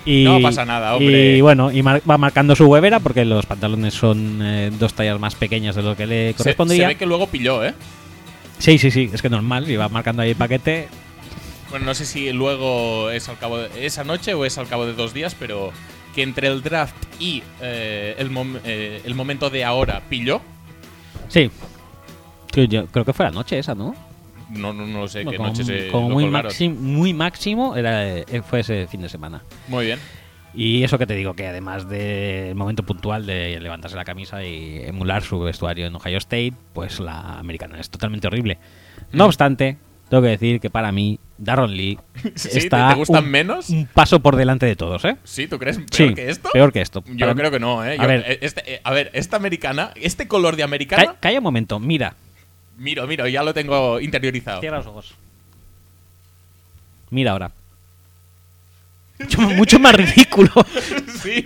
[0.06, 1.36] Y, No pasa nada, hombre.
[1.36, 5.18] Y bueno, y mar- va marcando su huevera porque los pantalones son eh, dos tallas
[5.18, 6.82] más pequeñas de lo que le se, correspondría.
[6.82, 7.72] se ve que luego pilló, ¿eh?
[8.64, 9.66] Sí, sí, sí, es que normal.
[9.78, 10.88] Va marcando ahí el paquete.
[11.68, 14.86] Bueno, no sé si luego es al cabo de esa noche o es al cabo
[14.86, 15.70] de dos días, pero
[16.14, 20.40] que entre el draft y eh, el, mom- eh, el momento de ahora pilló.
[21.28, 21.50] Sí.
[22.54, 23.94] Yo creo que fue la noche esa, ¿no?
[24.48, 26.52] No, no, no sé qué como noche se como lo muy, colgaron.
[26.80, 29.42] muy máximo era, eh, fue ese fin de semana.
[29.68, 29.98] Muy bien.
[30.56, 34.82] Y eso que te digo, que además del momento puntual de levantarse la camisa y
[34.84, 38.58] emular su vestuario en Ohio State, pues la americana es totalmente horrible.
[39.12, 39.16] Mm.
[39.16, 41.98] No obstante, tengo que decir que para mí, Darron Lee
[42.36, 42.48] ¿Sí?
[42.50, 43.68] ¿Te- está te gustan un, menos?
[43.70, 45.16] un paso por delante de todos, ¿eh?
[45.24, 45.48] ¿Sí?
[45.48, 46.50] ¿Tú crees peor Sí, que esto?
[46.52, 47.02] peor que esto.
[47.08, 47.96] Yo Para- creo que no, ¿eh?
[47.98, 48.22] A ver.
[48.24, 51.80] eh, este- eh, a ver, esta americana, este color de americana, Ca- Calla un momento,
[51.80, 52.14] mira.
[52.78, 54.60] miro, miro, ya lo tengo interiorizado.
[54.60, 55.14] Cierra los ojos.
[57.10, 57.50] Mira ahora.
[59.18, 60.50] Mucho, mucho más ridículo.
[61.22, 61.44] sí,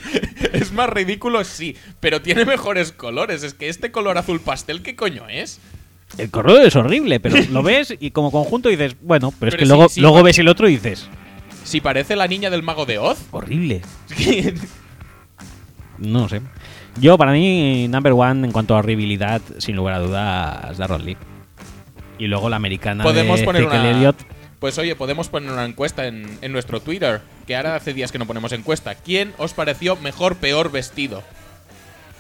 [0.53, 3.43] es más ridículo, sí, pero tiene mejores colores.
[3.43, 5.61] Es que este color azul pastel, ¿qué coño es?
[6.17, 9.65] El color es horrible, pero lo ves y como conjunto dices, bueno, pero, es que
[9.65, 11.07] sí, luego, sí, luego ves el otro y dices,
[11.65, 13.19] Si parece la niña del mago de Oz.
[13.31, 13.83] horrible.
[15.99, 16.41] No sé.
[17.01, 21.17] Yo, para mí, number one en cuanto a horribilidad, sin lugar a dudas, Darron Lee.
[22.21, 24.15] Y luego la americana Podemos de poner una-.
[24.61, 28.19] Pues oye, podemos poner una encuesta en, en nuestro Twitter, que ahora hace días que
[28.19, 28.95] no ponemos encuesta.
[28.97, 31.23] ¿Quién os pareció mejor, peor vestido?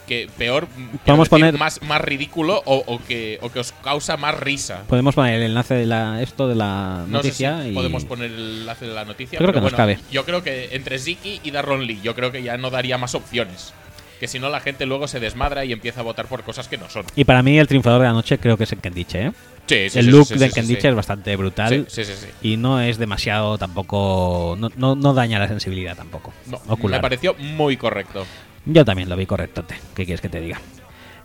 [0.06, 3.72] Que peor, quiero Podemos decir, poner- más, más ridículo o, o que, o que os
[3.72, 4.84] causa más risa.
[4.88, 8.04] Podemos poner el enlace de la, esto de la No sé si noticia y podemos
[8.06, 9.38] poner el enlace de la noticia.
[9.38, 9.98] Yo creo pero que nos cabe.
[10.10, 13.14] Yo creo que entre Ziki y Darron Lee, yo creo que ya no daría más
[13.14, 13.74] opciones.
[14.20, 16.76] Que si no, la gente luego se desmadra y empieza a votar por cosas que
[16.76, 17.04] no son.
[17.14, 19.32] Y para mí el triunfador de la noche creo que es el Kendiche, ¿eh?
[19.66, 21.86] Sí, sí, el sí, look sí, Kendiche es bastante brutal.
[21.88, 22.28] Sí, sí, sí, sí.
[22.50, 24.56] Y no es demasiado tampoco.
[24.58, 26.32] No, no, no daña la sensibilidad tampoco.
[26.46, 26.98] No, ocular.
[26.98, 28.26] me pareció muy correcto.
[28.64, 29.76] Yo también lo vi correctote.
[29.94, 30.60] ¿Qué quieres que te diga?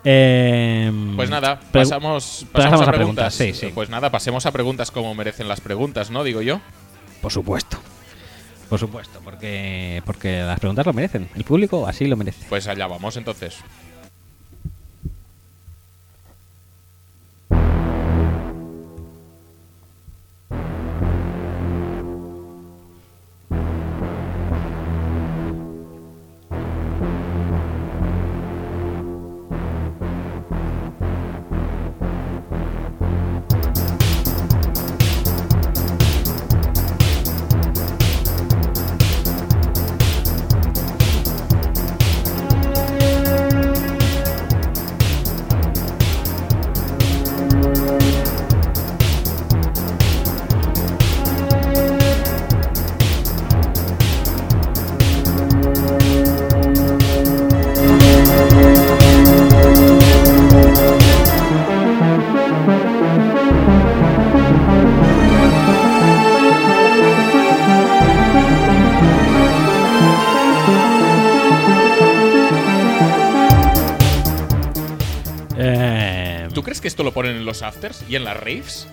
[0.04, 3.36] Eh, Pues nada, pasamos, pasamos, pasamos a, a preguntas.
[3.36, 3.72] preguntas, sí, sí.
[3.74, 6.22] Pues nada, pasemos a preguntas como merecen las preguntas, ¿no?
[6.22, 6.60] Digo yo.
[7.22, 7.78] Por supuesto.
[8.68, 11.28] Por supuesto, porque, porque las preguntas lo merecen.
[11.34, 12.46] El público así lo merece.
[12.48, 13.58] Pues allá vamos entonces.
[77.64, 78.88] Afters y en las raves?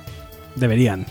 [0.56, 1.06] deberían.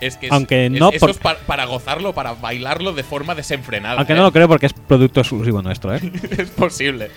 [0.00, 3.02] Es que es- Aunque es- no eso por- es pa- para gozarlo, para bailarlo de
[3.02, 3.96] forma desenfrenada.
[3.98, 4.16] Aunque ¿eh?
[4.16, 6.00] no lo creo porque es producto exclusivo nuestro, ¿eh?
[6.38, 7.10] es posible.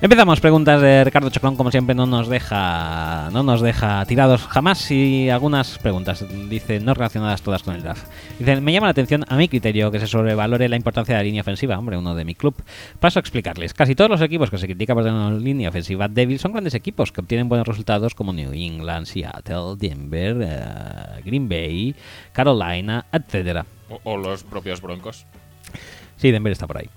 [0.00, 4.90] Empezamos preguntas de Ricardo Choclón, como siempre no nos deja no nos deja tirados jamás
[4.90, 8.06] y algunas preguntas, dice, no relacionadas todas con el draft.
[8.38, 11.24] Dice, me llama la atención a mi criterio que se sobrevalore la importancia de la
[11.24, 12.54] línea ofensiva, hombre, uno de mi club.
[13.00, 13.72] Paso a explicarles.
[13.72, 16.74] Casi todos los equipos que se critica por tener una línea ofensiva débil son grandes
[16.74, 21.94] equipos que obtienen buenos resultados como New England, Seattle, Denver, eh, Green Bay,
[22.32, 23.64] Carolina, etcétera.
[23.88, 25.24] O, o los propios broncos.
[26.16, 26.90] Sí, Denver está por ahí.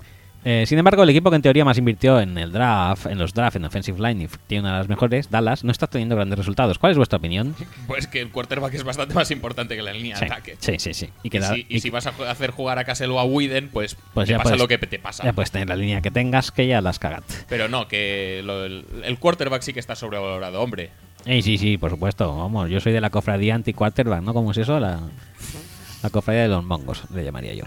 [0.50, 3.34] Eh, sin embargo, el equipo que en teoría más invirtió en el draft, en los
[3.34, 6.38] draft, en offensive line y tiene una de las mejores, Dallas, no está teniendo grandes
[6.40, 6.80] resultados.
[6.80, 7.54] ¿Cuál es vuestra opinión?
[7.86, 10.56] Pues que el quarterback es bastante más importante que la línea Sí, de ataque.
[10.60, 11.10] sí, sí, sí.
[11.22, 13.20] Y que Y, da- si, y y- si vas a hacer jugar a Castle o
[13.20, 15.26] a Widen, pues, Pues te ya pasa puedes- lo que te pasa.
[15.26, 17.26] Ya puedes tener la línea que tengas, que ya las cagat.
[17.50, 20.92] Pero no, que lo- el, el quarterback sí que está sobrevalorado, hombre.
[21.26, 22.38] Eh, sí, sí, por supuesto.
[22.38, 24.34] Vamos, yo soy de la cofradía anti-quarterback, ¿no?
[24.34, 24.80] ¿Cómo es eso?
[24.80, 25.02] La,
[26.04, 27.64] la cofradía de los mongos, le llamaría yo.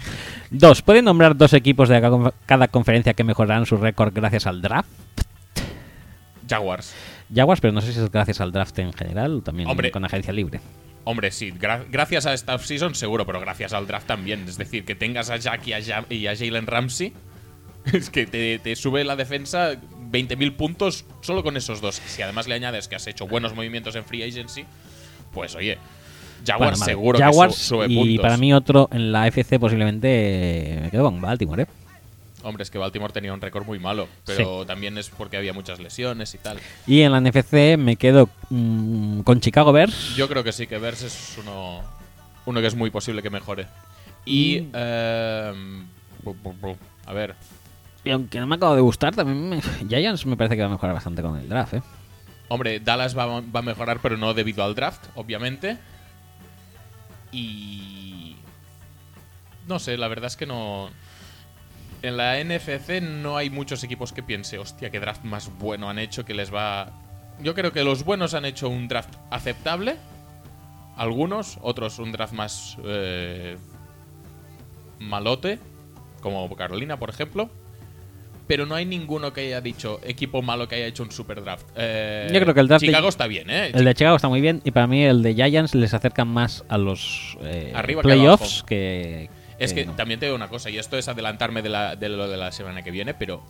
[0.51, 2.01] Dos, ¿pueden nombrar dos equipos de
[2.47, 4.89] cada, conferencia que mejorarán su récord gracias al draft?
[6.49, 6.95] Jaguars.
[7.35, 9.91] Jaguars, pero no sé si es gracias al draft en general o también Hombre.
[9.91, 10.61] con agencia libre.
[11.05, 14.45] Hombre, sí, gra- gracias a esta season seguro, pero gracias al draft también.
[14.49, 17.13] Es decir, que tengas a Jack y a, Ja- y a Jalen Ramsey,
[17.93, 19.73] es que te, te sube la defensa
[20.11, 22.03] 20.000 puntos solo con esos dos.
[22.07, 24.65] Si además le añades que has hecho buenos movimientos en free agency,
[25.33, 25.79] pues oye,
[26.47, 28.23] Jaguars seguro Jaguars que su- sube y puntos.
[28.23, 31.67] para mí otro en la FC posiblemente me quedo con Baltimore, ¿eh?
[32.43, 35.79] Hombre, es que Baltimore tenía un récord muy malo, pero también es porque había muchas
[35.79, 36.59] lesiones y tal.
[36.87, 40.17] Y en la NFC me quedo mm, con Chicago Bears.
[40.17, 41.83] Yo creo que sí, que Bears es uno,
[42.47, 43.67] uno que es muy posible que mejore.
[44.25, 44.61] Y.
[46.25, 47.35] bu- bu- bu- a ver.
[48.05, 50.71] Y aunque no me acabo de gustar, también me- Giants me parece que va a
[50.71, 51.83] mejorar bastante con el draft, ¿eh?
[52.49, 55.77] Hombre, Dallas va, va a mejorar, pero no debido al draft, obviamente.
[57.33, 58.37] Y.
[59.69, 60.91] No sé, la verdad es que no.
[62.03, 65.99] En la NFC no hay muchos equipos que piense, hostia, qué draft más bueno han
[65.99, 66.93] hecho que les va.
[67.41, 69.97] Yo creo que los buenos han hecho un draft aceptable.
[70.97, 73.57] Algunos, otros un draft más eh,
[74.99, 75.59] malote,
[76.21, 77.51] como Carolina, por ejemplo.
[78.51, 81.67] Pero no hay ninguno que haya dicho equipo malo que haya hecho un super draft.
[81.77, 83.71] Eh, Yo creo que el draft de- Chicago está bien, ¿eh?
[83.73, 86.65] El de Chicago está muy bien y para mí el de Giants les acercan más
[86.69, 89.31] a los eh, Arriba playoffs que,
[89.61, 89.93] Es que no.
[89.93, 92.51] también te digo una cosa, y esto es adelantarme de, la- de lo de la
[92.51, 93.43] semana que viene, pero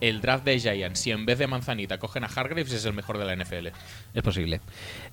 [0.00, 3.16] el draft de Giants, si en vez de Manzanita cogen a Hargreaves, es el mejor
[3.18, 3.68] de la NFL.
[4.14, 4.60] Es posible.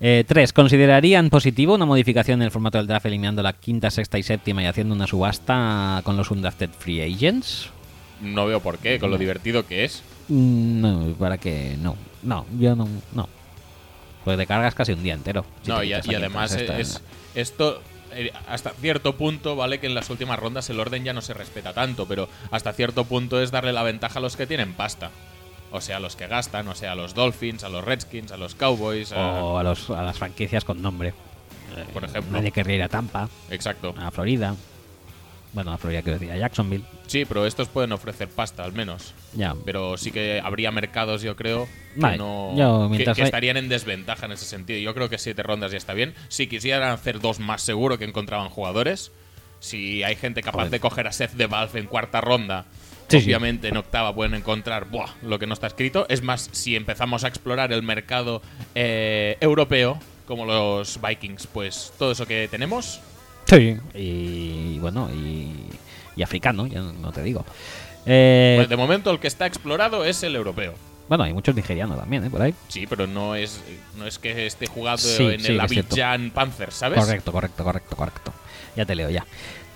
[0.00, 4.18] Eh, tres, ¿considerarían positivo una modificación en el formato del draft eliminando la quinta, sexta
[4.18, 7.70] y séptima y haciendo una subasta con los undrafted free agents?
[8.22, 10.02] No veo por qué, con lo divertido que es.
[10.28, 11.96] Mm, No, para que no.
[12.22, 12.88] No, yo no.
[13.14, 13.28] No.
[14.24, 15.44] Porque te cargas casi un día entero.
[15.62, 17.02] si no, y, además quinta, es,
[17.34, 21.20] esto eh, hasta cierto punto, vale que en las últimas rondas el orden ya no
[21.22, 24.74] se respeta tanto, pero hasta cierto punto es darle la ventaja a los que tienen
[24.74, 25.10] pasta.
[25.72, 28.36] O sea, a los que gastan, o sea, a los Dolphins, a los Redskins, a
[28.36, 31.08] los Cowboys, a- O a, los, a las franquicias con nombre.
[31.76, 32.30] Eh, por ejemplo.
[32.30, 33.94] Nadie querría ir a Tampa, Exacto.
[33.98, 34.54] a Florida.
[35.52, 36.84] Bueno, a Florida quiero decir, a Jacksonville.
[37.06, 39.12] Sí, pero estos pueden ofrecer pasta al menos.
[39.34, 39.54] Ya.
[39.66, 43.26] Pero sí que habría mercados, yo creo, que, Vale, no, yo, que- mientras que hay-
[43.26, 44.78] estarían en desventaja en ese sentido.
[44.80, 46.14] Yo creo que siete rondas ya está bien.
[46.28, 49.12] Si quisieran hacer dos más, seguro que encontraban jugadores.
[49.60, 50.70] Si hay gente capaz Joder.
[50.70, 52.64] de coger a Seth de Valve en cuarta ronda,
[53.08, 53.26] Sí, sí.
[53.26, 56.06] obviamente en octava pueden encontrar buah, lo que no está escrito.
[56.08, 58.40] Es más, si empezamos a explorar el mercado
[58.74, 63.00] eh, europeo, como los Vikings, pues todo eso que tenemos,
[63.52, 63.76] Sí.
[63.94, 65.52] Y bueno, y,
[66.16, 67.44] y africano, ya no te digo.
[68.06, 70.74] Eh, pues de momento el que está explorado es el europeo.
[71.08, 72.30] bueno, hay muchos nigerianos también, ¿eh?
[72.30, 72.54] Por ahí.
[72.68, 73.60] Sí, pero no es,
[73.96, 75.60] no es que esté jugado Sí, en sí, el.
[75.60, 76.98] Abidjan Panthers, ¿sabes?
[76.98, 78.32] Correcto, correcto, correcto, correcto.
[78.74, 79.26] Ya te leo ya.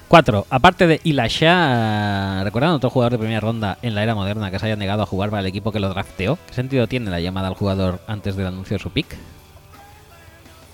[0.09, 4.59] Cuatro, aparte de Ilasha, ¿recuerdan otro jugador de primera ronda en la era moderna que
[4.59, 6.39] se haya negado a jugar para el equipo que lo drafteó?
[6.47, 9.17] ¿Qué sentido tiene la llamada al jugador antes del anuncio de su pick?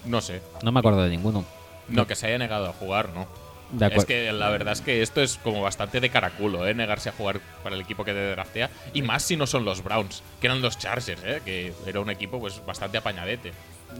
[0.04, 0.42] No sé.
[0.62, 1.44] No me acuerdo de ninguno.
[1.92, 3.26] No, que se haya negado a jugar, no.
[3.72, 6.74] De Es que la verdad es que esto es como bastante de caraculo, ¿eh?
[6.74, 8.68] Negarse a jugar para el equipo que te draftea.
[8.92, 11.40] Y más si no son los Browns, que eran los Chargers, ¿eh?
[11.42, 13.52] Que era un equipo pues bastante apañadete.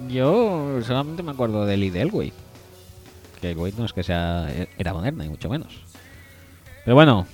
[0.09, 2.33] Yo solamente me acuerdo del Lee Elway.
[3.41, 4.47] Que Elway no es que sea
[4.77, 5.81] era moderna, ni mucho menos.
[6.85, 7.27] Pero bueno,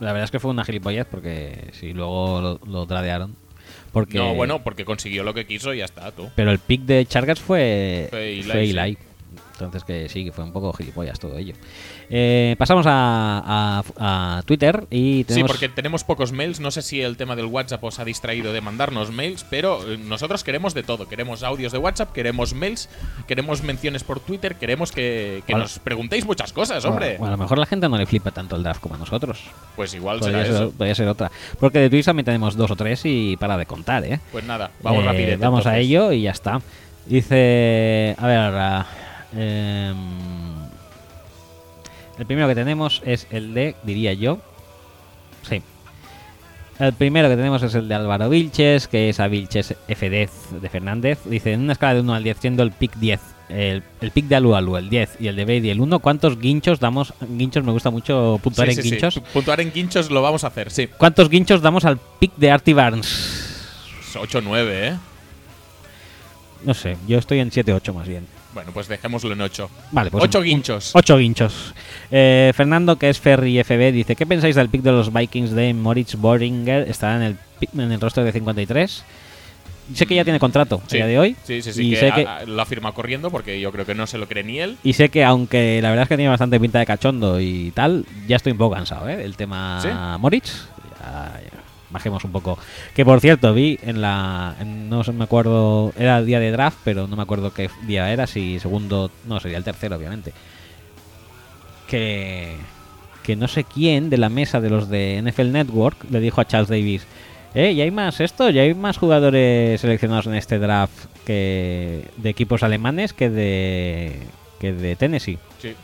[0.00, 3.36] la verdad es que fue una gilipollez porque si luego lo, lo tradearon.
[3.92, 6.30] Porque, No, bueno, porque consiguió lo que quiso y ya está, tú.
[6.34, 8.98] Pero el pick de Chargers fue, Fue Eli, fue sí.
[9.64, 11.54] Entonces que sí, que fue un poco gilipollas todo ello.
[12.08, 16.60] Eh, pasamos a, a- a Twitter y Sí, porque tenemos pocos mails.
[16.60, 19.96] No sé si el tema del WhatsApp os ha distraído de mandarnos mails, pero eh,
[19.98, 21.08] nosotros queremos de todo.
[21.08, 22.88] Queremos audios de WhatsApp, queremos mails,
[23.26, 27.16] queremos menciones por Twitter, queremos que, nos preguntéis muchas cosas, hombre.
[27.18, 29.42] Bueno, a lo mejor la gente no le flipa tanto el draft como a nosotros.
[29.76, 30.72] Pues igual Podría será ser, eso.
[30.76, 31.30] podría ser otra.
[31.58, 34.20] Porque de Twitch también tenemos dos o tres y para de contar, ¿eh?
[34.32, 35.38] Pues nada, vamos Eh, rapidito.
[35.38, 36.60] Vamos a ello y ya está.
[37.06, 38.14] Dice.
[38.18, 38.84] A ver.
[39.34, 39.96] Em,
[42.18, 44.38] el primero que tenemos es el de, diría yo.
[45.48, 45.62] Sí.
[46.78, 50.68] El primero que tenemos es el de Álvaro Vilches, que es a Vilches F10 de
[50.68, 51.18] Fernández.
[51.26, 54.26] Dice: En una escala de 1 al 10, siendo el pick 10, el, el pick
[54.26, 57.12] de Alu Alu el 10 y el de Brady el 1, ¿cuántos guinchos damos?
[57.20, 58.90] Guinchos me gusta mucho puntuar Sí, en sí, sí.
[58.90, 59.20] guinchos.
[59.32, 60.86] Puntuar en guinchos lo vamos a hacer, sí.
[60.86, 64.10] ¿Cuántos guinchos damos al pick de Artie Barnes?
[64.14, 64.96] 8-9, ¿eh?
[66.64, 68.26] No sé, yo estoy en 7-8 más bien.
[68.52, 69.70] Bueno, pues dejémoslo en 8.
[69.92, 70.90] Vale, pues 8 un- guinchos.
[70.94, 71.72] Ocho guinchos.
[72.10, 75.72] Eh, Fernando, que es Ferry FB, dice: ¿Qué pensáis del pick de los Vikings de
[75.74, 76.88] Moritz Boringer?
[76.88, 77.36] Estará en el,
[77.80, 79.04] en el roster de 53.
[79.94, 80.96] Sé que ya tiene contrato Sí.
[80.96, 81.36] a día de hoy.
[81.42, 81.86] Sí, sí, sí.
[81.88, 84.18] Y que sé que, a- lo ha firmado corriendo porque yo creo que no se
[84.18, 84.76] lo cree ni él.
[84.84, 88.04] y sé que, aunque la verdad es que tiene bastante pinta de cachondo y tal,
[88.28, 89.24] ya estoy un poco cansado, ¿eh?
[89.24, 89.88] El tema ¿Sí?
[90.20, 90.68] Moritz.
[91.90, 92.58] Ya- ya, bajemos un poco.
[92.94, 94.54] Que por cierto, vi en la.
[94.60, 95.92] en- no me acuerdo.
[95.98, 98.26] Era el día de draft, pero no me acuerdo qué día era.
[98.26, 99.10] Si segundo.
[99.26, 100.32] No, sería el tercero, obviamente.
[101.88, 102.56] Que.
[103.22, 106.46] Que no sé quién de la mesa de los de NFL Network le dijo a
[106.46, 107.06] Charles Davis.
[107.54, 108.48] Eh, ¿y hay más esto?
[108.48, 114.16] ¿Ya hay más jugadores seleccionados en este draft que de equipos alemanes que de
[114.58, 115.38] que de Tennessee?
[115.60, 115.74] Sí.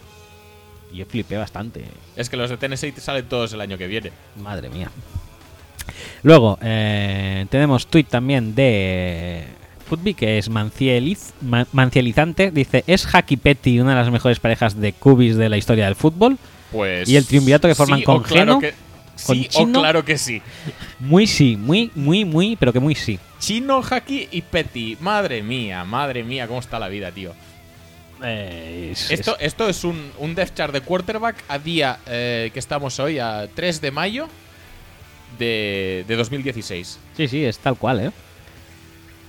[0.92, 1.84] Y yo flipé bastante.
[2.14, 4.12] Es que los de Tennessee salen todos el año que viene.
[4.40, 4.90] Madre mía.
[6.26, 9.44] Luego, eh, tenemos tweet también de
[9.88, 12.50] Footby, que es Mancieliz, Ma- Mancielizante.
[12.50, 15.94] Dice, ¿es Haki Petty una de las mejores parejas de cubis de la historia del
[15.94, 16.36] fútbol?
[16.72, 17.08] Pues.
[17.08, 18.58] ¿Y el triunvirato que forman sí con claro Geno?
[18.58, 18.74] que-
[19.24, 19.78] ¿Con sí, Chino?
[19.78, 20.42] o claro que sí.
[20.98, 23.20] Muy sí, muy, muy, muy, pero que muy sí.
[23.38, 24.96] Chino, Haki y Petty.
[25.00, 27.32] Madre mía, madre mía, cómo está la vida, tío.
[28.24, 32.58] Eh, es- Esto, esto es un, un depth chart de quarterback a día eh, que
[32.58, 34.28] estamos hoy, a 3 de mayo
[35.38, 36.86] de, de 2016.
[36.88, 38.10] es- sí, sí, es tal cual, ¿eh?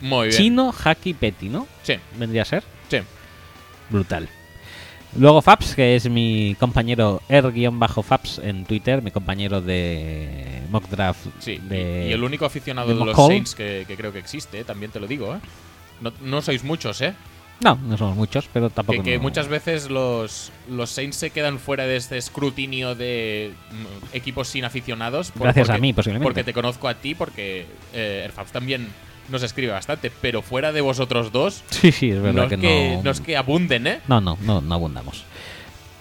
[0.01, 0.37] Muy bien.
[0.37, 1.67] Chino, Haki, Petty, ¿no?
[1.83, 2.63] Sí, Vendría a ser.
[2.89, 2.97] sí.
[3.89, 4.27] Brutal.
[5.17, 11.25] Luego Fabs, que es mi compañero R-Fabs en Twitter, mi compañero de mock draft.
[11.39, 13.15] Sí, y- de- y el único aficionado de de, los.
[13.15, 15.39] Saints que, que creo que existe, también te lo digo, ¿eh?
[16.01, 17.13] No, no sois muchos, ¿eh?
[17.59, 18.99] No, no somos muchos, pero tampoco.
[19.03, 23.53] Que, que no- muchas veces los, los Saints se quedan fuera de este escrutinio de
[23.71, 25.31] mm, equipos sin aficionados.
[25.31, 26.23] por- Gracias a porque- mí, posiblemente.
[26.27, 28.87] Porque te conozco a ti, porque eh, Airfabs también
[29.29, 32.61] nos escribe bastante, pero fuera de vosotros dos, Sí, sí, es verdad no, que, es
[32.61, 33.03] que, no.
[33.03, 33.99] no es que abunden, ¿eh?
[34.07, 35.25] No, no, no, no abundamos.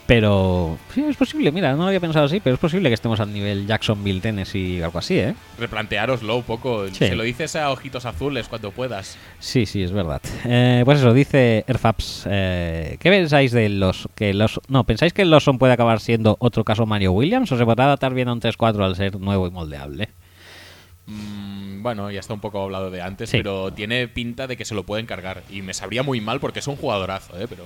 [0.06, 3.18] Pero sí, es posible, mira, no lo había pensado así, pero es posible que estemos
[3.18, 5.34] al nivel Jacksonville, Tennessee, algo así, ¿eh?
[5.58, 6.86] Replanteároslo un poco.
[6.88, 6.94] Sí.
[7.08, 9.18] Se lo dices a ojitos azules cuando puedas.
[9.40, 10.22] Sí, sí, es verdad.
[10.44, 12.24] Eh, pues eso, dice Airfabs.
[12.30, 14.60] Eh, ¿Qué pensáis de los que los...
[14.68, 17.86] No, ¿pensáis que el Lawson puede acabar siendo otro caso Mario Williams o se podrá
[17.86, 20.10] adaptar bien a un 3-4 al ser nuevo y moldeable?
[21.06, 23.38] Mm, bueno, ya está un poco hablado de antes, Sí.
[23.38, 25.42] pero tiene pinta de que se lo pueden cargar.
[25.50, 27.46] Y me sabría muy mal porque es un jugadorazo, ¿eh?
[27.48, 27.64] Pero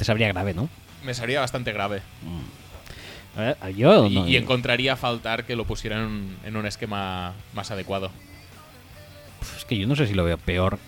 [0.00, 0.70] Te sabría grave, ¿no?
[1.04, 2.00] me sabría bastante grave.
[3.36, 7.70] A ver, yo Y, no- y encontraría faltar que lo pusieran en un, esquema más
[7.70, 8.10] adecuado.
[9.58, 10.78] Es que yo no sé si lo veo peor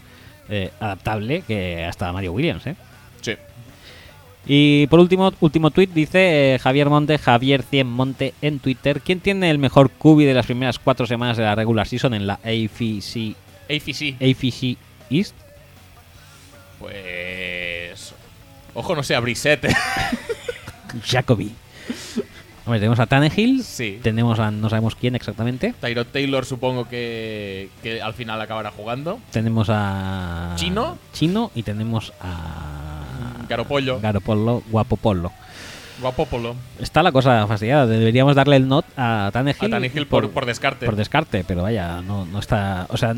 [0.49, 2.75] eh, adaptable que hasta Mario Williams, ¿eh?
[3.21, 3.35] Sí.
[4.47, 9.03] Y por último, último tweet dice eh, Javier Monte, Javier 100 Monte en Twitter.
[9.03, 12.27] ¿Quién tiene el mejor QB de las primeras cuatro semanas de la regular season en
[12.27, 13.37] la AFC,
[13.69, 14.79] AFC, AFC
[15.11, 15.35] East?
[16.79, 17.62] pues.
[18.75, 19.69] Ojo, no sea Brissette.
[21.05, 21.55] Jacoby.
[22.65, 23.99] Hombre, tenemos a Tannehill, sí.
[24.03, 29.19] tenemos a no sabemos quién exactamente, Tyrod Taylor supongo que, que al final acabará jugando.
[29.33, 30.97] tenemos a ¿Chino?
[31.13, 33.99] Chino y tenemos a Garopollo.
[34.01, 35.33] Garopolo, Guapopolo.
[36.01, 36.55] Guapopolo.
[36.79, 40.87] Está la cosa fastidiada, deberíamos darle el not a Tannehill, A Tannehill por, por descarte.
[40.87, 43.17] por descarte, pero vaya, no, no está, o sea,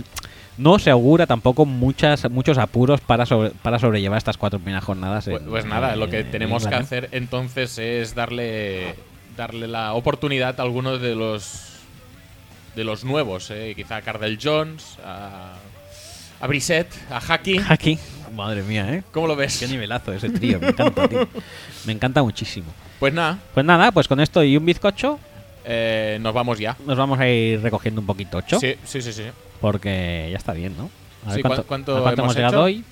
[0.58, 5.24] no se augura tampoco muchas muchos apuros para sobre- para sobrellevar estas cuatro primeras jornadas.
[5.24, 8.94] Pues, en- pues nada, lo que en tenemos que hacer entonces es darle
[9.36, 11.70] darle la oportunidad a algunos de los
[12.76, 15.54] de los nuevos, eh, quizá a Cardell Jones, a,
[16.40, 17.60] a Brissett, a Haki.
[17.68, 17.98] Aquí,
[18.34, 19.02] madre mía, ¿eh?
[19.12, 19.58] ¿Cómo lo ves?
[19.58, 21.28] Qué nivelazo ese trío, me encanta, tío.
[21.86, 22.66] Me encanta muchísimo.
[22.98, 25.18] Pues nada, Pues nada, pues con esto y un bizcocho
[25.64, 26.76] eh, nos vamos ya.
[26.86, 29.22] nos vamos a ir recogiendo un poquito ocho, Sí, sí, sí, sí.
[29.64, 30.90] Porque ya está bien, ¿no?
[31.24, 32.84] A ver Sí, cuánto, ¿cuán- cuánto a cuánto hemos hemos llegado hoy.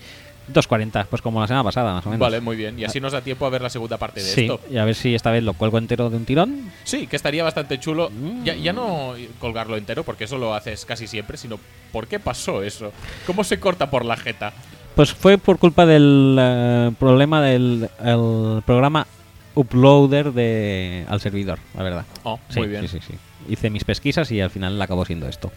[0.51, 2.21] 2.40, pues como la semana pasada, más o menos.
[2.21, 2.79] Vale, muy bien.
[2.79, 4.59] Y así nos da tiempo a ver la segunda parte de Sí, esto.
[4.71, 6.73] y a ver si esta vez lo cuelgo entero de un tirón.
[6.85, 8.09] Sí, que estaría bastante chulo.
[8.11, 8.43] Mm.
[8.45, 11.61] Ya, ya no colgarlo entero, porque eso lo haces casi siempre, sino
[11.93, 12.91] ¿por qué pasó eso?
[13.27, 14.55] ¿Cómo se corta por la jeta?
[14.97, 19.07] Pues fue por culpa del eh, problema del el programa
[19.55, 22.05] uploader de, al servidor, la verdad.
[22.25, 22.89] Oh, Sí, muy bien.
[22.89, 23.19] Sí, sí, sí.
[23.49, 25.51] Hice mis pesquisas y al final acabó siendo esto.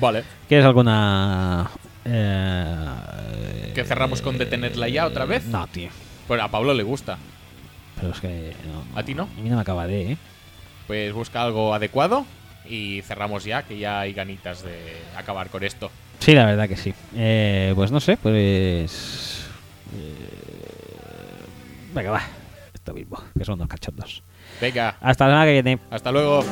[0.00, 0.24] Vale.
[0.48, 1.70] ¿Quieres alguna...?
[2.04, 5.46] eh, ¿Que cerramos con detenerla ya otra vez?
[5.46, 5.90] No, tío.
[6.26, 7.18] Pues a Pablo le gusta.
[7.96, 8.52] Pero es que...
[8.66, 9.24] no, ¿A ti no?
[9.38, 10.16] A mí no me acaba de, ¿eh?
[10.86, 12.24] Pues busca algo adecuado
[12.68, 14.76] y cerramos ya, que ya hay ganitas de
[15.16, 15.90] acabar con esto.
[16.18, 16.92] Sí, la verdad que sí.
[17.16, 19.44] Eh, pues no sé, pues...
[19.94, 20.14] eh,
[21.94, 22.22] venga, va.
[22.74, 24.22] Esto mismo, que son dos cachondos.
[24.60, 25.78] Venga, Hasta la semana que viene.
[25.90, 26.44] hasta luego.